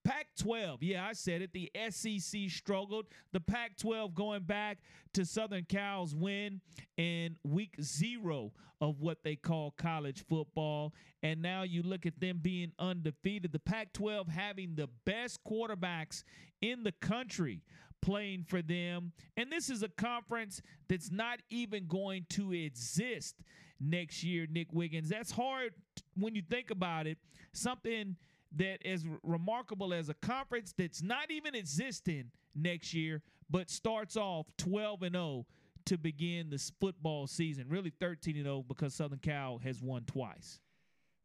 Pac 0.04 0.28
12, 0.38 0.84
yeah, 0.84 1.06
I 1.06 1.14
said 1.14 1.42
it. 1.42 1.54
The 1.54 1.72
SEC 1.90 2.50
struggled. 2.50 3.06
The 3.32 3.40
Pac 3.40 3.78
12 3.78 4.14
going 4.14 4.44
back 4.44 4.80
to 5.14 5.26
Southern 5.26 5.64
Cal's 5.64 6.14
win 6.14 6.60
in 6.98 7.38
week 7.46 7.76
zero 7.82 8.52
of 8.82 9.00
what 9.00 9.24
they 9.24 9.38
call 9.38 9.72
college 9.78 10.26
football. 10.28 10.94
And 11.22 11.42
now 11.42 11.64
you 11.64 11.84
look 11.84 12.06
at 12.06 12.20
them 12.20 12.40
being 12.42 12.74
undefeated. 12.80 13.54
The 13.54 13.60
Pac 13.60 13.94
12 13.94 14.28
having 14.28 14.76
the 14.76 14.90
best 15.06 15.40
quarterbacks 15.46 16.24
in 16.62 16.84
the 16.84 16.92
country 16.92 17.62
playing 18.04 18.44
for 18.44 18.62
them. 18.62 19.14
And 19.38 19.52
this 19.52 19.70
is 19.70 19.82
a 19.82 19.88
conference 19.88 20.62
that's 20.90 21.10
not 21.10 21.40
even 21.50 21.88
going 21.88 22.26
to 22.32 22.52
exist 22.54 23.36
next 23.80 24.24
year, 24.24 24.46
Nick 24.50 24.68
Wiggins. 24.74 25.10
That's 25.10 25.32
hard 25.32 25.74
when 26.16 26.36
you 26.36 26.42
think 26.48 26.70
about 26.70 27.08
it. 27.08 27.18
Something 27.54 28.18
that 28.56 28.80
is 28.86 29.06
remarkable 29.24 29.94
as 29.94 30.10
a 30.10 30.14
conference 30.16 30.74
that's 30.78 31.02
not 31.02 31.32
even 31.32 31.56
existing 31.56 32.26
next 32.54 32.94
year, 32.94 33.22
but 33.50 33.70
starts 33.70 34.18
off 34.18 34.48
12 34.58 35.04
and 35.04 35.16
0 35.16 35.46
to 35.86 35.98
begin 35.98 36.50
this 36.50 36.72
football 36.80 37.26
season. 37.26 37.68
Really 37.70 37.92
13 38.02 38.36
and 38.36 38.46
0 38.46 38.66
because 38.68 38.94
Southern 38.94 39.20
Cal 39.20 39.60
has 39.64 39.82
won 39.82 40.04
twice. 40.04 40.60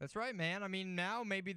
That's 0.01 0.15
right, 0.15 0.35
man. 0.35 0.63
I 0.63 0.69
mean, 0.69 0.95
now 0.95 1.23
maybe 1.25 1.57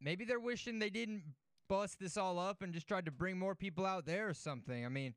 maybe 0.00 0.24
they're 0.24 0.40
wishing 0.40 0.78
they 0.78 0.90
didn't 0.90 1.22
bust 1.68 1.98
this 1.98 2.16
all 2.16 2.38
up 2.38 2.62
and 2.62 2.72
just 2.72 2.86
tried 2.86 3.06
to 3.06 3.10
bring 3.10 3.38
more 3.38 3.54
people 3.54 3.86
out 3.86 4.06
there 4.06 4.28
or 4.28 4.34
something. 4.34 4.84
I 4.84 4.88
mean, 4.88 5.14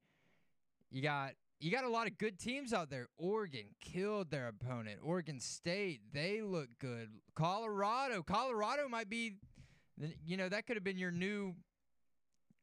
you 0.91 1.01
got 1.01 1.33
you 1.59 1.71
got 1.71 1.83
a 1.83 1.89
lot 1.89 2.07
of 2.07 2.17
good 2.17 2.39
teams 2.39 2.71
out 2.73 2.89
there. 2.89 3.07
Oregon 3.17 3.65
killed 3.81 4.31
their 4.31 4.47
opponent. 4.47 4.99
Oregon 5.03 5.39
State, 5.39 5.99
they 6.13 6.41
look 6.41 6.69
good. 6.79 7.09
Colorado, 7.35 8.23
Colorado 8.23 8.87
might 8.87 9.09
be 9.09 9.35
you 10.25 10.37
know, 10.37 10.49
that 10.49 10.65
could 10.65 10.75
have 10.75 10.83
been 10.83 10.97
your 10.97 11.11
new 11.11 11.55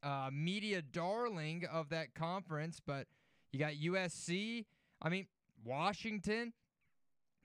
uh, 0.03 0.29
media 0.31 0.81
darling 0.81 1.65
of 1.71 1.89
that 1.89 2.13
conference, 2.13 2.79
but 2.85 3.07
you 3.51 3.59
got 3.59 3.73
USC. 3.73 4.65
I 5.01 5.09
mean, 5.09 5.27
Washington. 5.63 6.53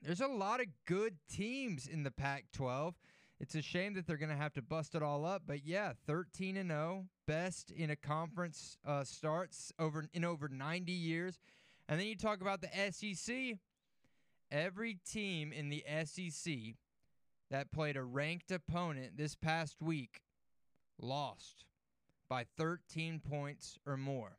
There's 0.01 0.21
a 0.21 0.27
lot 0.27 0.59
of 0.59 0.67
good 0.85 1.15
teams 1.31 1.87
in 1.87 2.03
the 2.03 2.11
Pac 2.11 2.45
12. 2.53 2.95
It's 3.43 3.55
a 3.55 3.61
shame 3.61 3.93
that 3.95 4.07
they're 4.07 4.15
going 4.15 4.29
to 4.29 4.37
have 4.37 4.53
to 4.53 4.61
bust 4.61 4.95
it 4.95 5.03
all 5.03 5.25
up, 5.25 5.41
but 5.45 5.65
yeah, 5.65 5.91
13 6.07 6.55
and 6.55 6.69
0, 6.69 7.07
best 7.27 7.71
in 7.71 7.89
a 7.89 7.95
conference 7.97 8.77
uh, 8.87 9.03
starts 9.03 9.73
over 9.77 10.05
in 10.13 10.23
over 10.23 10.47
90 10.47 10.93
years. 10.93 11.41
And 11.89 11.99
then 11.99 12.07
you 12.07 12.15
talk 12.15 12.39
about 12.39 12.61
the 12.61 12.69
SEC. 12.89 13.57
Every 14.49 14.97
team 15.05 15.51
in 15.51 15.67
the 15.67 15.83
SEC 16.05 16.53
that 17.51 17.69
played 17.73 17.97
a 17.97 18.03
ranked 18.03 18.49
opponent 18.49 19.17
this 19.17 19.35
past 19.35 19.81
week 19.81 20.21
lost 20.97 21.65
by 22.29 22.45
13 22.57 23.19
points 23.19 23.77
or 23.85 23.97
more. 23.97 24.37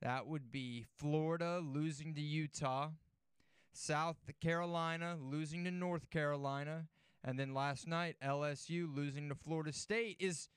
That 0.00 0.26
would 0.26 0.50
be 0.50 0.86
Florida 0.96 1.60
losing 1.62 2.14
to 2.14 2.22
Utah, 2.22 2.88
South 3.70 4.16
Carolina 4.40 5.18
losing 5.20 5.64
to 5.64 5.70
North 5.70 6.08
Carolina, 6.08 6.86
and 7.24 7.38
then 7.38 7.54
last 7.54 7.88
night 7.88 8.16
LSU 8.22 8.94
losing 8.94 9.28
to 9.30 9.34
Florida 9.34 9.72
State 9.72 10.16
is 10.20 10.48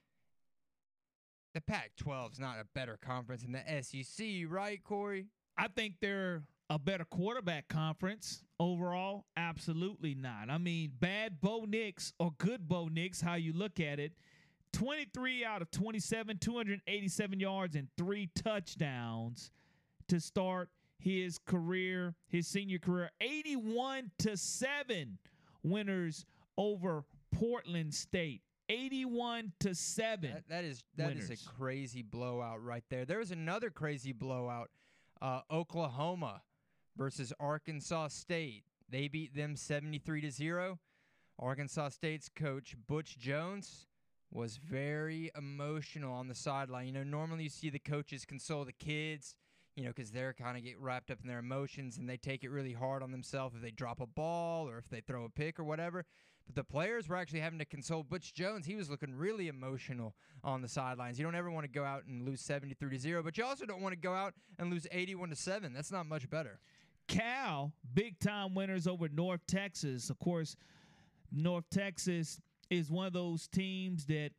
the 1.53 1.61
Pac-12 1.61 2.33
is 2.33 2.39
not 2.39 2.57
a 2.59 2.65
better 2.75 2.99
conference 3.01 3.41
than 3.41 3.53
the 3.53 3.81
SEC, 3.81 4.27
right, 4.47 4.83
Corey? 4.83 5.27
I 5.57 5.67
think 5.69 5.95
they're 6.01 6.43
a 6.69 6.77
better 6.77 7.05
quarterback 7.05 7.67
conference 7.67 8.43
overall. 8.59 9.25
Absolutely 9.37 10.13
not. 10.13 10.49
I 10.49 10.57
mean, 10.57 10.91
bad 10.99 11.39
Bo 11.41 11.65
Nix 11.67 12.13
or 12.19 12.31
good 12.37 12.67
Bo 12.67 12.89
Nix, 12.89 13.21
how 13.21 13.35
you 13.35 13.53
look 13.53 13.79
at 13.79 13.99
it. 13.99 14.11
23 14.73 15.45
out 15.45 15.61
of 15.61 15.71
27, 15.71 16.37
287 16.37 17.39
yards 17.39 17.75
and 17.75 17.87
three 17.97 18.29
touchdowns 18.35 19.49
to 20.09 20.19
start 20.19 20.69
his 20.99 21.39
career, 21.39 22.13
his 22.27 22.47
senior 22.47 22.77
career. 22.77 23.09
81 23.21 24.11
to 24.19 24.37
7 24.37 25.17
winners 25.63 26.25
over 26.57 27.05
Portland 27.31 27.93
State. 27.93 28.41
81 28.69 29.53
to 29.61 29.73
7. 29.73 30.29
That, 30.29 30.49
that 30.49 30.65
is 30.65 30.83
that 30.97 31.11
is 31.11 31.29
winners. 31.29 31.45
a 31.45 31.57
crazy 31.57 32.01
blowout 32.01 32.61
right 32.61 32.83
there. 32.89 33.05
There 33.05 33.19
was 33.19 33.31
another 33.31 33.69
crazy 33.69 34.11
blowout. 34.11 34.69
Uh, 35.21 35.41
Oklahoma 35.49 36.41
versus 36.97 37.31
Arkansas 37.39 38.09
State. 38.09 38.63
They 38.89 39.07
beat 39.07 39.35
them 39.35 39.55
73 39.55 40.21
to 40.21 40.31
0. 40.31 40.79
Arkansas 41.39 41.89
State's 41.89 42.29
coach 42.29 42.75
Butch 42.87 43.17
Jones 43.17 43.87
was 44.31 44.57
very 44.57 45.31
emotional 45.37 46.13
on 46.13 46.27
the 46.27 46.35
sideline. 46.35 46.87
You 46.87 46.93
know, 46.93 47.03
normally 47.03 47.43
you 47.43 47.49
see 47.49 47.69
the 47.69 47.79
coaches 47.79 48.25
console 48.25 48.65
the 48.65 48.73
kids, 48.73 49.35
you 49.75 49.83
know, 49.83 49.89
because 49.95 50.11
they're 50.11 50.33
kind 50.33 50.57
of 50.57 50.63
get 50.63 50.79
wrapped 50.79 51.11
up 51.11 51.19
in 51.21 51.27
their 51.27 51.39
emotions 51.39 51.97
and 51.97 52.09
they 52.09 52.17
take 52.17 52.43
it 52.43 52.49
really 52.49 52.73
hard 52.73 53.03
on 53.03 53.11
themselves 53.11 53.55
if 53.55 53.61
they 53.61 53.71
drop 53.71 54.01
a 54.01 54.07
ball 54.07 54.67
or 54.67 54.77
if 54.77 54.89
they 54.89 55.01
throw 55.01 55.23
a 55.23 55.29
pick 55.29 55.59
or 55.59 55.63
whatever. 55.63 56.05
But 56.47 56.55
the 56.55 56.63
players 56.63 57.07
were 57.07 57.17
actually 57.17 57.41
having 57.41 57.59
to 57.59 57.65
console 57.65 58.03
Butch 58.03 58.33
Jones. 58.33 58.65
He 58.65 58.75
was 58.75 58.89
looking 58.89 59.13
really 59.13 59.49
emotional 59.49 60.15
on 60.43 60.61
the 60.61 60.67
sidelines. 60.67 61.19
You 61.19 61.25
don't 61.25 61.35
ever 61.35 61.51
want 61.51 61.65
to 61.65 61.71
go 61.71 61.83
out 61.83 62.05
and 62.05 62.25
lose 62.25 62.41
73 62.41 62.89
to 62.89 62.97
0, 62.97 63.21
but 63.21 63.37
you 63.37 63.45
also 63.45 63.65
don't 63.65 63.81
want 63.81 63.93
to 63.93 63.99
go 63.99 64.13
out 64.13 64.33
and 64.57 64.71
lose 64.71 64.87
81 64.91 65.29
to 65.29 65.35
7. 65.35 65.73
That's 65.73 65.91
not 65.91 66.07
much 66.07 66.29
better. 66.29 66.59
Cal, 67.07 67.73
big 67.93 68.19
time 68.19 68.55
winners 68.55 68.87
over 68.87 69.07
North 69.09 69.41
Texas. 69.47 70.09
Of 70.09 70.19
course, 70.19 70.55
North 71.31 71.65
Texas 71.69 72.39
is 72.69 72.89
one 72.89 73.07
of 73.07 73.13
those 73.13 73.47
teams 73.47 74.05
that 74.05 74.31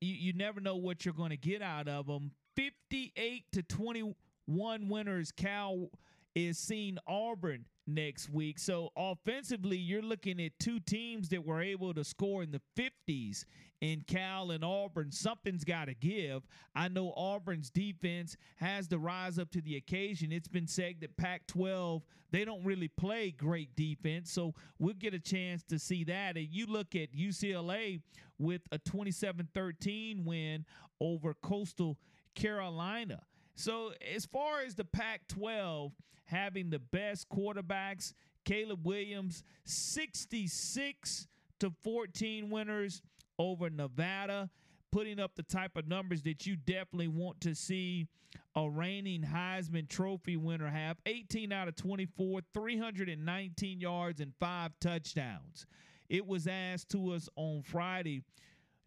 you, 0.00 0.14
you 0.14 0.32
never 0.32 0.60
know 0.60 0.76
what 0.76 1.04
you're 1.04 1.14
going 1.14 1.30
to 1.30 1.36
get 1.36 1.62
out 1.62 1.88
of 1.88 2.06
them. 2.06 2.32
58 2.56 3.44
to 3.52 3.62
21 3.62 4.88
winners. 4.88 5.32
Cal 5.32 5.90
is 6.34 6.58
seeing 6.58 6.98
Auburn 7.06 7.66
next 7.86 8.30
week. 8.30 8.58
So 8.58 8.90
offensively, 8.96 9.76
you're 9.76 10.02
looking 10.02 10.40
at 10.40 10.52
two 10.58 10.80
teams 10.80 11.28
that 11.30 11.44
were 11.44 11.60
able 11.60 11.92
to 11.94 12.04
score 12.04 12.42
in 12.42 12.52
the 12.52 12.60
50s 12.76 13.44
in 13.80 14.02
Cal 14.06 14.52
and 14.52 14.64
Auburn. 14.64 15.10
Something's 15.10 15.64
got 15.64 15.86
to 15.86 15.94
give. 15.94 16.42
I 16.74 16.88
know 16.88 17.12
Auburn's 17.16 17.70
defense 17.70 18.36
has 18.56 18.86
to 18.88 18.98
rise 18.98 19.38
up 19.38 19.50
to 19.50 19.60
the 19.60 19.76
occasion. 19.76 20.32
It's 20.32 20.48
been 20.48 20.68
said 20.68 20.96
that 21.00 21.16
Pac 21.16 21.46
12, 21.48 22.02
they 22.30 22.44
don't 22.44 22.64
really 22.64 22.88
play 22.88 23.32
great 23.32 23.74
defense. 23.74 24.30
So 24.30 24.54
we'll 24.78 24.94
get 24.94 25.14
a 25.14 25.20
chance 25.20 25.64
to 25.64 25.78
see 25.78 26.04
that. 26.04 26.36
And 26.36 26.48
you 26.50 26.66
look 26.66 26.94
at 26.94 27.12
UCLA 27.12 28.00
with 28.38 28.62
a 28.70 28.78
27 28.78 29.48
13 29.52 30.24
win 30.24 30.64
over 31.00 31.34
Coastal 31.34 31.98
Carolina. 32.34 33.22
So, 33.54 33.92
as 34.14 34.26
far 34.26 34.62
as 34.62 34.74
the 34.74 34.84
Pac 34.84 35.28
12 35.28 35.92
having 36.24 36.70
the 36.70 36.78
best 36.78 37.28
quarterbacks, 37.28 38.14
Caleb 38.44 38.86
Williams, 38.86 39.44
66 39.64 41.28
to 41.60 41.72
14 41.84 42.50
winners 42.50 43.02
over 43.38 43.70
Nevada, 43.70 44.50
putting 44.90 45.20
up 45.20 45.34
the 45.36 45.42
type 45.42 45.76
of 45.76 45.86
numbers 45.86 46.22
that 46.22 46.46
you 46.46 46.56
definitely 46.56 47.08
want 47.08 47.40
to 47.42 47.54
see 47.54 48.06
a 48.54 48.68
reigning 48.68 49.22
Heisman 49.22 49.88
Trophy 49.88 50.36
winner 50.36 50.68
have 50.68 50.98
18 51.06 51.52
out 51.52 51.68
of 51.68 51.76
24, 51.76 52.40
319 52.52 53.80
yards, 53.80 54.20
and 54.20 54.32
five 54.38 54.72
touchdowns. 54.80 55.66
It 56.08 56.26
was 56.26 56.46
asked 56.46 56.90
to 56.90 57.12
us 57.12 57.28
on 57.36 57.62
Friday. 57.62 58.22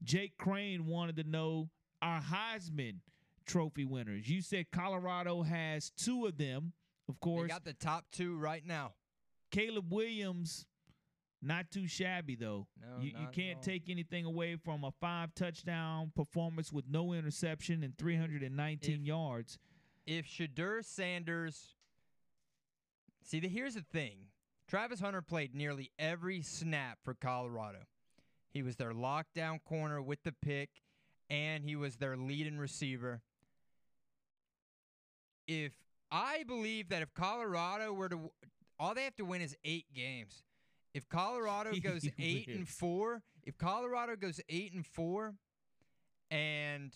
Jake 0.03 0.37
Crane 0.37 0.85
wanted 0.85 1.15
to 1.17 1.23
know 1.23 1.69
our 2.01 2.21
Heisman 2.21 2.97
Trophy 3.45 3.85
winners. 3.85 4.29
You 4.29 4.41
said 4.41 4.71
Colorado 4.71 5.43
has 5.43 5.91
two 5.91 6.25
of 6.25 6.37
them, 6.37 6.73
of 7.07 7.19
course, 7.19 7.43
They 7.43 7.47
got 7.47 7.63
the 7.65 7.73
top 7.73 8.05
two 8.11 8.35
right 8.37 8.65
now. 8.65 8.93
Caleb 9.51 9.91
Williams, 9.91 10.65
not 11.41 11.69
too 11.71 11.87
shabby 11.87 12.35
though. 12.35 12.67
No, 12.81 13.01
you, 13.03 13.11
you 13.19 13.27
can't 13.31 13.61
take 13.61 13.89
anything 13.89 14.25
away 14.25 14.55
from 14.55 14.83
a 14.83 14.91
five 14.99 15.33
touchdown 15.35 16.11
performance 16.15 16.73
with 16.73 16.85
no 16.89 17.13
interception 17.13 17.83
and 17.83 17.97
319 17.97 19.05
yards. 19.05 19.59
If 20.07 20.25
Shedeur 20.25 20.83
Sanders, 20.83 21.75
see, 23.23 23.39
the, 23.39 23.47
here's 23.47 23.75
the 23.75 23.85
thing: 23.93 24.17
Travis 24.67 24.99
Hunter 24.99 25.21
played 25.21 25.53
nearly 25.55 25.91
every 25.99 26.41
snap 26.41 26.99
for 27.03 27.13
Colorado. 27.13 27.79
He 28.51 28.63
was 28.63 28.77
their 28.77 28.93
lockdown 28.93 29.59
corner 29.63 30.01
with 30.01 30.23
the 30.23 30.31
pick, 30.31 30.69
and 31.29 31.63
he 31.63 31.75
was 31.75 31.97
their 31.97 32.17
leading 32.17 32.57
receiver. 32.57 33.21
If 35.47 35.73
I 36.11 36.43
believe 36.43 36.89
that 36.89 37.01
if 37.01 37.13
Colorado 37.13 37.93
were 37.93 38.09
to, 38.09 38.31
all 38.79 38.93
they 38.93 39.03
have 39.03 39.15
to 39.17 39.25
win 39.25 39.41
is 39.41 39.55
eight 39.63 39.85
games. 39.93 40.43
If 40.93 41.07
Colorado 41.09 41.71
goes 41.83 42.07
eight 42.19 42.47
and 42.47 42.67
four, 42.67 43.21
if 43.43 43.57
Colorado 43.57 44.15
goes 44.15 44.39
eight 44.49 44.73
and 44.73 44.85
four, 44.85 45.35
and 46.31 46.93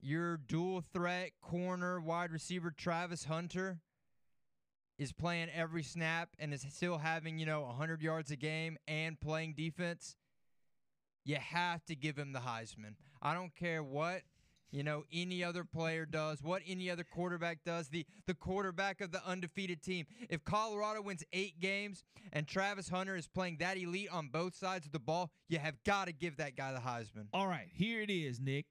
your 0.00 0.36
dual 0.36 0.82
threat 0.92 1.30
corner 1.40 2.00
wide 2.00 2.30
receiver 2.30 2.70
Travis 2.70 3.24
Hunter 3.24 3.78
is 4.98 5.12
playing 5.12 5.48
every 5.54 5.82
snap 5.82 6.30
and 6.38 6.54
is 6.54 6.64
still 6.70 6.98
having, 6.98 7.38
you 7.38 7.46
know, 7.46 7.62
100 7.62 8.00
yards 8.02 8.30
a 8.30 8.36
game 8.36 8.76
and 8.86 9.20
playing 9.20 9.54
defense, 9.56 10.16
you 11.24 11.36
have 11.36 11.84
to 11.86 11.96
give 11.96 12.16
him 12.16 12.32
the 12.32 12.40
Heisman. 12.40 12.94
I 13.20 13.34
don't 13.34 13.54
care 13.56 13.82
what, 13.82 14.22
you 14.74 14.82
know, 14.82 15.04
any 15.12 15.44
other 15.44 15.62
player 15.62 16.04
does, 16.04 16.42
what 16.42 16.60
any 16.66 16.90
other 16.90 17.04
quarterback 17.04 17.58
does, 17.64 17.88
the 17.88 18.04
the 18.26 18.34
quarterback 18.34 19.00
of 19.00 19.12
the 19.12 19.24
undefeated 19.24 19.80
team. 19.84 20.04
If 20.28 20.44
Colorado 20.44 21.00
wins 21.00 21.22
8 21.32 21.60
games 21.60 22.02
and 22.32 22.44
Travis 22.44 22.88
Hunter 22.88 23.14
is 23.14 23.28
playing 23.28 23.58
that 23.60 23.78
elite 23.78 24.08
on 24.10 24.30
both 24.32 24.56
sides 24.56 24.84
of 24.84 24.90
the 24.90 24.98
ball, 24.98 25.30
you 25.48 25.60
have 25.60 25.76
got 25.84 26.08
to 26.08 26.12
give 26.12 26.38
that 26.38 26.56
guy 26.56 26.72
the 26.72 26.80
Heisman. 26.80 27.26
All 27.32 27.46
right, 27.46 27.68
here 27.72 28.02
it 28.02 28.10
is, 28.10 28.40
Nick. 28.40 28.66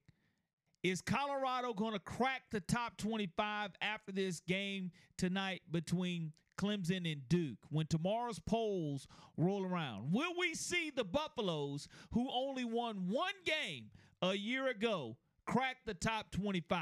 Is 0.83 1.01
Colorado 1.01 1.73
going 1.73 1.93
to 1.93 1.99
crack 1.99 2.43
the 2.51 2.59
top 2.59 2.97
25 2.97 3.71
after 3.81 4.11
this 4.11 4.41
game 4.41 4.91
tonight 5.17 5.61
between 5.71 6.33
Clemson 6.57 7.09
and 7.09 7.21
Duke? 7.29 7.59
When 7.69 7.85
tomorrow's 7.85 8.39
polls 8.39 9.07
roll 9.37 9.65
around, 9.65 10.11
will 10.11 10.33
we 10.37 10.53
see 10.53 10.91
the 10.93 11.05
Buffaloes, 11.05 11.87
who 12.11 12.27
only 12.29 12.65
won 12.65 13.07
one 13.07 13.35
game 13.45 13.91
a 14.21 14.33
year 14.33 14.67
ago, 14.67 15.15
crack 15.45 15.77
the 15.85 15.93
top 15.93 16.31
25? 16.31 16.79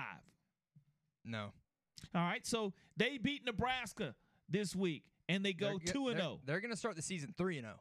No. 1.26 1.52
All 2.14 2.22
right, 2.22 2.46
so 2.46 2.74
they 2.98 3.18
beat 3.18 3.46
Nebraska 3.46 4.16
this 4.50 4.76
week 4.76 5.04
and 5.30 5.46
they 5.46 5.54
go 5.54 5.80
They're 5.84 5.94
2 5.94 6.08
and 6.10 6.20
oh. 6.20 6.20
they're- 6.20 6.24
0. 6.24 6.40
They're 6.46 6.60
going 6.62 6.72
to 6.72 6.78
start 6.78 6.96
the 6.96 7.02
season 7.02 7.34
3 7.38 7.60
and 7.60 7.68
oh. 7.68 7.70
0. 7.70 7.80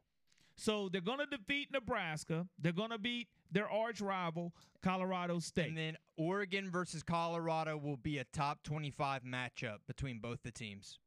So 0.57 0.89
they're 0.91 1.01
going 1.01 1.21
to 1.21 1.27
defeat 1.27 1.73
Nebraska. 1.73 2.47
They're 2.59 2.73
going 2.73 2.91
to 2.91 2.99
beat 2.99 3.29
their 3.51 3.69
arch 3.69 4.03
rival, 4.03 4.53
Colorado 4.83 5.39
State. 5.39 5.69
And 5.69 5.79
then 5.79 5.97
Oregon 6.19 6.71
versus 6.71 7.03
Colorado 7.03 7.79
will 7.79 7.97
be 7.97 8.19
a 8.19 8.25
top 8.25 8.63
25 8.63 9.23
matchup 9.25 9.79
between 9.87 10.19
both 10.19 10.43
the 10.43 10.51
teams. 10.51 10.99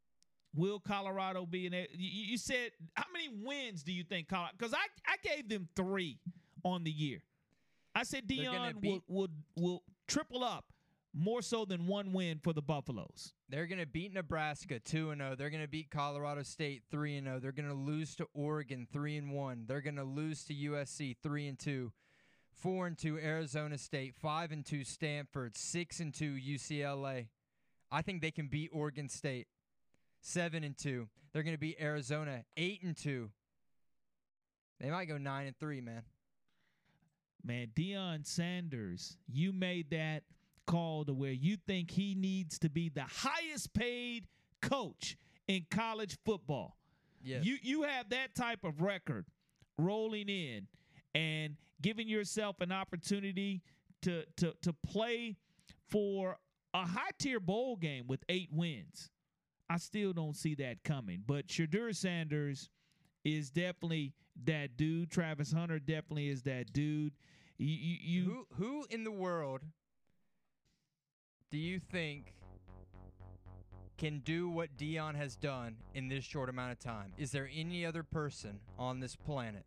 Will 0.55 0.79
Colorado 0.79 1.45
be 1.45 1.67
in? 1.67 1.73
You, 1.73 1.87
you 1.97 2.37
said 2.37 2.71
how 2.95 3.05
many 3.11 3.29
wins 3.43 3.83
do 3.83 3.91
you 3.91 4.03
think 4.03 4.27
Colorado? 4.27 4.53
Because 4.57 4.73
I 4.73 4.85
I 5.07 5.15
gave 5.23 5.49
them 5.49 5.67
three 5.75 6.19
on 6.63 6.83
the 6.83 6.91
year. 6.91 7.21
I 7.95 8.03
said 8.03 8.27
Deion 8.27 8.81
will, 8.81 9.03
will 9.07 9.29
will 9.55 9.83
triple 10.07 10.43
up 10.43 10.65
more 11.13 11.41
so 11.41 11.63
than 11.63 11.85
one 11.85 12.11
win 12.11 12.39
for 12.39 12.53
the 12.53 12.61
Buffaloes. 12.61 13.33
They're 13.47 13.67
going 13.67 13.79
to 13.79 13.85
beat 13.85 14.13
Nebraska 14.13 14.79
2 14.79 15.11
and 15.11 15.21
0. 15.21 15.35
They're 15.35 15.51
going 15.51 15.61
to 15.61 15.67
beat 15.67 15.91
Colorado 15.91 16.41
State 16.43 16.83
3 16.89 17.17
and 17.17 17.27
0. 17.27 17.39
They're 17.39 17.51
going 17.51 17.69
to 17.69 17.75
lose 17.75 18.15
to 18.15 18.27
Oregon 18.33 18.87
3 18.91 19.17
and 19.17 19.31
1. 19.31 19.65
They're 19.67 19.81
going 19.81 19.95
to 19.97 20.03
lose 20.03 20.43
to 20.45 20.53
USC 20.53 21.15
3 21.21 21.47
and 21.47 21.59
2. 21.59 21.91
4 22.51 22.87
and 22.87 22.97
2 22.97 23.19
Arizona 23.19 23.77
State, 23.77 24.15
5 24.15 24.51
and 24.51 24.65
2 24.65 24.83
Stanford, 24.83 25.55
6 25.57 25.99
and 25.99 26.13
2 26.13 26.33
UCLA. 26.33 27.27
I 27.91 28.01
think 28.01 28.21
they 28.21 28.31
can 28.31 28.47
beat 28.47 28.69
Oregon 28.73 29.09
State. 29.09 29.47
7 30.21 30.63
and 30.63 30.77
2. 30.77 31.07
They're 31.31 31.43
going 31.43 31.55
to 31.55 31.59
beat 31.59 31.77
Arizona 31.79 32.43
8 32.55 32.83
and 32.83 32.97
2. 32.97 33.29
They 34.79 34.89
might 34.89 35.05
go 35.05 35.17
9 35.17 35.47
and 35.47 35.57
3, 35.59 35.81
man. 35.81 36.03
Man, 37.45 37.67
Deion 37.75 38.25
Sanders, 38.25 39.17
you 39.27 39.51
made 39.51 39.89
that 39.91 40.23
call 40.65 41.03
to 41.05 41.13
where 41.13 41.31
you 41.31 41.57
think 41.67 41.91
he 41.91 42.15
needs 42.15 42.57
to 42.59 42.69
be 42.69 42.89
the 42.89 43.03
highest 43.03 43.73
paid 43.73 44.27
coach 44.61 45.17
in 45.47 45.65
college 45.69 46.17
football. 46.25 46.77
Yes. 47.21 47.45
You 47.45 47.57
you 47.61 47.83
have 47.83 48.09
that 48.09 48.35
type 48.35 48.63
of 48.63 48.81
record 48.81 49.25
rolling 49.77 50.29
in 50.29 50.67
and 51.15 51.55
giving 51.81 52.07
yourself 52.07 52.61
an 52.61 52.71
opportunity 52.71 53.61
to 54.03 54.23
to 54.37 54.53
to 54.61 54.73
play 54.73 55.37
for 55.89 56.37
a 56.73 56.85
high 56.85 57.11
tier 57.19 57.39
bowl 57.39 57.75
game 57.75 58.05
with 58.07 58.23
eight 58.29 58.49
wins. 58.51 59.09
I 59.69 59.77
still 59.77 60.13
don't 60.13 60.35
see 60.35 60.55
that 60.55 60.83
coming. 60.83 61.23
But 61.25 61.47
Shedeur 61.47 61.95
Sanders 61.95 62.69
is 63.23 63.49
definitely 63.49 64.13
that 64.45 64.77
dude. 64.77 65.11
Travis 65.11 65.51
Hunter 65.51 65.79
definitely 65.79 66.29
is 66.29 66.43
that 66.43 66.73
dude. 66.73 67.13
You, 67.57 67.67
you, 67.67 67.97
you 68.01 68.23
who 68.25 68.47
who 68.55 68.85
in 68.89 69.03
the 69.03 69.11
world 69.11 69.61
do 71.51 71.57
you 71.57 71.79
think 71.79 72.33
can 73.97 74.19
do 74.19 74.49
what 74.49 74.75
Deion 74.75 75.15
has 75.15 75.35
done 75.35 75.75
in 75.93 76.07
this 76.07 76.23
short 76.23 76.49
amount 76.49 76.71
of 76.71 76.79
time? 76.79 77.13
Is 77.17 77.31
there 77.31 77.49
any 77.53 77.85
other 77.85 78.03
person 78.03 78.59
on 78.77 78.99
this 78.99 79.15
planet? 79.15 79.65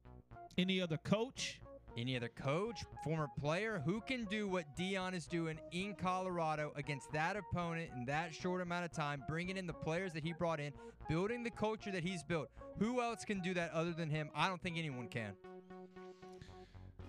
Any 0.59 0.81
other 0.81 0.97
coach? 0.97 1.61
Any 1.97 2.15
other 2.15 2.29
coach, 2.29 2.85
former 3.03 3.29
player 3.41 3.83
who 3.83 4.03
can 4.03 4.27
do 4.27 4.47
what 4.47 4.65
Deion 4.77 5.15
is 5.15 5.27
doing 5.27 5.59
in 5.73 5.95
Colorado 5.95 6.71
against 6.77 7.11
that 7.13 7.37
opponent 7.37 7.91
in 7.97 8.05
that 8.05 8.35
short 8.35 8.61
amount 8.61 8.85
of 8.85 8.93
time, 8.93 9.25
bringing 9.27 9.57
in 9.57 9.67
the 9.67 9.73
players 9.73 10.13
that 10.13 10.23
he 10.23 10.35
brought 10.35 10.61
in, 10.61 10.75
building 11.09 11.43
the 11.43 11.51
culture 11.51 11.91
that 11.91 12.05
he's 12.05 12.23
built? 12.23 12.51
Who 12.79 13.01
else 13.01 13.25
can 13.25 13.41
do 13.41 13.55
that 13.55 13.73
other 13.73 13.93
than 13.93 14.11
him? 14.11 14.29
I 14.35 14.47
don't 14.47 14.61
think 14.63 14.77
anyone 14.77 15.09
can. 15.09 15.33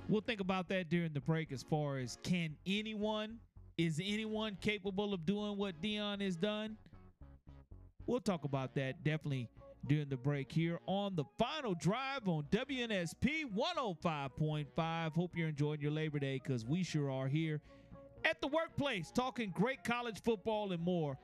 We'll 0.08 0.22
think 0.22 0.40
about 0.40 0.70
that 0.70 0.88
during 0.88 1.12
the 1.12 1.20
break 1.20 1.52
as 1.52 1.64
far 1.64 1.98
as 1.98 2.18
can 2.24 2.56
anyone, 2.66 3.40
is 3.78 4.00
anyone 4.02 4.58
capable 4.62 5.14
of 5.14 5.26
doing 5.26 5.58
what 5.58 5.82
Deion 5.82 6.22
has 6.22 6.38
done? 6.38 6.78
We'll 8.06 8.22
talk 8.22 8.46
about 8.46 8.74
that 8.76 9.04
definitely 9.04 9.50
during 9.88 10.10
the 10.10 10.18
break 10.18 10.52
here 10.52 10.80
on 10.86 11.16
the 11.16 11.24
final 11.38 11.74
drive 11.74 12.28
on 12.28 12.44
WNSP 12.52 13.46
105.5. 13.56 15.14
Hope 15.14 15.32
you're 15.36 15.48
enjoying 15.48 15.82
your 15.82 15.92
Labor 15.92 16.20
Day 16.20 16.42
because 16.44 16.66
we 16.66 16.84
sure 16.84 17.10
are 17.10 17.28
here 17.28 17.62
at 18.26 18.42
the 18.42 18.48
workplace 18.48 19.12
talking 19.12 19.52
great 19.52 19.84
college 19.84 20.22
football 20.22 20.72
and 20.72 20.82
more 20.82 21.18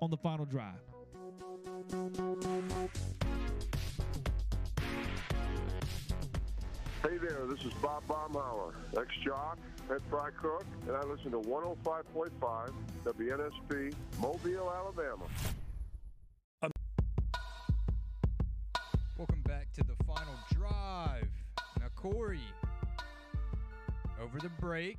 on 0.00 0.10
the 0.10 0.16
final 0.16 0.44
drive. 0.44 0.74
Hey 7.02 7.18
there, 7.18 7.44
this 7.46 7.60
is 7.64 7.74
Bob 7.82 8.02
Baumhauer, 8.08 8.72
ex-jock, 8.98 9.58
head 9.88 10.00
fry 10.08 10.30
cook, 10.40 10.64
and 10.86 10.96
I 10.96 11.02
listen 11.02 11.32
to 11.32 11.40
105.5 11.40 12.72
WNSP, 13.04 13.94
Mobile, 14.20 14.72
Alabama. 14.72 15.26
Welcome 19.16 19.42
back 19.42 19.72
to 19.74 19.84
the 19.84 19.94
final 20.04 20.34
drive. 20.52 21.28
Now, 21.78 21.86
Corey, 21.94 22.40
over 24.20 24.40
the 24.40 24.48
break, 24.60 24.98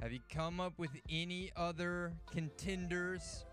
have 0.00 0.12
you 0.12 0.20
come 0.32 0.60
up 0.60 0.74
with 0.78 0.92
any 1.10 1.50
other 1.56 2.12
contenders 2.30 3.44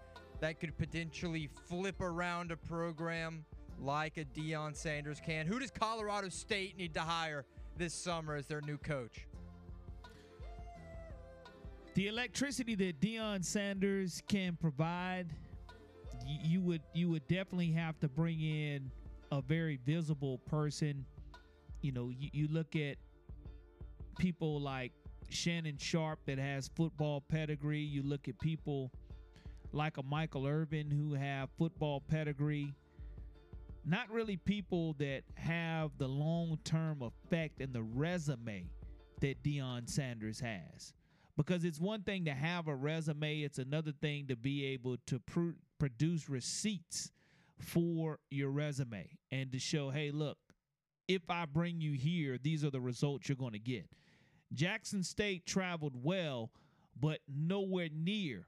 that 0.41 0.59
could 0.59 0.77
potentially 0.77 1.49
flip 1.67 2.01
around 2.01 2.51
a 2.51 2.55
program 2.55 3.43
like 3.79 4.17
a 4.17 4.25
Deion 4.25 4.75
Sanders 4.75 5.19
can? 5.25 5.47
Who 5.47 5.57
does 5.57 5.71
Colorado 5.71 6.29
State 6.29 6.77
need 6.77 6.93
to 6.93 7.01
hire 7.01 7.45
this 7.77 7.95
summer 7.95 8.35
as 8.35 8.45
their 8.45 8.61
new 8.61 8.77
coach? 8.77 9.25
The 11.95 12.09
electricity 12.09 12.75
that 12.75 13.01
Deion 13.01 13.43
Sanders 13.43 14.21
can 14.27 14.55
provide, 14.55 15.33
you 16.27 16.61
would 16.61 16.83
you 16.93 17.09
would 17.09 17.27
definitely 17.27 17.71
have 17.71 17.99
to 18.01 18.07
bring 18.07 18.39
in 18.39 18.91
a 19.35 19.41
very 19.41 19.77
visible 19.85 20.39
person. 20.39 21.05
You 21.81 21.91
know, 21.91 22.09
you, 22.09 22.29
you 22.31 22.47
look 22.49 22.75
at 22.75 22.97
people 24.17 24.59
like 24.61 24.93
Shannon 25.29 25.77
Sharpe 25.77 26.19
that 26.25 26.39
has 26.39 26.69
football 26.69 27.21
pedigree. 27.21 27.81
You 27.81 28.01
look 28.03 28.27
at 28.27 28.39
people 28.39 28.91
like 29.73 29.97
a 29.97 30.03
Michael 30.03 30.47
Irvin 30.47 30.89
who 30.89 31.13
have 31.13 31.49
football 31.57 32.01
pedigree. 32.01 32.73
Not 33.85 34.09
really 34.09 34.37
people 34.37 34.93
that 34.99 35.23
have 35.35 35.91
the 35.97 36.07
long 36.07 36.57
term 36.63 37.01
effect 37.01 37.59
and 37.61 37.73
the 37.73 37.83
resume 37.83 38.65
that 39.19 39.43
Deion 39.43 39.89
Sanders 39.89 40.39
has. 40.39 40.93
Because 41.37 41.65
it's 41.65 41.79
one 41.79 42.01
thing 42.03 42.25
to 42.25 42.33
have 42.33 42.69
a 42.69 42.75
resume, 42.75 43.41
it's 43.41 43.59
another 43.59 43.91
thing 43.91 44.27
to 44.27 44.37
be 44.37 44.65
able 44.67 44.95
to 45.07 45.19
pr- 45.19 45.57
produce 45.77 46.29
receipts 46.29 47.11
for 47.57 48.19
your 48.29 48.49
resume 48.49 49.17
and 49.31 49.51
to 49.51 49.59
show, 49.59 49.89
hey, 49.89 50.11
look, 50.11 50.37
if 51.07 51.29
I 51.29 51.45
bring 51.45 51.81
you 51.81 51.93
here, 51.93 52.37
these 52.41 52.63
are 52.63 52.69
the 52.69 52.81
results 52.81 53.29
you're 53.29 53.35
going 53.35 53.53
to 53.53 53.59
get. 53.59 53.87
Jackson 54.53 55.03
State 55.03 55.45
traveled 55.45 55.95
well, 56.03 56.51
but 56.99 57.19
nowhere 57.27 57.89
near 57.93 58.47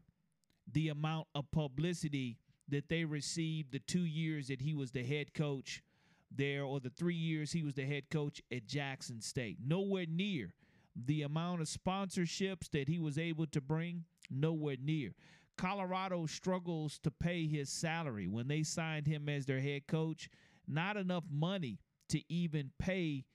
the 0.72 0.90
amount 0.90 1.28
of 1.36 1.50
publicity 1.52 2.38
that 2.70 2.90
they 2.90 3.06
received 3.06 3.72
the 3.72 3.80
two 3.80 4.06
years 4.06 4.48
that 4.48 4.62
he 4.62 4.74
was 4.74 4.92
the 4.92 5.04
head 5.04 5.34
coach 5.34 5.82
there 6.30 6.64
or 6.64 6.80
the 6.80 6.90
three 6.90 7.16
years 7.16 7.52
he 7.52 7.64
was 7.64 7.76
the 7.76 7.86
head 7.86 8.10
coach 8.10 8.42
at 8.52 8.68
Jackson 8.68 9.22
State. 9.22 9.58
Nowhere 9.66 10.06
near 10.08 10.54
the 10.96 11.22
amount 11.22 11.62
of 11.62 11.68
sponsorships 11.68 12.70
that 12.72 12.88
he 12.90 13.00
was 13.00 13.18
able 13.18 13.46
to 13.48 13.62
bring, 13.62 14.04
nowhere 14.30 14.78
near. 14.82 15.14
Colorado 15.58 16.26
struggles 16.26 17.00
to 17.00 17.12
pay 17.12 17.48
his 17.48 17.70
salary. 17.70 18.28
When 18.28 18.48
they 18.48 18.64
signed 18.64 19.08
him 19.08 19.28
as 19.28 19.46
their 19.46 19.60
head 19.60 19.88
coach, 19.88 20.30
not 20.68 20.98
enough 20.98 21.24
money 21.32 21.80
to 22.10 22.22
even 22.32 22.72
pay 22.80 23.26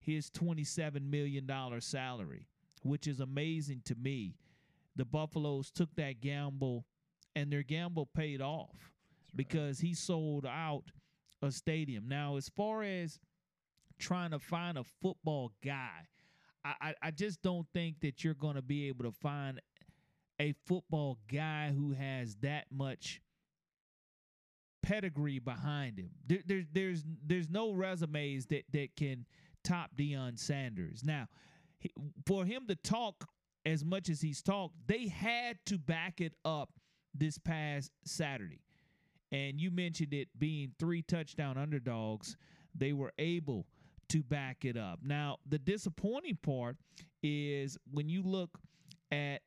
his 0.00 0.30
$27 0.30 1.02
million 1.02 1.50
salary, 1.80 2.46
which 2.82 3.06
is 3.06 3.20
amazing 3.20 3.82
to 3.84 3.94
me. 3.94 4.34
The 4.96 5.04
Buffaloes 5.04 5.70
took 5.70 5.94
that 5.96 6.20
gamble 6.20 6.84
and 7.36 7.52
their 7.52 7.62
gamble 7.62 8.06
paid 8.06 8.40
off 8.40 8.92
because 9.34 9.78
he 9.78 9.94
sold 9.94 10.44
out 10.46 10.84
a 11.42 11.52
stadium. 11.52 12.08
Now, 12.08 12.36
as 12.36 12.48
far 12.48 12.82
as 12.82 13.20
trying 13.98 14.32
to 14.32 14.38
find 14.38 14.76
a 14.76 14.84
football 14.84 15.52
guy, 15.64 16.08
I, 16.64 16.74
I, 16.80 16.94
I 17.02 17.10
just 17.10 17.42
don't 17.42 17.66
think 17.72 18.00
that 18.00 18.24
you're 18.24 18.34
going 18.34 18.56
to 18.56 18.62
be 18.62 18.88
able 18.88 19.04
to 19.04 19.12
find 19.12 19.60
a 20.40 20.54
football 20.66 21.18
guy 21.30 21.72
who 21.74 21.92
has 21.92 22.36
that 22.36 22.66
much 22.70 23.20
pedigree 24.82 25.38
behind 25.38 25.98
him. 25.98 26.10
There, 26.26 26.40
there's 26.46 26.66
there's 26.72 27.04
there's 27.26 27.50
no 27.50 27.72
resumes 27.72 28.46
that 28.46 28.64
that 28.72 28.96
can 28.96 29.26
top 29.64 29.90
Deion 29.96 30.38
Sanders. 30.38 31.02
Now, 31.04 31.26
he, 31.78 31.90
for 32.26 32.44
him 32.44 32.66
to 32.68 32.76
talk 32.76 33.28
as 33.66 33.84
much 33.84 34.08
as 34.08 34.20
he's 34.20 34.42
talked, 34.42 34.74
they 34.86 35.08
had 35.08 35.58
to 35.66 35.78
back 35.78 36.20
it 36.20 36.32
up 36.44 36.70
this 37.14 37.38
past 37.38 37.90
Saturday. 38.04 38.60
And 39.30 39.60
you 39.60 39.70
mentioned 39.70 40.14
it 40.14 40.28
being 40.38 40.72
three 40.78 41.02
touchdown 41.02 41.58
underdogs. 41.58 42.36
They 42.74 42.92
were 42.92 43.12
able 43.18 43.66
to 44.08 44.22
back 44.22 44.64
it 44.64 44.76
up. 44.76 45.00
Now, 45.02 45.36
the 45.46 45.58
disappointing 45.58 46.38
part 46.42 46.76
is 47.22 47.76
when 47.90 48.08
you 48.08 48.22
look 48.22 48.58
at 49.12 49.42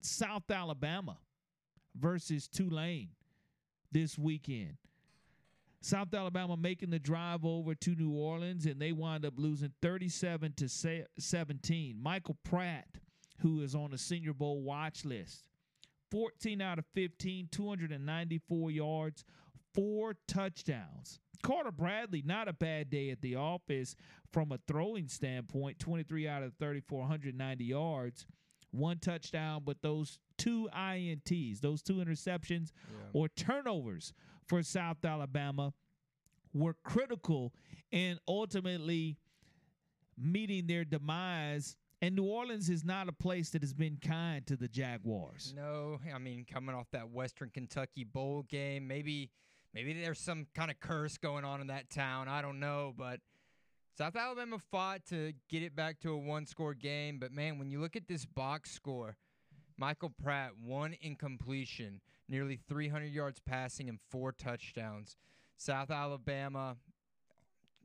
South 0.00 0.50
Alabama 0.50 1.18
versus 1.98 2.48
Tulane 2.48 3.10
this 3.90 4.18
weekend. 4.18 4.76
South 5.80 6.12
Alabama 6.12 6.56
making 6.56 6.90
the 6.90 6.98
drive 6.98 7.44
over 7.44 7.74
to 7.74 7.94
New 7.94 8.12
Orleans 8.12 8.66
and 8.66 8.80
they 8.80 8.92
wind 8.92 9.24
up 9.24 9.34
losing 9.36 9.72
37 9.80 10.54
to 10.56 11.06
17. 11.18 11.96
Michael 12.00 12.36
Pratt, 12.42 12.88
who 13.40 13.62
is 13.62 13.74
on 13.74 13.92
the 13.92 13.98
Senior 13.98 14.32
Bowl 14.32 14.62
watch 14.62 15.04
list, 15.04 15.44
14 16.10 16.60
out 16.60 16.78
of 16.78 16.84
15, 16.94 17.48
294 17.52 18.70
yards, 18.70 19.24
four 19.74 20.16
touchdowns. 20.26 21.20
Carter 21.42 21.70
Bradley, 21.70 22.22
not 22.24 22.48
a 22.48 22.52
bad 22.52 22.90
day 22.90 23.10
at 23.10 23.20
the 23.20 23.36
office 23.36 23.94
from 24.32 24.50
a 24.50 24.58
throwing 24.66 25.06
standpoint, 25.06 25.78
23 25.78 26.26
out 26.26 26.42
of 26.42 26.54
34, 26.54 27.00
190 27.00 27.64
yards, 27.64 28.26
one 28.70 28.98
touchdown, 28.98 29.62
but 29.64 29.82
those 29.82 30.18
two 30.36 30.68
INTs, 30.76 31.60
those 31.60 31.82
two 31.82 31.94
interceptions 31.94 32.72
yeah. 32.90 33.06
or 33.12 33.28
turnovers 33.28 34.12
for 34.46 34.62
South 34.62 35.04
Alabama 35.04 35.72
were 36.54 36.74
critical 36.82 37.52
in 37.90 38.18
ultimately 38.26 39.16
meeting 40.16 40.66
their 40.66 40.84
demise. 40.84 41.76
And 42.00 42.14
New 42.14 42.24
Orleans 42.24 42.70
is 42.70 42.84
not 42.84 43.08
a 43.08 43.12
place 43.12 43.50
that 43.50 43.62
has 43.62 43.74
been 43.74 43.98
kind 44.00 44.46
to 44.46 44.56
the 44.56 44.68
Jaguars. 44.68 45.52
No, 45.56 45.98
I 46.14 46.18
mean 46.18 46.46
coming 46.50 46.74
off 46.74 46.86
that 46.92 47.10
Western 47.10 47.50
Kentucky 47.50 48.04
bowl 48.04 48.44
game, 48.48 48.86
maybe 48.86 49.30
maybe 49.74 49.92
there's 49.94 50.20
some 50.20 50.46
kind 50.54 50.70
of 50.70 50.78
curse 50.78 51.18
going 51.18 51.44
on 51.44 51.60
in 51.60 51.66
that 51.68 51.90
town. 51.90 52.28
I 52.28 52.40
don't 52.40 52.60
know, 52.60 52.94
but 52.96 53.20
South 53.98 54.14
Alabama 54.14 54.58
fought 54.70 55.04
to 55.06 55.32
get 55.48 55.64
it 55.64 55.74
back 55.74 55.98
to 55.98 56.12
a 56.12 56.16
one-score 56.16 56.72
game, 56.72 57.18
but 57.18 57.32
man, 57.32 57.58
when 57.58 57.68
you 57.68 57.80
look 57.80 57.96
at 57.96 58.06
this 58.06 58.24
box 58.24 58.70
score, 58.70 59.16
Michael 59.76 60.12
Pratt 60.22 60.52
one 60.64 60.94
incompletion, 61.00 62.00
nearly 62.28 62.60
300 62.68 63.06
yards 63.06 63.40
passing 63.40 63.88
and 63.88 63.98
four 64.08 64.30
touchdowns. 64.30 65.16
South 65.56 65.90
Alabama, 65.90 66.76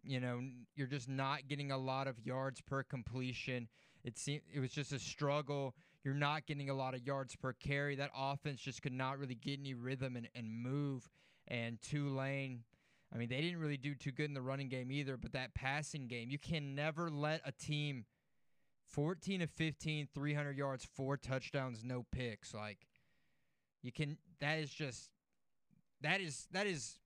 you 0.04 0.20
know, 0.20 0.40
you're 0.76 0.86
just 0.86 1.10
not 1.10 1.48
getting 1.48 1.72
a 1.72 1.78
lot 1.80 2.06
of 2.06 2.20
yards 2.24 2.62
per 2.62 2.84
completion. 2.84 3.68
It 4.04 4.20
seemed 4.20 4.44
it 4.54 4.60
was 4.60 4.70
just 4.70 4.94
a 4.94 5.00
struggle. 5.00 5.74
You're 6.04 6.14
not 6.14 6.46
getting 6.46 6.70
a 6.70 6.76
lot 6.76 6.94
of 6.94 7.02
yards 7.08 7.36
per 7.36 7.54
carry. 7.54 7.96
That 7.96 8.12
offense 8.16 8.62
just 8.62 8.84
could 8.84 8.94
not 8.94 9.18
really 9.18 9.34
get 9.34 9.60
any 9.60 9.74
rhythm 9.74 10.16
and, 10.16 10.30
and 10.36 10.48
move. 10.48 11.10
And 11.48 11.82
Tulane, 11.82 12.60
I 13.14 13.18
mean, 13.18 13.30
they 13.30 13.42
didn't 13.42 13.60
really 13.60 13.78
do 13.78 13.94
too 13.94 14.12
good 14.12 14.26
in 14.26 14.34
the 14.34 14.42
running 14.42 14.70
game 14.70 14.92
either, 14.92 15.18
but 15.18 15.34
that 15.34 15.54
passing 15.54 16.08
game, 16.08 16.32
you 16.32 16.40
can 16.40 16.74
never 16.74 17.10
let 17.10 17.42
a 17.46 17.52
team 17.52 18.06
14 18.88 19.42
of 19.44 19.52
15, 19.52 20.08
300 20.14 20.58
yards, 20.58 20.88
four 20.96 21.18
touchdowns, 21.18 21.84
no 21.84 22.06
picks. 22.12 22.54
Like, 22.54 22.80
you 23.84 23.92
can, 23.92 24.18
that 24.40 24.60
is 24.60 24.70
just, 24.72 25.10
that 26.02 26.22
is, 26.22 26.48
that 26.52 26.66
is, 26.66 26.98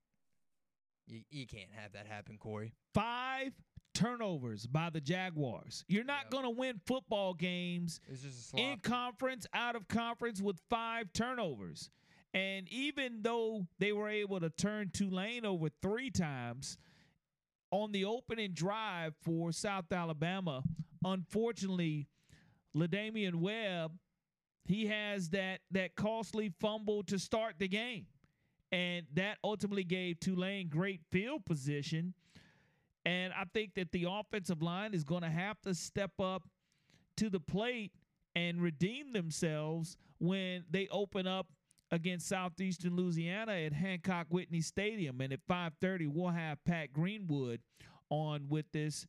you, 1.08 1.22
you 1.30 1.46
can't 1.46 1.72
have 1.76 1.92
that 1.94 2.08
happen, 2.08 2.38
Corey. 2.38 2.74
Five 2.94 3.54
turnovers 3.94 4.66
by 4.66 4.90
the 4.90 5.02
Jaguars. 5.02 5.84
You're 5.88 6.04
not 6.04 6.30
going 6.30 6.44
to 6.44 6.50
win 6.50 6.80
football 6.86 7.34
games 7.34 8.00
It's 8.08 8.22
just 8.22 8.54
a 8.54 8.58
in 8.58 8.80
conference, 8.80 9.46
out 9.54 9.76
of 9.76 9.88
conference 9.88 10.42
with 10.42 10.60
five 10.70 11.12
turnovers. 11.14 11.90
And 12.34 12.68
even 12.70 13.22
though 13.22 13.68
they 13.80 13.91
were 13.91 14.10
able 14.10 14.40
to 14.40 14.49
turn 14.49 14.91
Tulane 14.94 15.45
over 15.45 15.70
three 15.82 16.12
times 16.12 16.78
on 17.72 17.91
the 17.91 18.06
opening 18.06 18.52
drive 18.54 19.14
for 19.22 19.52
South 19.52 19.91
Alabama, 19.91 20.64
unfortunately, 21.04 22.08
La'Damian 22.76 23.36
Webb, 23.36 23.94
he 24.66 24.88
has 24.88 25.30
that 25.30 25.62
that 25.72 25.95
costly 25.95 26.52
fumble 26.60 27.04
to 27.04 27.18
start 27.18 27.56
the 27.58 27.68
game. 27.68 28.06
And 28.72 29.06
that 29.14 29.38
ultimately 29.44 29.86
gave 29.86 30.20
Tulane 30.20 30.68
great 30.68 31.02
field 31.10 31.45
position. 31.45 32.14
And 33.06 33.32
I 33.32 33.45
think 33.54 33.76
that 33.76 33.94
the 33.94 34.06
offensive 34.10 34.62
line 34.62 34.94
is 34.94 35.06
going 35.06 35.22
to 35.22 35.30
have 35.30 35.62
to 35.62 35.74
step 35.74 36.12
up 36.20 36.44
to 37.16 37.30
the 37.30 37.40
plate 37.40 37.94
and 38.36 38.62
redeem 38.62 39.14
themselves 39.14 39.95
when 40.20 40.66
they 40.70 40.90
open 40.91 41.26
up 41.26 41.48
against 41.91 42.27
Southeastern 42.27 42.95
Louisiana 42.95 43.53
at 43.53 43.73
Hancock 43.73 44.27
Whitney 44.30 44.61
Stadium. 44.61 45.22
And 45.22 45.34
at 45.34 45.45
5:30, 45.47 46.07
we'll 46.07 46.30
have 46.30 46.64
Pat 46.65 46.93
Greenwood 46.93 47.61
on 48.09 48.47
with 48.49 48.72
this 48.72 49.05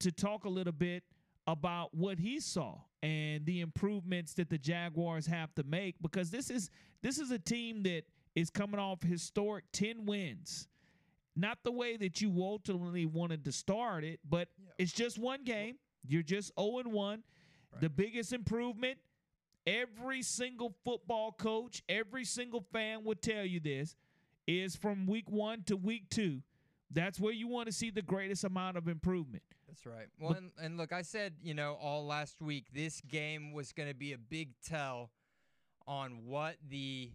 to 0.00 0.10
talk 0.10 0.44
a 0.44 0.48
little 0.48 0.72
bit 0.72 1.04
about 1.46 1.94
what 1.94 2.18
he 2.18 2.40
saw 2.40 2.78
and 3.02 3.44
the 3.46 3.60
improvements 3.60 4.34
that 4.34 4.50
the 4.50 4.58
Jaguars 4.58 5.26
have 5.26 5.54
to 5.54 5.62
make 5.62 5.96
because 6.00 6.30
this 6.30 6.50
is 6.50 6.70
this 7.02 7.18
is 7.18 7.30
a 7.30 7.38
team 7.38 7.82
that 7.82 8.02
is 8.34 8.50
coming 8.50 8.78
off 8.78 9.02
historic 9.02 9.64
10 9.72 10.06
wins. 10.06 10.68
Not 11.36 11.58
the 11.64 11.72
way 11.72 11.96
that 11.96 12.20
you 12.20 12.32
ultimately 12.42 13.06
wanted 13.06 13.44
to 13.44 13.52
start 13.52 14.04
it, 14.04 14.20
but 14.28 14.48
it's 14.78 14.92
just 14.92 15.18
one 15.18 15.44
game. 15.44 15.76
You're 16.06 16.22
just 16.22 16.52
0 16.58 16.78
and 16.78 16.92
1. 16.92 17.22
The 17.80 17.88
biggest 17.88 18.32
improvement, 18.32 18.98
every 19.66 20.22
single 20.22 20.74
football 20.84 21.32
coach, 21.32 21.82
every 21.88 22.24
single 22.24 22.64
fan 22.72 23.04
would 23.04 23.22
tell 23.22 23.44
you 23.44 23.60
this, 23.60 23.96
is 24.46 24.76
from 24.76 25.06
week 25.06 25.30
1 25.30 25.64
to 25.64 25.76
week 25.76 26.08
2. 26.10 26.42
That's 26.90 27.20
where 27.20 27.32
you 27.32 27.46
want 27.46 27.66
to 27.66 27.72
see 27.72 27.90
the 27.90 28.02
greatest 28.02 28.44
amount 28.44 28.76
of 28.76 28.88
improvement. 28.88 29.44
That's 29.68 29.86
right. 29.86 30.08
Well, 30.18 30.32
and, 30.32 30.50
and 30.60 30.76
look, 30.76 30.92
I 30.92 31.02
said, 31.02 31.34
you 31.40 31.54
know, 31.54 31.78
all 31.80 32.04
last 32.04 32.42
week, 32.42 32.66
this 32.74 33.00
game 33.02 33.52
was 33.52 33.72
going 33.72 33.88
to 33.88 33.94
be 33.94 34.12
a 34.12 34.18
big 34.18 34.48
tell 34.66 35.10
on 35.86 36.24
what 36.24 36.56
the 36.68 37.12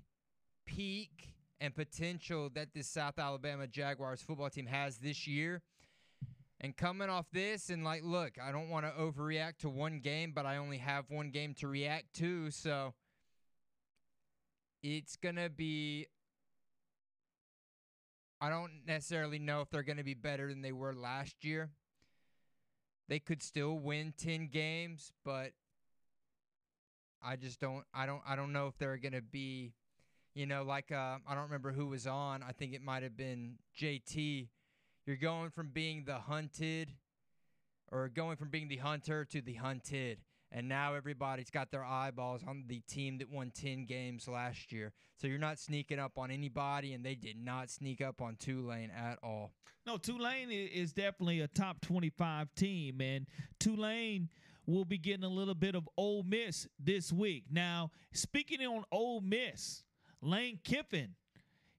peak 0.65 1.35
and 1.59 1.76
potential 1.76 2.49
that 2.53 2.73
this 2.73 2.88
South 2.88 3.19
Alabama 3.19 3.67
Jaguars 3.67 4.22
football 4.22 4.49
team 4.49 4.65
has 4.67 4.97
this 4.97 5.27
year. 5.27 5.61
And 6.61 6.76
coming 6.76 7.10
off 7.10 7.26
this, 7.34 7.69
and 7.69 7.84
like, 7.84 8.02
look, 8.03 8.34
I 8.41 8.52
don't 8.52 8.69
want 8.69 8.86
to 8.86 8.91
overreact 8.91 9.57
to 9.60 9.69
one 9.69 9.99
game, 9.99 10.32
but 10.34 10.45
I 10.45 10.57
only 10.57 10.77
have 10.77 11.10
one 11.10 11.30
game 11.30 11.53
to 11.56 11.68
react 11.68 12.14
to. 12.15 12.49
So 12.49 12.94
it's 14.82 15.15
going 15.18 15.36
to 15.36 15.49
be. 15.49 16.07
I 18.40 18.49
don't 18.49 18.72
necessarily 18.86 19.40
know 19.40 19.61
if 19.61 19.69
they're 19.69 19.84
going 19.84 19.98
to 19.98 20.03
be 20.03 20.14
better 20.14 20.49
than 20.49 20.61
they 20.61 20.72
were 20.72 20.94
last 20.94 21.44
year. 21.44 21.72
They 23.07 23.19
could 23.19 23.41
still 23.41 23.77
win 23.77 24.14
10 24.18 24.48
games, 24.48 25.11
but 25.23 25.52
I 27.23 27.36
just 27.36 27.60
don't 27.60 27.84
I 27.94 28.06
don't 28.06 28.22
I 28.27 28.36
don't 28.36 28.53
know 28.53 28.68
if 28.68 28.77
they're 28.77 28.98
going 28.98 29.14
to 29.14 29.22
be 29.22 29.73
you 30.34 30.45
know 30.45 30.64
like 30.64 30.91
uh 30.91 31.18
I 31.27 31.34
don't 31.34 31.44
remember 31.44 31.72
who 31.72 31.88
was 31.88 32.06
on. 32.07 32.44
I 32.44 32.52
think 32.52 32.73
it 32.73 32.82
might 32.82 33.03
have 33.03 33.18
been 33.18 33.56
JT. 33.80 34.48
You're 35.06 35.18
going 35.18 35.52
from 35.52 35.69
being 35.69 36.03
the 36.06 36.15
hunted 36.15 36.91
or 37.91 38.10
going 38.10 38.38
from 38.38 38.49
being 38.49 38.68
the 38.68 38.77
hunter 38.77 39.23
to 39.26 39.41
the 39.41 39.53
hunted. 39.53 40.19
And 40.52 40.69
now 40.69 40.95
everybody's 40.95 41.49
got 41.49 41.69
their 41.69 41.84
eyeballs 41.84 42.41
on 42.48 42.64
the 42.68 42.80
team 42.88 43.18
that 43.18 43.30
won 43.30 43.52
10 43.52 43.86
games 43.86 44.27
last 44.27 44.72
year. 44.72 44.94
So 45.18 45.27
you're 45.27 45.38
not 45.38 45.60
sneaking 45.60 45.99
up 45.99 46.18
on 46.18 46.32
anybody, 46.32 46.94
and 46.94 47.06
they 47.06 47.15
did 47.15 47.38
not 47.38 47.69
sneak 47.69 48.02
up 48.02 48.22
on 48.22 48.36
Tulane 48.38 48.91
at 48.91 49.19
all. 49.22 49.52
No, 49.86 49.98
Tulane 49.98 50.49
is 50.52 50.94
definitely 50.94 51.41
a 51.41 51.48
top 51.48 51.82
25 51.82 52.56
team, 52.56 53.02
and 53.02 53.27
Tulane 53.60 54.30
will 54.65 54.86
be 54.86 54.98
getting 54.98 55.23
a 55.23 55.30
little 55.30 55.56
bit 55.56 55.76
of 55.76 55.88
Ole 55.98 56.23
Miss 56.23 56.68
this 56.80 57.11
week. 57.11 57.45
Now, 57.52 57.91
speaking 58.14 58.61
on 58.65 58.84
Ole 58.91 59.22
Miss, 59.22 59.84
Lane 60.22 60.60
Kiffin, 60.64 61.15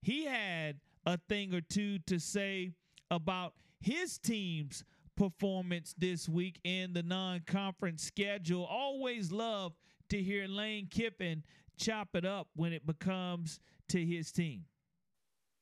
he 0.03 0.27
had 0.27 0.81
a 1.05 1.19
thing 1.28 1.55
or 1.55 1.61
two 1.61 1.98
to 2.01 2.20
say 2.20 2.73
about 3.11 3.55
his 3.81 4.19
team's 4.19 4.85
performance 5.16 5.95
this 5.99 6.28
week 6.28 6.61
in 6.65 6.93
the 6.93 7.03
non-conference 7.03 8.03
schedule. 8.03 8.65
Always 8.65 9.33
love 9.33 9.73
to 10.11 10.23
hear 10.23 10.47
Lane 10.47 10.89
Kiffin 10.91 11.43
chop 11.78 12.09
it 12.15 12.24
up 12.24 12.49
when 12.55 12.73
it 12.73 12.87
becomes 12.87 13.61
to 13.89 14.05
his 14.05 14.33
team. 14.33 14.65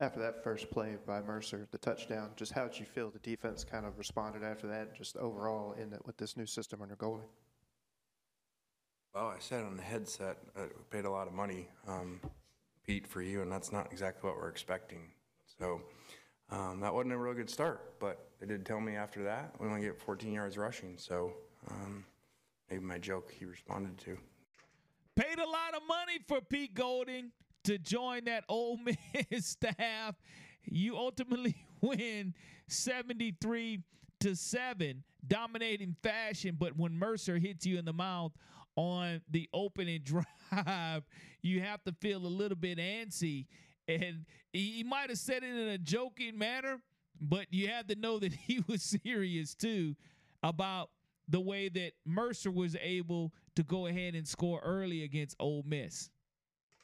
After 0.00 0.20
that 0.20 0.42
first 0.42 0.70
play 0.70 0.96
by 1.06 1.22
Mercer, 1.22 1.68
the 1.70 1.78
touchdown, 1.78 2.30
just 2.36 2.52
how 2.52 2.66
did 2.66 2.78
you 2.78 2.84
feel 2.84 3.10
the 3.10 3.20
defense 3.20 3.64
kind 3.64 3.86
of 3.86 3.96
responded 3.96 4.42
after 4.42 4.66
that, 4.66 4.94
just 4.94 5.16
overall 5.16 5.72
in 5.72 5.92
it 5.92 6.04
with 6.04 6.16
this 6.16 6.36
new 6.36 6.46
system 6.46 6.82
under 6.82 6.96
Golding? 6.96 7.28
Well, 9.14 9.28
I 9.28 9.38
said 9.38 9.62
on 9.62 9.76
the 9.76 9.82
headset, 9.82 10.38
uh, 10.56 10.62
we 10.62 10.82
paid 10.90 11.04
a 11.04 11.10
lot 11.10 11.28
of 11.28 11.32
money, 11.32 11.68
um, 11.86 12.20
Pete, 12.84 13.06
for 13.06 13.22
you, 13.22 13.42
and 13.42 13.52
that's 13.52 13.70
not 13.70 13.92
exactly 13.92 14.28
what 14.28 14.36
we're 14.36 14.48
expecting. 14.48 15.12
So 15.58 15.80
um, 16.50 16.80
that 16.80 16.92
wasn't 16.92 17.12
a 17.14 17.18
real 17.18 17.34
good 17.34 17.50
start, 17.50 17.98
but 17.98 18.28
they 18.40 18.46
did 18.46 18.66
tell 18.66 18.80
me 18.80 18.96
after 18.96 19.22
that 19.24 19.54
we 19.58 19.66
only 19.66 19.80
get 19.80 19.98
14 19.98 20.32
yards 20.32 20.56
rushing. 20.58 20.96
So 20.98 21.32
um, 21.70 22.04
maybe 22.70 22.82
my 22.82 22.98
joke 22.98 23.32
he 23.32 23.44
responded 23.44 23.98
to. 23.98 24.16
Paid 25.16 25.38
a 25.38 25.48
lot 25.48 25.74
of 25.74 25.82
money 25.86 26.18
for 26.26 26.40
Pete 26.40 26.74
Golding 26.74 27.30
to 27.64 27.78
join 27.78 28.24
that 28.24 28.44
Ole 28.48 28.78
Miss 29.30 29.46
staff. 29.46 30.14
You 30.64 30.96
ultimately 30.96 31.56
win 31.80 32.34
73 32.68 33.80
to 34.20 34.34
7, 34.34 35.02
dominating 35.26 35.96
fashion. 36.02 36.56
But 36.58 36.76
when 36.76 36.98
Mercer 36.98 37.38
hits 37.38 37.66
you 37.66 37.78
in 37.78 37.84
the 37.84 37.92
mouth 37.92 38.32
on 38.76 39.20
the 39.30 39.48
opening 39.52 40.02
drive, 40.04 41.04
you 41.42 41.60
have 41.60 41.82
to 41.84 41.92
feel 42.00 42.18
a 42.18 42.28
little 42.28 42.56
bit 42.56 42.78
antsy. 42.78 43.46
And 43.86 44.24
he 44.52 44.82
might 44.82 45.10
have 45.10 45.18
said 45.18 45.42
it 45.42 45.50
in 45.50 45.68
a 45.68 45.78
joking 45.78 46.38
manner, 46.38 46.80
but 47.20 47.46
you 47.50 47.68
have 47.68 47.86
to 47.88 47.96
know 47.96 48.18
that 48.18 48.32
he 48.46 48.62
was 48.66 48.82
serious 48.82 49.54
too 49.54 49.94
about 50.42 50.90
the 51.28 51.40
way 51.40 51.68
that 51.70 51.92
Mercer 52.04 52.50
was 52.50 52.76
able 52.80 53.32
to 53.56 53.62
go 53.62 53.86
ahead 53.86 54.14
and 54.14 54.26
score 54.26 54.60
early 54.62 55.02
against 55.02 55.36
Ole 55.40 55.64
Miss. 55.66 56.10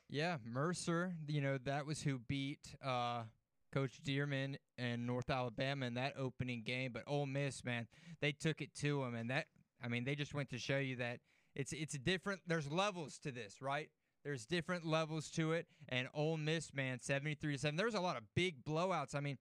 Yeah, 0.09 0.39
Mercer, 0.45 1.15
you 1.29 1.41
know, 1.41 1.59
that 1.65 1.87
was 1.87 2.03
who 2.03 2.19
beat 2.19 2.75
uh, 2.85 3.23
Coach 3.73 4.01
Dearmon 4.03 4.57
and 4.77 5.07
North 5.07 5.31
Alabama 5.31 5.87
in 5.87 5.95
that 5.95 6.15
opening 6.19 6.63
game. 6.63 6.91
But 6.93 7.05
Ole 7.07 7.27
Miss, 7.27 7.65
man, 7.65 7.87
they 8.21 8.33
took 8.33 8.61
it 8.61 8.75
to 8.77 9.03
him, 9.05 9.15
and 9.15 9.31
that 9.31 9.47
I 9.83 9.89
mean, 9.89 10.05
they 10.05 10.15
just 10.15 10.35
went 10.35 10.51
to 10.51 10.59
show 10.59 10.79
you 10.79 10.97
that 10.97 11.21
it's 11.55 11.73
it's 11.73 11.97
different. 11.99 12.41
There's 12.47 12.71
levels 12.71 13.19
to 13.19 13.31
this, 13.31 13.61
right? 13.61 13.89
There's 14.25 14.45
different 14.45 14.87
levels 14.87 15.31
to 15.33 15.53
it, 15.53 15.67
and 15.89 16.09
Ole 16.15 16.37
Miss, 16.37 16.75
man, 16.75 17.01
seventy 17.01 17.35
three 17.35 17.55
to 17.55 17.59
seven. 17.59 17.77
There's 17.77 17.95
a 17.95 18.01
lot 18.01 18.17
of 18.17 18.23
big 18.35 18.65
blowouts. 18.65 19.15
I 19.15 19.21
mean, 19.21 19.39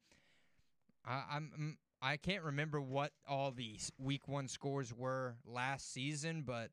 I, 1.05 1.23
I'm. 1.31 1.51
mm, 1.59 1.75
I 2.01 2.15
can't 2.15 2.43
remember 2.43 2.79
what 2.79 3.11
all 3.27 3.51
these 3.51 3.91
week 3.97 4.29
one 4.29 4.47
scores 4.47 4.93
were 4.93 5.35
last 5.45 5.91
season, 5.91 6.43
but 6.47 6.69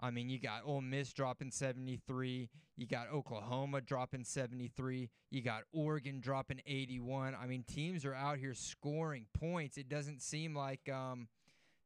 I 0.00 0.10
mean, 0.10 0.30
you 0.30 0.38
got 0.38 0.62
Ole 0.64 0.80
Miss 0.80 1.12
dropping 1.12 1.50
73. 1.50 2.48
You 2.76 2.86
got 2.86 3.12
Oklahoma 3.12 3.82
dropping 3.82 4.24
73. 4.24 5.10
You 5.30 5.42
got 5.42 5.64
Oregon 5.74 6.20
dropping 6.20 6.62
81. 6.66 7.36
I 7.38 7.46
mean, 7.46 7.64
teams 7.64 8.06
are 8.06 8.14
out 8.14 8.38
here 8.38 8.54
scoring 8.54 9.26
points. 9.38 9.76
It 9.76 9.90
doesn't 9.90 10.22
seem 10.22 10.54
like 10.54 10.88
um, 10.88 11.28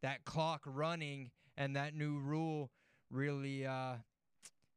that 0.02 0.24
clock 0.24 0.62
running 0.64 1.32
and 1.56 1.74
that 1.74 1.94
new 1.94 2.20
rule 2.20 2.70
really 3.10 3.66
uh, 3.66 3.94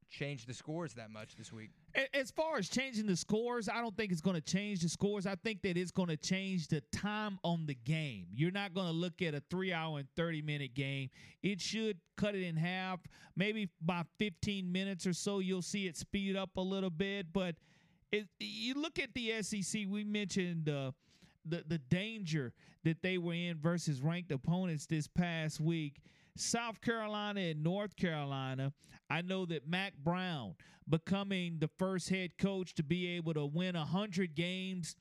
change 0.10 0.46
the 0.46 0.54
scores 0.54 0.94
that 0.94 1.12
much 1.12 1.36
this 1.36 1.52
week. 1.52 1.72
As 2.14 2.32
far 2.32 2.58
as 2.58 2.70
changing 2.70 3.06
the 3.06 3.16
scores, 3.16 3.68
I 3.70 3.82
don't 3.82 3.96
think 3.96 4.12
it's 4.12 4.22
going 4.22 4.36
to 4.36 4.42
change 4.42 4.82
the 4.82 4.90
scores. 4.90 5.26
I 5.26 5.36
think 5.36 5.62
that 5.64 5.78
it's 5.78 5.92
going 5.92 6.10
to 6.10 6.18
change 6.18 6.68
the 6.68 6.82
time 6.92 7.40
on 7.44 7.66
the 7.66 7.76
game. 7.76 8.28
You're 8.34 8.52
not 8.52 8.74
going 8.74 8.88
to 8.88 8.94
look 8.94 9.22
at 9.22 9.34
a 9.34 9.42
three 9.50 9.74
hour 9.74 10.00
and 10.00 10.08
30 10.16 10.42
minute 10.42 10.74
game. 10.74 11.10
It 11.42 11.62
should 11.62 11.98
cut 12.16 12.36
it 12.36 12.44
in 12.44 12.56
half. 12.56 13.00
Maybe 13.36 13.70
by 13.82 14.04
15 14.20 14.72
minutes 14.72 15.06
or 15.06 15.14
so, 15.14 15.40
you'll 15.40 15.62
see 15.62 15.88
it 15.88 15.98
speed 15.98 16.36
up 16.36 16.58
a 16.58 16.62
little 16.62 16.90
bit. 16.90 17.28
But 17.34 17.56
it, 18.12 18.28
you 18.40 18.76
look 18.76 19.00
at 19.00 19.14
the 19.14 19.42
SEC, 19.42 19.82
we 19.88 20.04
mentioned 20.04 20.70
uh, 20.70 20.92
the, 21.46 21.64
the 21.68 21.78
danger 21.78 22.54
that 22.84 23.02
they 23.02 23.18
were 23.18 23.34
in 23.34 23.58
versus 23.58 24.02
ranked 24.02 24.32
opponents 24.32 24.86
this 24.86 25.08
past 25.08 25.60
week. 25.60 26.02
South 26.38 26.82
Carolina 26.82 27.42
and 27.42 27.64
North 27.64 27.96
Carolina. 27.96 28.74
I 29.10 29.22
know 29.22 29.46
that 29.46 29.68
Mack 29.68 29.94
Brown 30.04 30.56
becoming 30.90 31.58
the 31.60 31.70
first 31.78 32.10
head 32.10 32.38
coach 32.38 32.74
to 32.76 32.84
be 32.84 33.08
able 33.08 33.34
to 33.34 33.46
win 33.46 33.76
100 33.76 34.36
games 34.36 34.96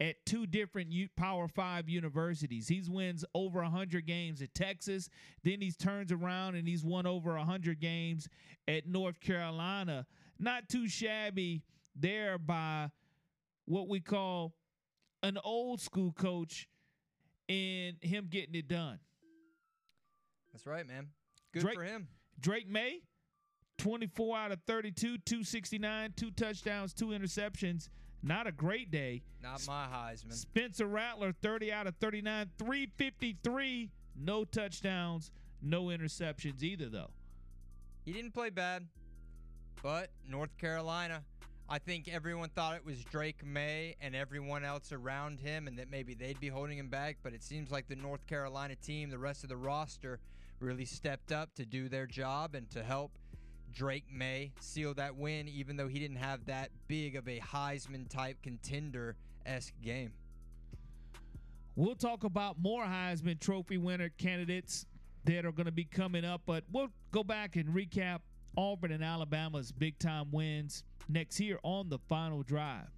at 0.00 0.24
two 0.24 0.46
different 0.46 0.92
Power 1.16 1.48
5 1.48 1.88
universities. 1.88 2.68
He's 2.68 2.88
wins 2.88 3.24
over 3.34 3.62
100 3.62 4.06
games 4.06 4.42
at 4.42 4.54
Texas, 4.54 5.08
then 5.42 5.60
he 5.60 5.72
turns 5.72 6.12
around 6.12 6.54
and 6.54 6.68
he's 6.68 6.84
won 6.84 7.06
over 7.06 7.34
100 7.36 7.80
games 7.80 8.28
at 8.66 8.86
North 8.86 9.20
Carolina. 9.20 10.06
Not 10.38 10.68
too 10.68 10.88
shabby 10.88 11.62
there 11.96 12.38
by 12.38 12.90
what 13.64 13.88
we 13.88 14.00
call 14.00 14.54
an 15.22 15.36
old 15.42 15.80
school 15.80 16.12
coach 16.12 16.68
and 17.48 17.96
him 18.00 18.28
getting 18.30 18.54
it 18.54 18.68
done. 18.68 19.00
That's 20.58 20.66
right, 20.66 20.88
man. 20.88 21.06
Good 21.52 21.62
Drake, 21.62 21.76
for 21.76 21.84
him. 21.84 22.08
Drake 22.40 22.68
Maye, 22.68 23.02
24 23.78 24.36
out 24.36 24.50
of 24.50 24.58
32, 24.66 25.18
269, 25.18 26.14
two 26.16 26.32
touchdowns, 26.32 26.92
two 26.92 27.08
interceptions. 27.08 27.90
Not 28.24 28.48
a 28.48 28.52
great 28.52 28.90
day. 28.90 29.22
Not 29.40 29.64
my 29.68 29.86
Heisman. 29.86 30.32
Spencer 30.32 30.88
Rattler, 30.88 31.30
30 31.30 31.72
out 31.72 31.86
of 31.86 31.94
39, 32.00 32.50
353, 32.58 33.92
no 34.16 34.44
touchdowns, 34.44 35.30
no 35.62 35.84
interceptions 35.84 36.64
either, 36.64 36.88
though. 36.88 37.10
He 38.04 38.12
didn't 38.12 38.34
play 38.34 38.50
bad, 38.50 38.84
but 39.80 40.10
North 40.28 40.58
Carolina, 40.58 41.22
I 41.68 41.78
think 41.78 42.08
everyone 42.08 42.48
thought 42.48 42.74
it 42.74 42.84
was 42.84 43.04
Drake 43.04 43.46
Maye 43.46 43.94
and 44.00 44.16
everyone 44.16 44.64
else 44.64 44.90
around 44.90 45.38
him 45.38 45.68
and 45.68 45.78
that 45.78 45.88
maybe 45.88 46.14
they'd 46.14 46.40
be 46.40 46.48
holding 46.48 46.78
him 46.78 46.88
back, 46.88 47.18
but 47.22 47.32
it 47.32 47.44
seems 47.44 47.70
like 47.70 47.86
the 47.86 47.94
North 47.94 48.26
Carolina 48.26 48.74
team, 48.74 49.10
the 49.10 49.18
rest 49.18 49.44
of 49.44 49.50
the 49.50 49.56
roster, 49.56 50.18
really 50.60 50.84
stepped 50.84 51.32
up 51.32 51.54
to 51.54 51.64
do 51.64 51.88
their 51.88 52.06
job 52.06 52.54
and 52.54 52.68
to 52.70 52.82
help 52.82 53.18
Drake 53.72 54.06
Maye 54.12 54.52
seal 54.60 54.94
that 54.94 55.16
win, 55.16 55.48
even 55.48 55.76
though 55.76 55.88
he 55.88 55.98
didn't 55.98 56.16
have 56.16 56.46
that 56.46 56.70
big 56.86 57.16
of 57.16 57.28
a 57.28 57.38
Heisman 57.40 58.08
type 58.08 58.38
contender 58.42 59.16
esque 59.46 59.74
game. 59.82 60.12
We'll 61.76 61.94
talk 61.94 62.24
about 62.24 62.58
more 62.58 62.84
Heisman 62.84 63.38
Trophy 63.38 63.78
winner 63.78 64.08
candidates 64.18 64.86
that 65.24 65.44
are 65.44 65.52
going 65.52 65.66
to 65.66 65.72
be 65.72 65.84
coming 65.84 66.24
up, 66.24 66.42
but 66.46 66.64
we'll 66.72 66.90
go 67.12 67.22
back 67.22 67.56
and 67.56 67.68
recap 67.68 68.20
Auburn 68.56 68.90
and 68.90 69.04
Alabama's 69.04 69.70
big 69.70 69.98
time 69.98 70.30
wins 70.32 70.82
next 71.08 71.36
here 71.36 71.58
on 71.62 71.88
the 71.88 71.98
final 72.08 72.42
drive. 72.42 72.88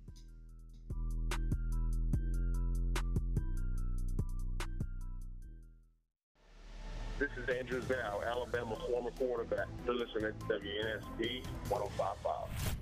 This 7.20 7.28
is 7.36 7.46
Andrew 7.54 7.82
Zow, 7.82 8.22
Alabama 8.26 8.76
former 8.88 9.10
quarterback. 9.10 9.66
You're 9.84 9.94
listening 9.94 10.32
to 10.32 10.54
WNSP 10.54 11.44
1055. 11.68 12.76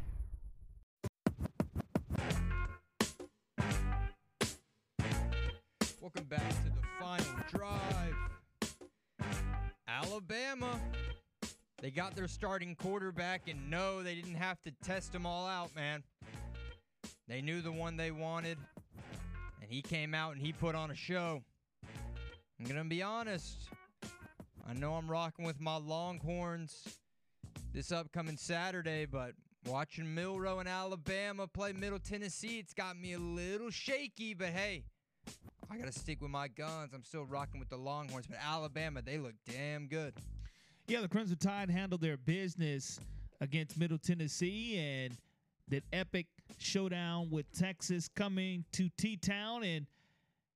Welcome 6.01 6.25
back 6.27 6.49
to 6.51 6.67
the 6.67 6.87
final 7.01 7.35
drive. 7.53 8.15
Alabama. 9.89 10.79
They 11.83 11.91
got 11.91 12.15
their 12.15 12.29
starting 12.29 12.77
quarterback, 12.77 13.49
and 13.49 13.69
no, 13.69 14.05
they 14.05 14.15
didn't 14.15 14.37
have 14.37 14.63
to 14.63 14.71
test 14.85 15.13
them 15.13 15.27
all 15.27 15.49
out, 15.49 15.75
man. 15.75 16.05
They 17.27 17.43
knew 17.43 17.61
the 17.61 17.73
one 17.73 17.97
they 17.97 18.13
wanted, 18.13 18.59
and 19.61 19.69
he 19.69 19.83
came 19.83 20.15
out 20.15 20.35
and 20.35 20.41
he 20.41 20.53
put 20.53 20.77
on 20.77 20.93
a 20.93 20.95
show. 20.95 21.43
I'm 22.61 22.67
going 22.67 22.77
to 22.77 22.85
be 22.85 23.03
honest. 23.03 23.69
I 24.69 24.75
know 24.75 24.93
I'm 24.95 25.11
rocking 25.11 25.47
with 25.47 25.63
my 25.63 25.77
Longhorns 25.77 26.99
this 27.73 27.91
upcoming 27.91 28.37
Saturday, 28.37 29.07
but 29.07 29.33
watching 29.67 30.15
Milroe 30.15 30.59
and 30.59 30.69
Alabama 30.69 31.47
play 31.47 31.73
Middle 31.73 31.99
Tennessee, 31.99 32.59
it's 32.59 32.75
got 32.75 32.99
me 32.99 33.15
a 33.15 33.19
little 33.19 33.71
shaky, 33.71 34.35
but 34.35 34.49
hey, 34.49 34.85
I 35.71 35.79
got 35.79 35.87
to 35.87 35.99
stick 35.99 36.21
with 36.21 36.31
my 36.31 36.49
guns. 36.49 36.93
I'm 36.93 37.03
still 37.03 37.25
rocking 37.25 37.61
with 37.61 37.71
the 37.71 37.79
Longhorns, 37.79 38.27
but 38.27 38.37
Alabama, 38.47 39.01
they 39.01 39.17
look 39.17 39.33
damn 39.47 39.87
good. 39.87 40.13
Yeah, 40.87 41.01
the 41.01 41.09
Crimson 41.09 41.39
Tide 41.39 41.71
handled 41.71 42.03
their 42.03 42.19
business 42.19 43.01
against 43.41 43.79
Middle 43.79 43.99
Tennessee 43.99 44.79
and 44.79 45.17
that 45.69 45.85
epic 45.95 46.27
showdown 46.59 47.31
with 47.31 47.51
Texas 47.59 48.09
coming 48.15 48.67
to 48.73 48.91
T 48.99 49.17
Town. 49.17 49.65
And 49.65 49.87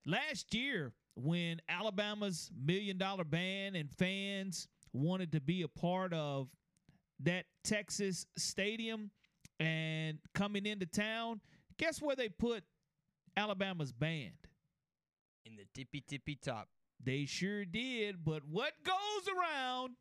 last 0.04 0.54
year, 0.54 0.92
when 1.14 1.60
Alabama's 1.68 2.50
million 2.64 2.98
dollar 2.98 3.24
band 3.24 3.76
and 3.76 3.90
fans 3.90 4.68
wanted 4.92 5.32
to 5.32 5.40
be 5.40 5.62
a 5.62 5.68
part 5.68 6.12
of 6.12 6.48
that 7.20 7.44
Texas 7.64 8.26
stadium 8.36 9.10
and 9.60 10.18
coming 10.34 10.66
into 10.66 10.86
town, 10.86 11.40
guess 11.78 12.00
where 12.00 12.16
they 12.16 12.28
put 12.28 12.64
Alabama's 13.36 13.92
band? 13.92 14.32
In 15.44 15.56
the 15.56 15.64
tippy 15.74 16.02
tippy 16.06 16.36
top. 16.36 16.68
They 17.04 17.24
sure 17.24 17.64
did, 17.64 18.24
but 18.24 18.42
what 18.48 18.72
goes 18.84 19.34
around 19.36 19.96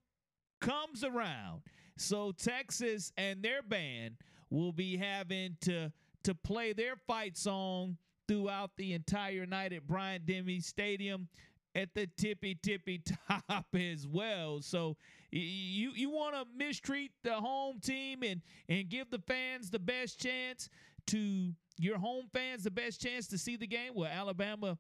comes 0.60 1.04
around. 1.04 1.62
So 1.98 2.32
Texas 2.32 3.12
and 3.18 3.42
their 3.42 3.64
band 3.64 4.18
will 4.50 4.72
be 4.72 4.98
having 4.98 5.58
to 5.62 5.92
to 6.24 6.36
play 6.36 6.74
their 6.74 6.96
fight 7.08 7.36
song 7.36 7.98
throughout 8.32 8.72
the 8.78 8.94
entire 8.94 9.46
night 9.46 9.74
at 9.74 9.86
Bryant 9.86 10.26
Denny 10.26 10.62
Stadium 10.62 11.28
at 11.76 11.94
the 11.94 12.08
tippy 12.18 12.56
tippy 12.56 13.02
top 13.28 13.66
as 13.74 14.08
well. 14.08 14.62
So 14.62 14.96
you 15.32 15.92
you 15.94 16.10
want 16.10 16.36
to 16.36 16.46
mistreat 16.56 17.12
the 17.26 17.34
home 17.34 17.82
team 17.82 18.24
and 18.24 18.42
and 18.70 18.88
give 18.88 19.10
the 19.10 19.20
fans 19.20 19.70
the 19.70 19.80
best 19.80 20.18
chance 20.18 20.70
to 21.08 21.52
your 21.78 21.98
home 21.98 22.30
fans 22.32 22.64
the 22.64 22.72
best 22.72 23.02
chance 23.02 23.28
to 23.28 23.38
see 23.38 23.58
the 23.58 23.68
game. 23.68 23.92
Well, 23.96 24.10
Alabama 24.10 24.78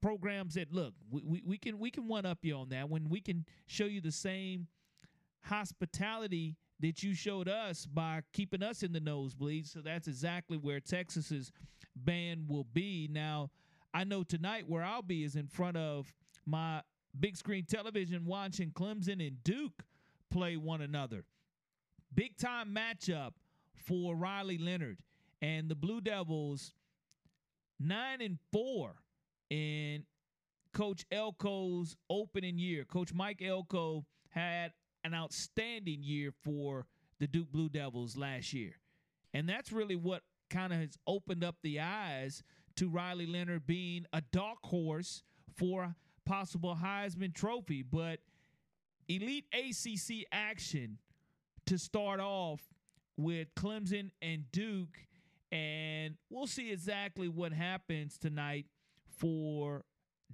programs 0.00 0.54
that 0.54 0.72
look 0.72 0.94
we, 1.10 1.20
we, 1.22 1.42
we 1.44 1.58
can 1.58 1.78
we 1.78 1.90
can 1.90 2.08
one 2.08 2.24
up 2.24 2.38
you 2.40 2.54
on 2.54 2.70
that 2.70 2.88
when 2.88 3.10
we 3.10 3.20
can 3.20 3.44
show 3.66 3.84
you 3.84 4.00
the 4.00 4.10
same 4.10 4.66
hospitality 5.42 6.56
that 6.80 7.02
you 7.02 7.14
showed 7.14 7.46
us 7.46 7.84
by 7.84 8.22
keeping 8.32 8.62
us 8.62 8.82
in 8.82 8.90
the 8.92 9.00
nosebleeds. 9.00 9.70
So 9.70 9.80
that's 9.80 10.08
exactly 10.08 10.56
where 10.56 10.80
Texas's 10.80 11.52
band 11.96 12.48
will 12.48 12.66
be. 12.72 13.08
Now, 13.10 13.50
I 13.92 14.04
know 14.04 14.22
tonight 14.22 14.68
where 14.68 14.82
I'll 14.82 15.02
be 15.02 15.24
is 15.24 15.36
in 15.36 15.46
front 15.46 15.76
of 15.76 16.12
my 16.46 16.82
big 17.18 17.36
screen 17.36 17.64
television 17.64 18.24
watching 18.24 18.70
Clemson 18.70 19.26
and 19.26 19.42
Duke 19.42 19.84
play 20.30 20.56
one 20.56 20.80
another. 20.80 21.24
Big 22.14 22.36
time 22.36 22.74
matchup 22.74 23.32
for 23.74 24.14
Riley 24.14 24.58
Leonard 24.58 24.98
and 25.42 25.68
the 25.68 25.74
Blue 25.74 26.00
Devils 26.00 26.74
9 27.78 28.20
and 28.20 28.38
4 28.52 28.94
in 29.48 30.04
Coach 30.72 31.04
Elko's 31.10 31.96
opening 32.08 32.58
year. 32.58 32.84
Coach 32.84 33.12
Mike 33.12 33.42
Elko 33.42 34.04
had 34.28 34.72
an 35.02 35.14
outstanding 35.14 36.02
year 36.02 36.32
for 36.44 36.86
the 37.18 37.26
Duke 37.26 37.50
Blue 37.50 37.68
Devils 37.68 38.16
last 38.16 38.52
year. 38.52 38.74
And 39.32 39.48
that's 39.48 39.72
really 39.72 39.96
what 39.96 40.22
kind 40.50 40.72
of 40.72 40.80
has 40.80 40.98
opened 41.06 41.44
up 41.44 41.56
the 41.62 41.80
eyes 41.80 42.42
to 42.76 42.88
Riley 42.88 43.26
Leonard 43.26 43.66
being 43.66 44.06
a 44.12 44.20
dark 44.32 44.58
horse 44.64 45.22
for 45.56 45.94
possible 46.24 46.76
Heisman 46.82 47.34
Trophy. 47.34 47.82
But 47.82 48.20
elite 49.08 49.46
ACC 49.52 50.26
action 50.32 50.98
to 51.66 51.78
start 51.78 52.20
off 52.20 52.60
with 53.16 53.48
Clemson 53.54 54.10
and 54.20 54.50
Duke. 54.52 54.98
And 55.52 56.16
we'll 56.28 56.46
see 56.46 56.70
exactly 56.70 57.28
what 57.28 57.52
happens 57.52 58.18
tonight 58.18 58.66
for 59.18 59.84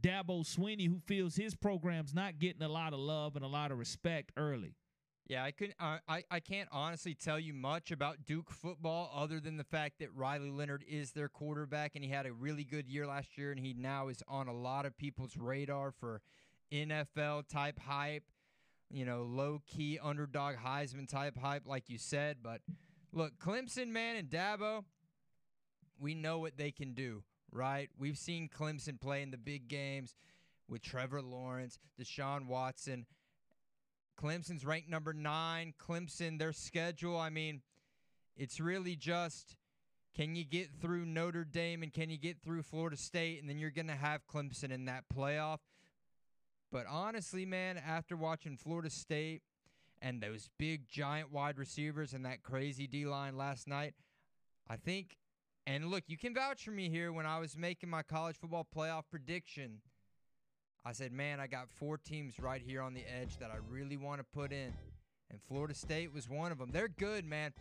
Dabo 0.01 0.45
Swinney, 0.45 0.87
who 0.87 1.01
feels 1.07 1.37
his 1.37 1.55
program's 1.55 2.15
not 2.15 2.39
getting 2.39 2.63
a 2.63 2.69
lot 2.69 2.93
of 2.93 2.99
love 2.99 3.35
and 3.35 3.45
a 3.45 3.49
lot 3.49 3.73
of 3.73 3.79
respect 3.79 4.33
early. 4.37 4.75
Yeah, 5.27 5.43
I 5.43 5.51
could 5.51 5.75
uh, 5.81 5.99
I 6.09 6.23
I 6.31 6.39
can't 6.41 6.69
honestly 6.71 7.15
tell 7.15 7.39
you 7.39 7.53
much 7.53 7.91
about 7.91 8.27
Duke 8.27 8.51
football 8.51 9.11
other 9.13 9.41
than 9.41 9.57
the 9.57 9.65
fact 9.65 9.99
that 9.99 10.15
Riley 10.15 10.51
Leonard 10.51 10.85
is 10.89 11.11
their 11.13 11.29
quarterback 11.29 11.93
and 11.97 12.05
he 12.05 12.11
had 12.11 12.27
a 12.27 12.33
really 12.33 12.63
good 12.63 12.87
year 12.89 13.07
last 13.09 13.37
year 13.37 13.51
and 13.51 13.59
he 13.59 13.75
now 13.75 14.07
is 14.07 14.23
on 14.29 14.47
a 14.47 14.55
lot 14.55 14.87
of 14.87 14.97
people's 14.97 15.37
radar 15.37 15.91
for 15.91 16.23
NFL 16.73 17.49
type 17.49 17.81
hype. 17.81 18.23
you 18.89 19.05
know, 19.05 19.25
low 19.25 19.63
key 19.67 19.99
underdog 20.01 20.57
Heisman 20.65 21.09
type 21.09 21.37
hype, 21.37 21.67
like 21.67 21.89
you 21.89 21.99
said. 21.99 22.37
But 22.43 22.61
look, 23.13 23.37
Clemson, 23.39 23.89
man, 23.89 24.15
and 24.15 24.29
Dabo, 24.31 24.85
we 25.99 26.15
know 26.15 26.39
what 26.39 26.57
they 26.57 26.71
can 26.71 26.95
do, 26.95 27.25
right? 27.51 27.89
We've 27.99 28.19
seen 28.19 28.49
Clemson 28.49 29.01
play 29.01 29.23
in 29.23 29.33
the 29.33 29.39
big 29.39 29.67
games 29.67 30.15
with 30.69 30.83
Trevor 30.83 31.23
Lawrence, 31.23 31.79
Deshaun 32.01 32.47
Watson. 32.47 33.07
Clemson's 34.21 34.65
ranked 34.65 34.89
number 34.89 35.13
nine. 35.13 35.75
Clemson, 35.79 36.39
their 36.39 36.53
schedule, 36.53 37.19
I 37.19 37.31
mean, 37.31 37.63
it's 38.37 38.61
really 38.61 38.97
just 38.97 39.57
can 40.17 40.35
you 40.35 40.45
get 40.45 40.71
through 40.81 41.05
Notre 41.05 41.45
Dame 41.45 41.83
and 41.83 41.93
can 41.93 42.09
you 42.09 42.17
get 42.17 42.41
through 42.41 42.63
Florida 42.63 42.97
State? 42.97 43.39
And 43.39 43.51
then 43.51 43.59
you're 43.59 43.71
going 43.71 43.89
to 43.89 43.93
have 43.93 44.27
Clemson 44.27 44.71
in 44.71 44.87
that 44.87 45.05
playoff. 45.15 45.59
But 46.73 46.87
honestly, 46.89 47.45
man, 47.45 47.77
after 47.77 48.17
watching 48.17 48.57
Florida 48.57 48.89
State 48.89 49.43
and 50.01 50.23
those 50.23 50.49
big, 50.59 50.89
giant 50.89 51.33
wide 51.33 51.59
receivers 51.59 52.15
and 52.15 52.25
that 52.25 52.43
crazy 52.43 52.87
D 52.87 53.05
line 53.05 53.37
last 53.37 53.69
night, 53.69 53.93
I 54.69 54.77
think, 54.77 55.19
and 55.67 55.91
look, 55.91 56.05
you 56.07 56.17
can 56.17 56.35
vouch 56.35 56.65
for 56.65 56.71
me 56.71 56.89
here 56.89 57.13
when 57.13 57.27
I 57.27 57.39
was 57.39 57.57
making 57.57 57.91
my 57.91 58.03
college 58.03 58.37
football 58.37 58.67
playoff 58.75 59.03
prediction. 59.11 59.81
I 60.87 60.93
said, 60.93 61.13
man, 61.13 61.41
I 61.41 61.49
got 61.49 61.69
four 61.69 61.99
teams 61.99 62.39
right 62.39 62.63
here 62.65 62.81
on 62.81 62.95
the 62.95 63.03
edge 63.21 63.39
that 63.39 63.51
I 63.51 63.57
really 63.69 63.97
want 63.97 64.21
to 64.21 64.25
put 64.25 64.53
in. 64.53 64.73
And 65.31 65.41
Florida 65.49 65.75
State 65.75 66.15
was 66.15 66.29
one 66.29 66.53
of 66.53 66.59
them. 66.59 66.71
They're 66.73 66.87
good, 66.87 67.25
man 67.25 67.53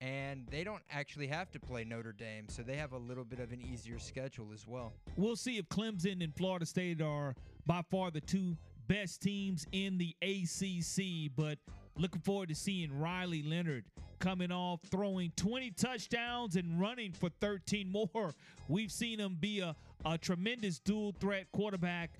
and 0.00 0.46
they 0.50 0.62
don't 0.62 0.82
actually 0.90 1.26
have 1.26 1.50
to 1.50 1.58
play 1.58 1.84
Notre 1.84 2.12
Dame, 2.12 2.46
so 2.48 2.62
they 2.62 2.76
have 2.76 2.92
a 2.92 2.98
little 2.98 3.24
bit 3.24 3.40
of 3.40 3.52
an 3.52 3.62
easier 3.62 3.98
schedule 3.98 4.48
as 4.52 4.66
well. 4.66 4.92
We'll 5.16 5.36
see 5.36 5.56
if 5.56 5.68
Clemson 5.68 6.22
and 6.22 6.34
Florida 6.34 6.66
State 6.66 7.00
are 7.00 7.34
by 7.64 7.82
far 7.90 8.10
the 8.10 8.20
two 8.20 8.56
best 8.86 9.22
teams 9.22 9.66
in 9.72 9.98
the 9.98 10.14
ACC, 10.22 11.32
but 11.34 11.58
looking 11.96 12.20
forward 12.20 12.50
to 12.50 12.54
seeing 12.54 12.96
Riley 12.98 13.42
Leonard 13.42 13.84
coming 14.18 14.52
off 14.52 14.80
throwing 14.90 15.32
20 15.36 15.70
touchdowns 15.72 16.56
and 16.56 16.80
running 16.80 17.12
for 17.12 17.30
13 17.40 17.90
more. 17.90 18.34
We've 18.68 18.92
seen 18.92 19.18
him 19.18 19.36
be 19.40 19.60
a, 19.60 19.74
a 20.14 20.18
tremendous 20.18 20.78
dual 20.78 21.14
threat 21.20 21.46
quarterback 21.52 22.10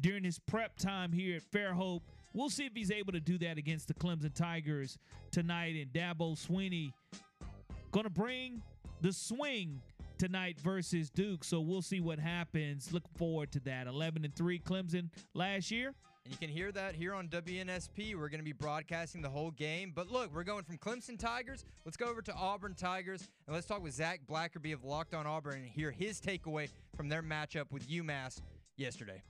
during 0.00 0.24
his 0.24 0.38
prep 0.38 0.76
time 0.78 1.12
here 1.12 1.36
at 1.36 1.42
Fairhope. 1.42 2.02
We'll 2.34 2.50
see 2.50 2.64
if 2.64 2.72
he's 2.74 2.90
able 2.90 3.12
to 3.12 3.20
do 3.20 3.36
that 3.38 3.58
against 3.58 3.88
the 3.88 3.94
Clemson 3.94 4.32
Tigers 4.32 4.96
tonight. 5.30 5.76
And 5.76 5.92
Dabo 5.92 6.34
Swinney 6.34 6.92
going 7.90 8.04
to 8.04 8.10
bring 8.10 8.62
the 9.02 9.12
swing 9.12 9.82
tonight 10.18 10.58
versus 10.60 11.10
Duke. 11.10 11.44
So 11.44 11.60
we'll 11.60 11.82
see 11.82 12.00
what 12.00 12.18
happens. 12.18 12.92
Look 12.92 13.02
forward 13.16 13.52
to 13.52 13.60
that. 13.60 13.86
11 13.86 14.24
and 14.24 14.34
3 14.34 14.58
Clemson 14.60 15.10
last 15.34 15.70
year. 15.70 15.94
And 16.24 16.32
you 16.32 16.38
can 16.38 16.48
hear 16.48 16.70
that 16.72 16.94
here 16.94 17.14
on 17.14 17.28
WNSP. 17.28 18.14
We're 18.14 18.28
going 18.28 18.38
to 18.40 18.44
be 18.44 18.52
broadcasting 18.52 19.22
the 19.22 19.28
whole 19.28 19.50
game. 19.50 19.92
But 19.94 20.10
look, 20.10 20.32
we're 20.32 20.44
going 20.44 20.62
from 20.62 20.78
Clemson 20.78 21.18
Tigers. 21.18 21.64
Let's 21.84 21.96
go 21.96 22.06
over 22.06 22.22
to 22.22 22.32
Auburn 22.34 22.74
Tigers 22.74 23.28
and 23.46 23.54
let's 23.54 23.66
talk 23.66 23.82
with 23.82 23.92
Zach 23.94 24.20
Blackerby 24.28 24.72
of 24.72 24.84
Locked 24.84 25.14
On 25.14 25.26
Auburn 25.26 25.54
and 25.54 25.66
hear 25.66 25.90
his 25.90 26.20
takeaway 26.20 26.68
from 26.96 27.08
their 27.08 27.22
matchup 27.22 27.72
with 27.72 27.88
UMass 27.88 28.40
yesterday. 28.76 29.22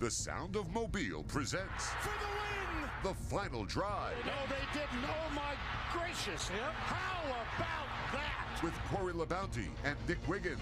The 0.00 0.10
Sound 0.10 0.56
of 0.56 0.68
Mobile 0.72 1.24
presents 1.24 1.86
For 2.02 2.08
the 2.08 2.26
win! 2.26 2.90
the 3.04 3.14
final 3.28 3.64
drive 3.64 4.14
No, 4.26 4.32
they 4.48 4.78
didn't. 4.78 5.04
Oh, 5.04 5.34
my 5.34 5.54
gracious. 5.92 6.50
Yep. 6.50 6.72
How 6.72 7.22
about 7.56 8.12
that? 8.12 8.60
with 8.62 8.74
Corey 8.90 9.12
LaBounty 9.12 9.68
and 9.84 9.96
Nick 10.08 10.18
Wiggins. 10.26 10.58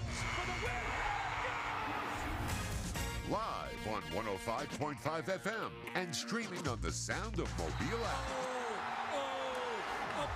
Live 3.29 3.87
on 3.93 4.01
105.5 4.23 4.95
FM 5.25 5.69
and 5.95 6.15
streaming 6.15 6.65
on 6.65 6.79
the 6.79 6.93
Sound 6.93 7.39
of 7.39 7.51
Mobile 7.57 8.05
app. 8.05 8.25
Oh, 9.13 9.27
oh, 10.15 10.29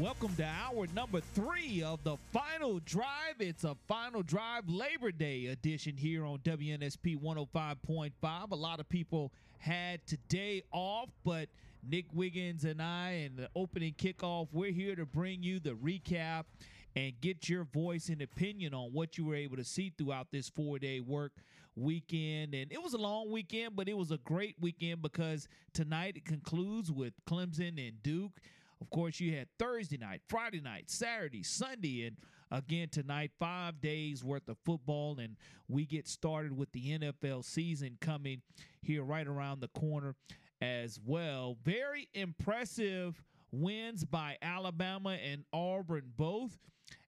Welcome 0.00 0.34
to 0.34 0.44
hour 0.44 0.88
number 0.96 1.20
three 1.20 1.80
of 1.84 2.02
the 2.02 2.16
final 2.32 2.80
drive. 2.80 3.36
It's 3.38 3.62
a 3.62 3.76
final 3.86 4.24
drive 4.24 4.68
Labor 4.68 5.12
Day 5.12 5.46
edition 5.46 5.96
here 5.96 6.24
on 6.24 6.38
WNSP 6.38 7.20
105.5. 7.20 8.50
A 8.50 8.54
lot 8.56 8.80
of 8.80 8.88
people 8.88 9.30
had 9.58 10.04
today 10.08 10.64
off, 10.72 11.08
but 11.24 11.48
Nick 11.88 12.06
Wiggins 12.12 12.64
and 12.64 12.82
I, 12.82 13.10
and 13.26 13.36
the 13.36 13.48
opening 13.54 13.94
kickoff, 13.94 14.48
we're 14.50 14.72
here 14.72 14.96
to 14.96 15.06
bring 15.06 15.44
you 15.44 15.60
the 15.60 15.74
recap 15.74 16.46
and 16.94 17.12
get 17.20 17.48
your 17.48 17.64
voice 17.64 18.08
and 18.08 18.20
opinion 18.22 18.74
on 18.74 18.92
what 18.92 19.16
you 19.16 19.24
were 19.24 19.34
able 19.34 19.56
to 19.56 19.64
see 19.64 19.92
throughout 19.96 20.28
this 20.30 20.48
four 20.48 20.78
day 20.78 21.00
work 21.00 21.32
weekend. 21.74 22.54
And 22.54 22.70
it 22.72 22.82
was 22.82 22.92
a 22.94 22.98
long 22.98 23.30
weekend, 23.30 23.76
but 23.76 23.88
it 23.88 23.96
was 23.96 24.10
a 24.10 24.18
great 24.18 24.56
weekend 24.60 25.02
because 25.02 25.48
tonight 25.72 26.16
it 26.16 26.24
concludes 26.24 26.90
with 26.90 27.14
Clemson 27.26 27.86
and 27.86 28.02
Duke. 28.02 28.40
Of 28.80 28.90
course, 28.90 29.20
you 29.20 29.36
had 29.36 29.48
Thursday 29.58 29.96
night, 29.96 30.22
Friday 30.28 30.60
night, 30.60 30.90
Saturday, 30.90 31.44
Sunday, 31.44 32.06
and 32.06 32.16
again 32.50 32.88
tonight, 32.88 33.30
five 33.38 33.80
days 33.80 34.24
worth 34.24 34.48
of 34.48 34.58
football. 34.64 35.18
And 35.18 35.36
we 35.68 35.86
get 35.86 36.08
started 36.08 36.56
with 36.56 36.72
the 36.72 36.98
NFL 36.98 37.44
season 37.44 37.96
coming 38.00 38.42
here 38.82 39.04
right 39.04 39.26
around 39.26 39.60
the 39.60 39.68
corner 39.68 40.16
as 40.60 40.98
well. 41.04 41.56
Very 41.64 42.08
impressive 42.12 43.22
wins 43.52 44.04
by 44.04 44.36
Alabama 44.42 45.10
and 45.10 45.44
Auburn 45.52 46.12
both. 46.16 46.58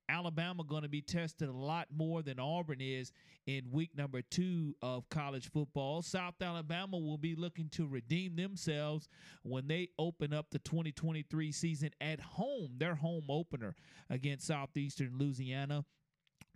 Alabama 0.09 0.65
going 0.65 0.83
to 0.83 0.89
be 0.89 1.01
tested 1.03 1.49
a 1.49 1.53
lot 1.53 1.89
more 1.95 2.23
than 2.23 2.39
Auburn 2.39 2.81
is 2.81 3.13
in 3.47 3.71
week 3.71 3.97
number 3.97 4.23
two 4.23 4.75
of 4.83 5.09
college 5.09 5.51
football. 5.51 6.03
South 6.03 6.35
Alabama 6.41 6.99
will 6.99 7.19
be 7.19 7.35
looking 7.35 7.69
to 7.71 7.87
redeem 7.87 8.37
themselves 8.37 9.09
when 9.43 9.67
they 9.67 9.89
open 9.99 10.33
up 10.33 10.47
the 10.51 10.59
2023 10.61 11.53
season 11.53 11.91
at 12.01 12.21
home, 12.21 12.75
their 12.79 12.95
home 12.95 13.25
opener 13.29 13.75
against 14.11 14.47
Southeastern 14.47 15.13
Louisiana. 15.19 15.85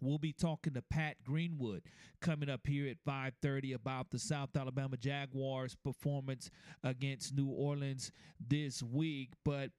We'll 0.00 0.18
be 0.18 0.32
talking 0.32 0.74
to 0.74 0.82
Pat 0.82 1.16
Greenwood 1.24 1.82
coming 2.20 2.48
up 2.48 2.66
here 2.66 2.88
at 2.88 3.02
5:30 3.04 3.72
about 3.72 4.10
the 4.10 4.18
South 4.18 4.56
Alabama 4.56 4.96
Jaguars 4.96 5.74
performance 5.74 6.50
against 6.84 7.34
New 7.34 7.48
Orleans 7.48 8.12
this 8.38 8.80
week, 8.82 9.30
but 9.44 9.72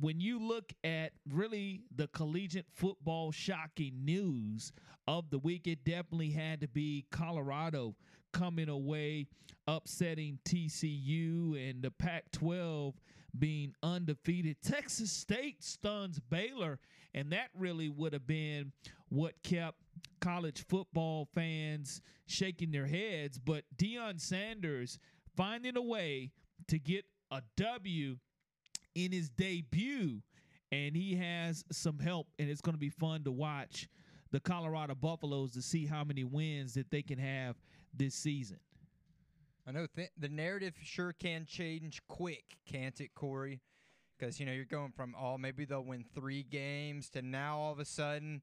when 0.00 0.20
you 0.20 0.38
look 0.38 0.72
at 0.82 1.12
really 1.28 1.82
the 1.94 2.08
collegiate 2.08 2.66
football 2.74 3.32
shocking 3.32 4.04
news 4.04 4.72
of 5.06 5.30
the 5.30 5.38
week, 5.38 5.66
it 5.66 5.84
definitely 5.84 6.30
had 6.30 6.60
to 6.62 6.68
be 6.68 7.06
Colorado 7.10 7.94
coming 8.32 8.68
away, 8.68 9.26
upsetting 9.66 10.38
TCU 10.44 11.70
and 11.70 11.82
the 11.82 11.90
Pac 11.90 12.30
12 12.32 12.94
being 13.38 13.74
undefeated. 13.82 14.56
Texas 14.62 15.12
State 15.12 15.62
stuns 15.62 16.18
Baylor, 16.18 16.78
and 17.14 17.30
that 17.32 17.48
really 17.56 17.88
would 17.88 18.12
have 18.12 18.26
been 18.26 18.72
what 19.08 19.34
kept 19.42 19.78
college 20.20 20.64
football 20.68 21.28
fans 21.34 22.00
shaking 22.26 22.70
their 22.70 22.86
heads. 22.86 23.38
But 23.38 23.64
Deion 23.76 24.20
Sanders 24.20 24.98
finding 25.36 25.76
a 25.76 25.82
way 25.82 26.32
to 26.68 26.78
get 26.78 27.04
a 27.30 27.42
W 27.56 28.16
in 28.94 29.12
his 29.12 29.28
debut, 29.28 30.22
and 30.72 30.96
he 30.96 31.16
has 31.16 31.64
some 31.72 31.98
help, 31.98 32.28
and 32.38 32.50
it's 32.50 32.60
going 32.60 32.74
to 32.74 32.80
be 32.80 32.90
fun 32.90 33.24
to 33.24 33.32
watch 33.32 33.88
the 34.30 34.40
Colorado 34.40 34.94
Buffaloes 34.94 35.52
to 35.52 35.62
see 35.62 35.86
how 35.86 36.04
many 36.04 36.24
wins 36.24 36.74
that 36.74 36.90
they 36.90 37.02
can 37.02 37.18
have 37.18 37.56
this 37.92 38.14
season. 38.14 38.58
I 39.66 39.72
know 39.72 39.86
th- 39.94 40.10
the 40.18 40.28
narrative 40.28 40.74
sure 40.82 41.12
can 41.12 41.44
change 41.46 42.00
quick, 42.08 42.44
can't 42.66 43.00
it, 43.00 43.14
Corey? 43.14 43.60
Because 44.18 44.38
you 44.38 44.46
know 44.46 44.52
you're 44.52 44.64
going 44.64 44.92
from 44.94 45.14
oh 45.18 45.38
maybe 45.38 45.64
they'll 45.64 45.84
win 45.84 46.04
three 46.14 46.42
games 46.42 47.08
to 47.10 47.22
now 47.22 47.58
all 47.58 47.72
of 47.72 47.78
a 47.78 47.86
sudden 47.86 48.42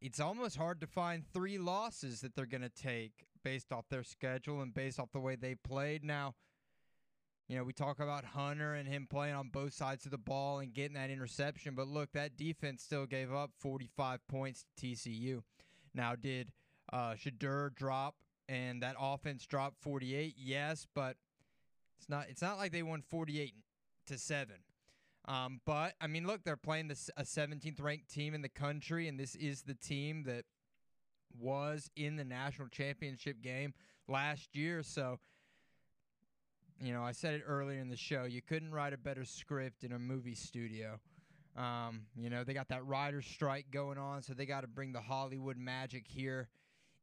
it's 0.00 0.20
almost 0.20 0.56
hard 0.56 0.80
to 0.80 0.86
find 0.86 1.24
three 1.32 1.58
losses 1.58 2.20
that 2.20 2.34
they're 2.34 2.46
going 2.46 2.62
to 2.62 2.68
take 2.68 3.26
based 3.42 3.72
off 3.72 3.88
their 3.90 4.04
schedule 4.04 4.60
and 4.60 4.72
based 4.72 5.00
off 5.00 5.10
the 5.12 5.20
way 5.20 5.34
they 5.34 5.54
played. 5.54 6.04
Now, 6.04 6.34
you 7.48 7.56
know, 7.56 7.64
we 7.64 7.72
talk 7.72 7.98
about 7.98 8.24
Hunter 8.24 8.74
and 8.74 8.86
him 8.86 9.06
playing 9.08 9.34
on 9.34 9.48
both 9.48 9.72
sides 9.72 10.04
of 10.04 10.10
the 10.10 10.18
ball 10.18 10.58
and 10.58 10.74
getting 10.74 10.94
that 10.94 11.08
interception, 11.08 11.74
but 11.74 11.88
look, 11.88 12.12
that 12.12 12.36
defense 12.36 12.82
still 12.82 13.06
gave 13.06 13.32
up 13.32 13.52
45 13.58 14.26
points 14.28 14.66
to 14.76 14.86
TCU. 14.86 15.42
Now, 15.94 16.14
did 16.14 16.52
uh, 16.92 17.12
Shedeur 17.12 17.74
drop 17.74 18.16
and 18.48 18.82
that 18.82 18.96
offense 19.00 19.46
drop 19.46 19.74
48? 19.80 20.34
Yes, 20.36 20.86
but 20.94 21.16
it's 21.98 22.08
not. 22.08 22.26
It's 22.28 22.42
not 22.42 22.58
like 22.58 22.70
they 22.70 22.82
won 22.82 23.02
48 23.02 23.54
to 24.08 24.18
seven. 24.18 24.56
Um, 25.26 25.60
but 25.66 25.94
I 26.00 26.06
mean, 26.06 26.26
look, 26.26 26.44
they're 26.44 26.56
playing 26.56 26.88
this 26.88 27.10
a 27.16 27.22
17th 27.22 27.82
ranked 27.82 28.08
team 28.08 28.34
in 28.34 28.42
the 28.42 28.48
country, 28.48 29.08
and 29.08 29.18
this 29.18 29.34
is 29.34 29.62
the 29.62 29.74
team 29.74 30.24
that 30.24 30.44
was 31.38 31.90
in 31.96 32.16
the 32.16 32.24
national 32.24 32.68
championship 32.68 33.42
game 33.42 33.74
last 34.06 34.54
year. 34.54 34.82
So, 34.82 35.18
you 36.80 36.92
know, 36.92 37.02
I 37.02 37.12
said 37.12 37.34
it 37.34 37.42
earlier 37.46 37.80
in 37.80 37.88
the 37.88 37.96
show. 37.96 38.24
You 38.24 38.40
couldn't 38.42 38.72
write 38.72 38.92
a 38.92 38.98
better 38.98 39.24
script 39.24 39.84
in 39.84 39.92
a 39.92 39.98
movie 39.98 40.34
studio. 40.34 41.00
Um, 41.56 42.02
you 42.16 42.30
know, 42.30 42.44
they 42.44 42.54
got 42.54 42.68
that 42.68 42.86
writer's 42.86 43.26
strike 43.26 43.66
going 43.72 43.98
on, 43.98 44.22
so 44.22 44.32
they 44.32 44.46
got 44.46 44.60
to 44.60 44.68
bring 44.68 44.92
the 44.92 45.00
Hollywood 45.00 45.56
magic 45.56 46.04
here 46.06 46.48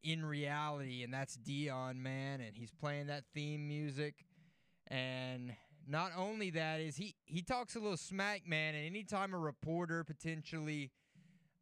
in 0.02 0.24
reality, 0.24 1.04
and 1.04 1.14
that's 1.14 1.36
Deion, 1.36 1.98
man, 1.98 2.40
and 2.40 2.56
he's 2.56 2.72
playing 2.72 3.08
that 3.08 3.24
theme 3.34 3.68
music. 3.68 4.24
And 4.88 5.54
not 5.88 6.12
only 6.16 6.52
that 6.52 6.80
is 6.80 6.96
he 6.96 7.16
he 7.26 7.42
talks 7.42 7.76
a 7.76 7.80
little 7.80 7.98
smack, 7.98 8.48
man, 8.48 8.76
and 8.76 8.86
anytime 8.86 9.34
a 9.34 9.40
reporter 9.40 10.04
potentially 10.04 10.92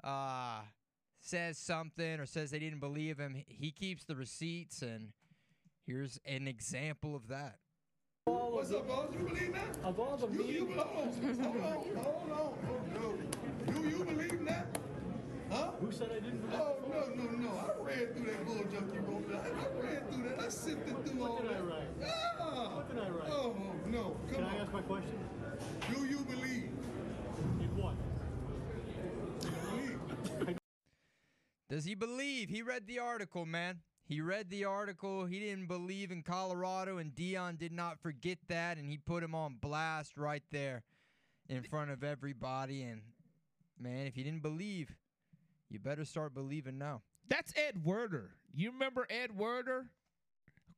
uh 0.03 0.60
says 1.22 1.57
something 1.57 2.19
or 2.19 2.26
says 2.26 2.52
they 2.52 2.60
didn't 2.60 2.81
believe 2.81 3.18
him, 3.18 3.41
he 3.48 3.72
keeps 3.72 4.03
the 4.03 4.15
receipts 4.15 4.81
and 4.81 5.14
here's 5.88 6.19
an 6.26 6.48
example 6.48 7.15
of 7.15 7.30
that. 7.30 7.56
What's 8.25 8.71
up, 8.71 8.87
boss? 8.87 9.07
You 9.11 9.25
believe 9.25 9.53
that? 9.53 9.77
Of 9.83 9.99
all 9.99 10.15
the 10.15 10.27
you, 10.27 10.43
you, 10.43 10.65
hold 10.67 10.79
on, 10.79 11.11
hold 11.43 11.59
on, 11.59 11.73
hold 12.01 12.31
on, 12.31 12.55
hold. 13.01 13.19
Do 13.67 13.89
you 13.89 14.05
believe 14.05 14.45
that? 14.45 14.77
Huh? 15.51 15.71
Who 15.81 15.91
said 15.91 16.09
I 16.09 16.21
didn't 16.21 16.39
believe 16.39 16.61
Oh, 16.61 16.77
no, 16.87 17.23
no, 17.23 17.31
no. 17.39 17.49
I 17.49 17.83
read 17.83 18.15
through 18.15 18.25
that 18.25 18.45
bull 18.45 18.63
junk 18.71 18.93
you 18.93 19.01
wrote. 19.01 19.29
I, 19.33 19.37
I 19.49 19.85
read 19.85 20.09
through 20.09 20.23
that. 20.29 20.39
I 20.39 20.47
sifted 20.47 21.05
through 21.05 21.19
what 21.19 21.31
all 21.31 21.37
did 21.41 21.49
that. 21.49 21.57
I 21.57 21.59
write? 21.59 21.89
Yeah. 21.99 22.07
What 22.75 22.87
did 22.95 23.03
I 23.03 23.09
write? 23.09 23.31
Oh, 23.33 23.55
no. 23.87 24.15
Come 24.31 24.35
Can 24.35 24.43
on. 24.45 24.51
I 24.51 24.57
ask 24.59 24.71
my 24.71 24.81
question? 24.81 25.19
Do 25.93 26.05
you 26.05 26.19
believe? 26.19 26.71
In 27.59 27.75
what? 27.75 27.95
Does 31.69 31.83
he 31.83 31.95
believe? 31.95 32.47
He 32.47 32.61
read 32.61 32.87
the 32.87 32.99
article, 32.99 33.45
man. 33.45 33.79
He 34.05 34.19
read 34.21 34.49
the 34.49 34.65
article. 34.65 35.25
He 35.25 35.39
didn't 35.39 35.67
believe 35.67 36.11
in 36.11 36.23
Colorado, 36.23 36.97
and 36.97 37.15
Deion 37.15 37.57
did 37.57 37.71
not 37.71 37.99
forget 38.01 38.38
that, 38.49 38.77
and 38.77 38.89
he 38.89 38.97
put 38.97 39.23
him 39.23 39.34
on 39.34 39.55
blast 39.61 40.17
right 40.17 40.43
there 40.51 40.84
in 41.47 41.63
front 41.63 41.91
of 41.91 42.03
everybody. 42.03 42.84
And 42.84 43.01
man, 43.80 44.05
if 44.05 44.17
you 44.17 44.23
didn't 44.23 44.41
believe, 44.41 44.93
you 45.69 45.80
better 45.80 46.05
start 46.05 46.34
believing 46.34 46.77
now. 46.77 47.01
That's 47.30 47.53
Ed 47.55 47.84
Werder. 47.84 48.31
You 48.53 48.71
remember 48.71 49.07
Ed 49.09 49.38
Werder? 49.38 49.88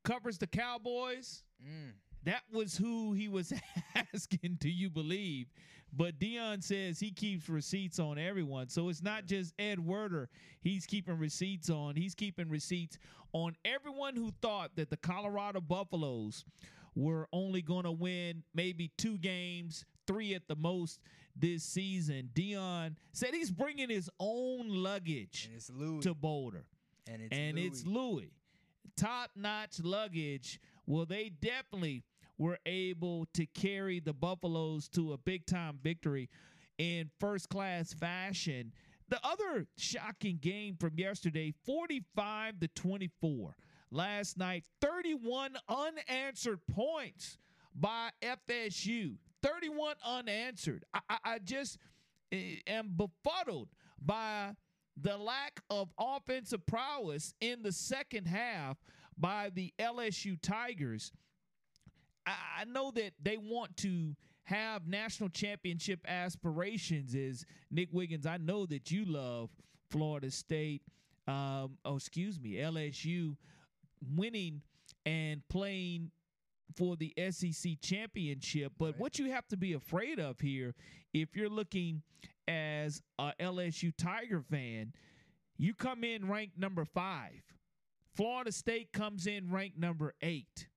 Covers 0.04 0.38
the 0.38 0.48
Cowboys. 0.48 1.44
Mm. 1.64 1.94
That 2.24 2.44
was 2.52 2.78
who 2.78 3.14
he 3.14 3.28
was 3.28 3.54
asking, 4.14 4.58
do 4.60 4.70
you 4.70 4.90
believe? 4.90 5.48
But 5.96 6.20
Deion 6.20 6.62
says 6.62 7.00
he 7.00 7.12
keeps 7.12 7.48
receipts 7.48 8.00
on 8.00 8.18
everyone. 8.18 8.70
So 8.70 8.90
it's 8.90 9.02
not 9.02 9.26
just 9.26 9.54
Ed 9.58 9.80
Werder 9.80 10.30
he's 10.66 10.86
keeping 10.86 11.18
receipts 11.18 11.70
on. 11.70 11.96
He's 11.96 12.16
keeping 12.16 12.50
receipts 12.50 12.98
on 13.32 13.56
everyone 13.64 14.16
who 14.16 14.32
thought 14.42 14.72
that 14.76 14.90
the 14.90 14.98
Colorado 14.98 15.62
Buffaloes 15.62 16.44
were 16.96 17.28
only 17.32 17.62
going 17.62 17.84
to 17.84 17.92
win 17.92 18.44
maybe 18.54 18.92
two 18.98 19.18
games, 19.18 19.86
three 20.08 20.34
at 20.34 20.48
the 20.48 20.56
most 20.56 21.00
this 21.36 21.64
season. 21.64 22.30
Deion 22.34 22.96
said 23.14 23.34
he's 23.34 23.52
bringing 23.52 23.90
his 23.90 24.10
own 24.20 24.68
luggage 24.70 25.50
to 26.02 26.14
Boulder. 26.14 26.66
And 27.08 27.22
it's 27.22 27.38
and 27.38 27.56
Louis. 27.56 27.68
it's 27.68 27.86
Louis. 27.86 28.32
Top 28.98 29.32
notch 29.36 29.80
luggage. 29.84 30.60
Well, 30.88 31.06
they 31.06 31.30
definitely 31.30 32.04
were 32.38 32.58
able 32.66 33.28
to 33.34 33.46
carry 33.48 34.00
the 34.00 34.14
Buffaloes 34.14 34.88
to 34.90 35.14
a 35.14 35.18
big 35.18 35.46
time 35.46 35.80
victory 35.82 36.30
in 36.78 37.10
first 37.20 37.50
class 37.50 37.94
fashion. 37.94 38.72
The 39.08 39.20
other 39.24 39.68
shocking 39.78 40.40
game 40.42 40.76
from 40.80 40.94
yesterday 40.98 41.54
45 41.66 42.60
to 42.62 42.68
24. 42.70 43.56
Last 43.92 44.38
night, 44.38 44.66
31 44.82 45.58
unanswered 45.70 46.60
points 46.68 47.38
by 47.74 48.10
FSU. 48.22 49.16
31 49.44 49.96
unanswered. 50.04 50.84
I, 50.94 51.00
I, 51.10 51.18
I 51.24 51.40
just 51.40 51.78
eh, 52.32 52.58
am 52.68 52.96
befuddled 52.98 53.70
by 54.02 54.56
the 55.00 55.18
lack 55.18 55.60
of 55.70 55.90
offensive 56.00 56.66
prowess 56.66 57.34
in 57.42 57.62
the 57.62 57.72
second 57.72 58.28
half 58.28 58.78
by 59.18 59.52
the 59.54 59.74
LSU 59.80 60.42
Tigers. 60.42 61.12
I, 62.26 62.34
I 62.62 62.66
know 62.66 62.92
that 62.92 63.12
they 63.22 63.38
want 63.38 63.78
to 63.78 64.16
have 64.44 64.88
national 64.88 65.30
championship 65.30 66.00
aspirations. 66.08 67.16
Is 67.16 67.46
Nick 67.72 67.90
Wiggins? 67.92 68.26
I 68.26 68.38
know 68.38 68.66
that 68.68 68.92
you 68.92 69.06
love 69.06 69.50
Florida 69.90 70.32
State. 70.32 70.82
Um, 71.28 71.78
oh, 71.84 71.96
excuse 71.96 72.40
me, 72.40 72.54
LSU 72.56 73.36
winning 74.16 74.62
and 75.06 75.42
playing 75.50 76.12
for 76.76 76.96
the 76.96 77.14
SEC 77.32 77.74
championship. 77.82 78.74
But 78.78 79.00
what 79.00 79.18
you 79.18 79.32
have 79.32 79.48
to 79.48 79.58
be 79.58 79.74
afraid 79.74 80.20
of 80.20 80.40
here, 80.40 80.76
if 81.14 81.36
you're 81.36 81.50
looking 81.50 82.04
as 82.48 83.02
a 83.18 83.34
LSU 83.40 83.92
Tiger 83.98 84.42
fan, 84.42 84.94
you 85.58 85.74
come 85.74 86.04
in 86.04 86.28
ranked 86.28 86.58
number 86.58 86.86
five. 86.86 87.42
Florida 88.16 88.52
State 88.52 88.92
comes 88.94 89.28
in 89.28 89.52
ranked 89.52 89.78
number 89.78 90.14
eight. 90.22 90.68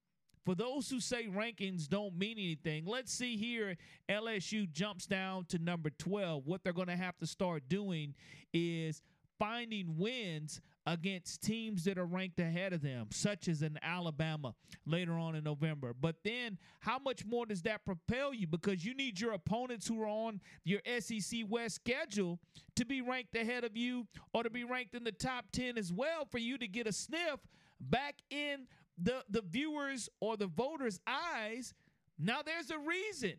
For 0.49 0.55
those 0.55 0.89
who 0.89 0.99
say 0.99 1.27
rankings 1.27 1.91
don't 1.91 2.17
mean 2.17 2.39
anything, 2.39 2.87
let's 2.87 3.13
see 3.13 3.37
here. 3.37 3.77
LSU 4.09 4.73
jumps 4.73 5.05
down 5.05 5.45
to 5.51 5.59
number 5.59 5.91
12. 5.91 6.47
What 6.47 6.65
they're 6.65 6.73
going 6.73 6.89
to 6.89 6.97
have 6.97 7.19
to 7.19 7.27
start 7.27 7.65
doing 7.69 8.15
is 8.55 9.03
finding 9.39 9.99
wins 9.99 10.63
against 10.87 11.43
teams 11.43 11.85
that 11.85 11.99
are 11.99 12.07
ranked 12.07 12.41
ahead 12.41 12.73
of 12.73 12.81
them, 12.81 13.09
such 13.13 13.47
as 13.47 13.61
an 13.61 13.79
Alabama 13.83 14.55
later 14.87 15.19
on 15.19 15.35
in 15.35 15.45
November. 15.45 15.93
But 15.93 16.17
then, 16.25 16.57
how 16.81 16.99
much 16.99 17.27
more 17.27 17.45
does 17.45 17.61
that 17.65 17.85
propel 17.85 18.33
you? 18.33 18.47
Because 18.47 18.87
you 18.87 18.95
need 18.95 19.21
your 19.21 19.33
opponents 19.33 19.87
who 19.87 20.01
are 20.01 20.09
on 20.09 20.41
your 20.65 20.81
SEC 20.99 21.41
West 21.47 21.75
schedule 21.75 22.39
to 22.75 22.87
be 22.87 23.03
ranked 23.03 23.37
ahead 23.37 23.65
of 23.65 23.77
you 23.77 24.07
or 24.33 24.45
to 24.45 24.51
be 24.51 24.65
ranked 24.65 24.95
in 24.95 25.05
the 25.05 25.13
top 25.13 25.45
10 25.53 25.77
as 25.77 25.93
well 25.93 26.25
for 26.25 26.39
you 26.39 26.57
to 26.57 26.67
get 26.67 26.87
a 26.87 26.93
sniff 26.93 27.41
back 27.81 28.15
in 28.31 28.67
the, 29.01 29.23
the 29.29 29.43
viewers 29.43 30.09
or 30.21 30.37
the 30.37 30.47
voters' 30.47 31.01
eyes. 31.07 31.75
Now, 32.19 32.41
there's 32.45 32.71
a 32.71 32.79
reason 32.79 33.35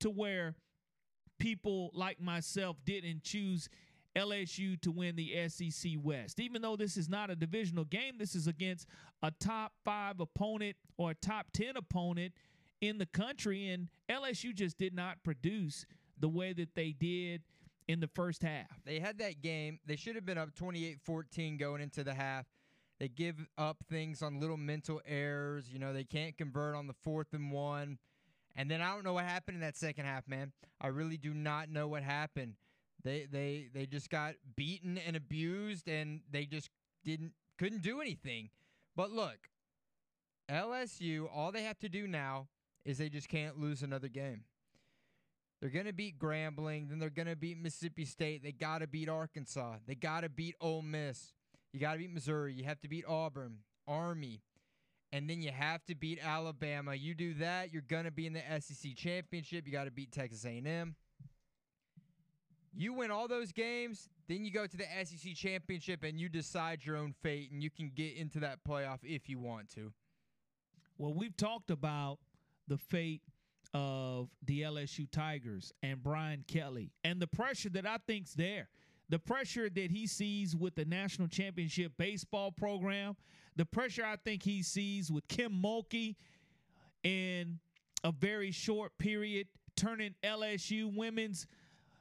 to 0.00 0.10
where 0.10 0.54
people 1.38 1.90
like 1.94 2.20
myself 2.20 2.76
didn't 2.84 3.22
choose 3.22 3.68
LSU 4.16 4.80
to 4.82 4.92
win 4.92 5.16
the 5.16 5.48
SEC 5.48 5.92
West. 6.02 6.38
Even 6.38 6.62
though 6.62 6.76
this 6.76 6.96
is 6.96 7.08
not 7.08 7.30
a 7.30 7.36
divisional 7.36 7.84
game, 7.84 8.14
this 8.18 8.34
is 8.34 8.46
against 8.46 8.86
a 9.22 9.30
top 9.32 9.72
five 9.84 10.20
opponent 10.20 10.76
or 10.96 11.10
a 11.10 11.14
top 11.14 11.46
10 11.52 11.76
opponent 11.76 12.32
in 12.80 12.98
the 12.98 13.06
country. 13.06 13.68
And 13.68 13.88
LSU 14.08 14.54
just 14.54 14.78
did 14.78 14.94
not 14.94 15.22
produce 15.24 15.84
the 16.18 16.28
way 16.28 16.52
that 16.52 16.74
they 16.74 16.92
did 16.92 17.42
in 17.88 18.00
the 18.00 18.08
first 18.08 18.42
half. 18.42 18.84
They 18.84 19.00
had 19.00 19.18
that 19.18 19.42
game. 19.42 19.80
They 19.86 19.96
should 19.96 20.14
have 20.14 20.24
been 20.24 20.38
up 20.38 20.54
28 20.54 20.98
14 21.04 21.56
going 21.56 21.82
into 21.82 22.04
the 22.04 22.14
half. 22.14 22.46
They 23.04 23.08
give 23.08 23.46
up 23.58 23.84
things 23.90 24.22
on 24.22 24.40
little 24.40 24.56
mental 24.56 25.02
errors. 25.06 25.68
You 25.70 25.78
know, 25.78 25.92
they 25.92 26.04
can't 26.04 26.38
convert 26.38 26.74
on 26.74 26.86
the 26.86 26.94
fourth 26.94 27.34
and 27.34 27.52
one. 27.52 27.98
And 28.56 28.70
then 28.70 28.80
I 28.80 28.94
don't 28.94 29.04
know 29.04 29.12
what 29.12 29.26
happened 29.26 29.56
in 29.56 29.60
that 29.60 29.76
second 29.76 30.06
half, 30.06 30.26
man. 30.26 30.52
I 30.80 30.86
really 30.86 31.18
do 31.18 31.34
not 31.34 31.68
know 31.68 31.86
what 31.86 32.02
happened. 32.02 32.54
They 33.02 33.26
they 33.30 33.68
they 33.74 33.84
just 33.84 34.08
got 34.08 34.36
beaten 34.56 34.96
and 34.96 35.16
abused 35.16 35.86
and 35.86 36.22
they 36.30 36.46
just 36.46 36.70
didn't 37.04 37.34
couldn't 37.58 37.82
do 37.82 38.00
anything. 38.00 38.48
But 38.96 39.10
look, 39.10 39.50
LSU, 40.50 41.28
all 41.30 41.52
they 41.52 41.64
have 41.64 41.80
to 41.80 41.90
do 41.90 42.06
now 42.06 42.48
is 42.86 42.96
they 42.96 43.10
just 43.10 43.28
can't 43.28 43.60
lose 43.60 43.82
another 43.82 44.08
game. 44.08 44.44
They're 45.60 45.68
going 45.68 45.84
to 45.84 45.92
beat 45.92 46.18
Grambling, 46.18 46.88
then 46.88 47.00
they're 47.00 47.10
going 47.10 47.28
to 47.28 47.36
beat 47.36 47.58
Mississippi 47.58 48.06
State. 48.06 48.42
They 48.42 48.52
got 48.52 48.78
to 48.78 48.86
beat 48.86 49.10
Arkansas. 49.10 49.74
They 49.86 49.94
got 49.94 50.22
to 50.22 50.30
beat 50.30 50.54
Ole 50.58 50.80
Miss. 50.80 51.34
You 51.74 51.80
got 51.80 51.94
to 51.94 51.98
beat 51.98 52.14
Missouri. 52.14 52.54
You 52.54 52.62
have 52.64 52.80
to 52.82 52.88
beat 52.88 53.04
Auburn, 53.04 53.56
Army, 53.88 54.42
and 55.12 55.28
then 55.28 55.42
you 55.42 55.50
have 55.50 55.84
to 55.86 55.96
beat 55.96 56.20
Alabama. 56.24 56.94
You 56.94 57.14
do 57.16 57.34
that, 57.34 57.72
you're 57.72 57.82
going 57.82 58.04
to 58.04 58.12
be 58.12 58.28
in 58.28 58.32
the 58.32 58.42
SEC 58.60 58.94
championship. 58.94 59.66
You 59.66 59.72
got 59.72 59.86
to 59.86 59.90
beat 59.90 60.12
Texas 60.12 60.44
A&M. 60.44 60.94
You 62.76 62.92
win 62.92 63.10
all 63.10 63.26
those 63.26 63.50
games, 63.50 64.08
then 64.28 64.44
you 64.44 64.52
go 64.52 64.68
to 64.68 64.76
the 64.76 64.84
SEC 65.02 65.34
championship 65.34 66.04
and 66.04 66.20
you 66.20 66.28
decide 66.28 66.86
your 66.86 66.96
own 66.96 67.12
fate, 67.24 67.50
and 67.50 67.60
you 67.60 67.70
can 67.70 67.90
get 67.92 68.16
into 68.16 68.38
that 68.38 68.60
playoff 68.62 69.00
if 69.02 69.28
you 69.28 69.40
want 69.40 69.68
to. 69.70 69.92
Well, 70.96 71.12
we've 71.12 71.36
talked 71.36 71.72
about 71.72 72.18
the 72.68 72.78
fate 72.78 73.22
of 73.72 74.28
the 74.46 74.62
LSU 74.62 75.10
Tigers 75.10 75.72
and 75.82 76.00
Brian 76.00 76.44
Kelly 76.46 76.92
and 77.02 77.20
the 77.20 77.26
pressure 77.26 77.70
that 77.70 77.84
I 77.84 77.98
think's 78.06 78.34
there. 78.34 78.68
The 79.14 79.20
pressure 79.20 79.70
that 79.70 79.92
he 79.92 80.08
sees 80.08 80.56
with 80.56 80.74
the 80.74 80.84
national 80.84 81.28
championship 81.28 81.92
baseball 81.96 82.50
program, 82.50 83.14
the 83.54 83.64
pressure 83.64 84.04
I 84.04 84.16
think 84.16 84.42
he 84.42 84.60
sees 84.60 85.08
with 85.08 85.28
Kim 85.28 85.52
Mulkey 85.52 86.16
in 87.04 87.60
a 88.02 88.10
very 88.10 88.50
short 88.50 88.98
period, 88.98 89.46
turning 89.76 90.16
LSU 90.24 90.92
women's 90.92 91.46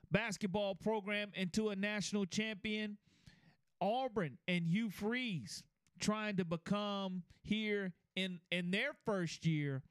basketball 0.10 0.74
program 0.74 1.30
into 1.36 1.70
a 1.70 1.76
national 1.76 2.26
champion. 2.26 2.98
Auburn 3.80 4.40
and 4.48 4.66
Hugh 4.66 4.90
Freeze 4.90 5.62
trying 6.00 6.38
to 6.38 6.46
become 6.46 7.22
here 7.44 7.94
in 8.16 8.40
in 8.52 8.72
their 8.72 8.94
first 9.06 9.46
year 9.46 9.84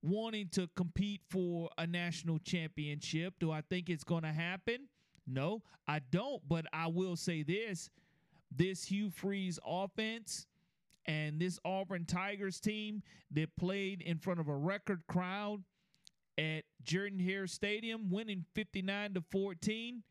wanting 0.00 0.48
to 0.52 0.66
compete 0.76 1.20
for 1.28 1.68
a 1.76 1.86
national 1.86 2.38
championship. 2.38 3.34
Do 3.38 3.52
I 3.52 3.60
think 3.60 3.90
it's 3.90 4.04
going 4.04 4.22
to 4.22 4.32
happen? 4.32 4.88
No, 5.26 5.62
I 5.86 6.00
don't. 6.10 6.42
But 6.48 6.66
I 6.72 6.86
will 6.88 7.16
say 7.16 7.42
this 7.42 7.90
this 8.56 8.84
Hugh 8.84 9.10
Freeze 9.10 9.58
offense 9.66 10.46
and 11.06 11.40
this 11.40 11.58
Auburn 11.64 12.04
Tigers 12.04 12.60
team 12.60 13.02
that 13.32 13.54
played 13.56 14.00
in 14.00 14.18
front 14.18 14.40
of 14.40 14.48
a 14.48 14.54
record 14.54 15.02
crowd 15.08 15.62
at 16.38 16.62
Jordan 16.82 17.18
Hare 17.18 17.46
Stadium, 17.46 18.10
winning 18.10 18.44
59 18.54 19.14
to 19.14 19.24
14. 19.30 20.02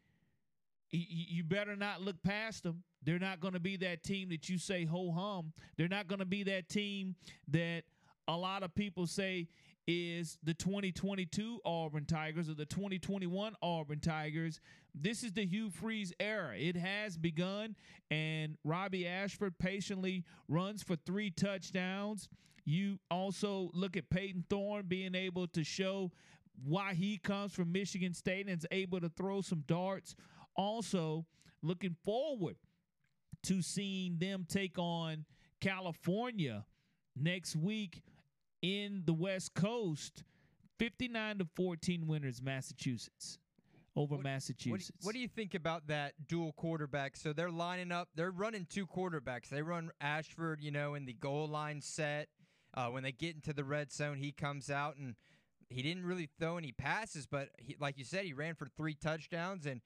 You 0.91 1.43
better 1.43 1.75
not 1.75 2.01
look 2.01 2.21
past 2.23 2.63
them. 2.63 2.83
They're 3.01 3.19
not 3.19 3.39
going 3.39 3.55
to 3.55 3.59
be 3.59 3.77
that 3.77 4.03
team 4.03 4.29
that 4.29 4.47
you 4.47 4.57
say 4.59 4.85
ho 4.85 5.11
hum. 5.11 5.53
They're 5.75 5.87
not 5.87 6.07
going 6.07 6.19
to 6.19 6.25
be 6.25 6.43
that 6.43 6.69
team 6.69 7.15
that 7.47 7.83
a 8.27 8.37
lot 8.37 8.63
of 8.63 8.73
people 8.75 9.07
say 9.07 9.47
is 9.87 10.37
the 10.43 10.53
2022 10.53 11.59
Auburn 11.65 12.05
Tigers 12.05 12.49
or 12.49 12.53
the 12.53 12.65
2021 12.65 13.53
Auburn 13.61 13.99
Tigers. 13.99 14.59
This 14.95 15.23
is 15.23 15.33
the 15.33 15.45
Hugh 15.45 15.69
Freeze 15.69 16.13
era. 16.19 16.55
It 16.55 16.77
has 16.77 17.17
begun, 17.17 17.75
and 18.09 18.57
Robbie 18.63 19.07
Ashford 19.07 19.57
patiently 19.59 20.23
runs 20.47 20.83
for 20.83 20.95
three 20.95 21.31
touchdowns. 21.31 22.29
You 22.65 22.99
also 23.11 23.71
look 23.73 23.97
at 23.97 24.09
Payton 24.09 24.45
Thorne 24.49 24.85
being 24.87 25.15
able 25.15 25.47
to 25.47 25.63
show 25.63 26.11
why 26.63 26.93
he 26.93 27.17
comes 27.17 27.53
from 27.53 27.71
Michigan 27.71 28.13
State 28.13 28.47
and 28.47 28.57
is 28.57 28.67
able 28.71 29.01
to 29.01 29.09
throw 29.09 29.41
some 29.41 29.63
darts. 29.67 30.15
Also, 30.55 31.25
looking 31.61 31.95
forward 32.05 32.55
to 33.43 33.61
seeing 33.61 34.17
them 34.19 34.45
take 34.47 34.77
on 34.77 35.25
California 35.59 36.65
next 37.15 37.55
week 37.55 38.01
in 38.63 39.03
the 39.05 39.13
West 39.13 39.53
Coast. 39.53 40.23
59 40.79 41.37
to 41.37 41.47
14 41.55 42.07
winners, 42.07 42.41
Massachusetts 42.41 43.37
over 43.95 44.15
what, 44.15 44.23
Massachusetts. 44.23 44.91
What, 44.99 45.07
what, 45.07 45.13
do 45.13 45.19
you 45.19 45.27
think 45.27 45.53
about 45.53 45.87
that 45.87 46.13
dual 46.27 46.53
quarterback? 46.53 47.15
So 47.15 47.31
they're 47.31 47.51
lining 47.51 47.91
up, 47.91 48.09
they're 48.15 48.31
running 48.31 48.65
two 48.69 48.87
quarterbacks. 48.87 49.49
They 49.49 49.61
run 49.61 49.91
Ashford, 50.01 50.61
you 50.61 50.71
know, 50.71 50.95
in 50.95 51.05
the 51.05 51.13
goal 51.13 51.47
line 51.47 51.81
set. 51.81 52.29
Uh, 52.75 52.87
when 52.87 53.03
they 53.03 53.11
get 53.11 53.35
into 53.35 53.53
the 53.53 53.63
red 53.63 53.91
zone, 53.91 54.17
he 54.17 54.31
comes 54.31 54.71
out 54.71 54.97
and 54.97 55.15
he 55.69 55.81
didn't 55.81 56.05
really 56.05 56.29
throw 56.39 56.57
any 56.57 56.71
passes, 56.71 57.25
but 57.25 57.49
he, 57.57 57.75
like 57.79 57.97
you 57.97 58.03
said, 58.03 58.25
he 58.25 58.33
ran 58.33 58.55
for 58.55 58.67
three 58.77 58.95
touchdowns, 58.95 59.65
and 59.65 59.81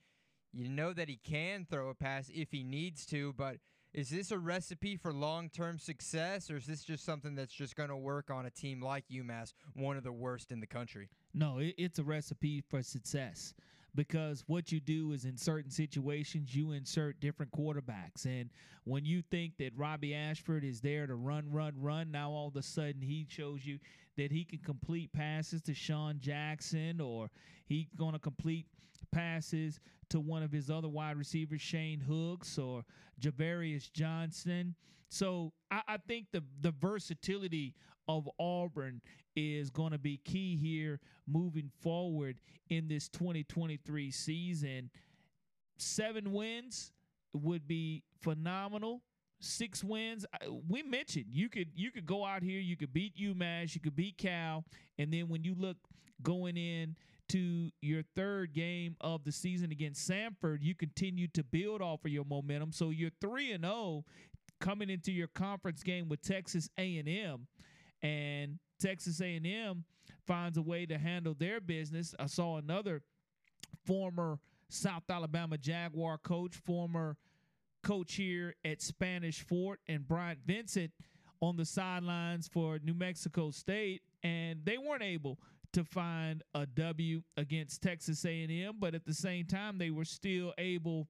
you 0.53 0.69
know 0.69 0.93
that 0.93 1.09
he 1.09 1.17
can 1.17 1.65
throw 1.69 1.89
a 1.89 1.95
pass 1.95 2.29
if 2.33 2.51
he 2.51 2.63
needs 2.63 3.05
to. 3.07 3.33
But 3.33 3.57
is 3.93 4.09
this 4.09 4.31
a 4.31 4.37
recipe 4.37 4.95
for 4.95 5.13
long 5.13 5.49
term 5.49 5.79
success, 5.79 6.51
or 6.51 6.57
is 6.57 6.65
this 6.65 6.83
just 6.83 7.05
something 7.05 7.35
that's 7.35 7.53
just 7.53 7.75
going 7.75 7.89
to 7.89 7.97
work 7.97 8.29
on 8.29 8.45
a 8.45 8.49
team 8.49 8.81
like 8.81 9.05
UMass, 9.11 9.53
one 9.73 9.97
of 9.97 10.03
the 10.03 10.11
worst 10.11 10.51
in 10.51 10.59
the 10.59 10.67
country? 10.67 11.09
No, 11.33 11.59
it, 11.59 11.75
it's 11.77 11.99
a 11.99 12.03
recipe 12.03 12.61
for 12.69 12.81
success 12.81 13.53
because 13.97 14.43
what 14.47 14.71
you 14.71 14.79
do 14.79 15.11
is 15.11 15.25
in 15.25 15.35
certain 15.35 15.71
situations 15.71 16.55
you 16.55 16.71
insert 16.71 17.19
different 17.19 17.51
quarterbacks 17.51 18.25
and 18.25 18.49
when 18.83 19.03
you 19.03 19.23
think 19.31 19.57
that 19.57 19.71
Robbie 19.75 20.13
Ashford 20.13 20.63
is 20.63 20.79
there 20.79 21.07
to 21.07 21.15
run 21.15 21.51
run 21.51 21.73
run 21.75 22.11
now 22.11 22.29
all 22.29 22.47
of 22.47 22.55
a 22.55 22.61
sudden 22.61 23.01
he 23.01 23.25
shows 23.27 23.65
you 23.65 23.79
that 24.15 24.31
he 24.31 24.45
can 24.45 24.59
complete 24.59 25.11
passes 25.11 25.61
to 25.63 25.73
Sean 25.73 26.19
Jackson 26.19 27.01
or 27.01 27.29
he's 27.65 27.87
going 27.97 28.13
to 28.13 28.19
complete 28.19 28.67
passes 29.11 29.79
to 30.09 30.19
one 30.19 30.43
of 30.43 30.51
his 30.51 30.69
other 30.69 30.89
wide 30.89 31.17
receivers 31.17 31.61
Shane 31.61 31.99
Hooks 31.99 32.57
or 32.57 32.83
Ja'Varrius 33.21 33.91
Johnson 33.91 34.75
so 35.09 35.53
I, 35.71 35.81
I 35.87 35.97
think 35.97 36.27
the 36.31 36.43
the 36.61 36.71
versatility 36.71 37.75
of 38.07 38.29
Auburn 38.39 39.01
is 39.35 39.69
going 39.69 39.91
to 39.91 39.97
be 39.97 40.17
key 40.17 40.55
here 40.55 40.99
moving 41.27 41.69
forward 41.81 42.39
in 42.69 42.87
this 42.87 43.07
2023 43.09 44.11
season. 44.11 44.89
Seven 45.77 46.31
wins 46.31 46.91
would 47.33 47.67
be 47.67 48.03
phenomenal. 48.21 49.01
Six 49.39 49.83
wins. 49.83 50.25
We 50.67 50.81
mentioned 50.83 51.25
you 51.29 51.49
could 51.49 51.69
you 51.75 51.91
could 51.91 52.05
go 52.05 52.25
out 52.25 52.41
here, 52.41 52.59
you 52.59 52.75
could 52.75 52.93
beat 52.93 53.15
UMass, 53.17 53.75
you 53.75 53.81
could 53.81 53.95
beat 53.95 54.17
Cal, 54.17 54.65
and 54.97 55.13
then 55.13 55.29
when 55.29 55.43
you 55.43 55.53
look 55.57 55.77
going 56.23 56.57
in 56.57 56.95
to 57.29 57.71
your 57.81 58.03
third 58.15 58.53
game 58.53 58.95
of 59.01 59.23
the 59.23 59.31
season 59.31 59.71
against 59.71 60.09
Samford, 60.09 60.59
you 60.61 60.75
continue 60.75 61.27
to 61.29 61.43
build 61.43 61.81
off 61.81 62.05
of 62.05 62.11
your 62.11 62.25
momentum. 62.25 62.71
So 62.71 62.89
you're 62.89 63.11
three 63.21 63.51
and 63.51 63.63
zero 63.63 63.73
oh 63.75 64.05
coming 64.59 64.89
into 64.89 65.11
your 65.11 65.27
conference 65.27 65.83
game 65.83 66.09
with 66.09 66.21
Texas 66.21 66.69
A&M, 66.77 67.47
and 68.01 68.59
Texas 68.79 69.21
A&M 69.21 69.83
finds 70.25 70.57
a 70.57 70.61
way 70.61 70.85
to 70.85 70.97
handle 70.97 71.35
their 71.37 71.59
business. 71.59 72.15
I 72.19 72.25
saw 72.25 72.57
another 72.57 73.01
former 73.85 74.39
South 74.69 75.03
Alabama 75.09 75.57
Jaguar 75.57 76.17
coach, 76.17 76.55
former 76.55 77.17
coach 77.83 78.15
here 78.15 78.55
at 78.65 78.81
Spanish 78.81 79.41
Fort, 79.41 79.79
and 79.87 80.07
Bryant 80.07 80.39
Vincent 80.45 80.91
on 81.41 81.55
the 81.55 81.65
sidelines 81.65 82.47
for 82.47 82.79
New 82.83 82.93
Mexico 82.93 83.51
State, 83.51 84.01
and 84.23 84.59
they 84.65 84.77
weren't 84.77 85.03
able 85.03 85.39
to 85.73 85.83
find 85.83 86.43
a 86.53 86.65
W 86.65 87.21
against 87.35 87.81
Texas 87.81 88.25
A&M, 88.25 88.75
but 88.79 88.95
at 88.95 89.05
the 89.05 89.13
same 89.13 89.45
time, 89.45 89.77
they 89.77 89.89
were 89.89 90.05
still 90.05 90.53
able 90.57 91.07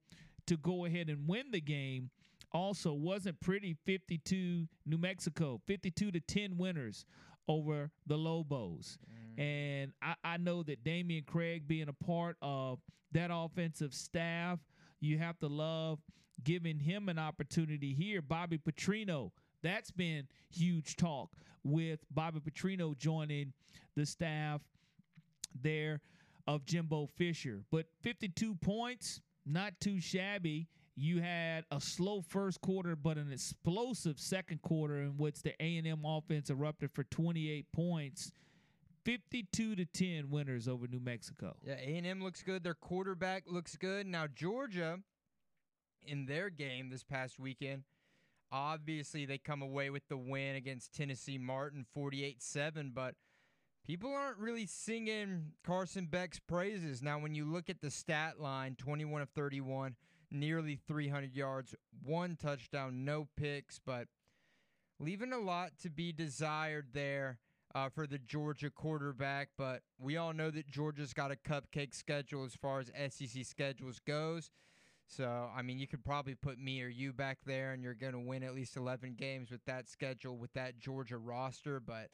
to 0.47 0.57
go 0.57 0.85
ahead 0.85 1.09
and 1.09 1.27
win 1.27 1.51
the 1.51 1.61
game. 1.61 2.09
Also, 2.51 2.93
wasn't 2.93 3.39
pretty 3.41 3.75
52 3.85 4.67
New 4.85 4.97
Mexico, 4.97 5.61
52 5.67 6.11
to 6.11 6.19
10 6.19 6.57
winners 6.57 7.05
over 7.47 7.91
the 8.05 8.17
Lobos. 8.17 8.97
Mm. 9.38 9.41
And 9.41 9.93
I, 10.01 10.15
I 10.23 10.38
know 10.38 10.63
that 10.63 10.84
Damian 10.84 11.23
Craig 11.25 11.67
being 11.67 11.89
a 11.89 12.05
part 12.05 12.38
of 12.41 12.79
that 13.11 13.29
offensive 13.34 13.93
staff, 13.93 14.59
you 14.99 15.17
have 15.17 15.38
to 15.39 15.47
love 15.47 15.99
giving 16.43 16.79
him 16.79 17.09
an 17.09 17.19
opportunity 17.19 17.93
here. 17.93 18.21
Bobby 18.21 18.57
Petrino, 18.57 19.31
that's 19.63 19.91
been 19.91 20.27
huge 20.49 20.95
talk 20.95 21.31
with 21.63 21.99
Bobby 22.11 22.39
Petrino 22.39 22.97
joining 22.97 23.53
the 23.95 24.05
staff 24.05 24.61
there 25.61 26.01
of 26.47 26.65
Jimbo 26.65 27.09
Fisher. 27.17 27.63
But 27.71 27.88
52 28.01 28.55
points, 28.55 29.21
not 29.45 29.73
too 29.79 29.99
shabby 29.99 30.67
you 30.99 31.21
had 31.21 31.63
a 31.69 31.79
slow 31.79 32.21
first 32.21 32.59
quarter 32.59 32.95
but 32.95 33.17
an 33.17 33.31
explosive 33.31 34.19
second 34.19 34.61
quarter 34.63 35.03
in 35.03 35.15
which 35.17 35.43
the 35.43 35.53
A&M 35.61 36.03
offense 36.03 36.49
erupted 36.49 36.91
for 36.91 37.03
28 37.03 37.71
points 37.71 38.31
52 39.05 39.75
to 39.75 39.85
10 39.85 40.29
winners 40.29 40.67
over 40.67 40.85
New 40.85 40.99
Mexico. 40.99 41.55
Yeah, 41.65 41.75
A&M 41.75 42.21
looks 42.21 42.43
good. 42.43 42.61
Their 42.61 42.73
quarterback 42.73 43.43
looks 43.47 43.77
good. 43.77 44.05
Now 44.05 44.27
Georgia 44.27 44.99
in 46.05 46.25
their 46.25 46.49
game 46.49 46.89
this 46.89 47.03
past 47.03 47.39
weekend, 47.39 47.84
obviously 48.52 49.26
they 49.26 49.38
come 49.38 49.61
away 49.61 49.90
with 49.90 50.07
the 50.07 50.18
win 50.18 50.56
against 50.56 50.94
Tennessee 50.94 51.38
Martin 51.38 51.86
48-7, 51.95 52.94
but 52.94 53.15
people 53.86 54.14
aren't 54.14 54.38
really 54.38 54.65
singing 54.65 55.53
Carson 55.64 56.06
Beck's 56.06 56.40
praises. 56.40 57.02
Now 57.02 57.19
when 57.19 57.36
you 57.36 57.45
look 57.45 57.69
at 57.69 57.82
the 57.82 57.91
stat 57.91 58.40
line, 58.40 58.76
21 58.78 59.22
of 59.22 59.30
31, 59.30 59.95
nearly 60.32 60.80
300 60.88 61.36
yards, 61.36 61.76
one 62.03 62.36
touchdown, 62.36 63.06
no 63.06 63.28
picks, 63.38 63.80
but 63.80 64.07
leaving 64.99 65.34
a 65.34 65.40
lot 65.40 65.72
to 65.82 65.90
be 65.90 66.11
desired 66.11 66.88
there 66.94 67.40
uh, 67.76 67.90
for 67.90 68.07
the 68.07 68.18
Georgia 68.18 68.69
quarterback. 68.69 69.49
But 69.57 69.82
we 69.99 70.18
all 70.18 70.34
know 70.34 70.52
that 70.52 70.68
Georgia's 70.68 71.14
got 71.14 71.32
a 71.32 71.36
cupcake 71.36 71.94
schedule 71.94 72.44
as 72.44 72.56
far 72.56 72.80
as 72.80 72.91
SEC 73.14 73.45
schedules 73.45 73.99
goes. 74.06 74.49
So, 75.07 75.49
I 75.55 75.61
mean, 75.61 75.79
you 75.79 75.88
could 75.88 76.03
probably 76.03 76.35
put 76.35 76.59
me 76.59 76.81
or 76.84 76.88
you 76.88 77.13
back 77.13 77.39
there, 77.45 77.71
and 77.71 77.81
you're 77.81 77.93
going 77.93 78.13
to 78.13 78.19
win 78.19 78.43
at 78.43 78.53
least 78.53 78.75
11 78.75 79.15
games 79.17 79.49
with 79.49 79.63
that 79.65 79.88
schedule, 79.88 80.38
with 80.38 80.51
that 80.53 80.79
Georgia 80.79 81.17
roster. 81.17 81.79
But 81.79 82.09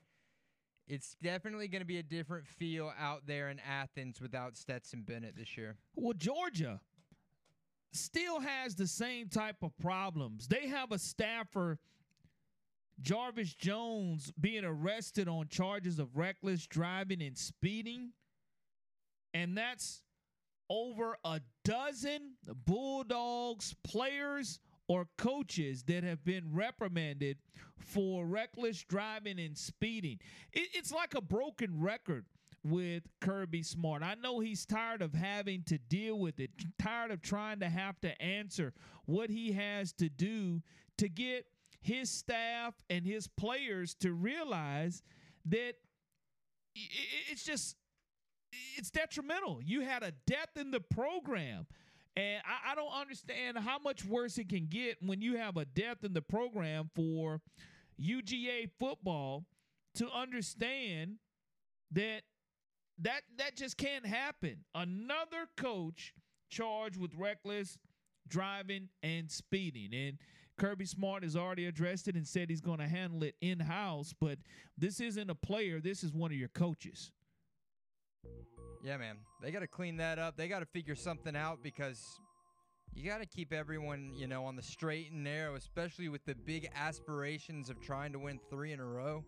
it's 0.87 1.15
definitely 1.21 1.67
going 1.67 1.81
to 1.81 1.87
be 1.87 1.97
a 1.97 2.03
different 2.03 2.47
feel 2.47 2.93
out 2.99 3.25
there 3.25 3.49
in 3.49 3.59
Athens 3.59 4.21
without 4.21 4.55
Stetson 4.55 5.01
Bennett 5.01 5.35
this 5.35 5.57
year. 5.57 5.75
Well, 5.95 6.13
Georgia, 6.13 6.81
still 7.91 8.39
has 8.39 8.75
the 8.75 8.87
same 8.87 9.29
type 9.29 9.57
of 9.61 9.77
problems. 9.77 10.47
They 10.47 10.67
have 10.67 10.91
a 10.91 10.99
staffer, 10.99 11.79
Jarvis 13.01 13.53
Jones, 13.53 14.31
being 14.39 14.65
arrested 14.65 15.27
on 15.27 15.47
charges 15.47 15.99
of 15.99 16.15
reckless 16.17 16.67
driving 16.67 17.21
and 17.21 17.37
speeding. 17.37 18.11
And 19.33 19.57
that's 19.57 20.01
over 20.69 21.17
a 21.23 21.41
dozen 21.63 22.33
Bulldogs 22.65 23.75
players 23.83 24.59
or 24.87 25.07
coaches 25.17 25.83
that 25.83 26.03
have 26.03 26.23
been 26.23 26.43
reprimanded 26.51 27.37
for 27.77 28.25
reckless 28.25 28.83
driving 28.83 29.39
and 29.39 29.57
speeding. 29.57 30.19
It, 30.51 30.69
it's 30.73 30.91
like 30.91 31.15
a 31.15 31.21
broken 31.21 31.79
record 31.79 32.25
with 32.63 33.03
Kirby 33.19 33.63
Smart. 33.63 34.03
I 34.03 34.15
know 34.15 34.39
he's 34.39 34.65
tired 34.65 35.01
of 35.01 35.13
having 35.13 35.63
to 35.63 35.77
deal 35.77 36.17
with 36.17 36.39
it, 36.39 36.51
tired 36.79 37.11
of 37.11 37.21
trying 37.21 37.59
to 37.59 37.69
have 37.69 37.99
to 38.01 38.21
answer 38.21 38.73
what 39.05 39.29
he 39.29 39.51
has 39.51 39.91
to 39.93 40.09
do 40.09 40.61
to 40.97 41.09
get 41.09 41.45
his 41.81 42.09
staff 42.09 42.73
and 42.89 43.05
his 43.05 43.27
players 43.27 43.93
to 43.95 44.13
realize 44.13 45.03
that 45.45 45.73
it's 47.29 47.43
just 47.43 47.75
it's 48.77 48.89
detrimental. 48.89 49.59
You 49.63 49.81
had 49.81 50.03
a 50.03 50.13
death 50.25 50.55
in 50.55 50.71
the 50.71 50.79
program. 50.79 51.65
And 52.15 52.41
I, 52.45 52.71
I 52.71 52.75
don't 52.75 52.91
understand 52.93 53.57
how 53.57 53.79
much 53.79 54.05
worse 54.05 54.37
it 54.37 54.49
can 54.49 54.67
get 54.69 54.97
when 55.01 55.21
you 55.21 55.37
have 55.37 55.57
a 55.57 55.65
depth 55.65 56.03
in 56.03 56.13
the 56.13 56.21
program 56.21 56.89
for 56.93 57.41
UGA 57.99 58.69
football 58.79 59.45
to 59.95 60.09
understand 60.11 61.17
that 61.91 62.21
that 62.99 63.23
that 63.37 63.55
just 63.55 63.77
can't 63.77 64.05
happen. 64.05 64.57
Another 64.75 65.47
coach 65.57 66.13
charged 66.49 66.99
with 66.99 67.15
reckless 67.15 67.77
driving 68.27 68.89
and 69.01 69.29
speeding. 69.29 69.93
And 69.93 70.17
Kirby 70.57 70.85
Smart 70.85 71.23
has 71.23 71.35
already 71.35 71.65
addressed 71.65 72.07
it 72.07 72.15
and 72.15 72.27
said 72.27 72.49
he's 72.49 72.61
going 72.61 72.79
to 72.79 72.87
handle 72.87 73.23
it 73.23 73.35
in 73.41 73.59
house. 73.59 74.13
But 74.19 74.37
this 74.77 74.99
isn't 74.99 75.29
a 75.29 75.35
player, 75.35 75.79
this 75.79 76.03
is 76.03 76.13
one 76.13 76.31
of 76.31 76.37
your 76.37 76.49
coaches. 76.49 77.11
Yeah, 78.83 78.97
man. 78.97 79.17
They 79.41 79.51
got 79.51 79.59
to 79.59 79.67
clean 79.67 79.97
that 79.97 80.19
up. 80.19 80.35
They 80.35 80.47
got 80.47 80.59
to 80.59 80.65
figure 80.65 80.95
something 80.95 81.35
out 81.35 81.63
because 81.63 82.19
you 82.93 83.09
got 83.09 83.19
to 83.19 83.25
keep 83.25 83.53
everyone, 83.53 84.11
you 84.15 84.27
know, 84.27 84.45
on 84.45 84.55
the 84.55 84.61
straight 84.61 85.11
and 85.11 85.23
narrow, 85.23 85.55
especially 85.55 86.09
with 86.09 86.25
the 86.25 86.35
big 86.35 86.69
aspirations 86.75 87.69
of 87.69 87.79
trying 87.79 88.11
to 88.11 88.19
win 88.19 88.39
three 88.49 88.73
in 88.73 88.79
a 88.79 88.85
row. 88.85 89.23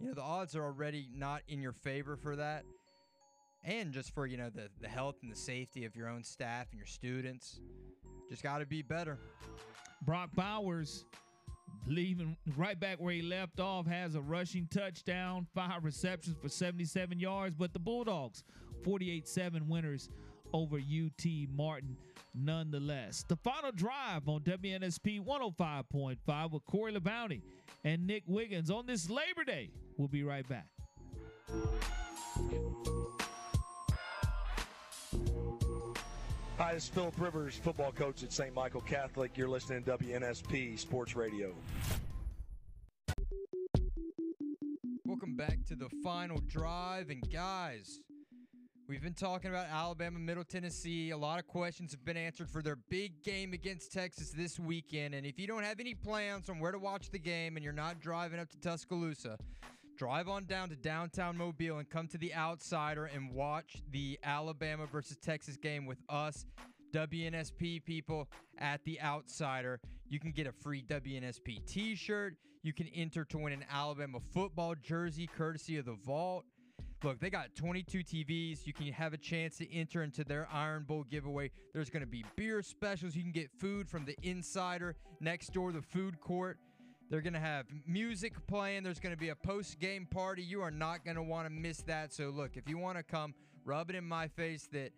You 0.00 0.08
know, 0.08 0.14
the 0.14 0.22
odds 0.22 0.56
are 0.56 0.64
already 0.64 1.08
not 1.14 1.42
in 1.48 1.62
your 1.62 1.72
favor 1.72 2.16
for 2.16 2.36
that. 2.36 2.64
And 3.64 3.92
just 3.92 4.14
for, 4.14 4.26
you 4.26 4.36
know, 4.36 4.50
the, 4.50 4.68
the 4.80 4.88
health 4.88 5.16
and 5.22 5.30
the 5.30 5.36
safety 5.36 5.84
of 5.84 5.96
your 5.96 6.08
own 6.08 6.22
staff 6.22 6.66
and 6.70 6.78
your 6.78 6.86
students. 6.86 7.60
Just 8.28 8.42
got 8.42 8.58
to 8.58 8.66
be 8.66 8.82
better. 8.82 9.18
Brock 10.02 10.30
Bowers 10.34 11.04
leaving 11.88 12.36
right 12.56 12.78
back 12.78 13.00
where 13.00 13.14
he 13.14 13.22
left 13.22 13.60
off 13.60 13.86
has 13.86 14.14
a 14.14 14.20
rushing 14.20 14.68
touchdown, 14.70 15.46
five 15.54 15.84
receptions 15.84 16.36
for 16.40 16.48
77 16.48 17.18
yards, 17.18 17.54
but 17.56 17.72
the 17.72 17.78
Bulldogs 17.78 18.44
48-7 18.84 19.66
winners 19.68 20.08
over 20.52 20.76
UT 20.76 21.26
Martin 21.54 21.96
nonetheless. 22.34 23.24
The 23.28 23.36
final 23.36 23.72
drive 23.72 24.28
on 24.28 24.40
WNSP 24.40 25.24
105.5 25.24 26.50
with 26.50 26.64
Corey 26.66 26.92
LaBounty 26.92 27.42
and 27.84 28.06
Nick 28.06 28.22
Wiggins 28.26 28.70
on 28.70 28.86
this 28.86 29.10
Labor 29.10 29.44
Day. 29.44 29.70
We'll 29.96 30.08
be 30.08 30.22
right 30.22 30.48
back. 30.48 30.68
Hi, 36.58 36.74
this 36.74 36.82
is 36.82 36.88
Philip 36.88 37.14
Rivers, 37.18 37.54
football 37.54 37.92
coach 37.92 38.24
at 38.24 38.32
St. 38.32 38.52
Michael 38.52 38.80
Catholic. 38.80 39.38
You're 39.38 39.48
listening 39.48 39.84
to 39.84 39.96
WNSP 39.96 40.76
Sports 40.76 41.14
Radio. 41.14 41.54
Welcome 45.04 45.36
back 45.36 45.64
to 45.68 45.76
the 45.76 45.88
final 46.02 46.40
drive. 46.48 47.10
And 47.10 47.22
guys, 47.32 48.00
we've 48.88 49.00
been 49.00 49.14
talking 49.14 49.50
about 49.50 49.66
Alabama, 49.68 50.18
Middle 50.18 50.42
Tennessee. 50.42 51.10
A 51.10 51.16
lot 51.16 51.38
of 51.38 51.46
questions 51.46 51.92
have 51.92 52.04
been 52.04 52.16
answered 52.16 52.50
for 52.50 52.60
their 52.60 52.76
big 52.90 53.22
game 53.22 53.52
against 53.52 53.92
Texas 53.92 54.30
this 54.30 54.58
weekend. 54.58 55.14
And 55.14 55.24
if 55.24 55.38
you 55.38 55.46
don't 55.46 55.62
have 55.62 55.78
any 55.78 55.94
plans 55.94 56.48
on 56.48 56.58
where 56.58 56.72
to 56.72 56.78
watch 56.80 57.10
the 57.10 57.20
game 57.20 57.56
and 57.56 57.62
you're 57.62 57.72
not 57.72 58.00
driving 58.00 58.40
up 58.40 58.50
to 58.50 58.58
Tuscaloosa, 58.58 59.38
drive 59.98 60.28
on 60.28 60.44
down 60.44 60.68
to 60.68 60.76
downtown 60.76 61.36
Mobile 61.36 61.78
and 61.78 61.90
come 61.90 62.06
to 62.06 62.18
the 62.18 62.32
Outsider 62.32 63.06
and 63.06 63.34
watch 63.34 63.82
the 63.90 64.16
Alabama 64.22 64.86
versus 64.86 65.16
Texas 65.16 65.56
game 65.56 65.86
with 65.86 65.98
us, 66.08 66.46
WNSP 66.94 67.84
people 67.84 68.28
at 68.58 68.82
the 68.84 69.00
Outsider. 69.02 69.80
You 70.08 70.20
can 70.20 70.30
get 70.30 70.46
a 70.46 70.52
free 70.52 70.84
WNSP 70.84 71.66
t 71.66 71.96
shirt. 71.96 72.36
You 72.62 72.72
can 72.72 72.86
enter 72.94 73.24
to 73.24 73.38
win 73.38 73.52
an 73.52 73.64
Alabama 73.70 74.20
football 74.32 74.76
jersey 74.80 75.26
courtesy 75.26 75.78
of 75.78 75.84
the 75.84 75.96
Vault. 76.06 76.44
Look, 77.02 77.18
they 77.18 77.30
got 77.30 77.54
22 77.56 77.98
TVs. 77.98 78.66
You 78.66 78.72
can 78.72 78.92
have 78.92 79.14
a 79.14 79.18
chance 79.18 79.58
to 79.58 79.72
enter 79.72 80.04
into 80.04 80.22
their 80.22 80.48
Iron 80.52 80.84
Bowl 80.84 81.04
giveaway. 81.04 81.50
There's 81.72 81.90
going 81.90 82.02
to 82.02 82.08
be 82.08 82.24
beer 82.36 82.62
specials. 82.62 83.16
You 83.16 83.22
can 83.22 83.32
get 83.32 83.50
food 83.60 83.88
from 83.88 84.04
the 84.04 84.16
Insider 84.22 84.94
next 85.20 85.52
door, 85.52 85.72
the 85.72 85.82
food 85.82 86.20
court. 86.20 86.58
They're 87.10 87.22
going 87.22 87.32
to 87.32 87.40
have 87.40 87.66
music 87.86 88.34
playing. 88.46 88.82
There's 88.82 89.00
going 89.00 89.14
to 89.14 89.18
be 89.18 89.30
a 89.30 89.36
post 89.36 89.78
game 89.80 90.06
party. 90.06 90.42
You 90.42 90.60
are 90.62 90.70
not 90.70 91.04
going 91.04 91.16
to 91.16 91.22
want 91.22 91.46
to 91.46 91.52
miss 91.52 91.78
that. 91.82 92.12
So, 92.12 92.30
look, 92.30 92.56
if 92.56 92.68
you 92.68 92.76
want 92.76 92.98
to 92.98 93.02
come, 93.02 93.34
rub 93.64 93.88
it 93.88 93.96
in 93.96 94.04
my 94.04 94.28
face 94.28 94.68
that 94.72 94.92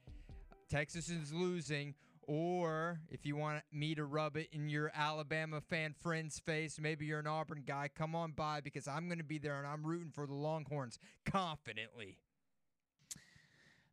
Texas 0.68 1.08
is 1.08 1.32
losing, 1.32 1.94
or 2.22 3.00
if 3.10 3.26
you 3.26 3.36
want 3.36 3.62
me 3.72 3.94
to 3.94 4.04
rub 4.04 4.36
it 4.36 4.48
in 4.52 4.68
your 4.68 4.90
Alabama 4.94 5.60
fan 5.60 5.94
friend's 6.00 6.38
face, 6.38 6.78
maybe 6.80 7.06
you're 7.06 7.18
an 7.18 7.26
Auburn 7.26 7.62
guy, 7.66 7.88
come 7.94 8.14
on 8.14 8.32
by 8.32 8.60
because 8.60 8.86
I'm 8.86 9.06
going 9.06 9.18
to 9.18 9.24
be 9.24 9.38
there 9.38 9.58
and 9.58 9.66
I'm 9.66 9.84
rooting 9.84 10.10
for 10.12 10.26
the 10.26 10.34
Longhorns 10.34 10.98
confidently. 11.24 12.18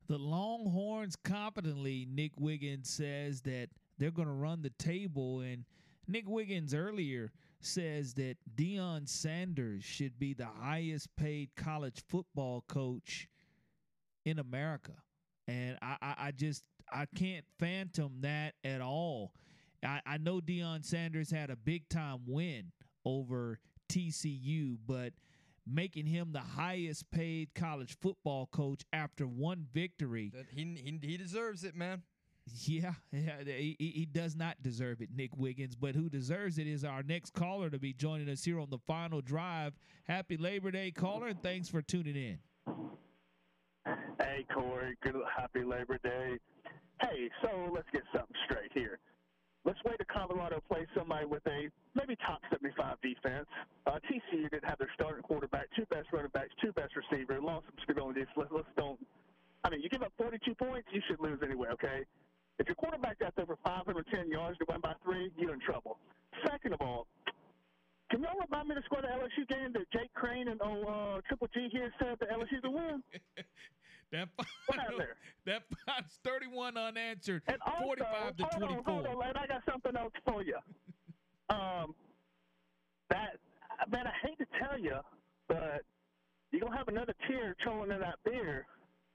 The 0.08 0.18
Longhorns 0.18 1.16
confidently, 1.16 2.08
Nick 2.10 2.32
Wiggins 2.38 2.90
says 2.90 3.42
that 3.42 3.70
they're 3.98 4.12
going 4.12 4.28
to 4.28 4.34
run 4.34 4.62
the 4.62 4.70
table. 4.70 5.42
And 5.42 5.66
Nick 6.08 6.30
Wiggins 6.30 6.74
earlier 6.74 7.32
says 7.60 8.14
that 8.16 8.36
Deion 8.56 9.08
Sanders 9.08 9.84
should 9.84 10.20
be 10.20 10.34
the 10.34 10.48
highest 10.60 11.16
paid 11.16 11.50
college 11.56 12.04
football 12.08 12.64
coach 12.68 13.28
in 14.26 14.40
America. 14.40 14.94
And 15.48 15.78
I, 15.82 15.98
I, 16.02 16.16
I 16.20 16.32
just 16.32 16.64
I 16.92 17.06
can't 17.16 17.46
phantom 17.60 18.18
that 18.22 18.54
at 18.64 18.82
all. 18.82 19.34
I, 19.84 20.02
I 20.06 20.18
know 20.18 20.40
Deion 20.40 20.84
Sanders 20.84 21.32
had 21.32 21.50
a 21.50 21.56
big 21.56 21.88
time 21.90 22.20
win 22.28 22.72
over 23.06 23.60
TCU, 23.90 24.78
but 24.86 25.14
making 25.66 26.06
him 26.06 26.32
the 26.32 26.40
highest 26.40 27.10
paid 27.12 27.50
college 27.54 27.98
football 28.02 28.48
coach 28.48 28.84
after 28.94 29.26
one 29.26 29.66
victory. 29.74 30.32
He, 30.54 30.64
he, 30.64 31.00
he 31.02 31.18
deserves 31.18 31.64
it, 31.64 31.76
man. 31.76 32.04
Yeah, 32.66 32.94
yeah 33.12 33.44
he, 33.46 33.76
he 33.80 34.08
does 34.12 34.36
not 34.36 34.62
deserve 34.62 35.02
it, 35.02 35.10
Nick 35.16 35.36
Wiggins. 35.38 35.76
But 35.76 35.96
who 35.96 36.10
deserves 36.10 36.58
it 36.58 36.68
is 36.68 36.84
our 36.84 37.04
next 37.04 37.34
caller 37.34 37.70
to 37.70 37.80
be 37.80 37.94
joining 37.94 38.30
us 38.30 38.44
here 38.44 38.60
on 38.60 38.70
the 38.70 38.78
final 38.78 39.22
drive. 39.22 39.74
Happy 40.06 40.38
Labor 40.38 40.72
Day, 40.72 40.92
caller. 40.92 41.28
and 41.28 41.42
Thanks 41.42 41.70
for 41.70 41.82
tuning 41.82 42.16
in. 42.16 42.40
Hey, 44.20 44.46
Corey. 44.54 44.96
Good, 45.02 45.16
happy 45.36 45.64
Labor 45.64 46.00
Day. 46.04 46.38
Hey, 47.02 47.30
so 47.42 47.72
let's 47.74 47.88
get 47.94 48.04
something 48.14 48.36
straight 48.50 48.72
here. 48.74 49.00
Let's 49.66 49.80
wait 49.86 50.00
to 50.00 50.06
Colorado 50.06 50.62
play 50.70 50.88
somebody 50.96 51.26
with 51.26 51.46
a 51.46 51.70
maybe 51.94 52.16
top 52.26 52.40
75 52.50 52.96
defense. 53.02 53.48
Uh, 53.86 54.00
TCU 54.10 54.50
didn't 54.50 54.64
have 54.64 54.80
their 54.80 54.90
starting 54.96 55.22
quarterback, 55.24 55.68
two 55.76 55.86
best 55.90 56.08
running 56.14 56.32
backs, 56.34 56.52
two 56.62 56.72
best 56.72 56.94
receivers, 56.96 57.44
lost 57.44 57.66
some 57.66 57.76
stability. 57.84 58.22
Let's, 58.38 58.50
let's 58.52 58.68
don't. 58.78 59.00
I 59.64 59.70
mean, 59.70 59.82
you 59.82 59.90
give 59.90 60.02
up 60.04 60.14
42 60.18 60.56
points, 60.56 60.88
you 60.94 61.02
should 61.10 61.20
lose 61.20 61.40
anyway, 61.44 61.68
okay? 61.74 62.06
If 62.60 62.68
your 62.68 62.76
quarterback 62.76 63.20
got 63.20 63.34
over 63.40 63.58
510 63.64 64.30
yards 64.30 64.58
to 64.58 64.66
win 64.68 64.82
by 64.82 64.94
three, 65.04 65.32
you're 65.38 65.54
in 65.54 65.60
trouble. 65.60 65.98
Second 66.46 66.74
of 66.74 66.82
all, 66.82 67.08
can 68.10 68.22
y'all 68.22 68.40
remind 68.40 68.70
me 68.70 68.76
to 68.76 68.82
score 68.86 69.02
the 69.02 69.08
LSU 69.08 69.48
game 69.48 69.74
that 69.74 69.90
Jake 69.92 70.14
Crane 70.14 70.48
and 70.48 70.60
oh, 70.64 71.18
uh, 71.18 71.22
Triple 71.28 71.50
G 71.54 71.68
here 71.72 71.92
said 72.00 72.18
the 72.20 72.26
LSU 72.26 72.62
to 72.64 72.72
win? 72.72 73.04
that 74.12 74.30
final, 74.66 75.06
that 75.46 75.64
five's 75.86 76.20
31 76.24 76.78
unanswered, 76.78 77.44
and 77.48 77.58
also, 77.66 77.84
45 77.84 78.38
to 78.38 78.44
hold 78.44 78.64
24. 78.64 78.78
On, 78.78 78.84
hold 78.84 79.08
on, 79.08 79.28
and 79.28 79.38
I 79.38 79.48
got 79.48 79.62
something 79.70 79.96
else 79.98 80.14
for 80.26 80.42
you. 80.42 80.56
um, 81.50 81.94
that 83.10 83.38
man, 83.92 84.08
I 84.08 84.28
hate 84.28 84.38
to 84.40 84.46
tell 84.58 84.80
you, 84.80 84.98
but 85.48 85.84
you're 86.52 86.62
gonna 86.62 86.78
have 86.78 86.88
another 86.88 87.14
tear 87.28 87.56
trolling 87.62 87.92
in 87.92 88.00
that 88.00 88.20
beer, 88.24 88.66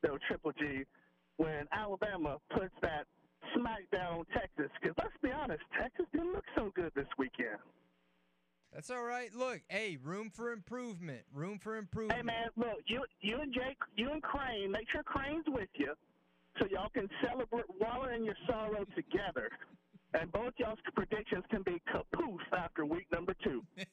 though, 0.02 0.18
Triple 0.28 0.52
G, 0.52 0.84
when 1.38 1.66
Alabama 1.72 2.36
puts 2.54 2.74
that 2.82 3.06
smackdown 3.56 4.18
on 4.20 4.24
Texas. 4.32 4.70
Because 4.80 4.96
let's 4.98 5.16
be 5.22 5.30
honest, 5.30 5.62
Texas 5.80 6.06
didn't 6.12 6.32
look 6.32 6.44
so 6.56 6.70
good 6.74 6.92
this 6.94 7.06
weekend. 7.18 7.58
That's 8.72 8.88
all 8.90 9.02
right. 9.04 9.34
Look, 9.34 9.60
hey, 9.68 9.98
room 10.02 10.30
for 10.34 10.50
improvement. 10.52 11.22
Room 11.34 11.58
for 11.58 11.76
improvement. 11.76 12.18
Hey 12.18 12.22
man, 12.24 12.48
look, 12.56 12.80
you 12.86 13.04
you 13.20 13.38
and 13.40 13.52
Jake, 13.52 13.76
you 13.96 14.10
and 14.10 14.22
Crane, 14.22 14.70
make 14.72 14.90
sure 14.90 15.02
Crane's 15.02 15.44
with 15.48 15.68
you, 15.74 15.92
so 16.58 16.66
y'all 16.70 16.88
can 16.94 17.08
celebrate 17.22 17.64
wallow 17.78 18.04
and 18.10 18.24
your 18.24 18.36
sorrow 18.48 18.84
together. 18.96 19.50
And 20.14 20.30
both 20.32 20.52
y'all's 20.58 20.78
predictions 20.94 21.42
can 21.50 21.62
be 21.62 21.80
kapoof 21.92 22.36
after 22.56 22.84
week 22.84 23.06
number 23.12 23.34
two. 23.42 23.62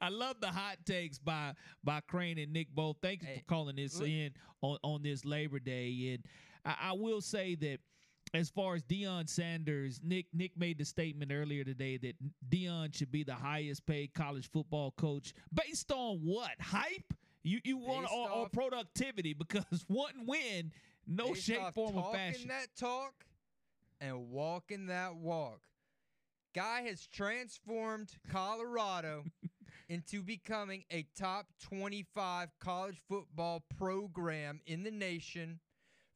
I 0.00 0.08
love 0.08 0.40
the 0.40 0.48
hot 0.48 0.76
takes 0.84 1.18
by 1.18 1.54
by 1.82 2.00
Crane 2.00 2.38
and 2.38 2.52
Nick 2.52 2.68
both. 2.74 2.96
Thank 3.02 3.22
you 3.22 3.28
Hey, 3.28 3.38
for 3.38 3.44
calling 3.44 3.76
this 3.76 3.98
look- 3.98 4.08
in 4.08 4.30
on, 4.62 4.78
on 4.82 5.02
this 5.02 5.24
Labor 5.24 5.58
Day. 5.58 6.12
And 6.14 6.24
I, 6.64 6.90
I 6.90 6.92
will 6.92 7.20
say 7.20 7.54
that 7.56 7.78
as 8.32 8.48
far 8.48 8.74
as 8.74 8.82
Deion 8.82 9.28
Sanders, 9.28 10.00
Nick 10.02 10.26
Nick 10.32 10.52
made 10.56 10.78
the 10.78 10.84
statement 10.84 11.32
earlier 11.32 11.64
today 11.64 11.96
that 11.98 12.14
Deion 12.48 12.94
should 12.94 13.10
be 13.10 13.24
the 13.24 13.34
highest 13.34 13.86
paid 13.86 14.14
college 14.14 14.50
football 14.50 14.92
coach 14.92 15.34
based 15.52 15.90
on 15.92 16.18
what 16.18 16.52
hype. 16.60 17.14
You 17.42 17.58
you 17.64 17.78
want 17.78 18.06
or, 18.12 18.30
or 18.30 18.48
productivity 18.48 19.32
because 19.32 19.84
one 19.88 20.26
win, 20.26 20.72
no 21.06 21.34
shape, 21.34 21.74
form, 21.74 21.96
or 21.96 22.02
talking 22.02 22.18
fashion. 22.18 22.48
that 22.48 22.68
talk 22.78 23.14
and 24.00 24.30
walking 24.30 24.86
that 24.86 25.16
walk. 25.16 25.60
Guy 26.54 26.82
has 26.82 27.06
transformed 27.06 28.10
Colorado 28.30 29.24
into 29.88 30.22
becoming 30.22 30.84
a 30.90 31.06
top 31.16 31.46
25 31.62 32.48
college 32.60 33.00
football 33.08 33.62
program 33.76 34.60
in 34.66 34.82
the 34.82 34.90
nation 34.90 35.60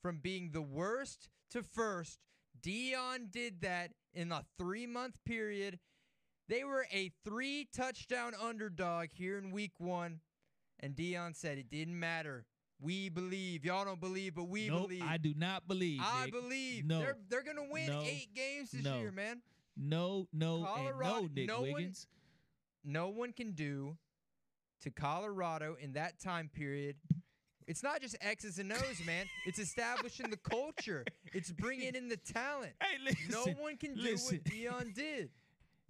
from 0.02 0.18
being 0.18 0.50
the 0.52 0.62
worst 0.62 1.28
to 1.50 1.62
first 1.62 2.18
Deion 2.62 3.30
did 3.30 3.60
that 3.62 3.92
in 4.12 4.32
a 4.32 4.44
three 4.58 4.86
month 4.86 5.18
period. 5.24 5.78
They 6.48 6.64
were 6.64 6.86
a 6.92 7.10
three 7.24 7.68
touchdown 7.74 8.32
underdog 8.40 9.08
here 9.12 9.38
in 9.38 9.50
week 9.50 9.72
one. 9.78 10.20
And 10.80 10.94
Deion 10.94 11.34
said 11.36 11.58
it 11.58 11.70
didn't 11.70 11.98
matter. 11.98 12.44
We 12.80 13.08
believe. 13.08 13.64
Y'all 13.64 13.84
don't 13.84 14.00
believe, 14.00 14.34
but 14.34 14.44
we 14.48 14.68
nope, 14.68 14.88
believe. 14.88 15.02
I 15.02 15.16
do 15.16 15.32
not 15.36 15.66
believe. 15.66 16.00
I 16.02 16.24
Nick. 16.24 16.32
believe. 16.34 16.84
No, 16.84 16.98
They're 16.98 17.16
they're 17.28 17.42
gonna 17.44 17.68
win 17.70 17.86
No. 17.86 18.02
eight 18.02 18.34
games 18.34 18.72
this 18.72 18.84
No. 18.84 18.98
year, 18.98 19.12
man. 19.12 19.40
no, 19.76 20.26
no, 20.32 20.64
Colorado, 20.64 21.18
and 21.24 21.34
no, 21.34 21.40
Nick 21.40 21.48
no 21.48 21.62
Wiggins. 21.62 22.06
One, 22.82 22.92
no 22.92 23.08
one 23.08 23.32
can 23.32 23.52
do 23.52 23.96
to 24.82 24.90
Colorado 24.90 25.76
in 25.80 25.92
that 25.94 26.18
time 26.20 26.48
period. 26.52 26.96
It's 27.66 27.82
not 27.82 28.00
just 28.02 28.16
X's 28.20 28.58
and 28.58 28.72
O's, 28.72 29.00
man. 29.06 29.26
It's 29.46 29.58
establishing 29.58 30.28
the 30.30 30.36
culture. 30.36 31.04
It's 31.32 31.50
bringing 31.50 31.94
in 31.94 32.08
the 32.08 32.16
talent. 32.18 32.72
Hey, 32.82 32.98
listen. 33.02 33.30
no 33.30 33.44
one 33.62 33.76
can 33.76 33.94
do 33.94 34.02
listen. 34.02 34.36
what 34.36 34.44
Deion 34.44 34.94
did. 34.94 35.30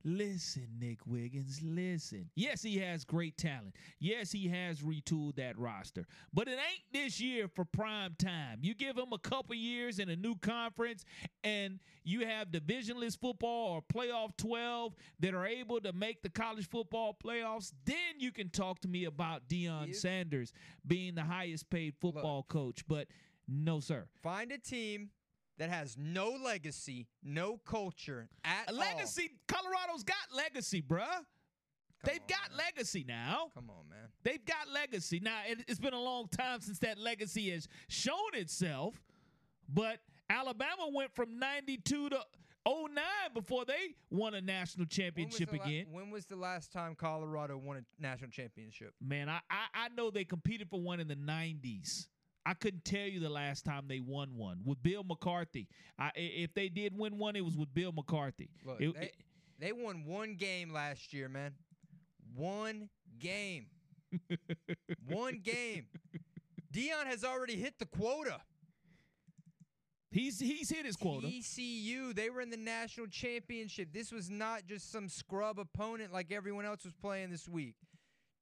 Listen, 0.06 0.68
Nick 0.78 0.98
Wiggins, 1.06 1.60
listen. 1.62 2.28
Yes, 2.34 2.62
he 2.62 2.76
has 2.78 3.04
great 3.04 3.38
talent. 3.38 3.74
Yes, 3.98 4.30
he 4.30 4.48
has 4.48 4.80
retooled 4.80 5.36
that 5.36 5.58
roster. 5.58 6.06
But 6.32 6.46
it 6.46 6.58
ain't 6.58 6.84
this 6.92 7.18
year 7.20 7.48
for 7.48 7.64
prime 7.64 8.14
time. 8.18 8.58
You 8.60 8.74
give 8.74 8.98
him 8.98 9.14
a 9.14 9.18
couple 9.18 9.54
years 9.54 9.98
in 9.98 10.10
a 10.10 10.16
new 10.16 10.36
conference 10.36 11.06
and 11.42 11.80
you 12.04 12.26
have 12.26 12.48
divisionless 12.48 13.18
football 13.18 13.72
or 13.72 13.82
playoff 13.82 14.36
12 14.36 14.94
that 15.20 15.32
are 15.32 15.46
able 15.46 15.80
to 15.80 15.92
make 15.94 16.22
the 16.22 16.28
college 16.28 16.68
football 16.68 17.16
playoffs, 17.24 17.72
then 17.86 18.18
you 18.18 18.30
can 18.30 18.50
talk 18.50 18.80
to 18.80 18.88
me 18.88 19.06
about 19.06 19.48
Deion 19.48 19.94
Sanders 19.94 20.52
being 20.86 21.14
the 21.14 21.24
highest 21.24 21.70
paid 21.70 21.94
football 21.98 22.42
coach. 22.42 22.86
But 22.86 23.08
no, 23.48 23.80
sir. 23.80 24.04
Find 24.22 24.52
a 24.52 24.58
team 24.58 25.10
that 25.58 25.70
has 25.70 25.96
no 25.98 26.30
legacy, 26.30 27.06
no 27.22 27.58
culture 27.64 28.28
at 28.44 28.68
A 28.68 28.72
all. 28.72 28.78
legacy, 28.78 29.30
Colorado's 29.48 30.02
got 30.02 30.16
legacy, 30.36 30.82
bruh. 30.82 31.24
They've 32.04 32.26
got 32.26 32.54
legacy 32.56 33.04
now. 33.08 33.48
Come 33.54 33.70
on, 33.70 33.88
man. 33.88 34.08
They've 34.24 34.44
got 34.44 34.68
legacy. 34.72 35.20
Now, 35.22 35.38
it, 35.48 35.64
it's 35.68 35.80
been 35.80 35.94
a 35.94 36.00
long 36.02 36.28
time 36.28 36.60
since 36.60 36.78
that 36.80 36.98
legacy 36.98 37.50
has 37.50 37.66
shown 37.88 38.34
itself, 38.34 39.00
but 39.72 40.00
Alabama 40.28 40.88
went 40.92 41.14
from 41.14 41.38
92 41.38 42.10
to 42.10 42.20
09 42.66 43.02
before 43.32 43.64
they 43.64 43.94
won 44.10 44.34
a 44.34 44.40
national 44.42 44.82
When 44.84 44.88
championship 44.88 45.52
la- 45.52 45.64
again. 45.64 45.86
when 45.92 46.10
was 46.10 46.26
the 46.26 46.36
last 46.36 46.72
time 46.72 46.94
Colorado 46.94 47.56
won 47.56 47.78
a 47.78 48.02
national 48.02 48.30
championship? 48.30 48.92
Man, 49.00 49.28
I, 49.30 49.40
I 49.50 49.66
I 49.74 49.88
know 49.96 50.10
they 50.10 50.24
competed 50.24 50.68
for 50.68 50.80
one 50.80 51.00
in 51.00 51.08
the 51.08 51.16
90s. 51.16 52.06
I 52.46 52.54
couldn't 52.54 52.84
tell 52.84 53.06
you 53.06 53.20
the 53.20 53.28
last 53.30 53.64
time 53.64 53.84
they 53.88 54.00
won 54.00 54.36
one 54.36 54.60
with 54.64 54.82
Bill 54.82 55.02
McCartney. 55.02 55.66
I, 55.98 56.10
if 56.14 56.52
they 56.54 56.68
did 56.68 56.96
win 56.96 57.18
one, 57.18 57.36
it 57.36 57.44
was 57.44 57.56
with 57.56 57.72
Bill 57.72 57.92
McCartney. 57.92 58.48
Look, 58.64 58.80
It- 58.80 58.94
they, 58.94 59.10
they 59.58 59.72
won 59.72 60.04
one 60.04 60.34
game 60.34 60.72
last 60.72 61.12
year, 61.12 61.28
man. 61.28 61.54
One 62.34 62.90
game. 63.18 63.66
one 65.08 65.40
game. 65.42 65.86
Deion 66.72 67.06
has 67.06 67.24
already 67.24 67.56
hit 67.56 67.78
the 67.78 67.86
quota. 67.86 68.40
He's 70.10 70.38
he's 70.38 70.70
hit 70.70 70.86
his 70.86 70.94
quota. 70.96 71.26
TCU, 71.26 72.14
they 72.14 72.30
were 72.30 72.40
in 72.40 72.50
the 72.50 72.56
national 72.56 73.08
championship. 73.08 73.88
This 73.92 74.12
was 74.12 74.30
not 74.30 74.64
just 74.66 74.92
some 74.92 75.08
scrub 75.08 75.58
opponent 75.58 76.12
like 76.12 76.30
everyone 76.30 76.64
else 76.64 76.84
was 76.84 76.92
playing 76.94 77.30
this 77.30 77.48
week. 77.48 77.74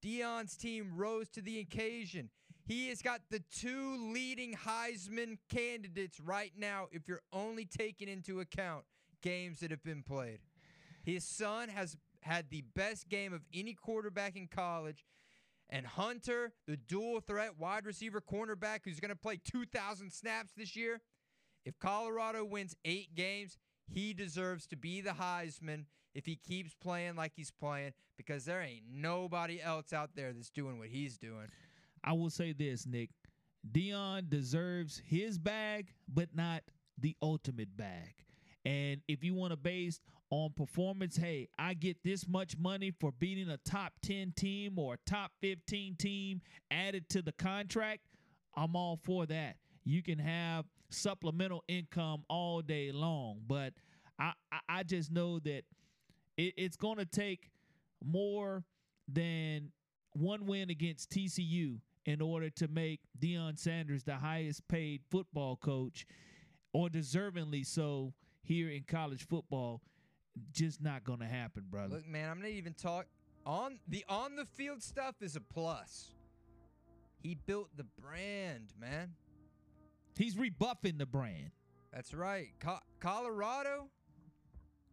Deion's 0.05 0.57
team 0.57 0.93
rose 0.95 1.31
to 1.31 1.41
the 1.41 1.61
occasion. 1.61 2.29
He 2.64 2.89
has 2.89 3.02
got 3.02 3.20
the 3.30 3.43
two 3.52 4.12
leading 4.12 4.55
Heisman 4.55 5.39
candidates 5.48 6.20
right 6.20 6.52
now, 6.56 6.89
if 6.93 7.09
you're 7.09 7.22
only 7.32 7.64
taking 7.64 8.09
into 8.09 8.40
account 8.40 8.84
games 9.22 9.60
that 9.60 9.70
have 9.70 9.82
been 9.82 10.02
played. 10.02 10.39
His 11.05 11.24
son 11.24 11.68
has 11.68 11.97
had 12.20 12.47
the 12.51 12.62
best 12.74 13.09
game 13.09 13.32
of 13.32 13.43
any 13.52 13.74
quarterback 13.74 14.36
in 14.36 14.47
college. 14.47 15.05
And 15.68 15.86
Hunter, 15.86 16.52
the 16.66 16.76
dual 16.76 17.20
threat 17.20 17.59
wide 17.59 17.86
receiver 17.86 18.20
cornerback 18.20 18.80
who's 18.84 19.01
going 19.01 19.09
to 19.09 19.16
play 19.16 19.40
2,000 19.43 20.12
snaps 20.12 20.52
this 20.56 20.76
year, 20.76 21.01
if 21.64 21.78
Colorado 21.78 22.44
wins 22.44 22.76
eight 22.84 23.14
games, 23.14 23.59
he 23.89 24.12
deserves 24.12 24.66
to 24.68 24.76
be 24.76 25.01
the 25.01 25.10
Heisman 25.10 25.84
if 26.14 26.26
he 26.26 26.36
keeps 26.36 26.74
playing 26.74 27.16
like 27.16 27.32
he's 27.34 27.51
playing 27.51 27.93
because 28.16 28.44
there 28.44 28.60
ain't 28.60 28.84
nobody 28.93 29.60
else 29.60 29.93
out 29.93 30.10
there 30.14 30.32
that's 30.32 30.51
doing 30.51 30.78
what 30.78 30.89
he's 30.89 31.16
doing. 31.16 31.48
I 32.05 32.12
will 32.12 32.31
say 32.31 32.53
this, 32.53 32.87
Nick. 32.87 33.11
Deion 33.70 34.29
deserves 34.29 35.01
his 35.07 35.39
bag, 35.39 35.93
but 36.12 36.35
not 36.35 36.62
the 36.99 37.16
ultimate 37.23 37.77
bag. 37.77 38.15
And 38.65 39.01
if 39.09 39.24
you 39.24 39.35
want 39.35 39.53
to 39.53 39.57
base 39.57 40.01
on 40.31 40.51
performance, 40.51 41.16
hey, 41.16 41.49
I 41.59 41.74
get 41.74 42.03
this 42.05 42.29
much 42.29 42.57
money 42.59 42.93
for 43.01 43.12
beating 43.12 43.49
a 43.49 43.59
top 43.59 43.93
10 44.03 44.33
team 44.37 44.79
or 44.79 44.95
a 44.95 45.11
top 45.11 45.33
15 45.41 45.97
team 45.97 46.41
added 46.70 47.09
to 47.11 47.23
the 47.23 47.33
contract, 47.33 48.03
I'm 48.57 48.77
all 48.77 48.99
for 49.03 49.27
that. 49.27 49.57
You 49.85 50.03
can 50.03 50.19
have 50.19 50.65
supplemental 50.91 51.65
income 51.69 52.24
all 52.29 52.62
day 52.62 52.93
long, 52.93 53.41
but 53.47 53.73
I, 54.19 54.33
I, 54.69 54.83
just 54.85 55.11
know 55.11 55.39
that 55.41 55.62
it, 56.37 56.55
it's 56.57 56.77
going 56.77 56.99
to 56.99 57.07
take 57.07 57.51
more 58.05 58.62
than 59.09 59.73
one 60.12 60.47
win 60.47 60.70
against 60.70 61.11
TCU 61.11 61.81
in 62.05 62.20
order 62.20 62.51
to 62.51 62.69
make 62.69 63.01
Deion 63.19 63.59
Sanders 63.59 64.05
the 64.05 64.16
highest 64.16 64.66
paid 64.69 65.03
football 65.11 65.57
coach, 65.57 66.07
or 66.73 66.89
deservingly 66.89 67.65
so 67.66 68.12
here 68.43 68.69
in 68.69 68.85
college 68.85 69.27
football. 69.27 69.81
Just 70.51 70.83
not 70.83 71.05
going 71.05 71.19
to 71.19 71.27
happen, 71.27 71.65
brother. 71.70 71.97
Look, 71.97 72.09
man, 72.09 72.31
I'm 72.31 72.41
not 72.41 72.49
even 72.49 72.73
talk 72.73 73.07
on 73.45 73.79
the 73.87 74.05
on 74.09 74.35
the 74.37 74.47
field 74.47 74.83
stuff 74.83 75.16
is 75.20 75.37
a 75.37 75.41
plus. 75.41 76.12
He 77.23 77.37
built 77.47 77.69
the 77.77 77.85
brand, 78.01 78.73
man. 78.81 79.12
He's 80.16 80.37
rebuffing 80.37 80.99
the 80.99 81.07
brand. 81.07 81.51
That's 81.93 82.15
right. 82.15 82.49
Co- 82.61 82.81
Colorado, 83.01 83.89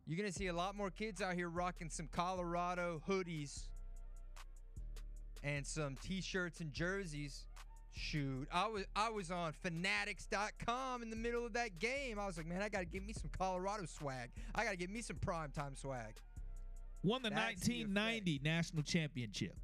you're 0.05 0.17
going 0.17 0.31
to 0.31 0.37
see 0.37 0.47
a 0.47 0.53
lot 0.53 0.75
more 0.75 0.91
kids 0.91 1.21
out 1.21 1.35
here 1.35 1.49
rocking 1.49 1.89
some 1.89 2.07
Colorado 2.11 3.01
hoodies 3.07 3.67
and 5.43 5.65
some 5.65 5.95
t-shirts 6.01 6.59
and 6.59 6.71
jerseys. 6.73 7.45
Shoot, 7.91 8.47
I 8.53 8.67
was 8.67 8.85
I 8.95 9.09
was 9.09 9.31
on 9.31 9.51
fanatics.com 9.63 11.01
in 11.01 11.09
the 11.09 11.15
middle 11.15 11.45
of 11.45 11.53
that 11.53 11.79
game. 11.79 12.19
I 12.19 12.27
was 12.27 12.37
like, 12.37 12.45
man, 12.45 12.61
I 12.61 12.69
got 12.69 12.79
to 12.79 12.85
get 12.85 13.05
me 13.05 13.13
some 13.13 13.31
Colorado 13.37 13.85
swag. 13.85 14.29
I 14.53 14.63
got 14.63 14.71
to 14.71 14.77
get 14.77 14.91
me 14.91 15.01
some 15.01 15.17
primetime 15.17 15.75
swag. 15.77 16.15
Won 17.03 17.23
the 17.23 17.29
That's 17.29 17.65
the 17.65 17.83
1990 17.83 18.41
national 18.43 18.83
championship. 18.83 19.55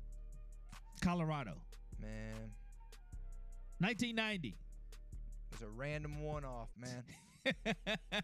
Colorado. 1.01 1.53
Man, 2.01 2.51
1990. 3.79 4.47
it 4.49 4.55
was 5.51 5.61
a 5.61 5.69
random 5.69 6.21
one-off, 6.21 6.69
man. 6.77 7.03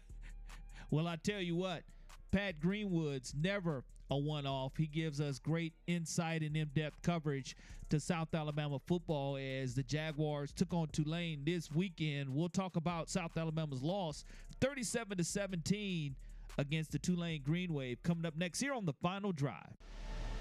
Well, 0.90 1.08
I 1.08 1.16
tell 1.16 1.40
you 1.40 1.56
what, 1.56 1.84
Pat 2.32 2.60
Greenwood's 2.60 3.32
never 3.34 3.82
a 4.12 4.16
one 4.16 4.46
off. 4.46 4.76
He 4.76 4.86
gives 4.86 5.20
us 5.20 5.38
great 5.38 5.72
insight 5.86 6.42
and 6.42 6.54
in 6.54 6.68
depth 6.74 7.00
coverage 7.02 7.56
to 7.88 7.98
South 7.98 8.34
Alabama 8.34 8.78
football 8.86 9.38
as 9.38 9.74
the 9.74 9.82
Jaguars 9.82 10.52
took 10.52 10.74
on 10.74 10.88
Tulane 10.88 11.42
this 11.44 11.70
weekend. 11.72 12.28
We'll 12.28 12.50
talk 12.50 12.76
about 12.76 13.08
South 13.08 13.36
Alabama's 13.36 13.82
loss 13.82 14.24
37 14.60 15.16
to 15.18 15.24
17 15.24 16.14
against 16.58 16.92
the 16.92 16.98
Tulane 16.98 17.42
Green 17.42 17.72
Wave 17.72 18.02
coming 18.02 18.26
up 18.26 18.36
next 18.36 18.60
here 18.60 18.74
on 18.74 18.84
the 18.84 18.92
final 18.92 19.32
drive. 19.32 19.72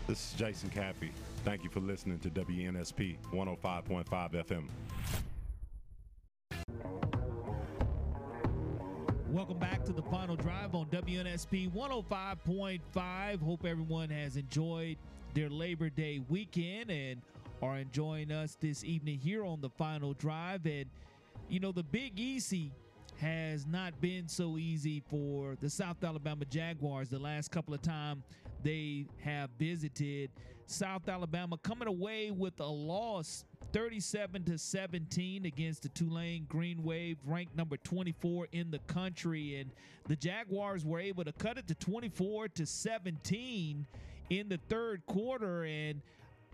This 0.06 0.34
is 0.34 0.34
Jason 0.38 0.70
Cappy. 0.70 1.12
Thank 1.46 1.64
you 1.64 1.70
for 1.70 1.80
listening 1.80 2.20
to 2.20 2.30
WNSP 2.30 3.16
105.5 3.34 4.06
FM. 4.06 4.68
Welcome 9.32 9.60
back 9.60 9.86
to 9.86 9.94
the 9.94 10.02
final 10.02 10.36
drive 10.36 10.76
on 10.76 10.88
WNSP 10.88 11.72
105.5. 11.72 13.42
Hope 13.42 13.66
everyone 13.66 14.10
has 14.10 14.36
enjoyed 14.36 14.98
their 15.34 15.50
Labor 15.50 15.90
Day 15.90 16.20
weekend 16.28 16.92
and 16.92 17.22
are 17.62 17.78
enjoying 17.78 18.30
us 18.34 18.58
this 18.60 18.84
evening 18.84 19.20
here 19.20 19.46
on 19.46 19.62
the 19.62 19.70
final 19.70 20.14
drive. 20.16 20.66
And, 20.66 20.88
you 21.48 21.62
know, 21.62 21.72
the 21.72 21.82
Big 21.82 22.20
Easy 22.20 22.74
has 23.22 23.66
not 23.66 24.02
been 24.02 24.28
so 24.28 24.58
easy 24.58 25.02
for 25.10 25.56
the 25.62 25.70
South 25.70 26.04
Alabama 26.04 26.44
Jaguars 26.44 27.08
the 27.08 27.20
last 27.20 27.52
couple 27.52 27.74
of 27.74 27.82
times 27.82 28.26
they 28.64 29.06
have 29.24 29.50
visited 29.58 30.30
South 30.66 31.08
Alabama, 31.08 31.58
coming 31.64 31.88
away 31.88 32.32
with 32.32 32.60
a 32.60 32.66
loss 32.66 33.46
37 33.74 34.44
to 34.46 34.58
17 34.58 35.46
against 35.46 35.84
the 35.84 35.90
Tulane 35.90 36.46
Green 36.50 36.84
Wave, 36.84 37.18
ranked 37.26 37.56
number 37.56 37.78
24 37.78 38.48
in 38.52 38.72
the 38.72 38.80
country. 38.80 39.60
And 39.60 39.72
the 40.08 40.16
Jaguars 40.16 40.86
were 40.86 41.00
able 41.00 41.24
to 41.24 41.32
cut 41.32 41.58
it 41.58 41.68
to 41.68 41.76
24 41.76 42.50
to 42.50 42.66
17 42.66 43.86
in 44.30 44.50
the 44.50 44.60
third 44.70 45.06
quarter. 45.06 45.64
And 45.64 46.02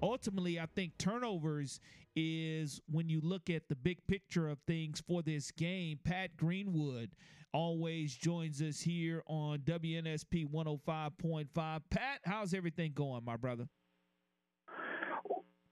ultimately, 0.02 0.60
I 0.60 0.68
think 0.76 0.98
turnovers 0.98 1.80
is 2.16 2.82
when 2.92 3.10
you 3.10 3.22
look 3.22 3.50
at 3.50 3.70
the 3.70 3.76
big 3.76 4.06
picture 4.08 4.50
of 4.50 4.58
things 4.68 5.02
for 5.08 5.22
this 5.22 5.52
game. 5.52 6.00
Pat 6.04 6.36
Greenwood 6.38 7.12
always 7.54 8.16
joins 8.16 8.62
us 8.62 8.80
here 8.80 9.24
on 9.28 9.60
WNSP 9.60 10.50
105.5. 10.50 11.82
Pat, 11.90 12.20
how's 12.26 12.54
everything 12.54 12.92
going, 12.94 13.24
my 13.24 13.36
brother? 13.36 13.68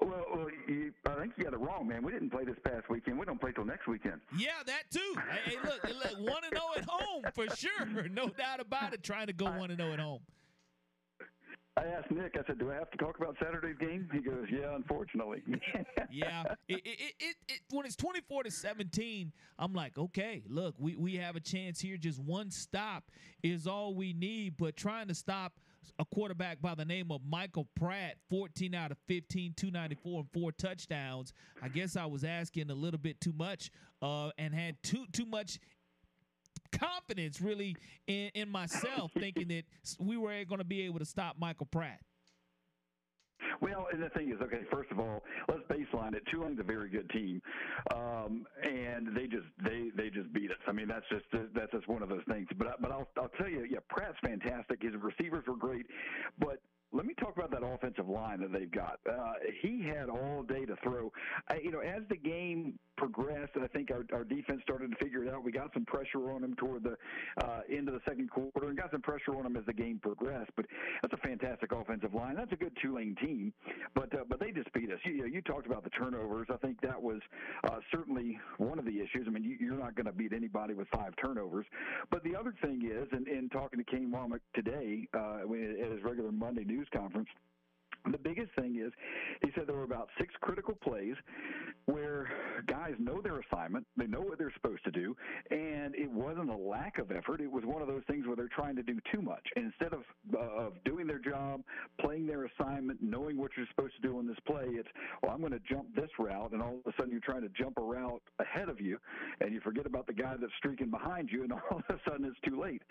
Well, 0.06 0.26
uh, 0.32 0.38
well 0.38 0.48
you, 0.68 0.94
I 1.06 1.16
think 1.16 1.34
you 1.38 1.46
got 1.46 1.54
it 1.54 1.60
wrong, 1.60 1.88
man. 1.88 2.04
We 2.04 2.12
didn't 2.12 2.30
play 2.30 2.46
this 2.46 2.58
past 2.64 2.90
weekend. 2.90 3.18
We 3.18 3.26
don't 3.26 3.42
play 3.42 3.52
till 3.52 3.66
next 3.66 3.88
weekend. 3.88 4.22
Yeah, 4.38 4.52
that 4.66 4.84
too. 4.92 5.16
hey, 5.46 5.58
look, 5.64 5.84
look, 5.84 6.30
one 6.30 6.44
and 6.44 6.54
zero 6.54 6.66
at 6.78 6.86
home 6.88 7.24
for 7.34 7.48
sure, 7.56 8.08
no 8.12 8.30
doubt 8.30 8.60
about 8.60 8.94
it. 8.94 9.04
Trying 9.04 9.28
to 9.28 9.34
go 9.34 9.46
one 9.46 9.72
and 9.72 9.80
zero 9.80 9.94
at 9.94 10.00
home. 10.00 10.22
I 11.78 11.88
asked 11.88 12.10
Nick. 12.10 12.36
I 12.36 12.48
said, 12.48 12.58
"Do 12.58 12.72
I 12.72 12.76
have 12.76 12.90
to 12.92 12.98
talk 12.98 13.18
about 13.18 13.36
Saturday's 13.38 13.76
game?" 13.78 14.08
He 14.14 14.20
goes, 14.20 14.46
"Yeah, 14.50 14.76
unfortunately." 14.76 15.44
yeah, 16.10 16.44
it, 16.70 16.82
it, 16.86 17.14
it, 17.20 17.36
it, 17.50 17.60
when 17.72 17.86
it's 17.86 17.98
twenty 17.98 18.22
four 18.22 18.44
to 18.44 18.52
seventeen, 18.52 19.34
I'm 19.60 19.74
like, 19.74 19.98
okay, 19.98 20.44
look, 20.48 20.76
we 20.80 20.96
we 20.96 21.16
have 21.16 21.36
a 21.36 21.42
chance 21.42 21.82
here. 21.82 21.98
Just 21.98 22.20
one 22.20 22.50
stop 22.50 23.12
is 23.44 23.68
all 23.68 23.94
we 23.94 24.14
need. 24.14 24.56
But 24.58 24.78
trying 24.78 25.10
to 25.10 25.16
stop 25.16 25.60
a 26.00 26.06
quarterback 26.06 26.62
by 26.62 26.76
the 26.76 26.86
name 26.86 27.12
of 27.12 27.22
Michael 27.28 27.68
Pratt, 27.76 28.16
14 28.30 28.74
out 28.74 28.92
of 28.92 28.98
15, 29.08 29.54
294 29.56 30.20
and 30.20 30.30
four 30.32 30.52
touchdowns. 30.52 31.34
I 31.62 31.70
guess 31.70 31.96
I 31.96 32.06
was 32.06 32.24
asking 32.24 32.70
a 32.70 32.76
little 32.76 33.00
bit 33.00 33.20
too 33.22 33.34
much 33.34 33.72
uh, 34.02 34.30
and 34.38 34.54
had 34.54 34.82
too 34.84 35.06
too 35.12 35.26
much 35.26 35.60
confidence 36.72 37.42
really 37.42 37.76
in, 38.08 38.30
in 38.34 38.50
myself 38.50 39.12
thinking 39.18 39.48
that 39.50 39.64
we 40.00 40.18
were 40.18 40.44
going 40.46 40.60
to 40.60 40.66
be 40.66 40.82
able 40.82 41.00
to 41.00 41.06
stop 41.06 41.38
Michael 41.40 41.68
Pratt. 41.68 42.00
Well, 43.62 43.88
and 43.92 44.02
the 44.02 44.10
thing 44.10 44.32
is, 44.32 44.42
okay, 44.42 44.62
first 44.72 44.92
of 44.92 45.00
all, 45.00 45.24
let's 45.48 45.64
baseline 45.70 46.14
it. 46.16 46.24
Tulane's 46.32 46.60
a 46.60 46.64
very 46.64 46.90
good 46.90 47.10
team, 47.10 47.42
um, 47.94 48.48
and 48.64 49.16
they 49.16 49.28
just 49.28 49.48
they 49.64 49.90
they 49.96 50.10
just 50.10 50.32
beat 50.34 50.52
us. 50.52 50.58
I 50.68 50.72
mean, 50.72 50.88
that's 50.88 51.06
just 51.10 51.26
that's 51.54 51.72
just 51.72 51.88
one 51.88 52.04
of 52.04 52.10
those 52.10 52.24
things. 52.30 52.48
But 52.58 52.82
but 52.82 52.92
I'll 52.92 53.08
I'll 53.18 53.30
tell 53.38 53.50
you, 53.50 53.66
yeah, 53.70 53.80
Pratt's 53.90 54.18
fantastic. 54.24 54.82
His 54.82 54.94
receivers 55.02 55.44
were 55.48 55.58
great, 55.58 55.86
but 56.40 56.60
let 56.96 57.06
me 57.06 57.14
talk 57.16 57.36
about 57.36 57.52
that 57.52 57.66
offensive 57.66 58.08
line 58.08 58.40
that 58.40 58.54
they've 58.54 58.72
got. 58.72 59.00
Uh, 59.10 59.34
he 59.62 59.84
had 59.84 60.08
all 60.08 60.44
day 60.44 60.66
to 60.66 60.76
throw. 60.82 61.12
I, 61.50 61.58
you 61.62 61.72
know, 61.72 61.80
as 61.80 62.04
the 62.10 62.16
game 62.16 62.80
progressed, 62.96 63.52
I 63.62 63.68
think 63.68 63.92
our, 63.92 64.06
our 64.14 64.24
defense 64.24 64.62
started 64.64 64.92
to 64.92 64.98
figure 65.04 65.26
it 65.26 65.34
out. 65.34 65.44
We 65.44 65.52
got 65.52 65.74
some 65.74 65.84
pressure 65.84 66.32
on 66.32 66.42
him 66.42 66.56
toward 66.56 66.84
the 66.84 66.96
uh, 67.44 67.62
end 67.70 67.90
of 67.90 67.96
the 67.96 68.00
second 68.08 68.32
quarter 68.32 68.70
and 68.70 68.78
got 68.78 68.92
some 68.92 69.02
pressure 69.02 69.36
on 69.36 69.46
him 69.46 69.58
as 69.58 69.66
the 69.66 69.74
game 69.74 70.00
progressed. 70.02 70.52
But 70.56 70.68
that's 71.02 71.14
a 71.14 71.18
fantastic 71.18 71.74
offensive 71.74 72.14
line. 72.14 72.36
That's 72.38 72.54
a 72.54 72.56
good 72.56 72.72
Tulane 72.82 73.16
team. 73.22 73.54
But 73.94 74.14
uh, 74.14 74.24
but 74.30 74.40
they 74.40 74.52
just 74.52 74.72
beat 74.72 74.90
us. 74.90 75.00
You, 75.04 75.26
you 75.26 75.42
talked 75.42 75.68
about 75.68 75.84
the 75.84 75.90
turnovers. 75.90 76.48
I 76.50 76.58
think 76.58 76.80
that 76.82 77.02
was 77.02 77.20
uh, 77.66 77.80
certainly 77.92 78.40
one 78.58 78.80
of 78.80 78.86
the 78.86 79.02
issues. 79.02 79.26
I 79.28 79.32
mean, 79.32 79.44
you, 79.44 79.58
you're 79.60 79.78
not 79.78 79.96
going 79.96 80.06
to 80.06 80.14
beat 80.14 80.32
anybody 80.32 80.74
with 80.74 80.88
five 80.94 81.14
turnovers. 81.22 81.66
But 82.10 82.24
the 82.24 82.36
other 82.36 82.54
thing 82.62 82.90
is, 82.90 83.08
and, 83.12 83.28
and 83.28 83.52
talking 83.52 83.80
to 83.80 83.86
Kane 83.86 84.12
Wommack 84.16 84.40
today 84.54 85.08
uh, 85.14 85.40
at 85.44 85.92
his 85.92 86.04
regular 86.04 86.32
Monday 86.32 86.64
news 86.64 86.85
conference, 86.92 87.30
the 88.12 88.18
biggest 88.18 88.52
thing 88.60 88.82
is, 88.84 88.92
he 89.42 89.52
said 89.56 89.68
there 89.68 89.76
were 89.76 89.84
about 89.84 90.10
six 90.20 90.34
critical 90.42 90.76
plays 90.76 91.16
where 91.86 92.28
guys 92.68 92.94
know 93.00 93.22
their 93.22 93.40
assignment, 93.40 93.86
they 93.98 94.08
know 94.08 94.22
what 94.22 94.38
they're 94.38 94.54
supposed 94.54 94.84
to 94.86 94.92
do, 94.92 95.16
and 95.52 95.96
it 95.96 96.10
wasn't 96.12 96.50
a 96.50 96.56
lack 96.56 96.98
of 96.98 97.12
effort. 97.12 97.42
It 97.42 97.52
was 97.52 97.64
one 97.66 97.82
of 97.82 97.88
those 97.88 98.04
things 98.08 98.26
where 98.26 98.36
they're 98.36 98.48
trying 98.48 98.76
to 98.76 98.84
do 98.84 99.00
too 99.12 99.22
much. 99.22 99.46
And 99.56 99.66
instead 99.66 99.94
of 99.94 100.04
uh, 100.34 100.66
of 100.66 100.74
doing 100.84 101.08
their 101.08 101.20
job, 101.20 101.62
playing 102.00 102.28
their 102.28 102.46
assignment, 102.46 103.00
knowing 103.02 103.38
what 103.38 103.52
you're 103.58 103.68
supposed 103.76 103.94
to 104.02 104.08
do 104.08 104.20
in 104.20 104.28
this 104.28 104.38
play, 104.48 104.66
it's 104.68 104.88
well, 105.22 105.32
I'm 105.32 105.40
going 105.40 105.52
to 105.52 105.62
jump 105.70 105.94
this 105.96 106.10
route, 106.20 106.52
and 106.54 106.62
all 106.62 106.80
of 106.86 106.94
a 106.94 106.96
sudden 106.98 107.12
you're 107.12 107.22
trying 107.22 107.42
to 107.42 107.50
jump 107.50 107.78
a 107.78 107.84
route 107.84 108.22
ahead 108.40 108.70
of 108.70 108.80
you, 108.80 108.98
and 109.42 109.54
you 109.54 109.60
forget 109.62 109.86
about 109.86 110.08
the 110.08 110.14
guy 110.14 110.36
that's 110.40 110.54
streaking 110.58 110.90
behind 110.90 111.30
you, 111.32 111.44
and 111.44 111.54
all 111.72 111.78
of 111.78 111.84
a 111.90 112.00
sudden 112.10 112.26
it's 112.26 112.40
too 112.48 112.60
late. 112.60 112.82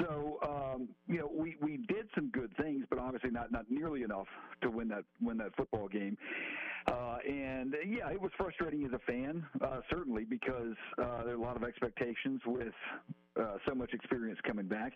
So 0.00 0.38
um, 0.42 0.88
you 1.06 1.18
know, 1.18 1.30
we 1.32 1.56
we 1.60 1.78
did 1.88 2.08
some 2.14 2.30
good 2.30 2.52
things, 2.60 2.84
but 2.90 2.98
obviously 2.98 3.30
not 3.30 3.52
not 3.52 3.64
nearly 3.70 4.02
enough 4.02 4.26
to 4.62 4.70
win 4.70 4.88
that 4.88 5.04
win 5.20 5.36
that 5.38 5.54
football 5.56 5.88
game. 5.88 6.16
Uh, 6.86 7.16
and 7.26 7.74
yeah, 7.86 8.10
it 8.10 8.20
was 8.20 8.30
frustrating 8.36 8.84
as 8.84 8.92
a 8.92 8.98
fan, 9.10 9.44
uh, 9.62 9.80
certainly 9.90 10.24
because 10.24 10.76
uh, 10.98 11.24
there 11.24 11.32
are 11.32 11.36
a 11.36 11.40
lot 11.40 11.56
of 11.56 11.64
expectations 11.64 12.42
with 12.46 12.74
uh, 13.40 13.56
so 13.66 13.74
much 13.74 13.92
experience 13.94 14.38
coming 14.46 14.66
back, 14.66 14.92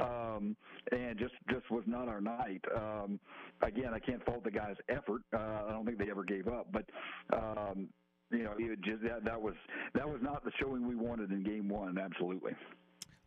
um, 0.00 0.56
and 0.92 1.18
just 1.18 1.34
just 1.50 1.70
was 1.70 1.84
not 1.86 2.08
our 2.08 2.20
night. 2.20 2.62
Um, 2.74 3.20
again, 3.62 3.92
I 3.92 3.98
can't 3.98 4.24
fault 4.24 4.44
the 4.44 4.50
guys' 4.50 4.76
effort. 4.88 5.22
Uh, 5.34 5.66
I 5.68 5.72
don't 5.72 5.84
think 5.84 5.98
they 5.98 6.10
ever 6.10 6.24
gave 6.24 6.48
up, 6.48 6.68
but. 6.72 6.84
Um, 7.32 7.88
you 8.32 8.42
know, 8.42 8.54
it 8.58 8.80
just 8.80 9.02
that 9.04 9.24
that 9.24 9.40
was 9.40 9.54
that 9.94 10.08
was 10.08 10.18
not 10.20 10.44
the 10.44 10.50
showing 10.60 10.84
we 10.88 10.96
wanted 10.96 11.30
in 11.30 11.44
game 11.44 11.68
one. 11.68 11.96
Absolutely. 11.96 12.52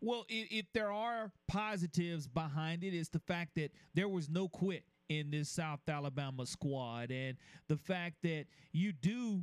Well, 0.02 0.24
if, 0.28 0.48
if 0.50 0.66
there 0.72 0.92
are 0.92 1.30
positives 1.48 2.26
behind 2.26 2.84
it, 2.84 2.94
it's 2.94 3.08
the 3.08 3.20
fact 3.20 3.54
that 3.56 3.70
there 3.94 4.08
was 4.08 4.28
no 4.28 4.48
quit 4.48 4.84
in 5.10 5.30
this 5.30 5.50
South 5.50 5.80
Alabama 5.88 6.46
squad. 6.46 7.10
And 7.10 7.36
the 7.68 7.76
fact 7.76 8.22
that 8.22 8.46
you 8.72 8.92
do 8.92 9.42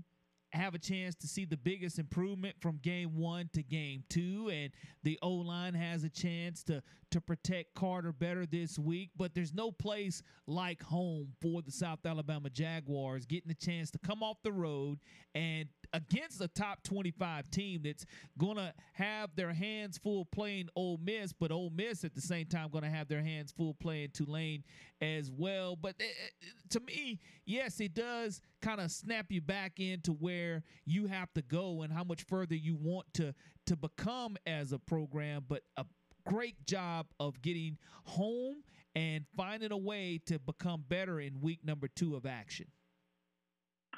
have 0.54 0.74
a 0.74 0.80
chance 0.80 1.14
to 1.14 1.28
see 1.28 1.44
the 1.44 1.58
biggest 1.58 2.00
improvement 2.00 2.56
from 2.62 2.80
game 2.82 3.18
one 3.18 3.50
to 3.54 3.62
game 3.62 4.04
two, 4.10 4.50
and 4.52 4.72
the 5.04 5.20
O 5.22 5.30
line 5.30 5.74
has 5.74 6.06
a 6.06 6.10
chance 6.10 6.64
to 6.64 6.82
to 7.18 7.22
protect 7.22 7.74
Carter 7.74 8.12
better 8.12 8.46
this 8.46 8.78
week. 8.78 9.10
But 9.18 9.34
there's 9.34 9.54
no 9.54 9.72
place 9.72 10.22
like 10.46 10.82
home 10.84 11.34
for 11.42 11.62
the 11.62 11.72
South 11.72 12.06
Alabama 12.06 12.50
Jaguars 12.50 13.26
getting 13.26 13.52
a 13.52 13.56
chance 13.56 13.90
to 13.92 14.00
come 14.00 14.22
off 14.22 14.38
the 14.44 14.52
road 14.52 15.00
and 15.34 15.68
against 15.94 16.42
a 16.42 16.48
top 16.48 16.84
25 16.84 17.50
team 17.50 17.82
that's 17.84 18.06
going 18.38 18.58
to 18.58 18.74
have 18.94 19.30
their 19.36 19.54
hands 19.54 19.98
full 19.98 20.26
playing 20.26 20.70
Ole 20.76 21.00
Miss, 21.04 21.34
but 21.34 21.52
Ole 21.52 21.72
Miss 21.72 22.04
at 22.04 22.14
the 22.14 22.22
same 22.22 22.46
time 22.46 22.70
going 22.70 22.84
to 22.84 22.90
have 22.90 23.08
their 23.08 23.22
hands 23.22 23.52
full 23.52 23.74
playing 23.74 24.10
Tulane 24.14 24.64
as 25.02 25.32
well. 25.32 25.76
But 25.76 25.96
uh, 26.00 26.46
to 26.70 26.80
me, 26.82 27.20
yes, 27.46 27.80
it 27.80 27.94
does 27.94 28.42
kind 28.62 28.82
of 28.82 28.92
snap 28.92 29.28
you 29.30 29.42
back 29.42 29.80
into 29.80 30.12
where 30.12 30.64
you 30.86 31.08
have 31.08 31.34
to 31.34 31.42
go 31.42 31.82
and 31.82 31.92
how 31.92 32.04
much 32.04 32.24
further 32.24 32.56
you 32.56 32.76
want 32.76 33.08
to 33.16 33.34
to 33.68 33.76
become 33.76 34.38
as 34.46 34.72
a 34.72 34.80
program. 34.80 35.44
But 35.48 35.64
a 35.76 35.86
great 36.28 36.66
job 36.66 37.08
of 37.20 37.42
getting 37.42 37.78
home 38.06 38.64
and 38.96 39.26
finding 39.36 39.72
a 39.72 39.78
way 39.78 40.20
to 40.26 40.40
become 40.40 40.84
better 40.88 41.20
in 41.20 41.42
week 41.42 41.60
number 41.64 41.88
two 41.88 42.16
of 42.16 42.26
action. 42.26 42.68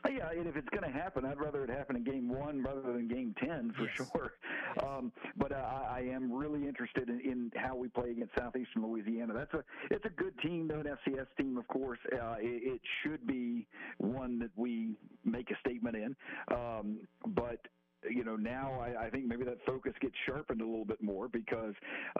Yeah, 0.07 0.29
and 0.31 0.47
if 0.47 0.55
it's 0.55 0.69
going 0.69 0.83
to 0.83 0.97
happen, 0.97 1.25
I'd 1.25 1.39
rather 1.39 1.63
it 1.63 1.69
happen 1.69 1.95
in 1.95 2.03
game 2.03 2.29
one 2.29 2.63
rather 2.63 2.81
than 2.81 3.07
game 3.07 3.35
10 3.43 3.73
for 3.77 3.83
yes. 3.83 3.91
sure. 3.95 4.33
Um, 4.81 5.11
but 5.35 5.51
uh, 5.51 5.55
I, 5.55 5.97
I 5.97 5.99
am 6.13 6.31
really 6.31 6.67
interested 6.67 7.09
in, 7.09 7.19
in 7.19 7.51
how 7.55 7.75
we 7.75 7.89
play 7.89 8.11
against 8.11 8.31
Southeastern 8.37 8.85
Louisiana. 8.85 9.33
That's 9.33 9.53
a 9.53 9.63
it's 9.91 10.05
a 10.05 10.09
good 10.09 10.39
team, 10.39 10.67
though, 10.67 10.79
an 10.79 10.85
FCS 10.85 11.27
team, 11.37 11.57
of 11.57 11.67
course. 11.67 11.99
Uh, 12.13 12.35
it, 12.39 12.75
it 12.75 12.81
should 13.03 13.27
be 13.27 13.67
one 13.97 14.39
that 14.39 14.51
we 14.55 14.95
make 15.25 15.51
a 15.51 15.55
statement 15.67 15.95
in. 15.95 16.15
Um, 16.55 17.01
but 17.27 17.59
you 18.09 18.23
know, 18.23 18.35
now 18.35 18.79
I, 18.79 19.05
I 19.05 19.09
think 19.09 19.25
maybe 19.25 19.43
that 19.45 19.57
focus 19.65 19.93
gets 20.01 20.15
sharpened 20.25 20.61
a 20.61 20.65
little 20.65 20.85
bit 20.85 21.01
more 21.01 21.27
because, 21.27 21.73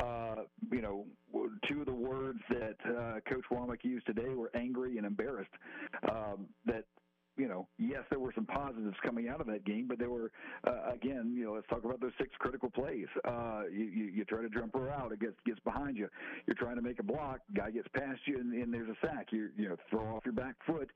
uh, 0.03 0.43
you 0.71 0.81
know, 0.81 1.05
two 1.67 1.81
of 1.81 1.85
the 1.85 1.93
words 1.93 2.39
that 2.49 2.75
uh, 2.85 3.19
Coach 3.29 3.45
Wommack 3.51 3.83
used 3.83 4.05
today 4.05 4.29
were 4.29 4.51
angry 4.55 4.97
and 4.97 5.05
embarrassed. 5.05 5.51
Um, 6.09 6.47
that 6.65 6.85
you 7.39 7.47
know, 7.47 7.67
yes, 7.77 8.01
there 8.09 8.19
were 8.19 8.33
some 8.35 8.45
positives 8.45 8.97
coming 9.01 9.29
out 9.29 9.39
of 9.39 9.47
that 9.47 9.65
game, 9.65 9.85
but 9.87 9.97
there 9.97 10.09
were, 10.09 10.31
uh, 10.67 10.91
again, 10.93 11.33
you 11.35 11.45
know, 11.45 11.53
let's 11.53 11.67
talk 11.67 11.85
about 11.85 12.01
those 12.01 12.11
six 12.19 12.31
critical 12.37 12.69
plays. 12.69 13.07
Uh, 13.25 13.61
you, 13.71 13.85
you, 13.85 14.03
you 14.05 14.25
try 14.25 14.41
to 14.41 14.49
jump 14.49 14.75
her 14.75 14.91
out, 14.91 15.13
it 15.13 15.21
gets 15.21 15.35
gets 15.45 15.59
behind 15.61 15.97
you. 15.97 16.09
You're 16.45 16.55
trying 16.55 16.75
to 16.75 16.81
make 16.81 16.99
a 16.99 17.03
block, 17.03 17.39
guy 17.55 17.71
gets 17.71 17.87
past 17.95 18.19
you, 18.25 18.39
and, 18.39 18.53
and 18.53 18.73
there's 18.73 18.89
a 18.89 19.07
sack. 19.07 19.27
You 19.31 19.49
you 19.55 19.69
know, 19.69 19.77
throw 19.89 20.15
off 20.15 20.23
your 20.25 20.33
back 20.33 20.55
foot 20.67 20.89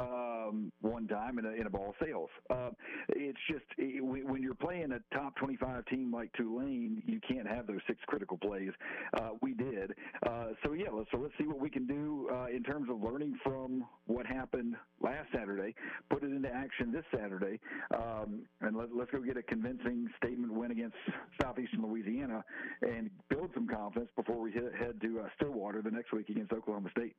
um, 0.00 0.70
one 0.80 1.08
time, 1.08 1.38
and 1.38 1.46
a, 1.46 1.66
a 1.66 1.70
ball 1.70 1.94
sails. 2.02 2.30
Uh, 2.48 2.70
it's 3.10 3.38
just 3.50 3.64
it, 3.76 4.04
when 4.04 4.42
you're 4.42 4.54
playing 4.54 4.92
a 4.92 5.14
top 5.14 5.34
25 5.36 5.84
team 5.86 6.12
like 6.12 6.32
Tulane, 6.34 7.02
you 7.06 7.20
can't 7.26 7.48
have 7.48 7.66
those 7.66 7.80
six 7.88 7.98
critical 8.06 8.38
plays. 8.38 8.70
Uh, 9.18 9.30
we 9.42 9.52
did. 9.52 9.92
Uh, 10.24 10.48
so 10.64 10.72
yeah, 10.74 10.86
let's, 10.92 11.10
so 11.10 11.18
let's 11.18 11.34
see 11.38 11.46
what 11.46 11.58
we 11.58 11.68
can 11.68 11.86
do 11.86 12.28
uh, 12.32 12.46
in 12.46 12.62
terms 12.62 12.88
of 12.88 13.02
learning 13.02 13.36
from 13.42 13.84
what 14.06 14.26
happened 14.26 14.76
last 15.00 15.26
Saturday 15.34 15.74
put 16.10 16.22
it 16.22 16.30
into 16.30 16.48
action 16.52 16.92
this 16.92 17.04
Saturday, 17.14 17.60
um, 17.94 18.42
and 18.60 18.76
let, 18.76 18.94
let's 18.94 19.10
go 19.10 19.20
get 19.20 19.36
a 19.36 19.42
convincing 19.42 20.08
statement 20.16 20.52
win 20.52 20.70
against 20.70 20.96
Southeastern 21.40 21.82
Louisiana 21.82 22.44
and 22.82 23.10
build 23.28 23.50
some 23.54 23.66
confidence 23.68 24.10
before 24.16 24.40
we 24.40 24.52
hit, 24.52 24.72
head 24.78 25.00
to 25.00 25.20
uh, 25.20 25.28
Stillwater 25.36 25.82
the 25.82 25.90
next 25.90 26.12
week 26.12 26.28
against 26.28 26.52
Oklahoma 26.52 26.90
State. 26.90 27.14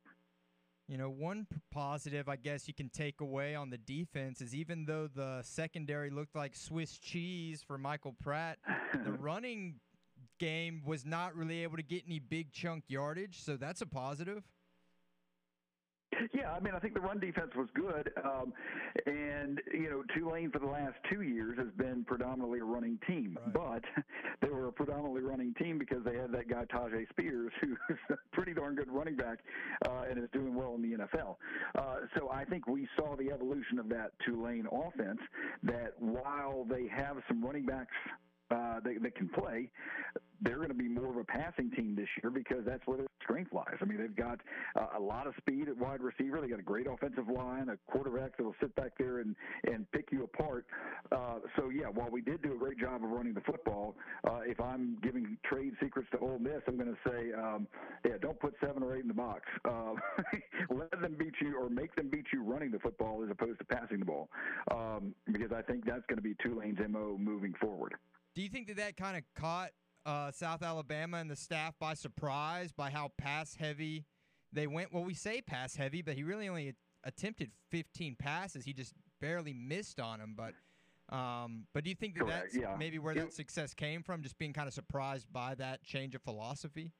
You 0.88 0.98
know, 0.98 1.08
one 1.08 1.46
positive 1.70 2.28
I 2.28 2.34
guess 2.34 2.66
you 2.66 2.74
can 2.74 2.88
take 2.88 3.20
away 3.20 3.54
on 3.54 3.70
the 3.70 3.78
defense 3.78 4.40
is 4.40 4.56
even 4.56 4.86
though 4.86 5.08
the 5.14 5.40
secondary 5.42 6.10
looked 6.10 6.34
like 6.34 6.56
Swiss 6.56 6.98
cheese 6.98 7.62
for 7.64 7.78
Michael 7.78 8.16
Pratt, 8.20 8.58
the 9.04 9.12
running 9.12 9.76
game 10.40 10.82
was 10.84 11.06
not 11.06 11.36
really 11.36 11.62
able 11.62 11.76
to 11.76 11.82
get 11.84 12.02
any 12.06 12.18
big 12.18 12.50
chunk 12.50 12.84
yardage, 12.88 13.40
so 13.40 13.56
that's 13.56 13.82
a 13.82 13.86
positive. 13.86 14.42
Yeah, 16.32 16.52
I 16.52 16.60
mean, 16.60 16.74
I 16.74 16.78
think 16.78 16.94
the 16.94 17.00
run 17.00 17.18
defense 17.18 17.50
was 17.56 17.68
good, 17.74 18.12
um, 18.24 18.52
and 19.06 19.60
you 19.72 19.90
know, 19.90 20.02
Tulane 20.14 20.50
for 20.50 20.58
the 20.58 20.66
last 20.66 20.96
two 21.10 21.22
years 21.22 21.58
has 21.58 21.70
been 21.76 22.04
predominantly 22.04 22.60
a 22.60 22.64
running 22.64 22.98
team, 23.06 23.38
but 23.52 23.82
they 24.42 24.48
were 24.48 24.68
a 24.68 24.72
predominantly 24.72 25.22
running 25.22 25.54
team 25.54 25.78
because 25.78 26.04
they 26.04 26.16
had 26.16 26.32
that 26.32 26.48
guy 26.48 26.64
Tyjae 26.64 27.08
Spears, 27.10 27.52
who's 27.60 27.76
a 28.10 28.14
pretty 28.32 28.54
darn 28.54 28.74
good 28.74 28.90
running 28.90 29.16
back 29.16 29.38
uh, 29.86 30.04
and 30.08 30.18
is 30.18 30.28
doing 30.32 30.54
well 30.54 30.74
in 30.74 30.82
the 30.82 30.96
NFL. 30.98 31.36
Uh, 31.76 32.06
so 32.16 32.30
I 32.30 32.44
think 32.44 32.66
we 32.66 32.88
saw 32.96 33.16
the 33.16 33.30
evolution 33.30 33.78
of 33.78 33.88
that 33.88 34.12
Tulane 34.24 34.66
offense. 34.70 35.20
That 35.62 35.94
while 35.98 36.64
they 36.68 36.86
have 36.88 37.16
some 37.28 37.44
running 37.44 37.66
backs 37.66 37.94
uh, 38.50 38.80
that, 38.80 39.02
that 39.02 39.14
can 39.14 39.28
play, 39.28 39.70
they're 40.42 40.56
going 40.56 40.68
to 40.68 40.74
be 40.74 40.88
more 40.88 41.10
of 41.10 41.16
a 41.16 41.24
passing 41.24 41.70
team 41.70 41.94
this 41.94 42.08
year 42.22 42.30
because 42.30 42.64
that's 42.64 42.86
where 42.86 42.98
their 42.98 43.06
strength 43.22 43.52
lies. 43.52 43.76
I 43.80 43.84
mean, 43.84 43.98
they've 43.98 44.16
got 44.16 44.40
uh, 44.74 44.98
a 44.98 45.00
lot 45.00 45.26
of 45.26 45.34
speed 45.36 45.68
at 45.68 45.76
wide 45.76 46.00
receiver. 46.00 46.40
They 46.40 46.48
got 46.48 46.58
a 46.58 46.62
great 46.62 46.86
offensive 46.86 47.28
line, 47.28 47.68
a 47.68 47.76
quarterback 47.90 48.36
that'll 48.36 48.54
sit 48.60 48.74
back 48.74 48.92
there 48.98 49.20
and 49.20 49.36
and 49.64 49.90
pick 49.92 50.08
you 50.10 50.24
apart. 50.24 50.66
Uh, 51.12 51.40
so 51.56 51.68
yeah, 51.68 51.86
while 51.86 52.10
we 52.10 52.22
did 52.22 52.42
do 52.42 52.54
a 52.54 52.58
great 52.58 52.78
job 52.78 53.04
of 53.04 53.10
running 53.10 53.34
the 53.34 53.40
football, 53.42 53.96
uh, 54.26 54.40
if 54.44 54.60
I'm 54.60 54.98
giving 55.02 55.36
trade 55.44 55.72
secrets 55.82 56.08
to 56.12 56.18
Ole 56.18 56.38
Miss, 56.38 56.62
I'm 56.66 56.76
going 56.76 56.94
to 56.94 57.10
say, 57.10 57.32
um, 57.32 57.66
yeah, 58.04 58.12
don't 58.20 58.38
put 58.40 58.54
seven 58.64 58.82
or 58.82 58.96
eight 58.96 59.02
in 59.02 59.08
the 59.08 59.14
box. 59.14 59.42
Uh, 59.64 59.92
let 60.70 60.90
them 61.00 61.16
beat 61.18 61.34
you 61.40 61.56
or 61.58 61.68
make 61.68 61.94
them 61.96 62.08
beat 62.08 62.26
you 62.32 62.42
running 62.42 62.70
the 62.70 62.78
football 62.78 63.22
as 63.22 63.30
opposed 63.30 63.58
to 63.58 63.64
passing 63.64 63.98
the 63.98 64.06
ball, 64.06 64.28
um, 64.70 65.14
because 65.30 65.52
I 65.52 65.62
think 65.62 65.84
that's 65.84 66.04
going 66.08 66.16
to 66.16 66.22
be 66.22 66.34
Tulane's 66.42 66.78
mo 66.88 67.16
moving 67.18 67.54
forward. 67.60 67.94
Do 68.40 68.44
you 68.44 68.48
think 68.48 68.68
that 68.68 68.78
that 68.78 68.96
kind 68.96 69.18
of 69.18 69.22
caught 69.34 69.68
uh, 70.06 70.30
South 70.30 70.62
Alabama 70.62 71.18
and 71.18 71.30
the 71.30 71.36
staff 71.36 71.74
by 71.78 71.92
surprise 71.92 72.72
by 72.72 72.88
how 72.88 73.12
pass 73.18 73.54
heavy 73.54 74.06
they 74.50 74.66
went? 74.66 74.94
Well, 74.94 75.04
we 75.04 75.12
say 75.12 75.42
pass 75.42 75.76
heavy, 75.76 76.00
but 76.00 76.14
he 76.14 76.22
really 76.22 76.48
only 76.48 76.74
attempted 77.04 77.50
15 77.70 78.16
passes. 78.18 78.64
He 78.64 78.72
just 78.72 78.94
barely 79.20 79.52
missed 79.52 80.00
on 80.00 80.20
them. 80.20 80.34
But 80.38 80.54
um, 81.14 81.66
but 81.74 81.84
do 81.84 81.90
you 81.90 81.96
think 81.96 82.14
that 82.14 82.20
Correct, 82.24 82.42
that's 82.44 82.56
yeah. 82.56 82.76
maybe 82.78 82.98
where 82.98 83.12
It- 83.12 83.16
that 83.18 83.34
success 83.34 83.74
came 83.74 84.02
from? 84.02 84.22
Just 84.22 84.38
being 84.38 84.54
kind 84.54 84.66
of 84.66 84.72
surprised 84.72 85.30
by 85.30 85.54
that 85.56 85.82
change 85.82 86.14
of 86.14 86.22
philosophy. 86.22 86.92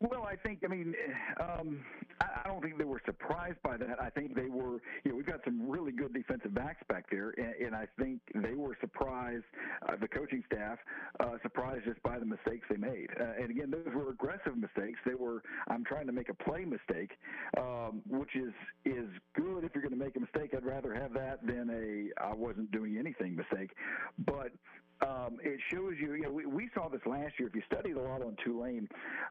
Well, 0.00 0.24
I 0.24 0.36
think, 0.36 0.58
I 0.66 0.68
mean, 0.68 0.94
um, 1.40 1.82
I, 2.20 2.48
don't 2.48 2.62
think 2.62 2.78
they 2.78 2.84
were 2.84 3.00
surprised 3.04 3.60
by 3.62 3.76
that. 3.76 4.00
I 4.00 4.10
think 4.10 4.34
they 4.34 4.48
were, 4.48 4.80
you 5.04 5.10
know, 5.10 5.16
we've 5.16 5.26
got 5.26 5.40
some 5.44 5.68
really 5.68 5.92
good 5.92 6.12
defensive 6.14 6.54
backs 6.54 6.82
back 6.88 7.06
there, 7.10 7.34
and, 7.36 7.54
and 7.66 7.74
I 7.74 7.86
think 7.98 8.20
they 8.34 8.54
were 8.54 8.76
surprised, 8.80 9.44
uh, 9.88 9.96
the 10.00 10.08
coaching 10.08 10.42
staff, 10.46 10.78
uh, 11.20 11.32
surprised 11.42 11.84
just 11.84 12.02
by 12.02 12.18
the 12.18 12.26
mistakes 12.26 12.66
they 12.70 12.76
made. 12.76 13.08
Uh, 13.18 13.42
and 13.42 13.50
again, 13.50 13.70
those 13.70 13.92
were 13.94 14.10
aggressive 14.10 14.56
mistakes. 14.56 14.98
They 15.04 15.14
were, 15.14 15.42
I'm 15.68 15.84
trying 15.84 16.06
to 16.06 16.12
make 16.12 16.28
a 16.28 16.34
play 16.34 16.64
mistake, 16.64 17.12
um, 17.58 18.02
which 18.08 18.36
is 18.36 18.52
is 18.84 19.08
good 19.34 19.64
if 19.64 19.74
you're 19.74 19.82
going 19.82 19.98
to 19.98 20.04
make 20.04 20.16
a 20.16 20.20
mistake. 20.20 20.54
I'd 20.56 20.64
rather 20.64 20.94
have 20.94 21.12
that 21.14 21.46
than 21.46 21.70
a 21.70 22.22
I 22.22 22.34
wasn't 22.34 22.70
doing 22.70 22.98
anything 22.98 23.34
mistake. 23.36 23.70
But 24.18 24.52
um, 25.00 25.38
it 25.42 25.60
shows 25.72 25.94
you, 26.00 26.14
you 26.14 26.22
know, 26.22 26.30
we, 26.30 26.46
we 26.46 26.70
saw 26.74 26.88
this 26.88 27.00
last 27.06 27.34
year. 27.38 27.48
If 27.48 27.54
you 27.54 27.62
studied 27.70 27.96
a 27.96 28.00
lot 28.00 28.22
on 28.22 28.36
Tulane, 28.44 28.88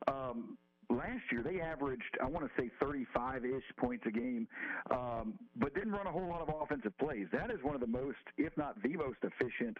um, 0.07 0.57
last 0.93 1.23
year 1.31 1.41
they 1.43 1.59
averaged, 1.59 2.17
I 2.21 2.27
want 2.27 2.45
to 2.45 2.61
say 2.61 2.69
35 2.79 3.45
ish 3.45 3.63
points 3.77 4.05
a 4.07 4.11
game, 4.11 4.47
um, 4.91 5.33
but 5.55 5.73
didn't 5.73 5.91
run 5.91 6.07
a 6.07 6.11
whole 6.11 6.27
lot 6.27 6.41
of 6.41 6.53
offensive 6.61 6.97
plays. 6.97 7.27
That 7.31 7.51
is 7.51 7.57
one 7.63 7.75
of 7.75 7.81
the 7.81 7.87
most, 7.87 8.17
if 8.37 8.55
not 8.57 8.81
the 8.81 8.95
most 8.95 9.17
efficient 9.23 9.77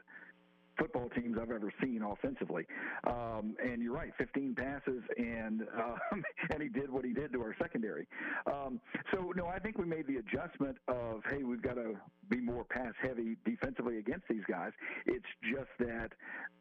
football 0.78 1.10
teams 1.10 1.38
I've 1.42 1.52
ever 1.52 1.72
seen 1.82 2.02
offensively. 2.02 2.66
Um, 3.06 3.56
and 3.64 3.82
you're 3.82 3.94
right, 3.94 4.12
15 4.18 4.56
passes, 4.56 5.04
and 5.18 5.62
um, 5.78 6.24
and 6.52 6.62
he 6.62 6.70
did 6.70 6.90
what 6.92 7.06
he 7.06 7.14
did 7.14 7.34
to 7.34 7.42
our 7.42 7.56
secondary. 7.62 8.08
Um, 8.48 8.80
so 9.14 9.34
no, 9.36 9.48
I 9.48 9.60
think 9.60 9.78
we 9.78 9.86
made 9.86 10.08
the 10.08 10.18
adjustment 10.18 10.78
of 10.88 11.22
hey, 11.30 11.44
we've 11.44 11.62
got 11.62 11.76
to 11.76 11.96
be 12.30 12.38
more 12.38 12.64
pass 12.64 12.94
heavy 13.02 13.38
defensively 13.46 13.98
against 13.98 14.28
these 14.30 14.44
guys. 14.50 14.72
It's 15.06 15.26
just 15.44 15.70
that 15.80 16.12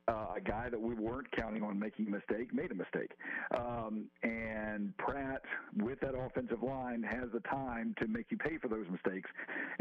uh, 0.09 0.35
a 0.37 0.41
guy 0.41 0.69
that 0.69 0.81
we 0.81 0.95
weren't 0.95 1.31
counting 1.33 1.63
on 1.63 1.79
making 1.79 2.07
a 2.07 2.11
mistake 2.11 2.53
made 2.53 2.71
a 2.71 2.75
mistake, 2.75 3.13
um, 3.57 4.07
and 4.23 4.97
Pratt 4.99 5.43
with 5.77 6.01
that 6.01 6.15
offensive 6.15 6.63
line 6.63 7.03
has 7.03 7.31
the 7.33 7.41
time 7.41 7.95
to 8.01 8.09
make 8.09 8.27
you 8.31 8.37
pay 8.37 8.59
for 8.59 8.69
those 8.69 8.87
mistakes, 8.91 9.31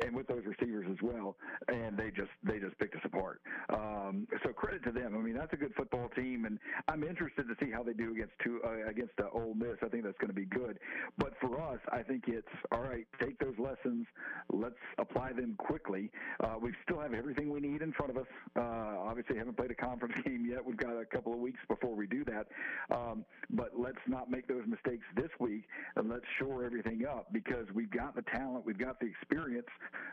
and 0.04 0.16
with 0.16 0.28
those 0.28 0.44
receivers 0.46 0.86
as 0.90 0.98
well. 1.02 1.36
And 1.68 1.98
they 1.98 2.12
just 2.12 2.30
they 2.44 2.60
just 2.60 2.78
picked 2.78 2.96
us 2.96 3.02
apart. 3.04 3.42
Um, 3.70 4.21
so 4.44 4.52
credit 4.54 4.84
to 4.84 4.92
them. 4.92 5.16
I 5.16 5.20
mean, 5.20 5.36
that's 5.36 5.54
a 5.54 5.58
good 5.58 5.74
football 5.76 6.10
team, 6.16 6.46
and 6.46 6.60
I'm 6.88 7.04
interested 7.04 7.48
to 7.48 7.56
see 7.64 7.72
how 7.72 7.84
they 7.84 7.94
do 7.94 8.12
against 8.12 8.34
two 8.44 8.62
uh, 8.66 8.90
against 8.90 9.14
uh, 9.20 9.26
Ole 9.34 9.54
Miss. 9.54 9.78
I 9.82 9.88
think 9.88 10.04
that's 10.04 10.18
going 10.18 10.30
to 10.30 10.34
be 10.34 10.46
good. 10.46 10.80
But 11.18 11.34
for 11.40 11.62
us, 11.62 11.80
I 11.92 12.02
think 12.02 12.26
it's 12.28 12.48
all 12.72 12.82
right. 12.82 13.06
Take 13.20 13.40
those 13.40 13.56
lessons. 13.58 14.08
Let's 14.52 14.76
apply 14.98 15.34
them 15.34 15.56
quickly. 15.58 16.10
Uh, 16.40 16.56
we 16.62 16.74
still 16.84 17.00
have 17.00 17.14
everything 17.14 17.52
we 17.52 17.60
need 17.60 17.82
in 17.82 17.92
front 17.94 18.12
of 18.12 18.18
us. 18.18 18.28
Uh, 18.56 18.62
obviously, 18.62 19.38
haven't 19.38 19.58
played 19.58 19.72
a 19.72 19.76
conference 19.76 20.14
game 20.26 20.46
yet. 20.50 20.64
We've 20.66 20.78
got 20.78 21.00
a 21.00 21.06
couple 21.06 21.34
of 21.34 21.40
weeks 21.40 21.60
before 21.68 21.96
we 21.96 22.08
do 22.08 22.24
that. 22.26 22.48
Um, 22.96 23.26
but 23.50 23.72
let's 23.78 24.02
not 24.08 24.30
make 24.30 24.48
those 24.48 24.64
mistakes 24.68 25.04
this 25.16 25.30
week, 25.40 25.64
and 25.96 26.10
let's 26.10 26.26
shore 26.40 26.64
everything 26.64 27.06
up 27.06 27.32
because 27.32 27.66
we've 27.74 27.92
got 27.92 28.16
the 28.16 28.24
talent, 28.24 28.66
we've 28.66 28.78
got 28.78 29.00
the 29.00 29.08
experience, 29.08 29.68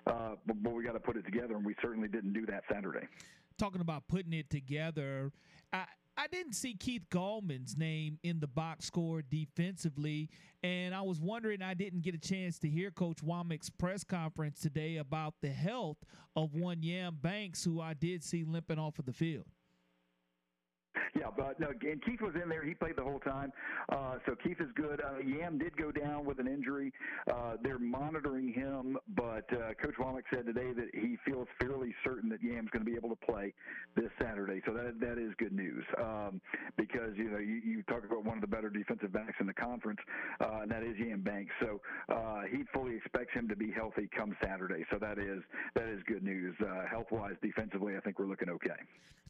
uh, 0.06 0.34
but, 0.46 0.62
but 0.62 0.72
we 0.72 0.84
got 0.84 0.92
to 0.92 1.00
put 1.00 1.16
it 1.16 1.24
together, 1.24 1.54
and 1.54 1.64
we 1.64 1.74
certainly 1.82 2.08
didn't 2.08 2.32
do 2.32 2.46
that 2.46 2.62
Saturday. 2.70 3.06
Talking 3.58 3.80
about 3.80 4.06
putting 4.06 4.32
it 4.32 4.50
together, 4.50 5.32
I 5.72 5.84
I 6.16 6.26
didn't 6.26 6.54
see 6.54 6.74
Keith 6.74 7.06
Gallman's 7.10 7.76
name 7.76 8.18
in 8.24 8.40
the 8.40 8.48
box 8.48 8.86
score 8.86 9.22
defensively, 9.22 10.30
and 10.64 10.92
I 10.92 11.02
was 11.02 11.20
wondering. 11.20 11.62
I 11.62 11.74
didn't 11.74 12.02
get 12.02 12.14
a 12.14 12.18
chance 12.18 12.58
to 12.60 12.68
hear 12.68 12.90
Coach 12.90 13.18
Wommack's 13.24 13.70
press 13.70 14.02
conference 14.02 14.60
today 14.60 14.96
about 14.96 15.34
the 15.42 15.50
health 15.50 15.98
of 16.34 16.54
one 16.54 16.82
Yam 16.82 17.18
Banks, 17.20 17.64
who 17.64 17.80
I 17.80 17.94
did 17.94 18.24
see 18.24 18.44
limping 18.44 18.78
off 18.80 18.98
of 18.98 19.06
the 19.06 19.12
field. 19.12 19.46
Yeah, 21.18 21.30
but 21.36 21.58
no, 21.58 21.68
and 21.68 22.04
Keith 22.04 22.20
was 22.20 22.34
in 22.40 22.48
there. 22.48 22.64
He 22.64 22.74
played 22.74 22.96
the 22.96 23.02
whole 23.02 23.18
time. 23.18 23.52
Uh, 23.88 24.18
so 24.26 24.36
Keith 24.36 24.60
is 24.60 24.68
good. 24.74 25.00
Uh, 25.00 25.18
Yam 25.18 25.58
did 25.58 25.76
go 25.76 25.90
down 25.90 26.24
with 26.24 26.38
an 26.38 26.46
injury. 26.46 26.92
Uh, 27.28 27.56
they're 27.62 27.78
monitoring 27.78 28.52
him, 28.52 28.96
but 29.16 29.44
uh, 29.52 29.74
Coach 29.82 29.94
Wommack 29.98 30.22
said 30.32 30.46
today 30.46 30.72
that 30.72 30.88
he 30.92 31.16
feels 31.26 31.48
fairly 31.60 31.92
certain 32.04 32.28
that 32.28 32.42
Yam's 32.42 32.70
going 32.70 32.84
to 32.84 32.90
be 32.90 32.96
able 32.96 33.08
to 33.08 33.26
play 33.26 33.52
this 33.96 34.10
Saturday. 34.20 34.62
So 34.66 34.72
that 34.74 35.00
that 35.00 35.18
is 35.18 35.32
good 35.38 35.52
news 35.52 35.84
um, 35.98 36.40
because 36.76 37.16
you 37.16 37.30
know 37.30 37.38
you, 37.38 37.60
you 37.64 37.82
talk 37.84 38.04
about 38.04 38.24
one 38.24 38.36
of 38.36 38.40
the 38.40 38.46
better 38.46 38.70
defensive 38.70 39.12
backs 39.12 39.34
in 39.40 39.46
the 39.46 39.54
conference, 39.54 40.00
uh, 40.40 40.60
and 40.62 40.70
that 40.70 40.84
is 40.84 40.96
Yam 40.98 41.22
Banks. 41.22 41.52
So 41.60 41.80
uh, 42.08 42.42
he 42.50 42.62
fully 42.72 42.96
expects 42.96 43.34
him 43.34 43.48
to 43.48 43.56
be 43.56 43.72
healthy 43.72 44.08
come 44.16 44.36
Saturday. 44.42 44.84
So 44.92 44.98
that 45.00 45.18
is 45.18 45.42
that 45.74 45.88
is 45.88 46.00
good 46.06 46.22
news. 46.22 46.54
Uh, 46.60 46.86
health 46.88 47.10
wise, 47.10 47.34
defensively, 47.42 47.96
I 47.96 48.00
think 48.00 48.18
we're 48.20 48.26
looking 48.26 48.50
okay. 48.50 48.78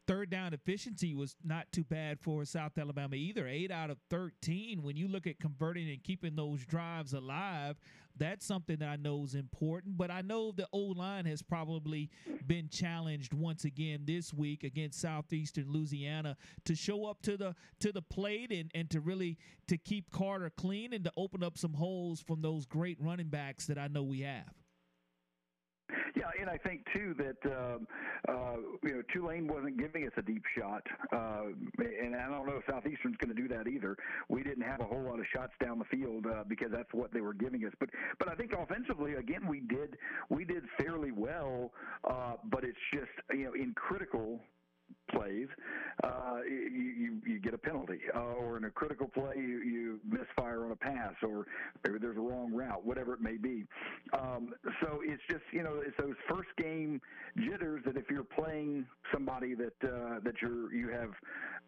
Third 0.09 0.31
down 0.31 0.55
efficiency 0.55 1.15
was 1.15 1.37
not 1.45 1.71
too 1.71 1.78
bad 1.83 2.19
for 2.21 2.45
South 2.45 2.77
Alabama 2.79 3.17
either. 3.17 3.47
Eight 3.47 3.71
out 3.71 3.91
of 3.91 3.99
13. 4.11 4.83
When 4.83 4.97
you 4.97 5.09
look 5.09 5.27
at 5.27 5.39
converting 5.39 5.89
and 5.91 6.03
keeping 6.03 6.37
those 6.37 6.65
drives 6.65 7.13
alive, 7.13 7.77
that's 8.17 8.45
something 8.45 8.77
that 8.79 8.89
I 8.89 8.97
know 8.97 9.23
is 9.25 9.35
important. 9.35 9.97
But 9.97 10.11
I 10.11 10.23
know 10.23 10.53
the 10.53 10.69
O 10.73 10.79
line 10.79 11.25
has 11.27 11.43
probably 11.43 12.11
been 12.47 12.69
challenged 12.69 13.33
once 13.33 13.65
again 13.65 14.03
this 14.05 14.35
week 14.35 14.65
against 14.65 15.01
Southeastern 15.01 15.71
Louisiana 15.71 16.37
to 16.65 16.75
show 16.75 17.07
up 17.07 17.23
to 17.23 17.37
the 17.37 17.55
to 17.81 17.93
the 17.93 18.03
plate 18.03 18.51
and, 18.51 18.71
and 18.75 18.91
to 18.91 19.01
really 19.01 19.39
to 19.69 19.77
keep 19.77 20.11
Carter 20.11 20.51
clean 20.51 20.93
and 20.93 21.05
to 21.05 21.13
open 21.17 21.43
up 21.43 21.57
some 21.57 21.75
holes 21.75 22.21
from 22.21 22.43
those 22.43 22.67
great 22.67 22.99
running 23.01 23.29
backs 23.29 23.67
that 23.67 23.79
I 23.79 23.89
know 23.89 24.03
we 24.03 24.21
have. 24.21 24.53
Yeah, 26.19 26.31
and 26.41 26.51
I 26.51 26.59
think 26.59 26.81
too 26.93 27.15
that 27.19 27.57
um, 27.57 27.87
uh, 28.29 28.57
you 28.83 28.95
know 28.97 29.03
Tulane 29.15 29.47
wasn't 29.47 29.79
giving 29.79 30.05
us 30.05 30.13
a 30.17 30.23
deep 30.23 30.43
shot, 30.59 30.83
uh, 31.13 31.45
and 31.79 32.17
I 32.17 32.27
don't 32.29 32.45
know 32.45 32.57
if 32.57 32.65
Southeastern's 32.69 33.17
going 33.19 33.35
to 33.35 33.41
do 33.41 33.47
that 33.55 33.69
either. 33.69 33.97
We 34.29 34.43
didn't 34.43 34.65
have 34.65 34.81
a 34.81 34.85
whole 34.85 35.03
lot 35.03 35.21
of 35.21 35.27
shots 35.33 35.53
down 35.63 35.79
the 35.79 35.85
field 35.85 36.27
uh, 36.27 36.43
because 36.49 36.73
that's 36.73 36.93
what 36.93 37.13
they 37.13 37.21
were 37.21 37.35
giving 37.35 37.65
us. 37.65 37.73
But 37.79 37.91
but 38.19 38.29
I 38.29 38.35
think 38.35 38.53
offensively, 38.53 39.15
again, 39.15 39.47
we 39.47 39.61
did 39.61 39.97
we 40.29 40.45
did 40.45 40.65
fairly 40.77 41.13
well, 41.13 41.71
uh, 42.03 42.33
but 42.51 42.65
it's 42.65 42.79
just 42.93 43.13
you 43.31 43.45
know 43.45 43.53
in 43.53 43.73
critical 43.75 44.41
plays, 45.11 45.49
uh, 46.05 46.39
you, 46.49 46.93
you 46.99 47.21
you 47.27 47.41
get 47.41 47.55
a 47.55 47.59
penalty, 47.59 47.99
uh, 48.15 48.19
or 48.19 48.57
in 48.57 48.65
a 48.65 48.71
critical 48.71 49.09
play 49.09 49.35
you, 49.37 49.63
you 49.63 50.01
misfire 50.09 50.65
on 50.65 50.73
a 50.73 50.77
pass, 50.77 51.15
or 51.23 51.47
maybe 51.85 51.99
there's 51.99 52.17
a 52.17 52.21
wrong 52.21 52.53
route, 52.53 52.85
whatever 52.85 53.15
it 53.15 53.21
may 53.21 53.37
be. 53.37 53.65
Um, 54.13 54.55
so 54.83 55.01
it's 55.03 55.23
just 55.31 55.43
you 55.53 55.63
know 55.63 55.81
it's 55.85 55.97
those 55.99 56.17
first 56.29 56.49
game 56.59 57.01
jitters 57.37 57.83
that 57.87 57.97
if 57.97 58.05
you're 58.11 58.25
playing 58.25 58.87
somebody 59.13 59.55
that 59.55 59.75
uh, 59.83 60.21
that 60.25 60.35
you're 60.43 60.73
you 60.73 60.89
have 60.91 61.11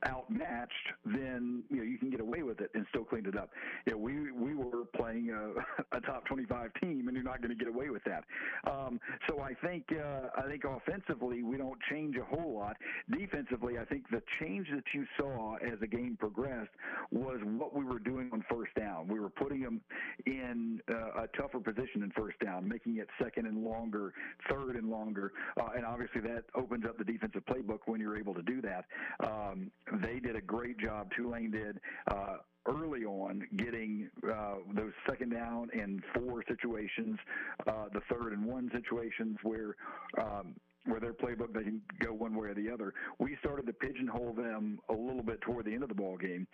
outmatched, 0.06 0.72
then 1.04 1.62
you 1.70 1.76
know 1.76 1.82
you 1.82 1.98
can 1.98 2.10
get 2.10 2.20
away 2.20 2.42
with 2.42 2.60
it 2.60 2.70
and 2.74 2.86
still 2.90 3.04
clean 3.04 3.26
it 3.26 3.36
up. 3.36 3.50
You 3.86 3.92
know, 3.92 3.98
we 3.98 4.32
we 4.32 4.54
were 4.54 4.84
playing 4.96 5.30
a, 5.30 5.96
a 5.96 6.00
top 6.00 6.26
25 6.26 6.70
team, 6.80 7.08
and 7.08 7.14
you're 7.14 7.24
not 7.24 7.42
going 7.42 7.56
to 7.56 7.64
get 7.64 7.72
away 7.72 7.90
with 7.90 8.02
that. 8.04 8.24
Um, 8.70 9.00
so 9.28 9.40
I 9.40 9.54
think 9.66 9.84
uh, 9.92 10.28
I 10.36 10.48
think 10.48 10.64
offensively 10.64 11.42
we 11.42 11.56
don't 11.56 11.78
change 11.90 12.16
a 12.16 12.24
whole 12.24 12.54
lot. 12.54 12.76
Defensively, 13.10 13.78
I 13.78 13.84
think 13.84 14.08
the 14.10 14.22
change 14.40 14.68
that 14.74 14.84
you 14.94 15.04
saw 15.18 15.56
as 15.56 15.80
the 15.80 15.86
game 15.86 16.16
progressed 16.18 16.70
was 17.10 17.40
what 17.42 17.74
we 17.74 17.84
were 17.84 17.98
doing 17.98 18.30
on 18.32 18.44
first 18.48 18.74
down. 18.74 19.08
We 19.08 19.18
were 19.18 19.30
putting 19.30 19.62
them 19.62 19.80
in 20.26 20.80
uh, 20.88 21.22
a 21.22 21.26
tougher 21.36 21.60
position 21.60 22.02
in 22.02 22.12
first 22.16 22.38
down, 22.38 22.68
making 22.68 22.98
it 22.98 23.08
second 23.20 23.46
and 23.46 23.64
longer, 23.64 24.12
third 24.48 24.76
and 24.76 24.90
longer, 24.90 25.32
uh, 25.58 25.70
and 25.74 25.84
obviously 25.84 26.20
that 26.22 26.44
opens 26.54 26.84
up 26.84 26.98
the 26.98 27.04
defensive 27.04 27.42
playbook 27.46 27.80
when 27.86 28.00
you're 28.00 28.18
able 28.18 28.34
to 28.34 28.42
do 28.42 28.60
that. 28.62 28.84
Um, 29.26 29.70
they 30.02 30.20
did 30.20 30.36
a 30.36 30.42
great 30.42 30.78
job. 30.78 31.10
Tulane 31.16 31.50
did. 31.50 31.80
Uh, 32.06 32.36
early 32.66 33.04
on 33.04 33.42
getting 33.56 34.10
uh, 34.30 34.56
those 34.74 34.92
second 35.08 35.30
down 35.30 35.70
and 35.72 36.02
four 36.14 36.44
situations, 36.46 37.18
uh, 37.66 37.86
the 37.92 38.00
third 38.10 38.32
and 38.34 38.44
one 38.44 38.70
situations 38.72 39.38
where 39.42 39.76
um, 40.18 40.54
where 40.86 41.00
their 41.00 41.12
playbook 41.12 41.52
they 41.52 41.62
can 41.62 41.80
go 42.00 42.12
one 42.12 42.34
way 42.34 42.48
or 42.48 42.54
the 42.54 42.70
other. 42.70 42.94
We 43.18 43.36
started 43.40 43.66
to 43.66 43.72
pigeonhole 43.72 44.32
them 44.32 44.78
a 44.88 44.92
little 44.92 45.22
bit 45.22 45.40
toward 45.42 45.66
the 45.66 45.72
end 45.72 45.82
of 45.82 45.88
the 45.88 45.94
ball 45.94 46.16
game, 46.16 46.46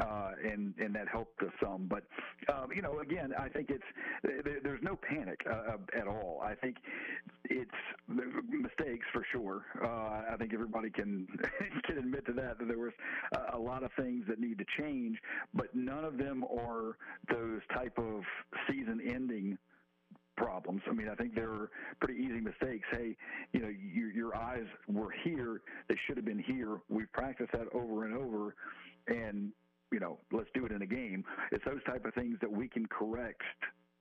uh, 0.00 0.30
and 0.44 0.74
and 0.78 0.94
that 0.94 1.08
helped 1.08 1.42
us 1.42 1.52
some. 1.62 1.88
But 1.88 2.04
um, 2.52 2.68
you 2.74 2.82
know, 2.82 3.00
again, 3.00 3.32
I 3.38 3.48
think 3.48 3.70
it's 3.70 3.82
there, 4.22 4.60
there's 4.62 4.82
no 4.82 4.96
panic 4.96 5.40
uh, 5.50 5.76
at 5.98 6.06
all. 6.06 6.40
I 6.44 6.54
think 6.54 6.76
it's 7.44 7.70
mistakes 8.48 9.06
for 9.12 9.24
sure. 9.32 9.64
Uh, 9.82 10.32
I 10.32 10.36
think 10.38 10.54
everybody 10.54 10.90
can 10.90 11.26
can 11.84 11.98
admit 11.98 12.26
to 12.26 12.32
that 12.34 12.58
that 12.58 12.68
there 12.68 12.78
was 12.78 12.92
a, 13.34 13.56
a 13.56 13.58
lot 13.58 13.82
of 13.82 13.90
things 13.98 14.24
that 14.28 14.38
need 14.38 14.58
to 14.58 14.64
change, 14.78 15.18
but 15.54 15.74
none 15.74 16.04
of 16.04 16.18
them 16.18 16.44
are 16.44 16.96
those 17.30 17.60
type 17.74 17.98
of 17.98 18.22
season-ending 18.68 19.58
problems. 20.36 20.82
I 20.88 20.92
mean, 20.92 21.08
I 21.08 21.14
think 21.14 21.34
they're 21.34 21.70
pretty 22.00 22.20
easy 22.20 22.40
mistakes. 22.40 22.86
Hey, 22.90 23.16
you 23.52 23.60
know, 23.60 23.68
your, 23.68 24.10
your 24.12 24.36
eyes 24.36 24.66
were 24.88 25.12
here; 25.24 25.60
they 25.88 25.96
should 26.06 26.16
have 26.16 26.26
been 26.26 26.42
here. 26.42 26.78
We've 26.88 27.12
practiced 27.12 27.52
that 27.52 27.68
over 27.74 28.04
and 28.04 28.16
over, 28.16 28.54
and 29.08 29.52
you 29.92 30.00
know, 30.00 30.18
let's 30.32 30.48
do 30.54 30.64
it 30.64 30.72
in 30.72 30.82
a 30.82 30.86
game. 30.86 31.24
It's 31.50 31.64
those 31.64 31.82
type 31.84 32.04
of 32.04 32.14
things 32.14 32.38
that 32.40 32.50
we 32.50 32.68
can 32.68 32.86
correct 32.86 33.42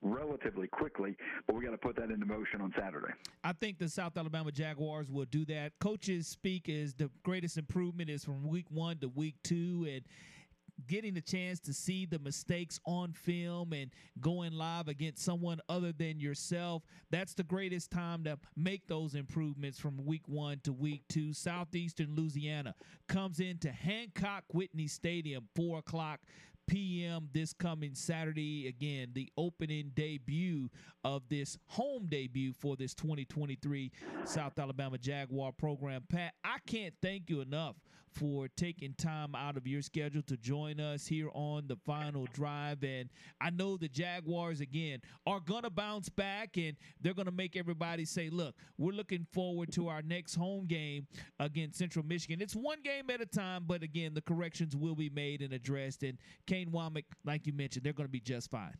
relatively 0.01 0.67
quickly, 0.67 1.15
but 1.45 1.55
we 1.55 1.63
got 1.63 1.71
to 1.71 1.77
put 1.77 1.95
that 1.95 2.09
into 2.09 2.25
motion 2.25 2.61
on 2.61 2.73
Saturday. 2.79 3.13
I 3.43 3.53
think 3.53 3.77
the 3.77 3.89
South 3.89 4.17
Alabama 4.17 4.51
Jaguars 4.51 5.11
will 5.11 5.25
do 5.25 5.45
that. 5.45 5.73
Coaches 5.79 6.27
speak 6.27 6.69
as 6.69 6.93
the 6.93 7.09
greatest 7.23 7.57
improvement 7.57 8.09
is 8.09 8.23
from 8.25 8.47
week 8.47 8.65
one 8.71 8.97
to 8.99 9.09
week 9.09 9.35
two, 9.43 9.87
and 9.91 10.01
getting 10.87 11.13
the 11.13 11.21
chance 11.21 11.59
to 11.61 11.73
see 11.73 12.05
the 12.05 12.19
mistakes 12.19 12.79
on 12.85 13.13
film 13.13 13.73
and 13.73 13.91
going 14.19 14.53
live 14.53 14.87
against 14.87 15.23
someone 15.23 15.59
other 15.69 15.91
than 15.91 16.19
yourself, 16.19 16.83
that's 17.09 17.33
the 17.33 17.43
greatest 17.43 17.91
time 17.91 18.23
to 18.23 18.37
make 18.55 18.87
those 18.87 19.15
improvements 19.15 19.79
from 19.79 20.05
week 20.05 20.27
one 20.27 20.59
to 20.63 20.73
week 20.73 21.03
two. 21.09 21.33
Southeastern 21.33 22.15
Louisiana 22.15 22.75
comes 23.07 23.39
into 23.39 23.71
Hancock 23.71 24.43
Whitney 24.53 24.87
Stadium, 24.87 25.47
4 25.55 25.79
o'clock 25.79 26.19
p.m. 26.67 27.27
this 27.33 27.53
coming 27.53 27.93
Saturday. 27.93 28.67
Again, 28.67 29.09
the 29.13 29.29
opening 29.37 29.91
debut 29.93 30.69
of 31.03 31.27
this 31.27 31.57
home 31.67 32.07
debut 32.07 32.53
for 32.53 32.75
this 32.75 32.93
2023 32.93 33.91
South 34.23 34.57
Alabama 34.57 34.97
Jaguar 34.97 35.51
program. 35.51 36.03
Pat, 36.09 36.33
I 36.43 36.57
can't 36.65 36.93
thank 37.01 37.29
you 37.29 37.41
enough 37.41 37.75
for 38.13 38.47
taking 38.49 38.93
time 38.93 39.35
out 39.35 39.57
of 39.57 39.65
your 39.65 39.81
schedule 39.81 40.21
to 40.23 40.37
join 40.37 40.79
us 40.79 41.07
here 41.07 41.29
on 41.33 41.67
the 41.67 41.77
final 41.85 42.27
drive. 42.33 42.83
And 42.83 43.09
I 43.39 43.49
know 43.49 43.77
the 43.77 43.87
Jaguars, 43.87 44.61
again, 44.61 45.01
are 45.25 45.39
going 45.39 45.63
to 45.63 45.69
bounce 45.69 46.09
back 46.09 46.57
and 46.57 46.75
they're 46.99 47.13
going 47.13 47.25
to 47.25 47.31
make 47.31 47.55
everybody 47.55 48.05
say, 48.05 48.29
look, 48.29 48.55
we're 48.77 48.93
looking 48.93 49.25
forward 49.31 49.71
to 49.73 49.87
our 49.87 50.01
next 50.01 50.35
home 50.35 50.65
game 50.67 51.07
against 51.39 51.77
Central 51.77 52.05
Michigan. 52.05 52.41
It's 52.41 52.55
one 52.55 52.81
game 52.81 53.09
at 53.09 53.21
a 53.21 53.25
time, 53.25 53.63
but 53.65 53.83
again, 53.83 54.13
the 54.13 54.21
corrections 54.21 54.75
will 54.75 54.95
be 54.95 55.09
made 55.09 55.41
and 55.41 55.53
addressed. 55.53 56.03
And 56.03 56.17
Kane 56.47 56.71
Wommack, 56.71 57.05
like 57.25 57.47
you 57.47 57.53
mentioned, 57.53 57.85
they're 57.85 57.93
going 57.93 58.07
to 58.07 58.11
be 58.11 58.19
just 58.19 58.51
fine. 58.51 58.75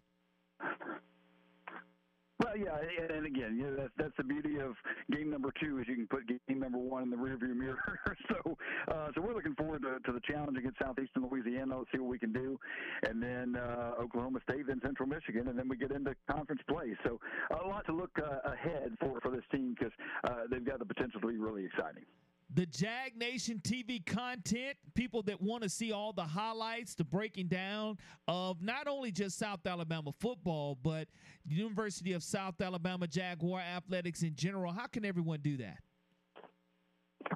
Well, 2.52 2.60
yeah, 2.60 3.04
and, 3.04 3.12
and 3.12 3.26
again, 3.26 3.56
you 3.56 3.64
know, 3.64 3.76
that's 3.78 3.94
that's 3.98 4.18
the 4.18 4.26
beauty 4.26 4.60
of 4.60 4.76
game 5.10 5.30
number 5.32 5.54
two 5.62 5.80
is 5.80 5.88
you 5.88 5.96
can 5.96 6.08
put 6.08 6.28
game 6.28 6.60
number 6.60 6.78
one 6.78 7.04
in 7.04 7.10
the 7.10 7.16
rearview 7.16 7.56
mirror. 7.56 8.00
so, 8.30 8.58
uh, 8.92 9.08
so 9.16 9.22
we're 9.22 9.34
looking 9.34 9.56
forward 9.56 9.84
to, 9.84 10.00
to 10.06 10.12
the 10.12 10.20
challenge 10.20 10.58
against 10.58 10.80
Southeastern 10.80 11.30
Louisiana. 11.30 11.78
Let's 11.78 11.92
see 11.94 12.00
what 12.00 12.10
we 12.10 12.20
can 12.20 12.34
do, 12.34 12.60
and 13.04 13.24
then 13.24 13.56
uh, 13.56 13.94
Oklahoma 14.02 14.40
State, 14.44 14.68
then 14.68 14.82
Central 14.84 15.08
Michigan, 15.08 15.48
and 15.48 15.58
then 15.58 15.70
we 15.70 15.78
get 15.78 15.92
into 15.92 16.14
conference 16.30 16.62
play. 16.68 16.94
So, 17.06 17.22
a 17.52 17.68
lot 17.68 17.86
to 17.86 17.94
look 17.94 18.12
uh, 18.20 18.52
ahead 18.52 18.98
for 19.00 19.22
for 19.22 19.32
this 19.32 19.46
team 19.50 19.76
because 19.78 19.94
uh, 20.26 20.44
they've 20.50 20.66
got 20.66 20.80
the 20.80 20.86
potential 20.86 21.22
to 21.22 21.28
be 21.28 21.38
really 21.38 21.64
exciting 21.64 22.04
the 22.54 22.66
Jag 22.66 23.16
Nation 23.16 23.60
TV 23.64 24.06
content, 24.06 24.78
people 24.94 25.24
that 25.24 25.42
want 25.42 25.64
to 25.64 25.70
see 25.70 25.92
all 25.92 26.12
the 26.12 26.24
highlights, 26.24 26.96
the 26.96 27.04
breaking 27.04 27.48
down 27.48 27.98
of 28.28 28.62
not 28.62 28.88
only 28.88 29.12
just 29.12 29.38
South 29.38 29.66
Alabama 29.66 30.12
football, 30.20 30.78
but 30.82 31.08
University 31.46 32.14
of 32.14 32.24
South 32.24 32.60
Alabama 32.62 33.08
Jaguar 33.08 33.62
athletics 33.62 34.22
in 34.22 34.36
general. 34.36 34.72
How 34.72 34.88
can 34.88 35.06
everyone 35.06 35.40
do 35.42 35.58
that? 35.58 35.78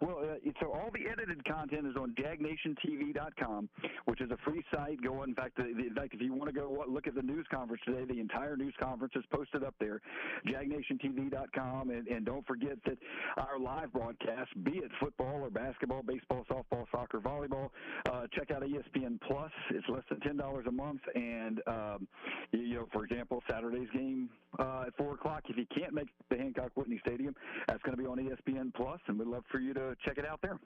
Well, 0.01 0.19
uh, 0.21 0.51
so 0.59 0.71
all 0.71 0.89
the 0.93 1.09
edited 1.09 1.43
content 1.45 1.87
is 1.87 1.95
on 1.95 2.15
jagnationtv.com, 2.15 3.69
which 4.05 4.21
is 4.21 4.29
a 4.31 4.37
free 4.49 4.63
site. 4.73 5.01
Go 5.01 5.23
in 5.23 5.33
fact, 5.33 5.57
the, 5.57 5.65
in 5.65 5.93
fact, 5.95 6.13
if 6.13 6.21
you 6.21 6.33
want 6.33 6.53
to 6.53 6.59
go 6.59 6.83
look 6.87 7.07
at 7.07 7.15
the 7.15 7.21
news 7.21 7.45
conference 7.51 7.81
today, 7.85 8.05
the 8.05 8.19
entire 8.19 8.57
news 8.57 8.73
conference 8.81 9.13
is 9.15 9.23
posted 9.33 9.63
up 9.63 9.75
there, 9.79 10.01
jagnationtv.com, 10.47 11.89
and, 11.89 12.07
and 12.07 12.25
don't 12.25 12.45
forget 12.45 12.77
that 12.85 12.97
our 13.37 13.59
live 13.59 13.91
broadcast, 13.93 14.51
be 14.63 14.77
it 14.77 14.91
football 14.99 15.41
or 15.41 15.49
basketball, 15.49 16.03
baseball, 16.03 16.45
softball, 16.49 16.85
soccer, 16.91 17.19
volleyball, 17.19 17.69
uh, 18.11 18.23
check 18.33 18.51
out 18.51 18.63
ESPN 18.63 19.19
Plus. 19.27 19.51
It's 19.71 19.87
less 19.89 20.03
than 20.09 20.19
ten 20.21 20.37
dollars 20.37 20.65
a 20.67 20.71
month, 20.71 21.01
and 21.13 21.61
um, 21.67 22.07
you 22.51 22.75
know, 22.75 22.87
for 22.91 23.05
example, 23.05 23.41
Saturday's 23.49 23.89
game 23.93 24.29
uh, 24.59 24.85
at 24.87 24.95
four 24.95 25.13
o'clock. 25.13 25.43
If 25.47 25.57
you 25.57 25.65
can't 25.75 25.93
make 25.93 26.07
the 26.29 26.37
Hancock 26.37 26.71
Whitney 26.75 26.99
Stadium, 27.05 27.35
that's 27.67 27.81
going 27.83 27.95
to 27.95 28.01
be 28.01 28.07
on 28.07 28.17
ESPN 28.17 28.73
Plus, 28.73 28.99
and 29.07 29.19
we'd 29.19 29.27
love 29.27 29.43
for 29.51 29.59
you 29.59 29.73
to 29.73 29.95
check 30.05 30.17
it 30.17 30.25
out 30.25 30.39
there. 30.41 30.59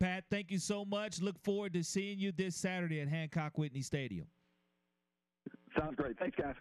Pat, 0.00 0.24
thank 0.30 0.50
you 0.50 0.58
so 0.58 0.84
much. 0.84 1.20
Look 1.20 1.38
forward 1.38 1.72
to 1.74 1.84
seeing 1.84 2.18
you 2.18 2.32
this 2.32 2.56
Saturday 2.56 3.00
at 3.00 3.08
Hancock 3.08 3.56
Whitney 3.56 3.82
Stadium. 3.82 4.26
Sounds 5.78 5.94
great. 5.96 6.18
Thanks, 6.18 6.36
guys. 6.40 6.54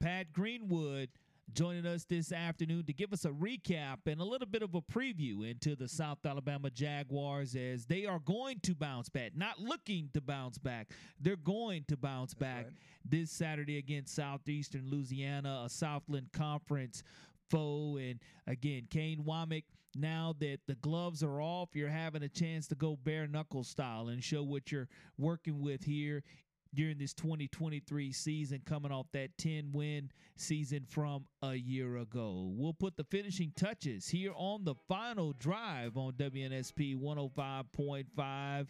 Pat 0.00 0.32
Greenwood 0.32 1.08
joining 1.52 1.86
us 1.86 2.04
this 2.04 2.32
afternoon 2.32 2.84
to 2.86 2.92
give 2.92 3.12
us 3.12 3.24
a 3.24 3.30
recap 3.30 3.98
and 4.06 4.20
a 4.20 4.24
little 4.24 4.46
bit 4.46 4.62
of 4.62 4.74
a 4.74 4.80
preview 4.80 5.48
into 5.48 5.76
the 5.76 5.88
South 5.88 6.18
Alabama 6.24 6.70
Jaguars 6.70 7.54
as 7.54 7.86
they 7.86 8.06
are 8.06 8.18
going 8.20 8.60
to 8.62 8.74
bounce 8.74 9.08
back, 9.08 9.32
not 9.36 9.58
looking 9.58 10.08
to 10.14 10.20
bounce 10.20 10.58
back. 10.58 10.88
They're 11.20 11.36
going 11.36 11.84
to 11.88 11.96
bounce 11.96 12.32
That's 12.32 12.40
back 12.40 12.64
right. 12.64 12.74
this 13.04 13.30
Saturday 13.30 13.78
against 13.78 14.14
Southeastern 14.14 14.88
Louisiana, 14.90 15.62
a 15.66 15.68
Southland 15.68 16.32
Conference 16.32 17.02
foe. 17.50 17.98
And 18.00 18.20
again, 18.46 18.86
Kane 18.90 19.24
Wommack, 19.26 19.64
now 19.96 20.34
that 20.40 20.58
the 20.66 20.74
gloves 20.76 21.22
are 21.22 21.40
off, 21.40 21.70
you're 21.74 21.88
having 21.88 22.22
a 22.22 22.28
chance 22.28 22.66
to 22.68 22.74
go 22.74 22.96
bare 22.96 23.26
knuckle 23.26 23.64
style 23.64 24.08
and 24.08 24.24
show 24.24 24.42
what 24.42 24.72
you're 24.72 24.88
working 25.18 25.60
with 25.60 25.84
here 25.84 26.24
during 26.74 26.98
this 26.98 27.14
2023 27.14 28.12
season, 28.12 28.60
coming 28.64 28.92
off 28.92 29.06
that 29.12 29.36
10 29.38 29.70
win 29.72 30.10
season 30.36 30.84
from 30.88 31.24
a 31.42 31.54
year 31.54 31.98
ago. 31.98 32.50
We'll 32.54 32.72
put 32.72 32.96
the 32.96 33.04
finishing 33.04 33.52
touches 33.56 34.08
here 34.08 34.32
on 34.34 34.64
the 34.64 34.74
final 34.88 35.32
drive 35.32 35.96
on 35.96 36.12
WNSP 36.14 37.00
105.5 37.00 38.66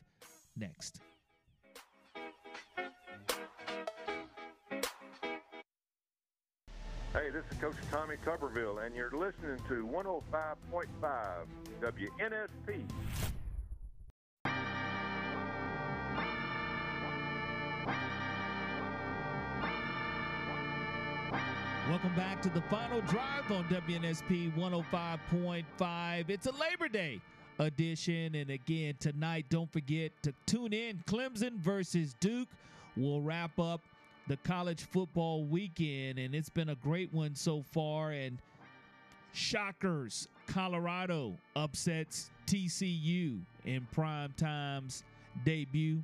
next. 0.57 1.01
Hey, 7.13 7.31
this 7.31 7.45
is 7.49 7.59
Coach 7.59 7.77
Tommy 7.93 8.17
Tuberville, 8.27 8.85
and 8.85 8.93
you're 8.93 9.13
listening 9.13 9.59
to 9.69 9.87
105.5 9.87 10.87
WNSP. 11.81 12.83
Welcome 21.95 22.17
back 22.17 22.43
to 22.43 22.49
the 22.49 22.61
final 22.63 23.01
drive 23.03 23.53
on 23.53 23.63
WNSP 23.67 24.53
105.5. 24.57 26.29
It's 26.29 26.47
a 26.49 26.51
Labor 26.51 26.89
Day 26.89 27.21
edition. 27.61 28.35
And 28.35 28.51
again, 28.51 28.97
tonight, 28.99 29.47
don't 29.49 29.73
forget 29.73 30.11
to 30.25 30.35
tune 30.45 30.73
in. 30.73 31.05
Clemson 31.07 31.53
versus 31.53 32.17
Duke 32.19 32.49
will 32.97 33.23
wrap 33.23 33.61
up 33.61 33.81
the 34.27 34.37
college 34.39 34.83
football 34.83 35.45
weekend, 35.45 36.19
and 36.19 36.35
it's 36.35 36.49
been 36.49 36.71
a 36.71 36.75
great 36.75 37.15
one 37.15 37.37
so 37.37 37.63
far. 37.63 38.11
And 38.11 38.39
shockers, 39.33 40.27
Colorado 40.49 41.35
upsets 41.55 42.29
TCU 42.49 43.39
in 43.67 43.87
prime 43.93 44.35
time's 44.37 45.05
debut 45.45 46.03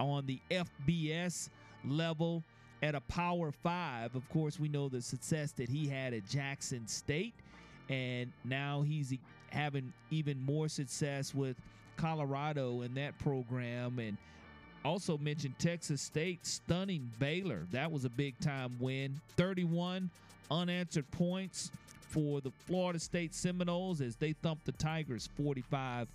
on 0.00 0.26
the 0.26 0.40
FBS 0.50 1.50
level 1.84 2.42
at 2.82 2.94
a 2.94 3.00
Power 3.02 3.52
Five. 3.52 4.14
Of 4.14 4.28
course, 4.30 4.58
we 4.58 4.68
know 4.68 4.88
the 4.88 5.02
success 5.02 5.52
that 5.52 5.68
he 5.68 5.88
had 5.88 6.14
at 6.14 6.26
Jackson 6.26 6.86
State, 6.86 7.34
and 7.88 8.32
now 8.44 8.82
he's 8.82 9.14
having 9.50 9.92
even 10.10 10.40
more 10.44 10.68
success 10.68 11.34
with 11.34 11.56
Colorado 11.96 12.82
in 12.82 12.94
that 12.94 13.18
program, 13.18 13.98
and 13.98 14.16
also 14.84 15.18
mentioned 15.18 15.58
Texas 15.58 16.00
State 16.00 16.46
stunning 16.46 17.10
Baylor. 17.18 17.66
That 17.72 17.90
was 17.90 18.04
a 18.04 18.10
big 18.10 18.38
time 18.40 18.76
win. 18.80 19.20
31 19.36 20.10
unanswered 20.50 21.10
points 21.10 21.70
for 22.00 22.40
the 22.40 22.50
Florida 22.66 22.98
State 22.98 23.34
Seminoles 23.34 24.00
as 24.00 24.16
they 24.16 24.32
thumped 24.32 24.64
the 24.64 24.72
Tigers 24.72 25.28
45 25.36 26.08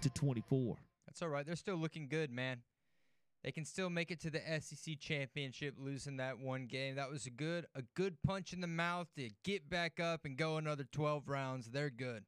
to 0.00 0.10
24. 0.10 0.76
That's 1.06 1.22
all 1.22 1.28
right. 1.28 1.44
They're 1.44 1.56
still 1.56 1.76
looking 1.76 2.08
good, 2.08 2.30
man. 2.30 2.62
They 3.44 3.52
can 3.52 3.66
still 3.66 3.90
make 3.90 4.10
it 4.10 4.20
to 4.20 4.30
the 4.30 4.40
SEC 4.58 4.98
championship, 4.98 5.74
losing 5.78 6.16
that 6.16 6.38
one 6.38 6.64
game. 6.66 6.96
That 6.96 7.10
was 7.10 7.26
a 7.26 7.30
good, 7.30 7.66
a 7.74 7.82
good 7.94 8.16
punch 8.26 8.54
in 8.54 8.62
the 8.62 8.66
mouth 8.66 9.06
to 9.16 9.28
get 9.44 9.68
back 9.68 10.00
up 10.00 10.24
and 10.24 10.38
go 10.38 10.56
another 10.56 10.84
12 10.90 11.28
rounds. 11.28 11.68
They're 11.70 11.90
good. 11.90 12.24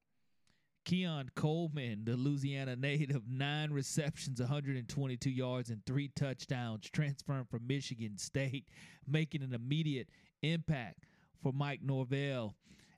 Keon 0.84 1.30
Coleman, 1.34 2.04
the 2.04 2.16
Louisiana 2.16 2.76
native, 2.76 3.22
nine 3.26 3.72
receptions, 3.72 4.40
122 4.40 5.30
yards, 5.30 5.70
and 5.70 5.84
three 5.86 6.08
touchdowns, 6.14 6.88
transferring 6.90 7.46
from 7.50 7.66
Michigan 7.66 8.18
State, 8.18 8.68
making 9.08 9.42
an 9.42 9.54
immediate 9.54 10.08
impact 10.42 11.04
for 11.42 11.50
Mike 11.50 11.80
Norvell. 11.82 12.54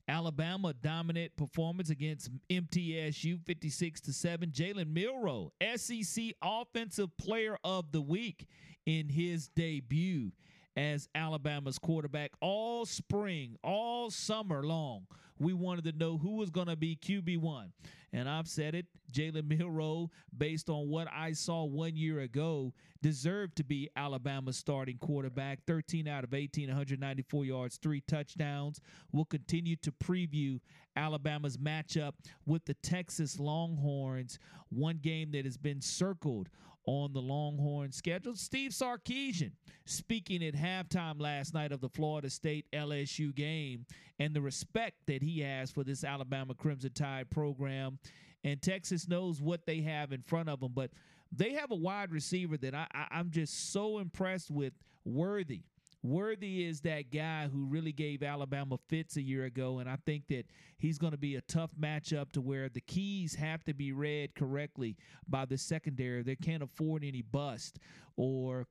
Alabama 0.08 0.72
dominant 0.72 1.36
performance 1.36 1.90
against 1.90 2.30
MTSU 2.48 3.38
56 3.44 4.00
to 4.00 4.12
7. 4.12 4.50
Jalen 4.50 4.92
Milroe, 4.92 5.52
SEC 5.76 6.32
Offensive 6.42 7.14
Player 7.18 7.58
of 7.62 7.92
the 7.92 8.00
Week 8.00 8.46
in 8.86 9.08
his 9.10 9.48
debut 9.48 10.32
as 10.76 11.08
Alabama's 11.14 11.78
quarterback 11.78 12.30
all 12.40 12.86
spring, 12.86 13.56
all 13.62 14.10
summer 14.10 14.62
long. 14.62 15.06
We 15.38 15.52
wanted 15.52 15.84
to 15.84 15.92
know 15.92 16.18
who 16.18 16.36
was 16.36 16.50
going 16.50 16.68
to 16.68 16.76
be 16.76 16.96
QB1. 16.96 17.70
And 18.12 18.28
I've 18.28 18.48
said 18.48 18.74
it 18.74 18.86
Jalen 19.12 19.48
Milroe, 19.48 20.10
based 20.36 20.68
on 20.68 20.88
what 20.88 21.08
I 21.12 21.32
saw 21.32 21.64
one 21.64 21.96
year 21.96 22.20
ago, 22.20 22.72
deserved 23.02 23.56
to 23.56 23.64
be 23.64 23.88
Alabama's 23.96 24.56
starting 24.56 24.98
quarterback. 24.98 25.60
13 25.66 26.08
out 26.08 26.24
of 26.24 26.34
18, 26.34 26.68
194 26.68 27.44
yards, 27.44 27.76
three 27.76 28.02
touchdowns. 28.02 28.80
We'll 29.12 29.24
continue 29.24 29.76
to 29.76 29.92
preview 29.92 30.60
Alabama's 30.96 31.56
matchup 31.56 32.12
with 32.46 32.64
the 32.64 32.74
Texas 32.74 33.38
Longhorns, 33.38 34.38
one 34.70 34.98
game 35.02 35.30
that 35.32 35.44
has 35.44 35.56
been 35.56 35.80
circled 35.80 36.48
on 36.88 37.12
the 37.12 37.20
Longhorn 37.20 37.92
schedule. 37.92 38.34
Steve 38.34 38.70
Sarkisian 38.70 39.52
speaking 39.84 40.42
at 40.42 40.54
halftime 40.54 41.20
last 41.20 41.52
night 41.52 41.70
of 41.70 41.82
the 41.82 41.88
Florida 41.90 42.30
State 42.30 42.64
LSU 42.72 43.34
game 43.34 43.84
and 44.18 44.32
the 44.32 44.40
respect 44.40 44.96
that 45.06 45.20
he 45.22 45.40
has 45.40 45.70
for 45.70 45.84
this 45.84 46.02
Alabama 46.02 46.54
Crimson 46.54 46.92
Tide 46.94 47.28
program. 47.28 47.98
And 48.42 48.62
Texas 48.62 49.06
knows 49.06 49.42
what 49.42 49.66
they 49.66 49.82
have 49.82 50.12
in 50.12 50.22
front 50.22 50.48
of 50.48 50.60
them, 50.60 50.72
but 50.74 50.90
they 51.30 51.52
have 51.52 51.72
a 51.72 51.76
wide 51.76 52.10
receiver 52.10 52.56
that 52.56 52.74
I, 52.74 52.86
I, 52.94 53.20
am 53.20 53.30
just 53.32 53.70
so 53.70 53.98
impressed 53.98 54.50
with 54.50 54.72
Worthy. 55.04 55.64
Worthy 56.02 56.64
is 56.64 56.80
that 56.82 57.10
guy 57.10 57.48
who 57.48 57.66
really 57.66 57.92
gave 57.92 58.22
Alabama 58.22 58.78
fits 58.88 59.16
a 59.16 59.22
year 59.22 59.44
ago, 59.44 59.80
and 59.80 59.88
I 59.88 59.96
think 60.06 60.28
that 60.28 60.44
he's 60.78 60.96
going 60.96 61.10
to 61.10 61.18
be 61.18 61.34
a 61.34 61.40
tough 61.42 61.70
matchup 61.80 62.30
to 62.32 62.40
where 62.40 62.68
the 62.68 62.80
keys 62.80 63.34
have 63.34 63.64
to 63.64 63.74
be 63.74 63.92
read 63.92 64.34
correctly 64.36 64.96
by 65.28 65.44
the 65.44 65.58
secondary. 65.58 66.22
They 66.22 66.36
can't 66.36 66.62
afford 66.62 67.02
any 67.02 67.22
bust, 67.22 67.80
or 68.16 68.66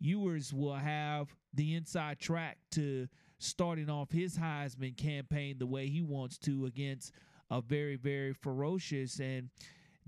Ewers 0.00 0.52
will 0.52 0.74
have 0.74 1.28
the 1.54 1.74
inside 1.74 2.18
track 2.18 2.58
to 2.72 3.08
starting 3.38 3.88
off 3.88 4.10
his 4.10 4.36
Heisman 4.36 4.96
campaign 4.96 5.58
the 5.58 5.66
way 5.66 5.88
he 5.88 6.02
wants 6.02 6.38
to 6.38 6.66
against 6.66 7.12
a 7.50 7.60
very, 7.60 7.96
very 7.96 8.32
ferocious 8.32 9.20
and 9.20 9.48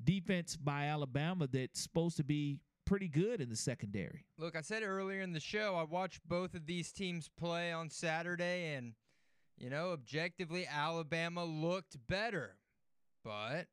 defense 0.02 0.56
by 0.56 0.86
Alabama 0.86 1.47
that's 1.47 1.81
supposed 1.81 2.16
to 2.16 2.24
be 2.24 2.59
pretty 2.91 3.07
good 3.07 3.41
in 3.41 3.49
the 3.49 3.55
secondary. 3.55 4.25
Look, 4.37 4.57
I 4.57 4.62
said 4.62 4.83
earlier 4.83 5.21
in 5.21 5.33
the 5.33 5.39
show, 5.39 5.77
I 5.77 5.85
watched 5.85 6.29
both 6.29 6.57
of 6.57 6.67
these 6.67 6.91
teams 6.91 7.31
play 7.39 7.71
on 7.71 7.89
Saturday, 7.89 8.75
and, 8.75 8.95
you 9.57 9.71
know, 9.71 9.93
objectively, 9.93 10.67
Alabama 10.67 11.45
looked 11.45 12.05
better. 12.09 12.57
But 13.23 13.69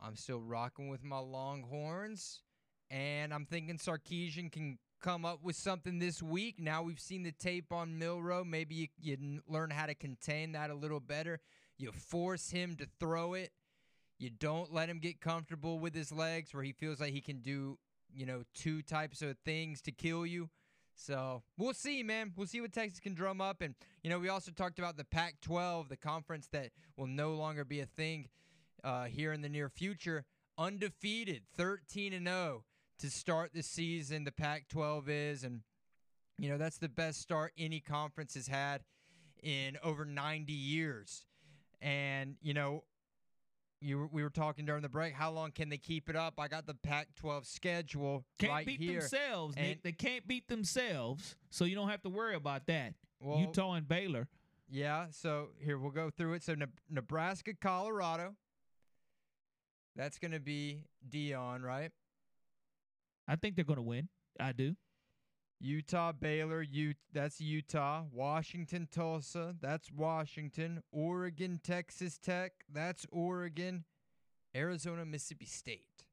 I'm 0.00 0.16
still 0.16 0.40
rocking 0.40 0.88
with 0.88 1.04
my 1.04 1.18
Longhorns, 1.18 2.40
and 2.90 3.34
I'm 3.34 3.44
thinking 3.44 3.76
Sarkisian 3.76 4.50
can 4.50 4.78
come 5.02 5.26
up 5.26 5.42
with 5.42 5.56
something 5.56 5.98
this 5.98 6.22
week. 6.22 6.58
Now 6.58 6.82
we've 6.82 6.98
seen 6.98 7.22
the 7.22 7.32
tape 7.32 7.70
on 7.70 7.98
Milroe. 7.98 8.44
Maybe 8.44 8.76
you, 8.76 8.86
you 8.98 9.40
learn 9.46 9.68
how 9.68 9.84
to 9.84 9.94
contain 9.94 10.52
that 10.52 10.70
a 10.70 10.74
little 10.74 11.00
better. 11.00 11.38
You 11.76 11.92
force 11.92 12.48
him 12.48 12.76
to 12.76 12.86
throw 12.98 13.34
it. 13.34 13.50
You 14.18 14.30
don't 14.30 14.72
let 14.72 14.88
him 14.88 15.00
get 15.00 15.20
comfortable 15.20 15.78
with 15.78 15.94
his 15.94 16.10
legs 16.10 16.54
where 16.54 16.62
he 16.62 16.72
feels 16.72 16.98
like 16.98 17.12
he 17.12 17.20
can 17.20 17.42
do 17.42 17.76
you 18.16 18.26
know, 18.26 18.42
two 18.54 18.82
types 18.82 19.22
of 19.22 19.36
things 19.44 19.80
to 19.82 19.92
kill 19.92 20.26
you. 20.26 20.48
So 20.94 21.42
we'll 21.58 21.74
see, 21.74 22.02
man. 22.02 22.32
We'll 22.34 22.46
see 22.46 22.60
what 22.60 22.72
Texas 22.72 23.00
can 23.00 23.14
drum 23.14 23.40
up. 23.40 23.60
And, 23.60 23.74
you 24.02 24.10
know, 24.10 24.18
we 24.18 24.28
also 24.28 24.50
talked 24.50 24.78
about 24.78 24.96
the 24.96 25.04
Pac 25.04 25.40
12, 25.42 25.90
the 25.90 25.96
conference 25.96 26.48
that 26.52 26.70
will 26.96 27.06
no 27.06 27.34
longer 27.34 27.64
be 27.64 27.80
a 27.80 27.86
thing 27.86 28.28
uh, 28.82 29.04
here 29.04 29.32
in 29.32 29.42
the 29.42 29.48
near 29.48 29.68
future. 29.68 30.24
Undefeated, 30.58 31.42
13 31.56 32.14
and 32.14 32.26
0 32.26 32.64
to 32.98 33.10
start 33.10 33.50
the 33.52 33.62
season. 33.62 34.24
The 34.24 34.32
Pac 34.32 34.68
12 34.68 35.08
is. 35.10 35.44
And, 35.44 35.60
you 36.38 36.48
know, 36.48 36.56
that's 36.56 36.78
the 36.78 36.88
best 36.88 37.20
start 37.20 37.52
any 37.58 37.80
conference 37.80 38.34
has 38.34 38.46
had 38.46 38.82
in 39.42 39.76
over 39.82 40.06
90 40.06 40.52
years. 40.52 41.26
And, 41.82 42.36
you 42.40 42.54
know, 42.54 42.84
you 43.80 44.08
we 44.12 44.22
were 44.22 44.30
talking 44.30 44.64
during 44.64 44.82
the 44.82 44.88
break. 44.88 45.12
How 45.14 45.30
long 45.30 45.50
can 45.50 45.68
they 45.68 45.78
keep 45.78 46.08
it 46.08 46.16
up? 46.16 46.34
I 46.38 46.48
got 46.48 46.66
the 46.66 46.74
Pac-12 46.74 47.46
schedule 47.46 48.24
can't 48.38 48.52
right 48.52 48.66
beat 48.66 48.80
here. 48.80 49.00
themselves, 49.00 49.56
Nick. 49.56 49.82
They 49.82 49.92
can't 49.92 50.26
beat 50.26 50.48
themselves, 50.48 51.36
so 51.50 51.64
you 51.64 51.74
don't 51.74 51.88
have 51.88 52.02
to 52.02 52.08
worry 52.08 52.34
about 52.34 52.66
that. 52.66 52.94
Well, 53.20 53.38
Utah 53.38 53.74
and 53.74 53.86
Baylor. 53.88 54.28
Yeah. 54.68 55.06
So 55.10 55.48
here 55.58 55.78
we'll 55.78 55.90
go 55.90 56.10
through 56.10 56.34
it. 56.34 56.42
So 56.42 56.54
ne- 56.54 56.66
Nebraska, 56.90 57.54
Colorado. 57.54 58.34
That's 59.94 60.18
going 60.18 60.32
to 60.32 60.40
be 60.40 60.84
Deion, 61.08 61.62
right? 61.62 61.90
I 63.26 63.36
think 63.36 63.56
they're 63.56 63.64
going 63.64 63.76
to 63.78 63.82
win. 63.82 64.08
I 64.38 64.52
do. 64.52 64.76
Utah, 65.58 66.12
Baylor, 66.12 66.62
U- 66.62 66.94
that's 67.12 67.40
Utah. 67.40 68.04
Washington, 68.12 68.88
Tulsa, 68.90 69.54
that's 69.60 69.90
Washington. 69.90 70.82
Oregon, 70.92 71.60
Texas 71.62 72.18
Tech, 72.18 72.52
that's 72.72 73.06
Oregon. 73.10 73.84
Arizona, 74.54 75.04
Mississippi 75.04 75.46
State. 75.46 76.04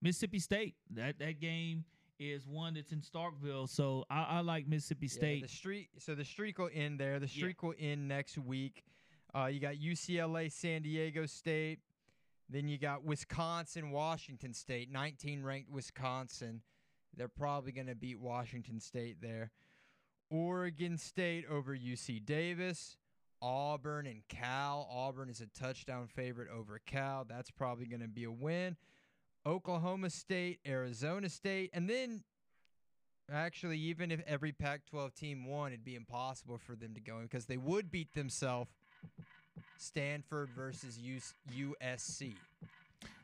Mississippi 0.00 0.38
State. 0.38 0.74
That 0.90 1.18
that 1.18 1.40
game 1.40 1.84
is 2.18 2.46
one 2.46 2.74
that's 2.74 2.92
in 2.92 3.00
Starkville, 3.00 3.68
so 3.68 4.04
I, 4.10 4.22
I 4.22 4.40
like 4.40 4.66
Mississippi 4.66 5.08
State. 5.08 5.40
Yeah, 5.40 5.46
the 5.46 5.52
streak. 5.52 5.88
So 5.98 6.14
the 6.14 6.24
streak 6.24 6.58
will 6.58 6.70
end 6.72 6.98
there. 6.98 7.18
The 7.18 7.28
streak 7.28 7.56
yeah. 7.62 7.68
will 7.68 7.74
end 7.78 8.08
next 8.08 8.38
week. 8.38 8.84
Uh, 9.34 9.46
you 9.46 9.60
got 9.60 9.74
UCLA, 9.74 10.50
San 10.50 10.82
Diego 10.82 11.26
State. 11.26 11.80
Then 12.50 12.66
you 12.66 12.78
got 12.78 13.04
Wisconsin, 13.04 13.90
Washington 13.90 14.54
State, 14.54 14.90
19 14.90 15.42
ranked 15.42 15.70
Wisconsin. 15.70 16.62
They're 17.18 17.28
probably 17.28 17.72
going 17.72 17.88
to 17.88 17.94
beat 17.94 18.20
Washington 18.20 18.80
State 18.80 19.16
there. 19.20 19.50
Oregon 20.30 20.96
State 20.96 21.44
over 21.50 21.76
UC 21.76 22.24
Davis. 22.24 22.96
Auburn 23.42 24.06
and 24.06 24.22
Cal. 24.28 24.88
Auburn 24.90 25.28
is 25.28 25.40
a 25.40 25.46
touchdown 25.46 26.08
favorite 26.08 26.48
over 26.50 26.80
Cal. 26.86 27.24
That's 27.28 27.50
probably 27.50 27.86
going 27.86 28.02
to 28.02 28.08
be 28.08 28.24
a 28.24 28.30
win. 28.30 28.76
Oklahoma 29.46 30.10
State, 30.10 30.60
Arizona 30.66 31.28
State, 31.28 31.70
and 31.72 31.88
then 31.88 32.24
actually, 33.32 33.78
even 33.78 34.10
if 34.10 34.20
every 34.26 34.52
Pac 34.52 34.82
12 34.90 35.14
team 35.14 35.46
won, 35.46 35.72
it'd 35.72 35.84
be 35.84 35.94
impossible 35.94 36.58
for 36.58 36.74
them 36.74 36.94
to 36.94 37.00
go 37.00 37.18
in 37.18 37.22
because 37.22 37.46
they 37.46 37.56
would 37.56 37.90
beat 37.90 38.12
themselves. 38.14 38.70
Stanford 39.78 40.50
versus 40.50 40.98
USC. 41.56 42.34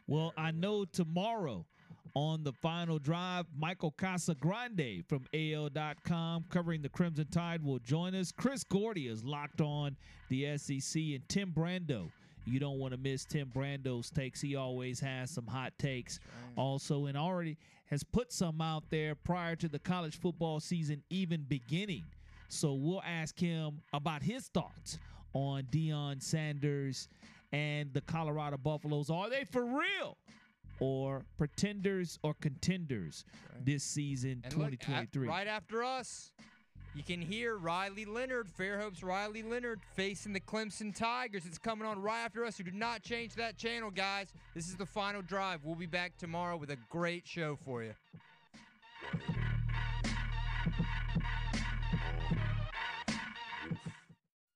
Well, 0.07 0.33
I 0.37 0.51
know 0.51 0.85
tomorrow 0.85 1.66
on 2.14 2.44
the 2.44 2.52
final 2.52 2.98
drive. 2.98 3.47
Michael 3.56 3.93
Casagrande 3.93 5.05
from 5.06 5.24
AL.com 5.35 6.44
covering 6.51 6.82
the 6.82 6.89
Crimson 6.89 7.26
Tide 7.31 7.64
will 7.64 7.78
join 7.78 8.14
us. 8.14 8.32
Chris 8.32 8.64
Gordy 8.64 9.09
is 9.09 9.24
locked 9.24 9.60
on 9.60 9.97
the 10.28 10.56
SEC, 10.56 11.01
and 11.01 11.28
Tim 11.28 11.52
Brando. 11.52 12.10
You 12.47 12.60
don't 12.60 12.78
want 12.78 12.93
to 12.93 12.98
miss 12.98 13.24
Tim 13.24 13.51
Brando's 13.55 14.10
takes. 14.10 14.40
He 14.40 14.55
always 14.55 15.01
has 15.01 15.31
some 15.31 15.47
hot 15.47 15.72
takes. 15.78 16.20
Also, 16.56 17.06
and 17.06 17.16
already 17.16 17.56
has 17.86 18.05
put 18.05 18.32
some 18.32 18.60
out 18.60 18.85
there 18.90 19.14
prior 19.14 19.56
to 19.56 19.68
the 19.68 19.78
college 19.78 20.20
football 20.20 20.60
season 20.60 21.02
even 21.10 21.44
beginning. 21.48 22.05
So 22.48 22.74
we'll 22.74 23.02
ask 23.02 23.39
him 23.39 23.81
about 23.93 24.22
his 24.22 24.48
thoughts 24.48 24.98
on 25.32 25.64
Deion 25.64 26.22
Sanders 26.22 27.09
and 27.52 27.93
the 27.93 28.01
Colorado 28.02 28.56
Buffaloes. 28.56 29.10
Are 29.10 29.31
they 29.31 29.44
for 29.44 29.64
real? 29.64 30.18
Or 30.81 31.25
pretenders 31.39 32.19
or 32.23 32.35
contenders 32.35 33.25
right. 33.53 33.65
this 33.65 33.85
season, 33.85 34.41
and 34.45 34.51
2023. 34.53 35.27
Look, 35.27 35.31
right 35.31 35.47
after 35.47 35.83
us, 35.85 36.33
You 36.97 37.03
can 37.03 37.21
hear 37.21 37.57
Riley 37.57 38.05
Leonard, 38.05 38.47
Fairhope's 38.57 39.03
Riley 39.03 39.43
Leonard, 39.43 39.81
facing 39.97 40.33
the 40.33 40.39
Clemson 40.39 40.95
Tigers. 40.95 41.45
It's 41.45 41.59
coming 41.59 41.89
on 41.89 42.01
right 42.01 42.21
after 42.25 42.45
us, 42.45 42.57
so 42.57 42.63
do 42.63 42.71
not 42.71 43.03
change 43.03 43.35
that 43.35 43.57
channel, 43.57 43.91
guys. 43.91 44.29
This 44.55 44.69
is 44.69 44.77
the 44.77 44.87
final 44.87 45.21
drive. 45.21 45.65
We'll 45.65 45.75
be 45.75 45.87
back 45.87 46.17
tomorrow 46.17 46.57
with 46.57 46.71
a 46.71 46.79
great 46.91 47.27
show 47.27 47.59
for 47.65 47.83
you. 47.83 47.95